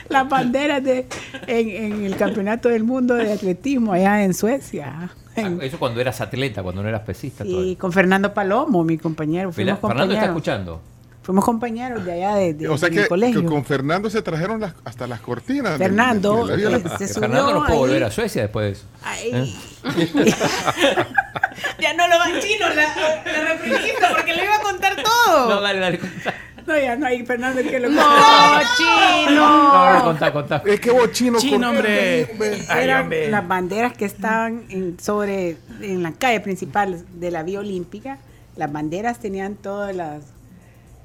las 0.10 0.30
banderas 0.30 0.84
de, 0.84 1.08
en, 1.48 1.70
en 1.94 2.04
el 2.06 2.16
campeonato 2.18 2.70
del 2.70 2.84
mundo 2.84 3.14
de 3.16 3.32
atletismo 3.34 3.94
allá 3.94 4.24
en 4.24 4.34
Suecia. 4.34 5.10
En- 5.36 5.62
Eso 5.62 5.78
cuando 5.80 6.00
eras 6.02 6.22
atleta, 6.22 6.64
cuando 6.64 6.82
no 6.84 6.90
eras 6.90 7.02
pesista. 7.02 7.46
y 7.46 7.50
todavía. 7.52 7.78
con 7.78 7.92
Fernando 7.92 8.34
Palomo, 8.34 8.84
mi 8.84 8.98
compañero. 8.98 9.52
Fuimos 9.52 9.80
Fernando 9.80 10.14
está 10.14 10.26
escuchando. 10.28 10.82
Fuimos 11.26 11.44
compañeros 11.44 12.06
de 12.06 12.14
allá 12.14 12.36
de, 12.36 12.54
de- 12.54 12.68
O 12.70 12.78
sea 12.78 12.88
del 12.90 13.02
que, 13.04 13.08
colegio. 13.08 13.42
que 13.42 13.48
con 13.48 13.66
Fernando 13.66 14.10
se 14.12 14.22
trajeron 14.22 14.62
las- 14.62 14.76
hasta 14.86 15.08
las 15.08 15.20
cortinas. 15.22 15.78
Fernando, 15.78 16.48
eh, 16.54 16.82
se 16.98 16.98
Que 16.98 17.08
subió 17.08 17.20
Fernando 17.22 17.54
no 17.56 17.60
pudo 17.64 17.74
ahí. 17.74 17.78
volver 17.80 18.04
a 18.04 18.12
Suecia 18.12 18.44
después 18.44 18.66
de 18.66 18.72
eso. 18.74 18.86
Ay. 19.04 19.56
Ya 21.80 21.94
no 21.94 22.08
lo 22.08 22.18
va 22.20 22.26
chino, 22.40 22.68
la, 22.70 22.76
la 22.76 23.54
reprimiste 23.54 23.94
porque 24.16 24.34
le 24.34 24.44
iba 24.44 24.56
a 24.56 24.60
contar 24.62 24.96
todo. 25.02 25.50
No, 25.50 25.62
dale, 25.62 25.80
dale. 25.80 26.00
No, 26.66 26.78
ya 26.78 26.96
no 26.96 27.06
hay 27.06 27.26
Fernando 27.26 27.62
que 27.62 27.80
lo 27.80 27.90
No, 27.90 28.02
No, 28.02 28.56
no, 28.56 28.62
chino. 28.76 30.04
contá, 30.04 30.34
contá. 30.34 30.64
Es 30.66 30.80
que 30.80 30.92
bochino. 30.92 31.40
Chino, 31.40 31.68
con- 31.68 31.78
hombre. 31.78 32.22
Eran 32.70 33.10
las 33.32 33.48
banderas 33.48 33.94
que 33.94 34.06
estaban 34.06 34.64
en, 34.70 35.00
sobre 35.00 35.58
en 35.82 36.02
la 36.04 36.12
calle 36.14 36.40
principal 36.42 37.06
de 37.14 37.32
la 37.32 37.44
Vía 37.44 37.60
Olímpica. 37.60 38.18
Las 38.58 38.72
banderas 38.72 39.20
tenían 39.20 39.56
todas 39.56 39.96
las 39.96 40.24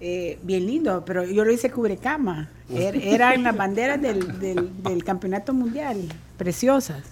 eh, 0.01 0.39
bien 0.43 0.67
lindo, 0.67 1.05
pero 1.05 1.25
yo 1.25 1.45
lo 1.45 1.53
hice 1.53 1.71
cubrecama. 1.71 2.49
Er- 2.73 3.01
eran 3.03 3.43
las 3.43 3.57
banderas 3.57 4.01
del, 4.01 4.39
del, 4.41 4.71
del 4.83 5.05
campeonato 5.05 5.53
mundial, 5.53 5.99
preciosas. 6.37 7.03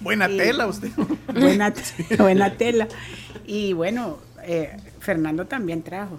Buena 0.00 0.28
tela 0.28 0.66
usted. 0.66 0.90
Buena, 1.34 1.72
buena 2.18 2.52
tela. 2.54 2.88
Y 3.46 3.72
bueno, 3.74 4.18
eh, 4.44 4.70
Fernando 5.00 5.46
también 5.46 5.82
trajo. 5.82 6.18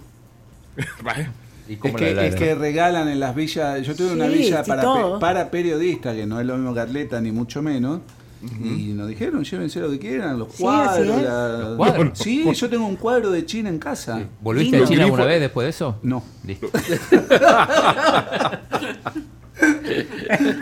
Vaya. 1.02 1.30
¿Y 1.68 1.74
Es 1.74 1.80
que, 1.80 2.14
la- 2.14 2.22
la- 2.22 2.26
es 2.26 2.34
que 2.34 2.54
regalan 2.54 3.08
en 3.08 3.18
las 3.20 3.34
villas. 3.34 3.82
Yo 3.86 3.94
tuve 3.96 4.12
una 4.12 4.26
villa 4.26 4.62
sí, 4.64 4.68
para, 4.70 4.82
pe- 4.82 5.20
para 5.20 5.50
periodistas, 5.50 6.14
que 6.14 6.26
no 6.26 6.38
es 6.40 6.46
lo 6.46 6.56
mismo 6.56 6.74
que 6.74 6.80
atleta, 6.80 7.20
ni 7.20 7.32
mucho 7.32 7.62
menos. 7.62 8.00
Y 8.42 8.92
nos 8.92 9.08
dijeron, 9.08 9.44
llévense 9.44 9.78
lo 9.80 9.90
que 9.90 9.98
quieran, 10.00 10.38
los 10.38 10.52
Sí, 10.52 10.62
cuadros. 10.62 11.16
es. 11.18 11.22
la- 11.22 11.58
¿Los 11.58 11.76
cuadros? 11.76 12.18
Sí, 12.18 12.44
yo 12.52 12.68
tengo 12.68 12.86
un 12.86 12.96
cuadro 12.96 13.30
de 13.30 13.46
China 13.46 13.68
en 13.68 13.78
casa. 13.78 14.20
¿Volviste 14.40 14.76
a 14.78 14.84
China 14.84 15.04
alguna 15.04 15.24
vez 15.26 15.40
después 15.40 15.64
de 15.66 15.70
eso? 15.70 15.96
No. 16.02 16.22
Listo. 16.44 16.68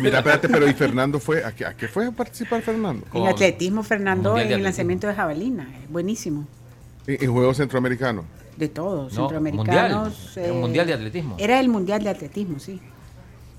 Mira, 0.01 0.19
espérate, 0.19 0.49
pero 0.49 0.69
¿y 0.69 0.75
Fernando 0.75 1.19
fue? 1.21 1.45
¿A 1.45 1.53
qué, 1.53 1.65
a 1.65 1.75
qué 1.77 1.89
fue 1.89 2.07
a 2.07 2.11
participar 2.13 2.61
Fernando? 2.63 3.07
En 3.15 3.27
atletismo, 3.29 3.83
Fernando, 3.83 4.37
en 4.39 4.51
el 4.53 4.63
lanzamiento 4.63 5.07
de 5.07 5.15
jabalina. 5.15 5.69
eh, 5.75 5.87
Buenísimo. 5.89 6.47
En, 7.07 7.25
en 7.25 7.33
Juegos 7.33 7.57
Centroamericanos. 7.57 8.25
De 8.57 8.69
todos, 8.69 9.13
No, 9.15 9.21
centroamericanos. 9.23 10.09
mundial. 10.09 10.45
Era 10.45 10.53
un 10.53 10.61
mundial 10.61 10.87
de 10.87 10.93
atletismo. 10.93 11.37
Era 11.39 11.61
el 11.61 11.69
mundial 11.69 12.03
de 12.03 12.11
atletismo, 12.11 12.59
sí. 12.59 12.79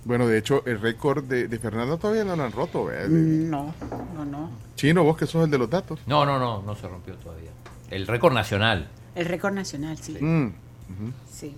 Bueno, 0.04 0.28
de 0.28 0.38
hecho, 0.38 0.64
el 0.66 0.80
récord 0.82 1.24
de, 1.26 1.48
de 1.48 1.60
Fernando 1.60 1.98
todavía 1.98 2.24
no 2.24 2.36
lo 2.36 2.44
han 2.44 2.52
roto. 2.52 2.86
¿ve? 2.86 3.08
Mm, 3.08 3.50
No, 3.50 3.74
no, 4.16 4.26
no. 4.26 4.50
Chino, 4.76 5.04
vos 5.04 5.16
que 5.18 5.28
sos 5.28 5.44
el 5.46 5.52
de 5.52 5.58
los 5.60 5.70
datos. 5.70 6.00
No, 6.08 6.26
no, 6.26 6.40
no, 6.40 6.62
no 6.64 6.76
se 6.76 6.88
rompió 6.88 7.14
todavía. 7.16 7.52
El 7.90 8.08
récord 8.08 8.34
nacional. 8.34 8.88
El 9.16 9.26
récord 9.26 9.54
nacional, 9.54 9.98
sí. 9.98 10.18
Mm. 10.20 10.48
sí. 11.32 11.56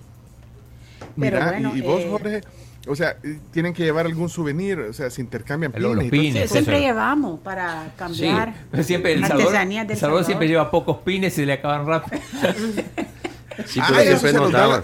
Mira, 1.15 1.39
Pero 1.39 1.51
bueno, 1.51 1.75
y, 1.75 1.79
y 1.79 1.81
vos, 1.81 2.01
eh, 2.01 2.07
Jorge, 2.09 2.41
o 2.87 2.95
sea, 2.95 3.17
eh, 3.23 3.39
tienen 3.51 3.73
que 3.73 3.83
llevar 3.83 4.05
algún 4.05 4.29
souvenir, 4.29 4.79
o 4.79 4.93
sea, 4.93 5.09
se 5.09 5.21
intercambian 5.21 5.71
Los- 5.77 5.95
los 5.95 6.05
pines. 6.05 6.33
pines. 6.33 6.51
Siempre 6.51 6.79
llevamos 6.81 7.39
para 7.41 7.85
Sí, 7.85 7.91
cambiar 7.97 8.53
siempre 8.83 9.13
el 9.13 9.21
Salvador, 9.25 9.51
del 9.53 9.55
el 9.55 9.75
Salvador 9.77 9.97
Salvador. 9.97 10.25
siempre 10.25 10.47
lleva 10.47 10.71
pocos 10.71 10.97
pines 10.99 11.33
y 11.33 11.35
se 11.37 11.45
le 11.45 11.53
acaban 11.53 11.85
rápido. 11.85 12.21
Sí, 13.65 13.79
Ah, 13.81 13.87
pero 13.89 14.03
siempre 14.17 14.33
nos 14.33 14.51
daban, 14.51 14.83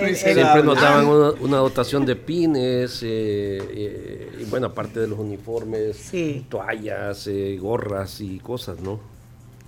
El- 0.00 0.16
siempre 0.16 0.62
nos 0.62 0.80
daban 0.80 1.06
una, 1.06 1.30
una 1.40 1.56
dotación 1.58 2.04
de 2.06 2.16
pines, 2.16 3.00
eh, 3.02 3.58
eh, 3.70 4.38
y 4.40 4.44
bueno, 4.44 4.68
aparte 4.68 5.00
de 5.00 5.08
los 5.08 5.18
uniformes, 5.18 5.96
Sí. 5.96 6.46
toallas, 6.48 7.26
eh, 7.26 7.56
gorras 7.60 8.20
y 8.20 8.38
cosas, 8.38 8.80
¿no? 8.80 9.00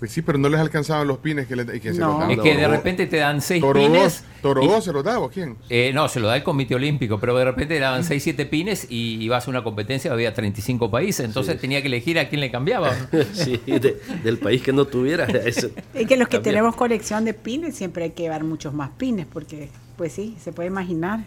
Pues 0.01 0.11
sí, 0.13 0.23
pero 0.23 0.39
no 0.39 0.49
les 0.49 0.59
alcanzaban 0.59 1.07
los 1.07 1.19
pines 1.19 1.47
que, 1.47 1.55
le- 1.55 1.79
que 1.79 1.93
se 1.93 2.01
No. 2.01 2.07
los 2.09 2.15
daban. 2.21 2.31
Es 2.31 2.41
que 2.41 2.57
de 2.57 2.67
repente 2.67 3.07
te 3.07 3.19
dan 3.19 3.41
seis 3.43 3.61
Toro 3.61 3.79
pines. 3.79 4.25
2, 4.25 4.41
Toro 4.41 4.63
y- 4.63 4.67
2 4.67 4.83
se 4.83 4.93
los 4.95 5.05
daba, 5.05 5.19
¿o 5.21 5.29
quién? 5.29 5.57
Eh, 5.69 5.93
no, 5.95 6.09
se 6.09 6.21
lo 6.21 6.29
da 6.29 6.37
el 6.37 6.43
Comité 6.43 6.75
Olímpico, 6.75 7.21
pero 7.21 7.37
de 7.37 7.45
repente 7.45 7.75
le 7.75 7.81
daban 7.81 8.03
6, 8.03 8.23
7 8.23 8.47
pines 8.47 8.87
y 8.91 9.23
ibas 9.23 9.47
a 9.47 9.51
una 9.51 9.63
competencia, 9.63 10.11
había 10.11 10.33
35 10.33 10.91
países, 10.91 11.27
entonces 11.27 11.61
tenía 11.61 11.83
que 11.83 11.89
elegir 11.89 12.19
a 12.19 12.31
quién 12.31 12.41
le 12.41 12.51
cambiaba. 12.51 12.95
sí, 13.35 13.61
de- 13.67 14.01
del 14.25 14.39
país 14.39 14.63
que 14.63 14.73
no 14.73 14.87
tuviera. 14.87 15.25
ese- 15.47 15.73
Es 15.93 16.07
que 16.09 16.17
los 16.17 16.29
que 16.29 16.39
tenemos 16.39 16.75
colección 16.77 17.27
de 17.27 17.35
pines 17.35 17.77
siempre 17.77 18.05
hay 18.05 18.11
que 18.13 18.23
llevar 18.23 18.43
muchos 18.43 18.73
más 18.73 18.89
pines, 18.97 19.27
porque, 19.31 19.69
pues 19.99 20.15
sí, 20.15 20.35
se 20.43 20.51
puede 20.53 20.69
imaginar. 20.69 21.21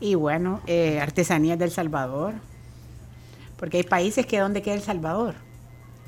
Y 0.00 0.16
bueno, 0.16 0.60
eh, 0.66 0.98
artesanías 1.00 1.60
del 1.60 1.70
Salvador. 1.70 2.34
Porque 3.56 3.76
hay 3.76 3.82
países 3.84 4.26
que 4.26 4.38
¿dónde 4.40 4.62
queda 4.62 4.74
El 4.74 4.82
Salvador? 4.82 5.36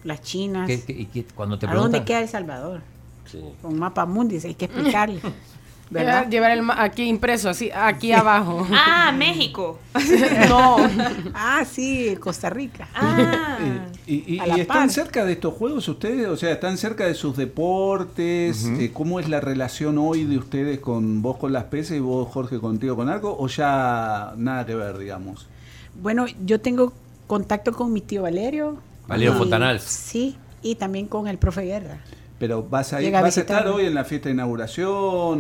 Las 0.04 0.22
chinas. 0.22 0.66
¿Qué- 0.66 0.82
qué- 0.84 0.92
y 0.92 1.06
qué- 1.06 1.24
cuando 1.34 1.58
te 1.58 1.66
¿A 1.66 1.74
dónde 1.74 2.04
queda 2.04 2.20
El 2.20 2.28
Salvador? 2.28 2.82
sí. 3.30 3.40
Con 3.62 3.78
mapa 3.78 4.04
mundi, 4.06 4.38
hay 4.44 4.54
que 4.54 4.66
explicarle. 4.66 5.20
¿Verdad? 5.90 6.28
Llevar, 6.28 6.50
el 6.50 6.62
ma- 6.62 6.82
aquí 6.82 7.02
impreso, 7.04 7.50
así, 7.50 7.70
aquí 7.72 8.12
abajo. 8.12 8.66
Ah, 8.72 9.12
México. 9.16 9.78
no. 10.48 10.76
Ah, 11.34 11.64
sí, 11.70 12.16
Costa 12.20 12.48
Rica. 12.50 12.88
Ah. 12.94 13.58
¿Y, 14.06 14.38
están 14.38 14.66
par. 14.66 14.90
cerca 14.90 15.24
de 15.24 15.32
estos 15.32 15.54
juegos 15.54 15.86
ustedes? 15.88 16.26
O 16.28 16.36
sea, 16.36 16.52
¿están 16.52 16.76
cerca 16.78 17.06
de 17.06 17.14
sus 17.14 17.36
deportes? 17.36 18.66
Eh, 18.66 18.90
¿Cómo 18.92 19.20
es 19.20 19.28
la 19.28 19.40
relación 19.40 19.96
hoy 19.98 20.24
de 20.24 20.36
ustedes 20.38 20.80
con 20.80 21.22
vos 21.22 21.36
con 21.36 21.52
las 21.52 21.64
pesas 21.64 21.96
y 21.96 22.00
vos, 22.00 22.28
Jorge, 22.32 22.58
contigo 22.58 22.96
con 22.96 23.08
algo? 23.08 23.36
¿O 23.38 23.46
ya 23.48 24.32
nada 24.36 24.66
que 24.66 24.74
ver, 24.74 24.98
digamos? 24.98 25.46
Bueno, 26.02 26.26
yo 26.44 26.60
tengo 26.60 26.92
contacto 27.26 27.72
con 27.72 27.92
mi 27.92 28.00
tío 28.00 28.22
Valerio. 28.22 28.78
Valerio 29.06 29.34
y- 29.34 29.38
Fontanals. 29.38 29.82
Sí, 29.82 30.36
y 30.62 30.74
también 30.76 31.06
con 31.06 31.28
el 31.28 31.38
profe 31.38 31.62
Guerra. 31.62 31.98
Pero 32.36 32.64
vas 32.64 32.92
a, 32.92 33.00
ir, 33.00 33.06
Llega 33.06 33.22
vas 33.22 33.38
a 33.38 33.40
estar 33.40 33.66
hoy 33.68 33.86
en 33.86 33.94
la 33.94 34.04
fiesta 34.04 34.28
de 34.28 34.34
inauguración 34.34 34.88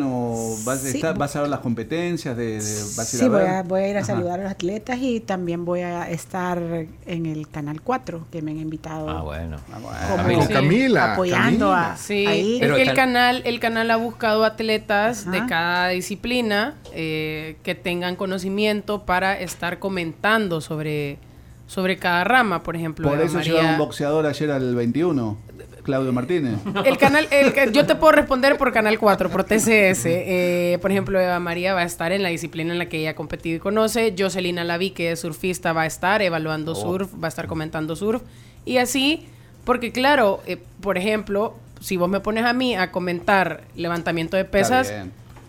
o 0.02 0.56
vas 0.64 0.84
a, 0.84 0.88
estar, 0.88 1.18
vas 1.18 1.34
a 1.34 1.40
ver 1.40 1.50
las 1.50 1.58
competencias 1.58 2.36
de, 2.36 2.52
de- 2.52 2.56
vas 2.96 2.98
a 3.12 3.16
ir 3.16 3.20
Sí, 3.20 3.24
a 3.24 3.28
voy 3.28 3.38
ver? 3.40 3.48
a, 3.50 3.62
voy 3.64 3.80
a 3.82 3.88
ir 3.88 3.96
a 3.96 3.98
Ajá. 3.98 4.06
saludar 4.06 4.38
a 4.40 4.42
los 4.44 4.52
atletas 4.52 4.98
y 5.02 5.18
también 5.18 5.64
voy 5.64 5.80
a 5.80 6.08
estar 6.08 6.62
en 7.04 7.26
el 7.26 7.48
Canal 7.48 7.82
4, 7.82 8.26
que 8.30 8.42
me 8.42 8.52
han 8.52 8.58
invitado 8.60 9.10
Ah, 9.10 9.22
bueno. 9.22 9.56
Ah, 9.72 10.16
como. 10.24 10.48
Camila. 10.48 11.12
apoyando 11.14 11.70
Camila. 11.70 11.92
a 11.92 11.96
Sí, 11.96 12.26
ahí. 12.26 12.54
es 12.54 12.60
Pero 12.60 12.76
que 12.76 12.82
el 12.82 12.86
tal- 12.88 12.96
canal, 12.96 13.42
el 13.44 13.60
canal 13.60 13.90
ha 13.90 13.96
buscado 13.96 14.44
atletas 14.44 15.28
de 15.30 15.44
cada 15.46 15.88
disciplina 15.88 16.74
eh, 16.92 17.56
que 17.64 17.74
tengan 17.74 18.14
conocimiento 18.14 19.02
para 19.04 19.38
estar 19.40 19.80
comentando 19.80 20.60
sobre, 20.60 21.18
sobre 21.66 21.96
cada 21.98 22.24
rama, 22.24 22.62
por 22.62 22.76
ejemplo. 22.76 23.08
Por 23.08 23.20
eso 23.20 23.34
María- 23.34 23.52
llevaron 23.52 23.72
un 23.72 23.78
boxeador 23.78 24.26
ayer 24.26 24.50
al 24.50 24.74
21, 24.74 25.36
Claudio 25.82 26.12
Martínez. 26.12 26.54
El 26.84 26.96
canal, 26.98 27.26
el 27.30 27.52
yo 27.72 27.84
te 27.86 27.94
puedo 27.94 28.12
responder 28.12 28.56
por 28.56 28.72
Canal 28.72 28.98
4, 28.98 29.28
por 29.30 29.44
TCS. 29.44 30.06
Eh, 30.06 30.78
por 30.80 30.90
ejemplo, 30.90 31.20
Eva 31.20 31.38
María 31.40 31.74
va 31.74 31.80
a 31.80 31.84
estar 31.84 32.12
en 32.12 32.22
la 32.22 32.28
disciplina 32.30 32.72
en 32.72 32.78
la 32.78 32.86
que 32.86 32.98
ella 33.00 33.10
ha 33.10 33.14
competido 33.14 33.56
y 33.56 33.60
conoce. 33.60 34.14
Jocelyn 34.18 34.66
Laví, 34.66 34.90
que 34.90 35.12
es 35.12 35.20
surfista, 35.20 35.72
va 35.72 35.82
a 35.82 35.86
estar 35.86 36.22
evaluando 36.22 36.72
Oh. 36.72 36.74
surf, 36.74 37.12
va 37.22 37.26
a 37.26 37.28
estar 37.28 37.46
comentando 37.46 37.96
surf. 37.96 38.22
Y 38.64 38.78
así, 38.78 39.26
porque 39.64 39.92
claro, 39.92 40.40
eh, 40.46 40.58
por 40.80 40.96
ejemplo, 40.96 41.54
si 41.80 41.96
vos 41.98 42.08
me 42.08 42.20
pones 42.20 42.44
a 42.46 42.52
mí 42.54 42.74
a 42.74 42.90
comentar 42.90 43.64
levantamiento 43.76 44.36
de 44.38 44.44
pesas, 44.46 44.90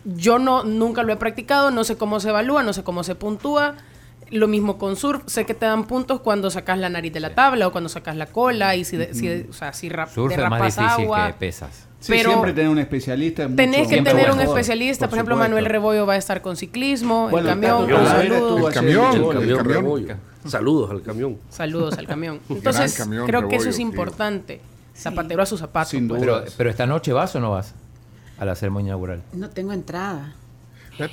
yo 0.04 0.38
no 0.38 0.64
nunca 0.66 1.04
lo 1.04 1.14
he 1.14 1.16
practicado, 1.18 1.72
no 1.72 1.84
sé 1.86 1.96
cómo 1.98 2.20
se 2.20 2.30
evalúa, 2.30 2.62
no 2.62 2.74
sé 2.74 2.84
cómo 2.84 3.04
se 3.06 3.16
puntúa. 3.16 3.76
Lo 4.32 4.48
mismo 4.48 4.78
con 4.78 4.96
surf, 4.96 5.22
sé 5.28 5.46
que 5.46 5.54
te 5.54 5.66
dan 5.66 5.86
puntos 5.86 6.20
cuando 6.22 6.50
sacas 6.50 6.78
la 6.80 6.90
nariz 6.90 7.14
de 7.14 7.20
la 7.20 7.36
tabla 7.36 7.68
o 7.68 7.72
cuando 7.72 7.90
sacas 7.90 8.16
la 8.16 8.26
cola 8.26 8.76
y 8.76 8.84
si, 8.84 8.98
de- 8.98 9.14
si 9.14 9.28
de- 9.28 9.48
o 9.50 9.54
sea, 9.54 9.72
si 9.74 9.88
rap- 9.90 10.10
Surf 10.10 10.32
es 10.32 10.38
más 10.40 10.50
derrapas 10.50 10.76
difícil 10.78 11.04
agua. 11.06 11.28
que 11.28 11.34
pesas. 11.34 11.88
Sí, 12.00 12.12
Pero 12.12 12.30
siempre 12.30 12.54
tener 12.54 12.70
un 12.70 12.78
especialista. 12.80 13.44
es 13.46 13.56
Tenés 13.56 13.78
mucho- 13.80 13.90
que 13.90 13.96
Siempre 13.96 14.14
tener 14.14 14.32
un 14.32 14.38
mejor, 14.38 14.58
especialista, 14.60 15.08
por, 15.08 15.18
ejemplo, 15.18 15.36
supuesto. 15.36 15.50
Manuel 15.56 15.66
Rebollo 15.66 16.06
va 16.06 16.14
a 16.14 16.18
estar 16.18 16.42
con 16.42 16.56
ciclismo, 16.56 17.30
Bueno, 17.30 17.50
el 17.50 17.54
camión, 17.60 17.84
El 17.84 17.90
en 17.90 18.72
camión, 18.74 19.16
el 19.16 20.06
camión. 20.06 20.20
Saludos 20.46 20.92
al 20.92 21.02
camión. 21.02 21.38
Saludos 21.50 21.98
al 21.98 22.06
camión. 22.08 22.40
Entonces, 22.50 22.94
camión 22.96 23.26
creo 23.26 23.48
que 23.48 23.56
eso 23.56 23.70
es 23.70 23.78
sí. 23.78 23.82
importante. 23.82 24.62
Zapatero 24.96 25.42
a 25.42 25.46
su 25.46 25.58
zapato. 25.58 25.90
Sin 25.90 26.08
pues. 26.08 26.22
duda. 26.22 26.42
Pero, 26.44 26.54
pero 26.58 26.70
esta 26.70 26.86
noche 26.86 27.12
vas 27.14 27.36
o 27.36 27.40
no 27.40 27.52
vas 27.52 27.74
a 28.38 28.46
la 28.46 28.56
ceremonia 28.56 28.90
inaugural. 28.90 29.24
No 29.34 29.50
tengo 29.50 29.74
entrada. 29.74 30.34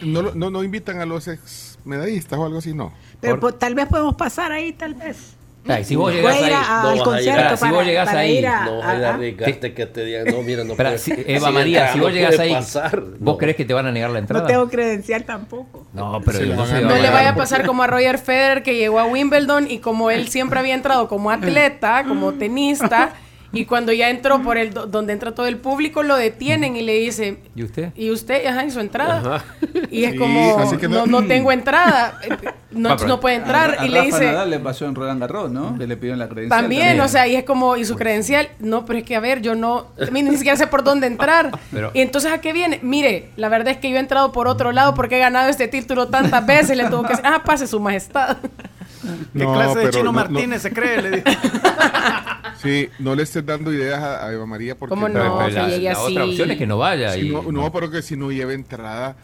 No, 0.02 0.22
lo- 0.22 0.34
no, 0.34 0.50
no 0.50 0.62
invitan 0.62 1.00
a 1.00 1.06
los 1.06 1.26
ex 1.28 1.78
medallistas 1.84 2.38
o 2.38 2.44
algo 2.46 2.58
así, 2.58 2.72
no. 2.74 2.92
Pero 3.20 3.34
Por- 3.34 3.40
pues, 3.50 3.58
tal 3.58 3.74
vez 3.74 3.86
podemos 3.86 4.14
pasar 4.14 4.52
ahí, 4.52 4.72
tal 4.72 4.94
vez. 4.94 5.36
Ay, 5.68 5.84
si 5.84 5.94
vos 5.94 6.12
ir 6.12 6.26
ahí, 6.26 6.50
a- 6.52 6.80
no 6.82 6.88
al 6.88 6.98
vas 6.98 7.04
concierto. 7.06 7.56
Si 7.56 7.70
vos 7.70 7.86
ahí, 8.08 8.44
a, 8.44 8.64
No 8.64 8.78
vaya 8.78 9.10
a 9.10 9.14
arriesgarte 9.14 9.74
que 9.74 9.86
te 9.86 10.04
digan, 10.04 10.24
no, 10.26 10.42
mira, 10.42 10.64
no 10.64 10.72
Espera, 10.72 10.90
puede- 10.90 10.98
si- 10.98 11.12
si 11.14 11.20
Eva 11.26 11.34
entra, 11.34 11.50
María, 11.52 11.92
si 11.92 11.98
no 11.98 12.04
vos 12.04 12.12
puede 12.12 12.40
ahí, 12.42 12.52
pasar. 12.52 13.00
¿vos 13.00 13.20
No. 13.20 13.38
crees 13.38 13.56
que 13.56 13.64
te 13.64 13.72
van 13.72 13.86
a 13.86 13.92
negar 13.92 14.10
la 14.10 14.18
entrada? 14.18 14.42
No 14.42 14.48
tengo 14.48 14.68
credencial 14.68 15.22
tampoco. 15.24 15.86
No, 15.92 16.20
pero 16.24 16.38
a 16.38 16.42
Eva 16.42 16.80
No 16.80 16.94
le 16.96 17.10
vaya 17.10 17.30
a 17.30 17.34
pasar 17.36 17.64
como 17.64 17.84
a 17.84 17.86
Roger 17.86 18.18
Federer 18.18 18.62
que 18.64 18.74
llegó 18.76 18.98
a 18.98 19.04
Wimbledon 19.04 19.70
y 19.70 19.78
como 19.78 20.10
él 20.10 20.26
siempre 20.28 20.58
había 20.58 20.74
entrado 20.74 21.06
como 21.06 21.30
atleta, 21.30 22.04
como 22.08 22.32
tenista, 22.32 23.12
y 23.52 23.66
cuando 23.66 23.92
ya 23.92 24.08
entró 24.10 24.42
por 24.42 24.56
el 24.56 24.72
do- 24.72 24.86
donde 24.86 25.12
entra 25.12 25.32
todo 25.34 25.46
el 25.46 25.58
público 25.58 26.02
lo 26.02 26.16
detienen 26.16 26.74
y 26.76 26.82
le 26.82 26.94
dicen, 26.98 27.38
¿Y 27.54 27.62
usted? 27.64 27.92
¿y 27.96 28.10
usted? 28.10 28.46
Ajá, 28.46 28.64
¿y 28.64 28.70
su 28.70 28.80
entrada? 28.80 29.18
Ajá. 29.18 29.44
Y 29.90 30.04
es 30.04 30.12
Sí, 30.12 30.16
como, 30.18 30.58
así 30.58 30.76
que 30.78 30.88
no, 30.88 31.06
no- 31.06 31.20
no 31.20 31.26
tengo 31.26 31.52
entrada, 31.52 32.18
eh, 32.22 32.30
no, 32.70 32.90
Ah, 32.92 32.96
no 33.06 33.20
puede 33.20 33.36
entrar. 33.36 33.76
A- 33.78 33.82
a 33.82 33.86
y 33.86 33.90
le 33.90 34.02
dice, 34.02 34.24
Nadal 34.24 34.50
le 34.50 34.58
pasó 34.58 34.86
en 34.86 34.94
Roland 34.94 35.20
Garros, 35.20 35.50
¿no? 35.50 35.76
Que 35.76 35.86
le 35.86 35.96
pidieron 35.96 36.18
la 36.18 36.28
credencial. 36.28 36.60
también, 36.62 36.98
o 37.00 37.08
sea, 37.08 37.26
y 37.28 37.36
es 37.36 37.44
como, 37.44 37.76
¿y 37.76 37.84
su 37.84 37.96
credencial? 37.96 38.48
No, 38.58 38.86
pero 38.86 38.98
es 39.00 39.04
que 39.04 39.16
a 39.16 39.20
ver, 39.20 39.42
yo 39.42 39.54
no, 39.54 39.88
a 40.00 40.10
mí 40.10 40.22
ni 40.22 40.34
siquiera 40.36 40.56
sé 40.56 40.66
por 40.66 40.82
dónde 40.82 41.06
entrar. 41.06 41.50
Pero- 41.72 41.90
y 41.92 42.00
entonces, 42.00 42.32
¿a 42.32 42.40
qué 42.40 42.52
viene? 42.54 42.80
Mire, 42.82 43.28
la 43.36 43.48
verdad 43.50 43.72
es 43.72 43.76
que 43.78 43.90
yo 43.90 43.96
he 43.96 44.00
entrado 44.00 44.32
por 44.32 44.48
otro 44.48 44.72
lado 44.72 44.94
porque 44.94 45.16
he 45.16 45.20
ganado 45.20 45.50
este 45.50 45.68
título 45.68 46.08
tantas 46.08 46.46
veces, 46.46 46.76
le 46.76 46.88
tuvo 46.88 47.02
que 47.02 47.08
decir, 47.10 47.26
ah, 47.26 47.42
pase 47.44 47.66
su 47.66 47.78
majestad. 47.80 48.38
¿Qué 49.36 49.44
No, 49.44 49.52
clase 49.54 49.78
de 49.80 49.90
Chino 49.90 50.04
no- 50.04 50.12
no- 50.12 50.30
Martínez 50.30 50.62
se 50.62 50.72
cree? 50.72 51.02
Le 51.02 51.10
digo. 51.10 51.24
Sí, 52.62 52.88
no 52.98 53.14
le 53.14 53.22
estés 53.24 53.44
dando 53.44 53.72
ideas 53.72 54.00
a, 54.02 54.26
a 54.26 54.32
Eva 54.32 54.46
María 54.46 54.76
porque 54.76 54.90
¿Cómo 54.94 55.06
Pero- 55.06 55.24
no? 55.24 55.38
pero 55.38 55.48
la, 55.50 55.68
la 55.68 55.98
otra 56.00 56.22
así. 56.22 56.30
opción 56.30 56.50
es 56.52 56.58
que 56.58 56.66
no 56.66 56.78
vaya. 56.78 57.12
Si 57.14 57.20
y, 57.26 57.30
no, 57.30 57.42
no, 57.50 57.72
pero 57.72 57.90
que 57.90 58.02
si 58.02 58.16
no 58.16 58.30
lleva 58.30 58.52
entrada, 58.52 59.16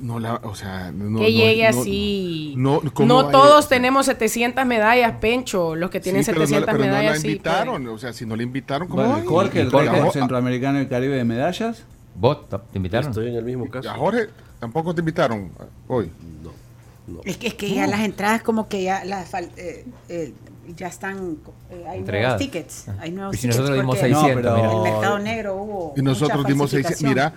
no 0.00 0.18
la, 0.20 0.34
o 0.36 0.54
sea, 0.54 0.90
no, 0.92 1.18
que 1.18 1.24
no- 1.24 1.28
llegue 1.28 1.70
no- 1.72 1.80
así. 1.80 2.54
No, 2.56 2.80
No, 2.82 2.92
¿cómo 2.94 3.22
va 3.22 3.28
a 3.28 3.32
todos 3.32 3.68
tenemos 3.68 4.06
700 4.06 4.64
medallas, 4.66 5.14
Pencho. 5.20 5.74
Los 5.76 5.90
que 5.90 6.00
tienen 6.00 6.24
Sí, 6.24 6.30
pero 6.30 6.40
no, 6.42 6.46
700 6.46 6.66
pero 6.74 6.78
no 6.78 6.84
la 6.92 6.98
medallas 7.00 7.20
sí. 7.20 7.26
invitaron, 7.28 7.82
pueden. 7.82 7.88
o 7.88 7.98
sea, 7.98 8.12
si 8.12 8.26
no 8.26 8.36
le 8.36 8.42
invitaron, 8.42 8.88
¿cómo 8.88 9.02
Bueno, 9.02 9.12
va 9.14 9.18
a 9.20 9.22
ir? 9.22 9.28
Jorge, 9.28 9.60
el 9.60 9.68
Y 9.68 9.70
Jorge, 9.70 10.10
centroamericano 10.12 10.80
y 10.80 10.86
Caribe 10.86 11.16
de 11.16 11.24
medallas. 11.24 11.84
¿Vos 12.14 12.48
te 12.48 12.56
invitaron? 12.74 13.10
Estoy 13.10 13.28
en 13.28 13.36
el 13.36 13.44
mismo 13.44 13.68
caso. 13.70 13.88
A 13.90 13.94
Jorge 13.94 14.28
tampoco 14.58 14.94
te 14.94 15.00
invitaron 15.00 15.50
hoy. 15.86 16.10
Es 17.24 17.38
que, 17.38 17.46
es 17.48 17.54
que 17.54 17.70
ya 17.74 17.86
las 17.86 18.00
entradas 18.00 18.42
como 18.42 18.68
que 18.68 18.82
ya 18.82 19.02
las 19.04 19.32
eh, 19.32 19.86
eh, 20.10 20.32
ya 20.76 20.88
están 20.88 21.38
eh, 21.70 21.84
hay 21.88 21.98
Entregadas. 21.98 22.38
nuevos 22.40 22.52
tickets, 22.52 22.86
hay 23.00 23.10
nuevos 23.10 23.34
Y 23.34 23.38
si 23.38 23.42
tickets 23.42 23.56
nosotros 23.58 23.78
dimos 23.80 23.96
porque 23.96 24.14
600, 24.14 24.44
No, 24.44 24.54
pero- 24.56 24.56
en 24.56 24.62
mira. 24.62 24.72
el 24.88 24.92
mercado 24.94 25.18
negro 25.18 25.54
hubo 25.56 25.94
Y 25.96 26.02
nosotros 26.02 26.36
mucha 26.38 26.48
dimos 26.48 26.70
seis. 26.70 26.82
falsificación. 26.86 27.10
Mira, 27.10 27.32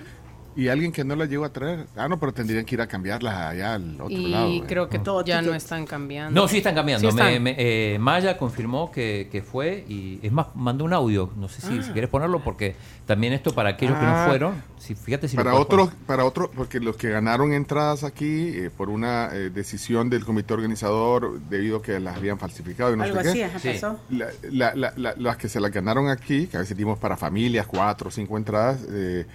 y 0.55 0.67
alguien 0.67 0.91
que 0.91 1.03
no 1.03 1.15
la 1.15 1.25
llegó 1.25 1.45
a 1.45 1.53
traer. 1.53 1.87
Ah, 1.95 2.07
no, 2.07 2.19
pero 2.19 2.33
tendrían 2.33 2.65
que 2.65 2.75
ir 2.75 2.81
a 2.81 2.87
cambiarlas 2.87 3.35
allá 3.35 3.75
al 3.75 3.93
otro 4.01 4.09
Y 4.09 4.27
lado. 4.27 4.47
eh. 4.47 4.63
creo 4.67 4.89
que 4.89 4.99
Todo 4.99 5.23
ya 5.23 5.41
no 5.41 5.53
están 5.53 5.85
cambiando. 5.85 6.39
No, 6.41 6.47
sí 6.47 6.57
están 6.57 6.75
cambiando. 6.75 7.01
Sí 7.01 7.07
están. 7.07 7.31
Me- 7.33 7.39
me- 7.39 7.55
eh, 7.57 7.99
Maya 7.99 8.37
confirmó 8.37 8.91
que, 8.91 9.29
que 9.31 9.41
fue 9.41 9.85
y 9.87 10.19
es 10.21 10.31
más, 10.31 10.47
mandó 10.55 10.83
un 10.85 10.93
audio. 10.93 11.29
No 11.37 11.47
sé 11.49 11.61
si, 11.61 11.81
si 11.83 11.91
quieres 11.91 12.09
ponerlo 12.09 12.43
porque 12.43 12.75
también 13.05 13.33
esto 13.33 13.53
para 13.53 13.69
aquellos 13.71 13.97
que 13.97 14.05
no 14.05 14.11
Ah. 14.15 14.25
fueron. 14.27 14.63
Si, 14.79 14.95
fíjate 14.95 15.27
si 15.27 15.35
para 15.37 15.53
otros, 15.55 15.89
poner. 15.89 16.05
para 16.07 16.25
otros, 16.25 16.49
porque 16.55 16.79
los 16.79 16.97
que 16.97 17.09
ganaron 17.09 17.53
entradas 17.53 18.03
aquí 18.03 18.49
eh, 18.49 18.71
por 18.75 18.89
una 18.89 19.29
eh, 19.31 19.49
decisión 19.51 20.09
del 20.09 20.25
comité 20.25 20.53
organizador 20.53 21.39
debido 21.49 21.77
a 21.77 21.81
que 21.81 21.99
las 21.99 22.17
habían 22.17 22.39
falsificado 22.39 22.93
y 22.93 22.97
no 22.97 23.03
algo 23.03 23.21
sé 23.21 23.43
así, 23.45 23.53
qué. 23.53 23.59
Sí. 23.59 23.79
pasó. 23.81 23.99
La- 24.09 24.27
la- 24.51 24.75
la- 24.75 24.93
la- 24.97 25.13
las 25.17 25.37
que 25.37 25.47
se 25.49 25.59
las 25.59 25.71
ganaron 25.71 26.09
aquí, 26.09 26.47
que 26.47 26.57
a 26.57 26.61
veces 26.61 26.75
dimos 26.75 26.97
para 26.97 27.15
familias, 27.15 27.67
cuatro 27.67 28.07
o 28.09 28.11
cinco 28.11 28.37
entradas, 28.37 28.79
eh, 28.89 29.25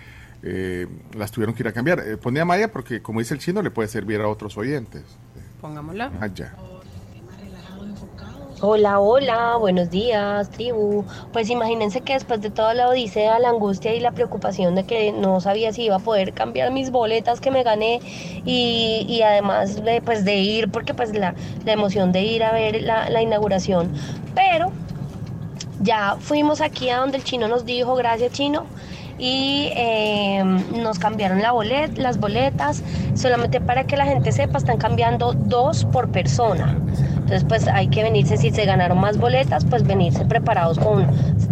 eh, 0.43 0.87
las 1.17 1.31
tuvieron 1.31 1.55
que 1.55 1.63
ir 1.63 1.69
a 1.69 1.73
cambiar. 1.73 2.01
Eh, 2.01 2.17
ponía 2.17 2.45
Maya 2.45 2.71
porque, 2.73 3.03
como 3.03 3.21
dice 3.21 3.35
el 3.35 3.41
chino, 3.41 3.63
le 3.63 3.71
puede 3.71 3.89
servir 3.89 4.21
a 4.21 4.29
otros 4.29 4.57
oyentes. 4.57 5.03
Pongámosla. 5.61 6.11
Maya. 6.11 6.55
Hola, 8.63 9.01
hola, 9.01 9.57
buenos 9.59 9.91
días, 9.91 10.49
tribu. 10.49 11.05
Pues 11.31 11.51
imagínense 11.51 12.01
que 12.01 12.15
después 12.15 12.41
de 12.41 12.49
toda 12.49 12.73
la 12.73 12.89
odisea, 12.89 13.39
la 13.39 13.51
angustia 13.51 13.95
y 13.95 14.01
la 14.01 14.13
preocupación 14.13 14.75
de 14.75 14.87
que 14.87 15.13
no 15.13 15.43
sabía 15.43 15.75
si 15.75 15.83
iba 15.85 15.97
a 15.97 15.99
poder 15.99 16.33
cambiar 16.33 16.73
mis 16.73 16.91
boletas 16.91 17.39
que 17.41 17.51
me 17.51 17.63
gané 17.63 18.01
y, 18.47 19.05
y 19.11 19.21
además 19.21 19.85
de, 19.85 20.01
pues 20.01 20.25
de 20.25 20.37
ir, 20.37 20.71
porque 20.71 20.95
pues 20.95 21.15
la, 21.15 21.35
la 21.67 21.73
emoción 21.73 22.13
de 22.13 22.23
ir 22.23 22.43
a 22.45 22.53
ver 22.53 22.81
la, 22.81 23.11
la 23.11 23.21
inauguración. 23.21 23.93
Pero 24.35 24.73
ya 25.81 26.17
fuimos 26.19 26.63
aquí 26.63 26.89
a 26.89 26.97
donde 26.97 27.19
el 27.19 27.25
chino 27.25 27.49
nos 27.49 27.67
dijo, 27.67 27.95
gracias 27.95 28.33
chino, 28.33 28.65
y 29.19 29.71
eh, 29.75 30.43
nos 30.75 30.99
cambiaron 30.99 31.41
las 31.41 32.19
boletas, 32.19 32.83
solamente 33.15 33.61
para 33.61 33.85
que 33.85 33.97
la 33.97 34.05
gente 34.05 34.33
sepa, 34.33 34.59
están 34.59 34.79
cambiando 34.79 35.33
dos 35.33 35.85
por 35.87 36.09
persona. 36.09 36.77
Entonces, 37.27 37.45
pues 37.49 37.67
hay 37.67 37.89
que 37.89 38.05
venirse, 38.05 38.37
si 38.37 38.51
se 38.51 38.65
ganaron 38.65 39.01
más 39.01 39.19
boletas, 39.19 39.65
pues 39.65 39.83
venirse 39.83 40.25
preparados 40.27 40.79
con 40.79 41.07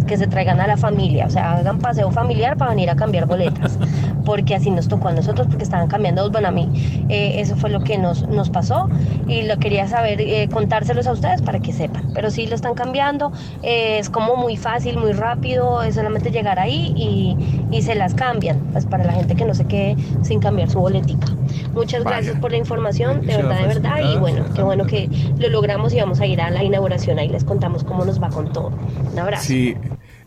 que 0.07 0.17
se 0.17 0.27
traigan 0.27 0.61
a 0.61 0.67
la 0.67 0.77
familia, 0.77 1.25
o 1.25 1.29
sea, 1.29 1.53
hagan 1.57 1.79
paseo 1.79 2.11
familiar 2.11 2.55
para 2.55 2.71
venir 2.71 2.89
a 2.89 2.95
cambiar 2.95 3.25
boletas, 3.25 3.77
porque 4.25 4.55
así 4.55 4.71
nos 4.71 4.87
tocó 4.87 5.07
a 5.09 5.13
nosotros, 5.13 5.47
porque 5.47 5.63
estaban 5.63 5.87
cambiando 5.87 6.29
bueno, 6.29 6.47
a 6.47 6.51
mí 6.51 6.69
eh, 7.09 7.39
eso 7.39 7.55
fue 7.55 7.69
lo 7.69 7.81
que 7.81 7.97
nos, 7.97 8.27
nos 8.27 8.49
pasó 8.49 8.89
y 9.27 9.43
lo 9.43 9.57
quería 9.57 9.87
saber, 9.87 10.19
eh, 10.21 10.49
contárselos 10.51 11.07
a 11.07 11.11
ustedes 11.11 11.41
para 11.41 11.59
que 11.59 11.71
sepan, 11.71 12.11
pero 12.13 12.31
sí 12.31 12.47
lo 12.47 12.55
están 12.55 12.73
cambiando, 12.73 13.31
eh, 13.63 13.99
es 13.99 14.09
como 14.09 14.35
muy 14.35 14.57
fácil, 14.57 14.97
muy 14.97 15.13
rápido, 15.13 15.83
es 15.83 15.95
solamente 15.95 16.31
llegar 16.31 16.59
ahí 16.59 16.93
y, 16.95 17.37
y 17.71 17.81
se 17.81 17.95
las 17.95 18.13
cambian, 18.13 18.59
pues 18.71 18.85
para 18.85 19.03
la 19.03 19.13
gente 19.13 19.35
que 19.35 19.45
no 19.45 19.53
se 19.53 19.65
quede 19.65 19.95
sin 20.23 20.39
cambiar 20.39 20.69
su 20.69 20.79
boletica. 20.79 21.27
Muchas 21.73 22.03
Vaya. 22.03 22.17
gracias 22.17 22.39
por 22.39 22.51
la 22.51 22.57
información, 22.57 23.21
de 23.25 23.37
verdad, 23.37 23.59
de 23.59 23.67
verdad, 23.67 23.97
y 24.13 24.17
bueno, 24.17 24.45
qué 24.53 24.63
bueno 24.63 24.85
que 24.85 25.09
lo 25.37 25.49
logramos 25.49 25.93
y 25.93 25.99
vamos 25.99 26.19
a 26.19 26.25
ir 26.25 26.41
a 26.41 26.49
la 26.49 26.63
inauguración, 26.63 27.19
ahí 27.19 27.29
les 27.29 27.43
contamos 27.43 27.83
cómo 27.83 28.05
nos 28.05 28.21
va 28.21 28.29
con 28.29 28.51
todo. 28.51 28.71
Un 29.11 29.19
abrazo. 29.19 29.45
Sí, 29.45 29.75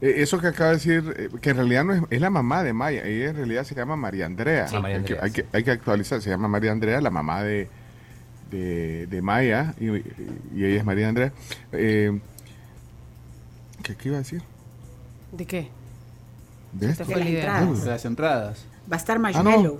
eh, 0.01 0.15
eso 0.19 0.41
que 0.41 0.49
acaba 0.49 0.71
de 0.71 0.77
decir, 0.77 1.15
eh, 1.17 1.29
que 1.41 1.51
en 1.51 1.57
realidad 1.57 1.85
no 1.85 1.93
es, 1.95 2.03
es 2.11 2.21
la 2.21 2.31
mamá 2.31 2.63
de 2.63 2.73
Maya, 2.73 3.05
ella 3.05 3.31
en 3.31 3.37
realidad 3.37 3.65
se 3.65 3.75
llama 3.75 3.97
María 3.97 4.27
Andrea. 4.27 4.69
Sí. 4.69 4.77
Hay, 4.77 5.03
que, 5.03 5.19
hay, 5.21 5.31
que, 5.31 5.47
hay 5.53 5.65
que 5.65 5.71
actualizar, 5.71 6.21
se 6.23 6.31
llama 6.31 6.49
María 6.49 6.73
Andrea, 6.73 7.01
la 7.01 7.11
mamá 7.11 7.43
de, 7.43 7.69
de, 8.51 9.07
de 9.07 9.23
Maya, 9.23 9.75
y, 9.81 9.87
y 9.89 10.65
ella 10.65 10.79
es 10.79 10.85
María 10.85 11.09
Andrea. 11.09 11.33
Eh, 11.73 12.19
¿qué, 13.83 13.97
qué 13.97 14.09
iba 14.09 14.17
a 14.17 14.21
decir? 14.21 14.43
¿De 15.33 15.47
qué? 15.47 15.69
¿De 16.73 16.91
esto? 16.91 17.05
fue 17.05 17.15
De 17.15 17.21
las 17.21 17.29
entradas. 17.29 17.85
De 17.85 17.91
las 17.91 18.05
entradas. 18.05 18.65
Va 18.91 18.97
a 18.97 18.99
estar 18.99 19.21
Ah, 19.23 19.43
no. 19.43 19.79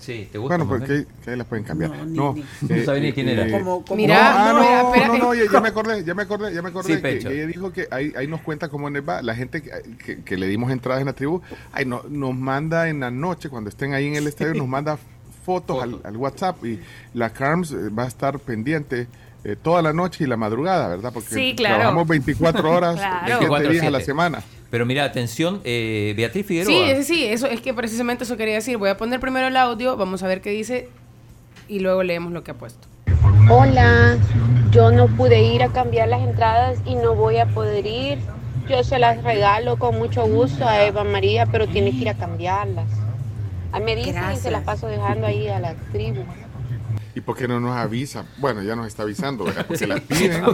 Sí, 0.00 0.28
¿te 0.32 0.38
gusta? 0.38 0.56
Bueno, 0.56 0.68
porque 0.68 0.96
eh? 1.00 1.06
que 1.24 1.30
ahí 1.30 1.36
las 1.36 1.46
pueden 1.46 1.64
cambiar. 1.64 1.90
No, 1.90 2.04
ni- 2.06 2.16
No, 2.16 2.34
ni- 2.34 2.44
No 2.78 2.84
sabía 2.84 3.02
ni 3.02 3.12
quién 3.12 3.28
era. 3.28 3.50
Como, 3.50 3.84
como- 3.84 3.96
Mira, 3.96 4.14
no, 4.14 4.20
ah, 4.22 4.52
no, 4.96 5.06
no, 5.06 5.18
no, 5.18 5.34
ya, 5.34 5.42
eh, 5.42 5.46
ya 5.52 5.60
me 5.60 5.68
acordé, 5.68 6.04
ya 6.04 6.14
me 6.14 6.22
acordé, 6.22 6.54
ya 6.54 6.62
me 6.62 6.68
acordé. 6.70 6.96
Sí, 6.96 7.02
que, 7.02 7.18
que 7.18 7.34
ella 7.34 7.46
dijo 7.46 7.72
que 7.72 7.86
ahí, 7.90 8.12
ahí 8.16 8.26
nos 8.26 8.40
cuenta 8.40 8.68
cómo 8.68 8.88
va. 9.02 9.22
La 9.22 9.34
gente 9.34 9.62
que, 9.62 9.70
que- 10.04 10.22
que 10.22 10.36
le 10.36 10.46
dimos 10.46 10.72
entradas 10.72 11.00
en 11.00 11.06
la 11.06 11.12
tribu, 11.12 11.42
ahí 11.72 11.84
no, 11.84 12.02
nos 12.08 12.34
manda 12.34 12.88
en 12.88 13.00
la 13.00 13.10
noche, 13.10 13.48
cuando 13.48 13.68
estén 13.70 13.94
ahí 13.94 14.06
en 14.06 14.16
el 14.16 14.26
estadio, 14.26 14.54
nos 14.54 14.66
manda 14.68 14.98
fotos 15.44 15.82
al, 15.82 16.00
al 16.04 16.16
WhatsApp 16.16 16.64
y 16.64 16.80
la 17.14 17.30
CARMS 17.32 17.72
eh, 17.72 17.88
va 17.90 18.04
a 18.04 18.08
estar 18.08 18.38
pendiente 18.38 19.06
eh, 19.42 19.56
toda 19.60 19.80
la 19.80 19.92
noche 19.92 20.24
y 20.24 20.26
la 20.26 20.36
madrugada, 20.36 20.88
¿verdad? 20.88 21.12
Porque 21.14 21.30
Sí, 21.34 21.54
claro. 21.56 21.76
trabajamos 21.76 22.08
24 22.08 22.70
horas, 22.70 22.94
Claro. 23.26 23.38
7 23.48 23.68
días 23.70 23.84
a 23.86 23.90
la 23.90 23.98
24/7. 24.00 24.04
semana. 24.04 24.42
Pero 24.70 24.86
mira, 24.86 25.04
atención, 25.04 25.60
eh, 25.64 26.14
Beatriz 26.16 26.46
Sí, 26.46 26.48
Figueroa. 26.62 26.90
ese 26.90 27.02
sí, 27.04 27.24
eso 27.24 27.46
es 27.46 27.60
que 27.60 27.74
precisamente 27.74 28.24
eso 28.24 28.36
quería 28.36 28.54
decir. 28.54 28.76
Voy 28.76 28.88
a 28.88 28.96
poner 28.96 29.18
primero 29.20 29.48
el 29.48 29.56
audio, 29.56 29.96
vamos 29.96 30.22
a 30.22 30.28
ver 30.28 30.40
qué 30.40 30.50
dice 30.50 30.88
y 31.68 31.80
luego 31.80 32.02
leemos 32.04 32.32
lo 32.32 32.44
que 32.44 32.52
ha 32.52 32.54
puesto. 32.54 32.86
Hola, 33.48 34.16
yo 34.70 34.92
no 34.92 35.08
pude 35.08 35.42
ir 35.42 35.62
a 35.64 35.68
cambiar 35.68 36.08
las 36.08 36.22
entradas 36.22 36.78
y 36.86 36.94
no 36.94 37.14
voy 37.16 37.38
a 37.38 37.46
poder 37.46 37.84
ir. 37.86 38.18
Yo 38.68 38.84
se 38.84 39.00
las 39.00 39.24
regalo 39.24 39.76
con 39.76 39.98
mucho 39.98 40.24
gusto 40.28 40.68
a 40.68 40.84
Eva 40.86 41.02
María, 41.02 41.46
pero 41.46 41.66
tiene 41.66 41.90
que 41.90 41.96
ir 41.96 42.08
a 42.08 42.14
cambiarlas. 42.14 42.86
Ahí 43.72 43.82
me 43.82 43.96
dicen 43.96 44.10
y 44.12 44.14
se 44.14 44.20
Gracias. 44.20 44.52
las 44.52 44.62
paso 44.62 44.86
dejando 44.86 45.26
ahí 45.26 45.48
a 45.48 45.58
la 45.58 45.74
tribu. 45.90 46.22
¿Y 47.16 47.20
por 47.22 47.36
qué 47.36 47.48
no 47.48 47.58
nos 47.58 47.76
avisa? 47.76 48.24
Bueno, 48.38 48.62
ya 48.62 48.76
nos 48.76 48.86
está 48.86 49.02
avisando, 49.02 49.44
¿verdad? 49.44 49.66
Porque 49.68 49.86
las 49.88 50.00
piden. 50.02 50.44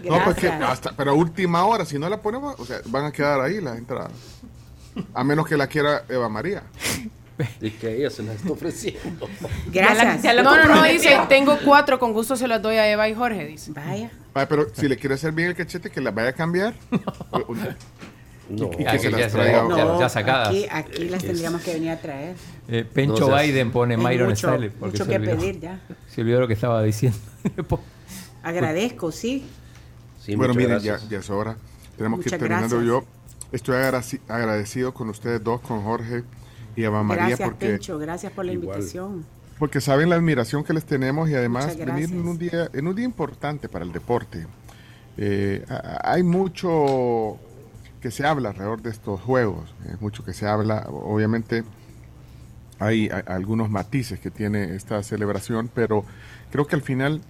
Justamente 0.00 0.08
me 0.08 0.08
está 0.08 0.16
avisando. 0.16 0.18
No, 0.18 0.24
porque 0.24 0.46
Gracias. 0.46 0.70
hasta, 0.70 0.92
pero 0.96 1.10
a 1.10 1.14
última 1.14 1.64
hora, 1.66 1.84
si 1.84 1.98
no 1.98 2.08
la 2.08 2.20
ponemos, 2.20 2.58
o 2.58 2.64
sea, 2.64 2.78
van 2.86 3.04
a 3.06 3.12
quedar 3.12 3.40
ahí 3.40 3.60
las 3.60 3.76
entradas. 3.78 4.12
A 5.12 5.24
menos 5.24 5.46
que 5.46 5.56
la 5.56 5.66
quiera 5.66 6.04
Eva 6.08 6.28
María. 6.28 6.62
Y 7.60 7.70
que 7.72 7.96
ella 7.96 8.10
se 8.10 8.22
las 8.22 8.36
está 8.36 8.52
ofreciendo. 8.52 9.28
Gracias. 9.72 9.98
Ya 9.98 10.04
la- 10.04 10.16
ya 10.22 10.34
la 10.34 10.42
No, 10.44 10.56
no, 10.56 10.74
no, 10.76 10.84
dice, 10.84 11.18
tengo 11.28 11.58
cuatro, 11.64 11.98
con 11.98 12.12
gusto 12.12 12.36
se 12.36 12.46
las 12.46 12.62
doy 12.62 12.76
a 12.76 12.88
Eva 12.88 13.08
y 13.08 13.14
Jorge, 13.14 13.44
dice. 13.44 13.72
Vaya. 13.72 14.10
Pero 14.48 14.66
si 14.72 14.86
le 14.88 14.96
quiere 14.96 15.16
hacer 15.16 15.32
bien 15.32 15.48
el 15.48 15.56
cachete, 15.56 15.90
que 15.90 16.00
las 16.00 16.14
vaya 16.14 16.28
a 16.28 16.32
cambiar. 16.32 16.74
No. 18.46 18.70
Y 18.78 18.84
Ya, 18.84 18.92
que 18.92 18.98
se 18.98 19.10
las 19.10 19.32
traiga. 19.32 19.66
ya- 19.74 19.98
ya 20.00 20.08
sacadas. 20.10 20.48
Aquí, 20.48 20.66
aquí 20.70 21.08
las 21.08 21.22
tendríamos 21.24 21.62
que 21.62 21.72
venir 21.72 21.90
a 21.92 21.96
traer. 21.98 22.36
Eh, 22.68 22.84
Pencho 22.84 23.26
No 23.30 23.36
Biden 23.38 23.72
pone 23.72 23.96
Myron 23.96 24.28
mucho, 24.28 24.48
Style 24.48 24.70
porque 24.70 24.98
mucho 24.98 25.06
que 25.10 25.16
olvidó, 25.16 25.36
pedir 25.38 25.60
ya. 25.60 25.80
se 26.14 26.20
olvidó 26.20 26.40
lo 26.40 26.46
que 26.46 26.52
estaba 26.52 26.82
diciendo. 26.82 27.16
Agradezco, 28.42 29.10
sí. 29.12 29.46
Sí, 30.24 30.36
bueno, 30.36 30.54
miren, 30.54 30.78
ya, 30.80 30.96
es 30.96 31.30
hora. 31.30 31.56
Tenemos 31.96 32.20
que 32.20 32.28
ir 32.28 32.38
terminando. 32.38 32.76
gracias. 32.76 32.86
Yo 32.86 33.04
estoy 33.52 33.76
agradecido 34.28 34.94
con 34.94 35.08
ustedes 35.10 35.42
dos, 35.44 35.60
con 35.60 35.82
Jorge 35.82 36.24
y 36.76 36.82
Eva 36.84 37.02
María, 37.02 37.28
Gracias, 37.28 37.48
porque, 37.50 37.66
Pencho. 37.68 37.98
Gracias 37.98 38.32
por 38.32 38.44
la 38.44 38.52
Igual. 38.52 38.78
invitación. 38.78 39.24
porque 39.58 39.80
saben 39.80 40.08
la 40.10 40.16
admiración 40.16 40.64
que 40.64 40.72
les 40.72 40.84
tenemos 40.84 41.28
y 41.30 41.34
además 41.34 41.76
venir 41.76 42.10
en 42.10 42.26
un 42.26 42.36
día 42.38 42.68
en 42.72 42.88
un 42.88 42.94
día 42.96 43.04
importante 43.04 43.68
para 43.68 43.84
el 43.84 43.92
deporte. 43.92 44.46
Eh, 45.16 45.64
hay 46.02 46.22
mucho 46.24 47.38
que 48.00 48.10
se 48.10 48.26
habla 48.26 48.48
alrededor 48.48 48.82
de 48.82 48.90
estos 48.90 49.20
juegos, 49.20 49.72
es 49.88 50.00
mucho 50.00 50.24
que 50.24 50.32
se 50.32 50.46
habla, 50.48 50.86
obviamente 50.90 51.62
hay, 52.80 53.08
a- 53.08 53.18
algunos 53.32 53.70
matices 53.70 54.18
que 54.18 54.30
tiene 54.30 54.74
esta 54.74 55.00
celebración, 55.04 55.70
pero 55.72 56.04
creo 56.50 56.66
que 56.66 56.74
al 56.74 56.82
final 56.82 57.20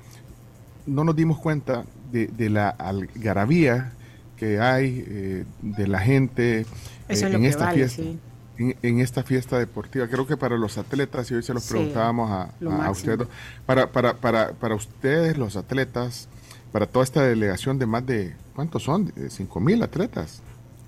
no 0.86 1.04
nos 1.04 1.16
dimos 1.16 1.38
cuenta 1.38 1.84
de, 2.12 2.26
de 2.28 2.50
la 2.50 2.68
algarabía 2.70 3.92
que 4.36 4.60
hay 4.60 5.04
eh, 5.06 5.44
de 5.62 5.86
la 5.86 6.00
gente 6.00 6.60
eh, 6.60 6.66
es 7.08 7.22
en 7.22 7.44
esta 7.44 7.66
vale, 7.66 7.76
fiesta. 7.76 8.02
sí. 8.02 8.18
En, 8.56 8.76
en 8.82 9.00
esta 9.00 9.24
fiesta 9.24 9.58
deportiva, 9.58 10.06
creo 10.08 10.26
que 10.26 10.36
para 10.36 10.56
los 10.56 10.78
atletas, 10.78 11.28
y 11.30 11.34
hoy 11.34 11.42
se 11.42 11.52
los 11.54 11.64
Sí, 11.64 11.70
preguntábamos 11.70 12.30
a, 12.30 12.90
ustedes, 12.90 13.26
para, 13.66 13.90
para, 13.90 14.14
para, 14.20 14.52
para 14.52 14.74
ustedes, 14.76 15.36
los 15.36 15.56
atletas, 15.56 16.28
para 16.70 16.86
toda 16.86 17.02
esta 17.04 17.22
delegación 17.22 17.78
de 17.80 17.86
más 17.86 18.06
de, 18.06 18.36
¿cuántos 18.54 18.84
son? 18.84 19.12
¿Cinco 19.30 19.58
mil 19.60 19.82
atletas? 19.82 20.42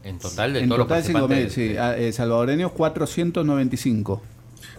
En 0.04 0.18
total, 0.20 0.52
de 0.52 0.60
En 0.60 0.68
todos 0.68 0.86
total 0.86 0.98
los 0.98 1.08
5.000, 1.08 1.12
participantes. 1.12 1.52
sí. 1.54 1.76
Ah, 1.76 1.96
eh, 1.96 2.12
salvadoreños 2.12 2.70
495. 2.72 4.22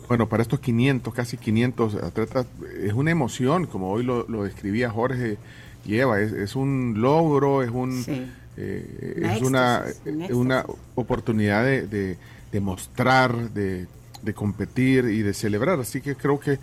Bueno, 0.08 0.30
para 0.30 0.42
estos 0.44 0.60
500, 0.60 1.14
casi 1.14 1.38
500 1.38 1.96
atletas, 1.96 2.46
es 2.82 2.94
una 2.94 3.12
emoción, 3.12 3.66
como 3.66 3.92
hoy 3.92 4.04
lo, 4.04 4.26
lo 4.30 4.44
describía 4.44 4.90
Jorge 4.90 5.38
y 5.86 5.96
Eva, 5.98 6.20
es, 6.22 6.32
es 6.32 6.56
un 6.56 6.96
logro, 6.98 7.62
es 7.64 7.70
un 7.72 8.04
Sí. 8.04 8.26
eh, 8.58 9.16
Una 9.20 9.34
es 9.36 9.42
una, 9.42 9.78
éxtasis, 9.88 10.36
una 10.36 10.66
oportunidad 10.96 11.64
de, 11.64 11.88
de- 11.88 12.18
de 12.52 12.62
mostrar, 12.62 13.50
de, 13.52 13.88
de 14.22 14.34
competir 14.34 15.06
y 15.06 15.22
de 15.22 15.34
celebrar. 15.34 15.80
Así 15.82 16.00
que 16.00 16.16
creo 16.16 16.40
que 16.40 16.54
eh, 16.54 16.60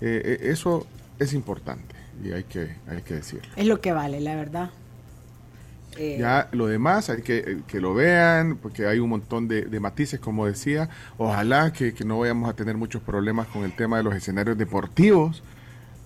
eh, 0.00 0.38
eso 0.42 0.86
es 1.18 1.32
importante 1.32 1.94
y 2.24 2.30
hay 2.30 2.44
que, 2.44 2.68
hay 2.88 3.02
que 3.02 3.14
decirlo. 3.14 3.48
Es 3.56 3.66
lo 3.66 3.80
que 3.80 3.92
vale, 3.92 4.20
la 4.20 4.36
verdad. 4.36 4.70
Eh, 5.98 6.16
Ya 6.18 6.48
lo 6.52 6.66
demás 6.66 7.10
hay 7.10 7.22
que, 7.22 7.38
eh, 7.38 7.62
que 7.66 7.80
lo 7.80 7.94
vean, 7.94 8.56
porque 8.56 8.86
hay 8.86 8.98
un 8.98 9.10
montón 9.10 9.48
de, 9.48 9.62
de 9.62 9.80
matices, 9.80 10.20
como 10.20 10.46
decía. 10.46 10.88
Ojalá 11.18 11.72
que, 11.72 11.94
que 11.94 12.04
no 12.04 12.18
vayamos 12.18 12.48
a 12.50 12.54
tener 12.54 12.76
muchos 12.76 13.02
problemas 13.02 13.46
con 13.48 13.64
el 13.64 13.74
tema 13.74 13.96
de 13.98 14.02
los 14.04 14.14
escenarios 14.14 14.56
deportivos. 14.58 15.42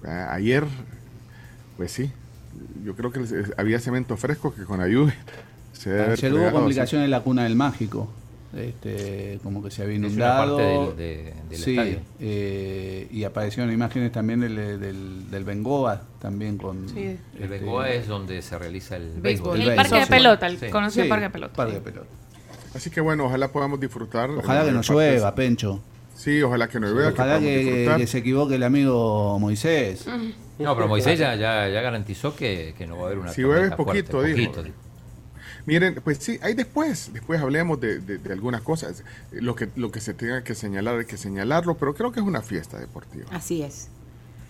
Ah, 0.05 0.29
ayer, 0.33 0.65
pues 1.77 1.93
sí, 1.93 2.11
yo 2.85 2.95
creo 2.95 3.13
que 3.13 3.21
les- 3.21 3.53
había 3.57 3.81
cemento 3.81 4.17
fresco 4.17 4.55
que 4.55 4.65
con 4.65 4.81
ayuda 4.81 5.15
se 5.73 5.91
debe 5.91 6.15
hubo 6.15 6.17
fregado, 6.17 6.53
complicaciones 6.53 7.05
en 7.07 7.11
la 7.11 7.21
cuna 7.23 7.45
del 7.45 7.57
mágico. 7.57 8.09
Este, 8.57 9.39
como 9.43 9.63
que 9.63 9.71
se 9.71 9.83
había 9.83 9.95
Es 9.97 9.99
una 9.99 10.09
inundado. 10.09 10.57
parte 10.57 10.69
del- 10.69 10.97
de- 10.97 11.35
del 11.51 11.59
sí, 11.59 11.71
estadio. 11.73 11.99
eh, 12.19 13.07
y 13.11 13.25
aparecieron 13.25 13.73
imágenes 13.73 14.11
también 14.11 14.41
del, 14.41 14.57
del, 14.81 15.31
del 15.31 15.45
Bengoa, 15.45 16.03
también 16.19 16.57
con... 16.57 16.89
Sí. 16.89 16.99
El 17.01 17.19
este, 17.35 17.47
Bengoa 17.47 17.91
es 17.91 18.07
donde 18.09 18.41
se 18.41 18.59
realiza 18.59 18.97
el 18.97 19.21
Béisbol. 19.21 19.61
El 19.61 19.69
El 19.71 19.77
parque 19.77 19.97
de 20.01 20.07
pelota, 20.07 20.47
el 20.47 20.59
Sí. 20.59 20.69
conocido 20.71 21.05
sí, 21.05 21.11
parque 21.11 21.25
de 21.25 21.31
pelota. 21.31 21.53
parque 21.55 21.75
de 21.75 21.81
pelota. 21.81 22.07
Así 22.75 22.91
que 22.91 23.01
bueno, 23.03 23.27
ojalá 23.27 23.49
podamos 23.53 23.79
disfrutar. 23.81 24.31
Ojalá 24.31 24.65
que 24.65 24.73
no 24.73 24.81
llueva, 24.83 25.35
Pencho. 25.35 25.81
Sí, 26.15 26.43
ojalá 26.43 26.69
que 26.69 26.81
no 26.81 26.87
llueva. 26.89 27.11
Ojalá 27.11 27.35
podamos 27.37 27.43
que, 27.49 27.59
disfrutar. 27.59 27.97
que 27.99 28.07
se 28.07 28.19
equivoque 28.19 28.55
el 28.57 28.63
amigo 28.63 29.39
Moisés. 29.39 30.07
No, 30.59 30.75
pero 30.75 30.89
Moisés 30.89 31.19
ya, 31.19 31.35
ya, 31.37 31.69
ya 31.69 31.81
garantizó 31.83 32.35
que, 32.35 32.75
que 32.77 32.87
no 32.87 32.97
va 32.97 33.03
a 33.03 33.07
haber 33.07 33.19
una 33.19 33.33
Si 33.33 33.43
llueve 33.43 33.69
fuerte, 33.77 33.77
dijo. 33.77 33.85
poquito, 33.85 34.23
dijo. 34.23 34.53
Miren, 35.67 35.97
pues 36.03 36.19
sí, 36.19 36.39
ahí 36.43 36.55
después, 36.55 37.11
después 37.13 37.41
hablemos 37.41 37.81
de, 37.81 37.99
de- 38.01 38.19
de 38.19 38.33
algunas 38.33 38.63
cosas. 38.63 39.03
Lo 39.33 39.55
que, 39.55 39.69
lo 39.77 39.91
que 39.91 40.01
se 40.01 40.15
tenga 40.15 40.43
que 40.45 40.55
señalar 40.55 40.99
hay 40.99 41.05
que 41.07 41.17
señalarlo, 41.17 41.77
pero 41.77 41.95
creo 41.95 42.13
que 42.13 42.21
es 42.21 42.27
una 42.27 42.43
fiesta 42.43 42.79
deportiva. 42.79 43.27
Así 43.31 43.63
es. 43.63 43.89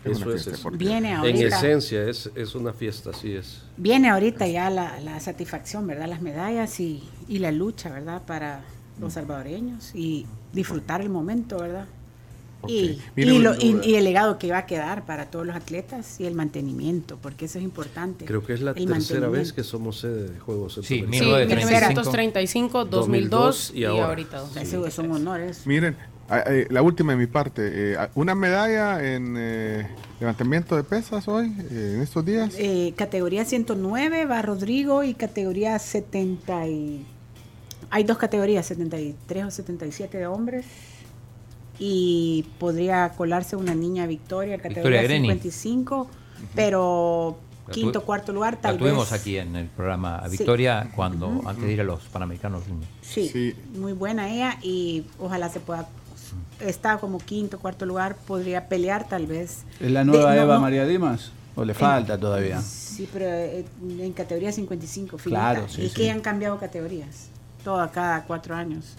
Es 0.04 0.12
Eso 0.12 0.26
una 0.26 0.36
es 0.36 0.42
fiesta 0.44 0.50
eso. 0.50 0.56
deportiva. 0.58 0.90
Viene 0.92 1.12
En 1.30 1.46
esencia 1.46 2.04
es, 2.08 2.30
es 2.36 2.54
una 2.54 2.72
fiesta, 2.72 3.10
así 3.10 3.32
es. 3.34 3.62
Viene 3.76 4.08
ahorita 4.10 4.46
ya 4.46 4.70
la, 4.70 5.00
la 5.00 5.18
satisfacción, 5.20 5.86
¿verdad? 5.86 6.08
Las 6.08 6.22
medallas 6.22 6.78
y, 6.80 7.02
y 7.26 7.40
la 7.40 7.50
lucha, 7.50 7.90
¿verdad? 7.90 8.22
Para 8.24 8.62
los 9.00 9.14
salvadoreños 9.14 9.94
y 9.94 10.26
disfrutar 10.52 11.00
el 11.00 11.08
momento, 11.10 11.58
¿verdad? 11.58 11.86
Y, 12.66 12.98
lo- 13.16 13.54
y- 13.54 13.78
y 13.84 13.94
el 13.94 14.04
legado 14.04 14.36
que 14.38 14.50
va 14.50 14.58
a 14.58 14.66
quedar 14.66 15.06
para 15.06 15.26
todos 15.26 15.46
los 15.46 15.54
atletas 15.54 16.18
y 16.18 16.26
el 16.26 16.34
mantenimiento, 16.34 17.16
porque 17.22 17.44
eso 17.44 17.58
es 17.58 17.64
importante. 17.64 18.24
Creo 18.24 18.44
que 18.44 18.52
es 18.54 18.60
la 18.60 18.72
el 18.72 18.86
tercera 18.86 19.28
vez 19.28 19.52
que 19.52 19.62
somos 19.62 20.00
sede 20.00 20.30
de 20.32 20.38
Juegos 20.40 20.74
Sí, 20.74 20.80
Sí, 20.82 20.98
Centroamericanos. 21.00 21.66
1935, 21.70 22.84
2002 22.86 23.72
y, 23.74 23.84
ahora. 23.84 24.06
ahorita. 24.08 24.42
O 24.42 24.48
sea, 24.52 24.62
ese 24.62 24.80
es 24.86 24.98
un 24.98 25.12
honor 25.12 25.40
eso. 25.40 25.62
Miren, 25.66 25.96
ah, 26.28 26.42
eh, 26.46 26.66
la 26.70 26.82
última 26.82 27.12
de 27.12 27.18
mi 27.18 27.26
parte. 27.28 27.62
eh, 27.92 27.96
una 28.16 28.34
medalla 28.34 29.02
en 29.14 29.36
eh, 29.38 29.86
levantamiento 30.18 30.74
de 30.76 30.82
pesas 30.82 31.28
hoy, 31.28 31.52
eh, 31.70 31.92
en 31.94 32.02
estos 32.02 32.24
días. 32.24 32.54
Eh, 32.58 32.92
categoría 32.96 33.44
109 33.44 34.24
va 34.26 34.42
Rodrigo 34.42 35.04
y 35.04 35.14
categoría 35.14 35.78
70 35.78 36.66
y... 36.66 37.06
Hay 37.90 38.04
dos 38.04 38.18
categorías, 38.18 38.66
73 38.66 39.44
o 39.46 39.50
77 39.50 40.18
de 40.18 40.26
hombres. 40.26 40.66
Y 41.78 42.44
podría 42.58 43.10
colarse 43.10 43.54
una 43.56 43.74
niña 43.74 44.06
Victoria, 44.06 44.56
categoría 44.58 45.00
Victoria 45.00 45.02
Greni. 45.02 45.28
55, 45.28 46.08
pero 46.54 47.38
La 47.66 47.72
quinto, 47.72 48.02
cuarto 48.02 48.32
lugar 48.32 48.54
La 48.54 48.60
tal 48.60 48.78
tuvimos 48.78 49.10
vez. 49.10 49.20
aquí 49.20 49.36
en 49.38 49.54
el 49.56 49.66
programa 49.66 50.16
a 50.18 50.28
Sí. 50.28 50.38
Victoria 50.38 50.90
cuando 50.96 51.42
antes 51.46 51.64
de 51.64 51.72
ir 51.72 51.80
a 51.80 51.84
los 51.84 52.00
Panamericanos. 52.04 52.62
Sí, 53.02 53.28
Sí. 53.28 53.54
muy 53.78 53.92
buena 53.92 54.28
ella 54.30 54.58
y 54.62 55.04
ojalá 55.18 55.48
se 55.48 55.60
pueda... 55.60 55.88
Está 56.60 56.98
como 56.98 57.18
quinto, 57.18 57.58
cuarto 57.60 57.86
lugar, 57.86 58.16
podría 58.26 58.68
pelear 58.68 59.08
tal 59.08 59.26
vez. 59.26 59.62
¿Es 59.80 59.90
la 59.92 60.02
nueva 60.04 60.32
De- 60.32 60.40
Eva 60.40 60.54
no. 60.56 60.60
María 60.60 60.84
Dimas? 60.84 61.30
¿O 61.54 61.64
le 61.64 61.74
falta 61.74 62.18
todavía? 62.18 62.60
Sí, 62.60 63.08
pero 63.12 63.26
eh, 63.26 63.64
en 64.00 64.12
categoría 64.12 64.50
55, 64.52 65.18
fíjate. 65.18 65.30
Claro, 65.30 65.68
sí, 65.68 65.88
sí. 65.88 65.94
que 65.94 66.10
han 66.10 66.20
cambiado 66.20 66.58
categorías, 66.58 67.28
toda 67.64 67.90
cada 67.92 68.24
cuatro 68.24 68.54
años. 68.56 68.94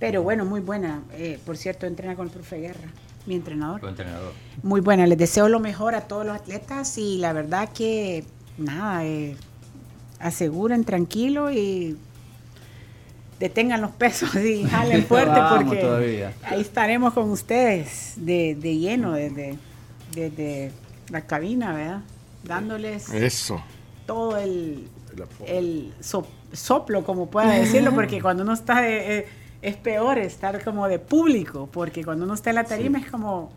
Pero 0.00 0.22
bueno, 0.22 0.44
muy 0.44 0.60
buena. 0.60 1.02
Eh, 1.12 1.38
por 1.46 1.56
cierto, 1.56 1.86
entrena 1.86 2.16
con 2.16 2.26
el 2.26 2.32
profe 2.32 2.58
Guerra, 2.58 2.88
mi 3.26 3.34
entrenador. 3.36 3.80
Tu 3.80 3.86
entrenador. 3.88 4.32
Muy 4.62 4.80
buena, 4.80 5.06
les 5.06 5.18
deseo 5.18 5.48
lo 5.48 5.60
mejor 5.60 5.94
a 5.94 6.02
todos 6.08 6.26
los 6.26 6.34
atletas 6.34 6.96
y 6.98 7.18
la 7.18 7.32
verdad 7.32 7.68
que 7.72 8.24
nada, 8.58 9.04
eh, 9.04 9.36
aseguren 10.18 10.84
tranquilo 10.84 11.50
y 11.52 11.96
detengan 13.38 13.80
los 13.80 13.90
pesos 13.92 14.34
y 14.36 14.64
jalen 14.70 15.04
fuerte 15.06 15.38
porque 15.54 15.76
todavía. 15.80 16.32
ahí 16.44 16.60
estaremos 16.60 17.14
con 17.14 17.30
ustedes 17.30 18.14
de, 18.16 18.54
de 18.54 18.76
lleno 18.78 19.12
desde, 19.12 19.56
desde 20.14 20.72
la 21.10 21.22
cabina, 21.26 21.72
¿verdad? 21.72 22.00
Dándoles 22.44 23.08
Eso. 23.10 23.62
todo 24.06 24.36
el, 24.38 24.88
El 25.14 25.22
apoyo. 25.22 25.52
el 25.52 25.94
so- 26.00 26.26
soplo, 26.52 27.04
como 27.04 27.30
pueda 27.30 27.52
decirlo, 27.52 27.94
porque 27.94 28.20
cuando 28.22 28.42
uno 28.42 28.52
está 28.52 28.82
de, 28.82 29.18
eh, 29.20 29.26
es 29.62 29.76
peor 29.76 30.18
estar 30.18 30.62
como 30.64 30.88
de 30.88 30.98
público, 30.98 31.68
porque 31.70 32.04
cuando 32.04 32.24
uno 32.24 32.34
está 32.34 32.50
en 32.50 32.56
la 32.56 32.64
tarima 32.64 32.98
es 32.98 33.10
como, 33.10 33.50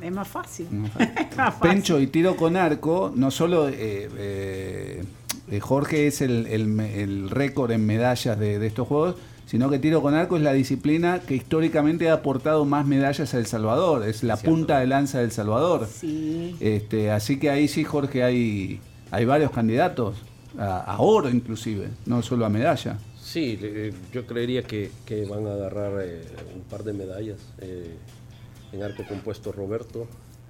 es 0.00 0.12
más 0.12 0.28
fácil. 0.38 0.66
Es 0.66 1.36
más 1.36 1.54
fácil. 1.54 1.60
Pencho 1.70 2.00
y 2.00 2.06
tiro 2.06 2.36
con 2.36 2.56
arco, 2.56 3.12
no 3.14 3.30
solo 3.30 3.68
eh, 3.68 3.74
eh, 4.16 5.04
eh, 5.50 5.60
Jorge 5.60 6.06
es 6.06 6.20
el, 6.22 6.46
el 6.46 6.66
me- 6.68 7.02
el 7.02 7.28
récord 7.30 7.70
en 7.72 7.84
medallas 7.86 8.38
de, 8.38 8.58
de 8.58 8.66
estos 8.66 8.88
juegos, 8.88 9.16
sino 9.46 9.68
que 9.68 9.78
tiro 9.78 10.00
con 10.00 10.14
arco 10.14 10.36
es 10.38 10.42
la 10.42 10.54
disciplina 10.54 11.20
que 11.20 11.34
históricamente 11.34 12.08
ha 12.08 12.14
aportado 12.14 12.64
más 12.64 12.86
medallas 12.86 13.34
a 13.34 13.38
El 13.38 13.44
Salvador, 13.46 14.08
es 14.08 14.22
la 14.22 14.36
Cierto. 14.38 14.50
punta 14.56 14.78
de 14.80 14.86
lanza 14.86 15.18
del 15.20 15.30
Salvador. 15.32 15.86
Sí, 15.86 16.56
Este, 16.60 17.10
así 17.10 17.38
que 17.38 17.50
ahí 17.50 17.68
sí, 17.68 17.84
Jorge, 17.84 18.24
hay, 18.24 18.80
hay 19.10 19.24
varios 19.26 19.50
candidatos, 19.50 20.16
a, 20.58 20.78
a 20.78 20.98
oro 20.98 21.28
inclusive, 21.28 21.88
no 22.06 22.22
solo 22.22 22.46
a 22.46 22.48
medalla. 22.48 22.96
Sí, 23.34 23.58
eh, 23.60 23.92
yo 24.12 24.28
creería 24.28 24.62
que, 24.62 24.92
que 25.04 25.24
van 25.24 25.44
a 25.48 25.54
agarrar 25.54 26.00
eh, 26.04 26.22
un 26.54 26.62
par 26.62 26.84
de 26.84 26.92
medallas. 26.92 27.40
eh, 27.58 27.96
en 28.72 28.82
arco 28.84 29.04
compuesto 29.08 29.50
Roberto, 29.50 30.06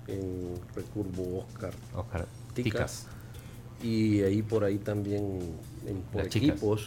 en 0.07 0.55
recurvo 0.77 1.47
Oscar 1.47 1.73
Oscar 1.95 2.27
Ticas. 2.53 2.73
Ticas. 2.73 3.07
Y 3.83 4.21
ahí 4.21 4.43
por 4.43 4.65
ahí 4.65 4.77
también 4.77 5.39
en, 5.87 5.97
por 6.13 6.25
Las 6.25 6.31
chicas. 6.31 6.51
equipos. 6.51 6.87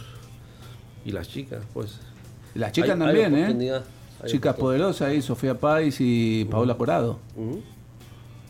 Y 1.03 1.11
las 1.13 1.27
chicas, 1.29 1.63
pues. 1.73 1.97
Las 2.53 2.71
chicas 2.73 2.91
Hay- 2.91 3.07
hay 3.07 3.23
también, 3.31 3.71
¿eh? 3.71 3.81
Chicas 4.27 4.55
poderosas 4.55 5.07
ahí, 5.09 5.19
Sofía 5.23 5.55
Páez 5.57 5.97
y 5.99 6.45
Paola 6.45 6.77
Corado. 6.77 7.19
Ujú. 7.35 7.61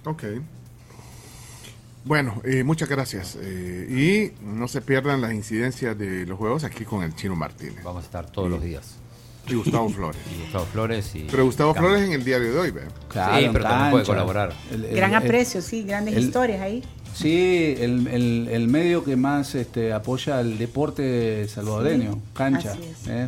Ok. 0.06 0.24
Bueno, 2.07 2.41
eh, 2.45 2.63
muchas 2.63 2.88
gracias. 2.89 3.38
eh, 3.41 4.31
y 4.34 4.45
no 4.45 4.67
se 4.67 4.81
pierdan 4.81 5.21
las 5.21 5.34
incidencias 5.34 5.97
de 5.97 6.25
los 6.25 6.38
juegos 6.38 6.63
aquí 6.63 6.85
con 6.85 7.03
el 7.03 7.13
Chino 7.15 7.35
Martínez 7.35 7.84
Vamos 7.84 8.03
a 8.03 8.05
estar 8.05 8.31
todos 8.31 8.49
los 8.49 8.61
días. 8.61 8.95
y 9.47 9.55
Gustavo 9.55 9.89
Flores. 9.89 10.21
Y 10.35 10.41
Gustavo 10.43 10.65
Flores 10.65 11.15
y. 11.15 11.27
Pero 11.29 11.45
Gustavo. 11.45 11.73
Flores 11.73 12.03
en 12.03 12.11
el 12.13 12.23
diario 12.23 12.53
de 12.53 12.59
hoy, 12.59 12.71
¿ve? 12.71 12.81
Claro, 13.09 13.38
Sí, 13.38 13.49
pero 13.51 13.63
también 13.65 13.91
puede 13.91 14.05
colaborar. 14.05 14.53
El- 14.71 14.85
el- 14.85 14.95
gran 14.95 15.11
el- 15.11 15.15
aprecio, 15.17 15.61
sí, 15.61 15.84
grandes 15.84 16.15
el- 16.15 16.23
historias 16.25 16.61
ahí. 16.61 16.84
Sí, 17.13 17.75
el, 17.79 18.07
el- 18.07 18.47
el 18.51 18.67
medio 18.67 19.03
que 19.03 19.15
más 19.15 19.55
este, 19.55 19.91
apoya 19.91 20.39
el 20.39 20.57
deporte 20.57 21.47
salvadoreño, 21.47 22.13
Sí, 22.13 22.19
cancha. 22.34 22.71
así 22.73 22.84
es. 22.84 23.07
¿eh? 23.07 23.27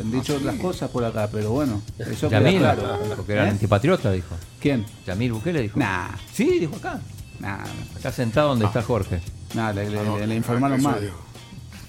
Han 0.00 0.10
dicho 0.12 0.36
otras 0.36 0.54
cosas 0.56 0.88
por 0.90 1.04
acá, 1.04 1.28
pero 1.32 1.50
bueno, 1.50 1.82
eso 1.98 2.28
queda 2.28 2.40
Yamil, 2.42 2.58
claro. 2.60 2.98
porque 3.16 3.32
era 3.32 3.46
¿Eh? 3.46 3.50
antipatriota, 3.50 4.12
dijo. 4.12 4.34
¿Quién? 4.60 4.84
Yamil 5.06 5.32
Bukele 5.32 5.62
dijo. 5.62 5.78
Nah, 5.78 6.10
Sí, 6.32 6.58
dijo 6.60 6.76
acá. 6.76 7.00
Nah. 7.40 7.58
Acá 7.98 8.12
sentado 8.12 8.48
donde 8.50 8.66
está 8.66 8.82
Jorge. 8.82 9.20
Nada, 9.54 9.72
le, 9.72 9.90
le- 9.90 10.26
le 10.26 10.34
informaron 10.34 10.82
mal. 10.82 11.10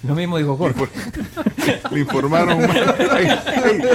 Lo 0.02 0.14
mismo 0.14 0.38
dijo 0.38 0.56
Jorge. 0.56 0.86
Le 1.90 2.00
informaron 2.00 2.60
mal. 2.60 3.44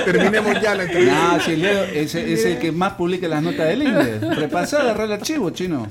Terminemos 0.04 0.62
ya 0.62 0.76
la 0.76 0.84
entrevista. 0.84 1.14
Nah, 1.14 1.40
si 1.40 1.52
el 1.54 1.62
Leo 1.62 1.84
es, 1.86 2.16
es 2.16 2.46
el 2.46 2.60
que 2.60 2.72
más 2.74 2.94
publica 2.94 3.28
las 3.30 3.42
notas 3.42 3.68
del 3.68 3.84
INDE. 3.84 4.20
Repasá, 4.36 4.82
agarrá 4.82 5.06
el 5.06 5.14
archivo, 5.14 5.52
chino. 5.52 5.88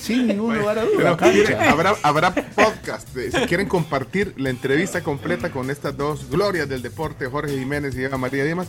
Sin 0.00 0.26
ningún 0.26 0.58
lugar 0.58 0.78
a 0.78 0.84
duda. 0.84 1.16
Habrá, 1.70 1.94
habrá 2.02 2.34
podcast. 2.34 3.08
si 3.14 3.30
quieren 3.46 3.68
compartir 3.68 4.34
la 4.36 4.50
entrevista 4.50 5.02
completa 5.02 5.50
con 5.52 5.70
estas 5.70 5.96
dos 5.96 6.28
glorias 6.30 6.68
del 6.68 6.82
deporte, 6.82 7.26
Jorge 7.26 7.56
Jiménez 7.56 7.94
y 7.96 8.02
Eva 8.02 8.18
María 8.18 8.44
Dimas, 8.44 8.66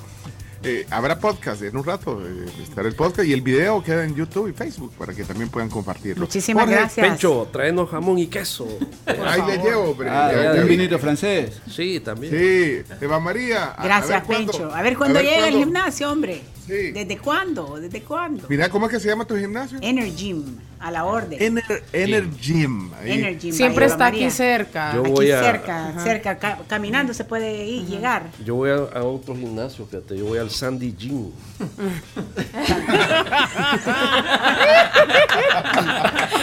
eh, 0.66 0.86
habrá 0.90 1.20
podcast 1.20 1.62
en 1.62 1.78
un 1.78 1.84
rato. 1.84 2.22
eh, 2.26 2.46
estará 2.64 2.88
el 2.88 2.96
podcast 2.96 3.28
y 3.28 3.34
el 3.34 3.42
video 3.42 3.82
queda 3.84 4.04
en 4.04 4.16
YouTube 4.16 4.50
y 4.50 4.54
Facebook 4.54 4.94
para 4.98 5.14
que 5.14 5.24
también 5.24 5.50
puedan 5.50 5.70
compartirlo. 5.70 6.26
Muchísimas 6.26 6.64
Jorge, 6.66 6.80
gracias. 6.80 7.08
Pencho, 7.08 7.48
tráenos 7.52 7.90
jamón 7.90 8.18
y 8.20 8.28
queso. 8.28 8.68
Ahí 9.06 9.42
le 9.48 9.58
llevo, 9.58 9.92
hombre. 9.92 10.10
Ah, 10.10 10.32
Ya- 10.34 10.56
ya 10.56 10.62
un 10.62 10.68
vinito 10.68 10.98
francés. 11.00 11.62
Sí, 11.70 12.00
también. 12.00 12.34
Sí, 12.34 12.94
Eva 13.02 13.20
María. 13.20 13.66
a- 13.66 13.82
a 13.82 13.84
Gracias, 13.86 14.28
ver 14.28 14.38
Pencho. 14.38 14.74
A 14.74 14.82
ver 14.82 14.98
cuándo 14.98 15.20
llega 15.22 15.36
al 15.36 15.42
cuándo- 15.42 15.60
gimnasio, 15.60 16.12
hombre. 16.12 16.42
Sí. 16.66 16.92
¿Desde 16.92 17.18
cuándo? 17.20 17.78
¿Desde 17.80 18.02
cuándo? 18.02 18.46
Mira, 18.50 18.70
¿cómo 18.70 18.88
es 18.88 18.94
que 18.94 19.00
se 19.00 19.08
llama 19.08 19.26
tu 19.26 19.38
gimnasio? 19.38 19.78
Energym, 19.82 20.58
a 20.80 20.90
la 20.90 21.06
orden. 21.06 21.40
Ener, 21.42 21.84
Energym. 21.94 22.92
ahí. 22.96 23.12
Energym. 23.12 23.54
Siempre 23.54 23.86
está 23.86 24.06
María. 24.06 24.26
aquí 24.28 24.36
cerca. 24.36 24.94
Yo 24.96 25.02
Aquí 25.02 25.12
voy 25.12 25.32
a- 25.32 25.44
cerca, 25.44 25.88
Ajá. 25.90 26.04
cerca, 26.04 26.38
ca- 26.40 26.60
caminando 26.68 27.14
se 27.14 27.24
puede 27.24 27.66
ir, 27.66 27.86
llegar. 27.86 28.24
Yo 28.44 28.56
voy 28.56 28.72
a, 28.72 28.76
a 28.76 29.04
otro 29.04 29.36
gimnasio, 29.36 29.86
fíjate, 29.86 30.18
yo 30.18 30.26
voy 30.26 30.40
al 30.40 30.50
Sandy 30.50 30.96
Gym. 30.98 31.30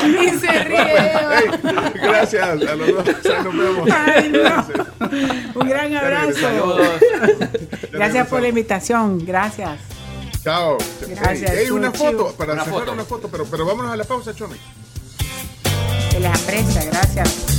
Y 0.02 0.28
se 0.38 0.64
ríe. 0.64 1.10
Gracias 2.02 2.42
a 2.48 2.54
los 2.54 2.66
dos. 2.66 3.06
Nos 3.44 3.56
vemos. 3.56 3.88
Ay, 3.92 4.30
no. 4.30 5.60
Un 5.60 5.68
gran 5.68 5.94
abrazo. 5.94 6.78
Gracias 7.92 8.26
por 8.28 8.40
la 8.42 8.48
invitación, 8.48 9.24
gracias. 9.24 9.78
Chao. 10.42 10.76
Gracias, 11.06 11.50
Ey, 11.52 11.64
ey, 11.66 11.70
una 11.70 11.92
foto, 11.92 12.32
para 12.36 12.54
Una 12.54 12.64
cerrar 12.64 12.80
foto. 12.80 12.92
una 12.92 13.04
foto, 13.04 13.28
pero, 13.28 13.44
pero 13.46 13.64
vámonos 13.64 13.92
a 13.92 13.96
la 13.96 14.04
pausa, 14.04 14.34
Chome. 14.34 14.56
Se 16.10 16.18
les 16.20 16.30
aprecia, 16.42 16.84
gracias. 16.84 17.51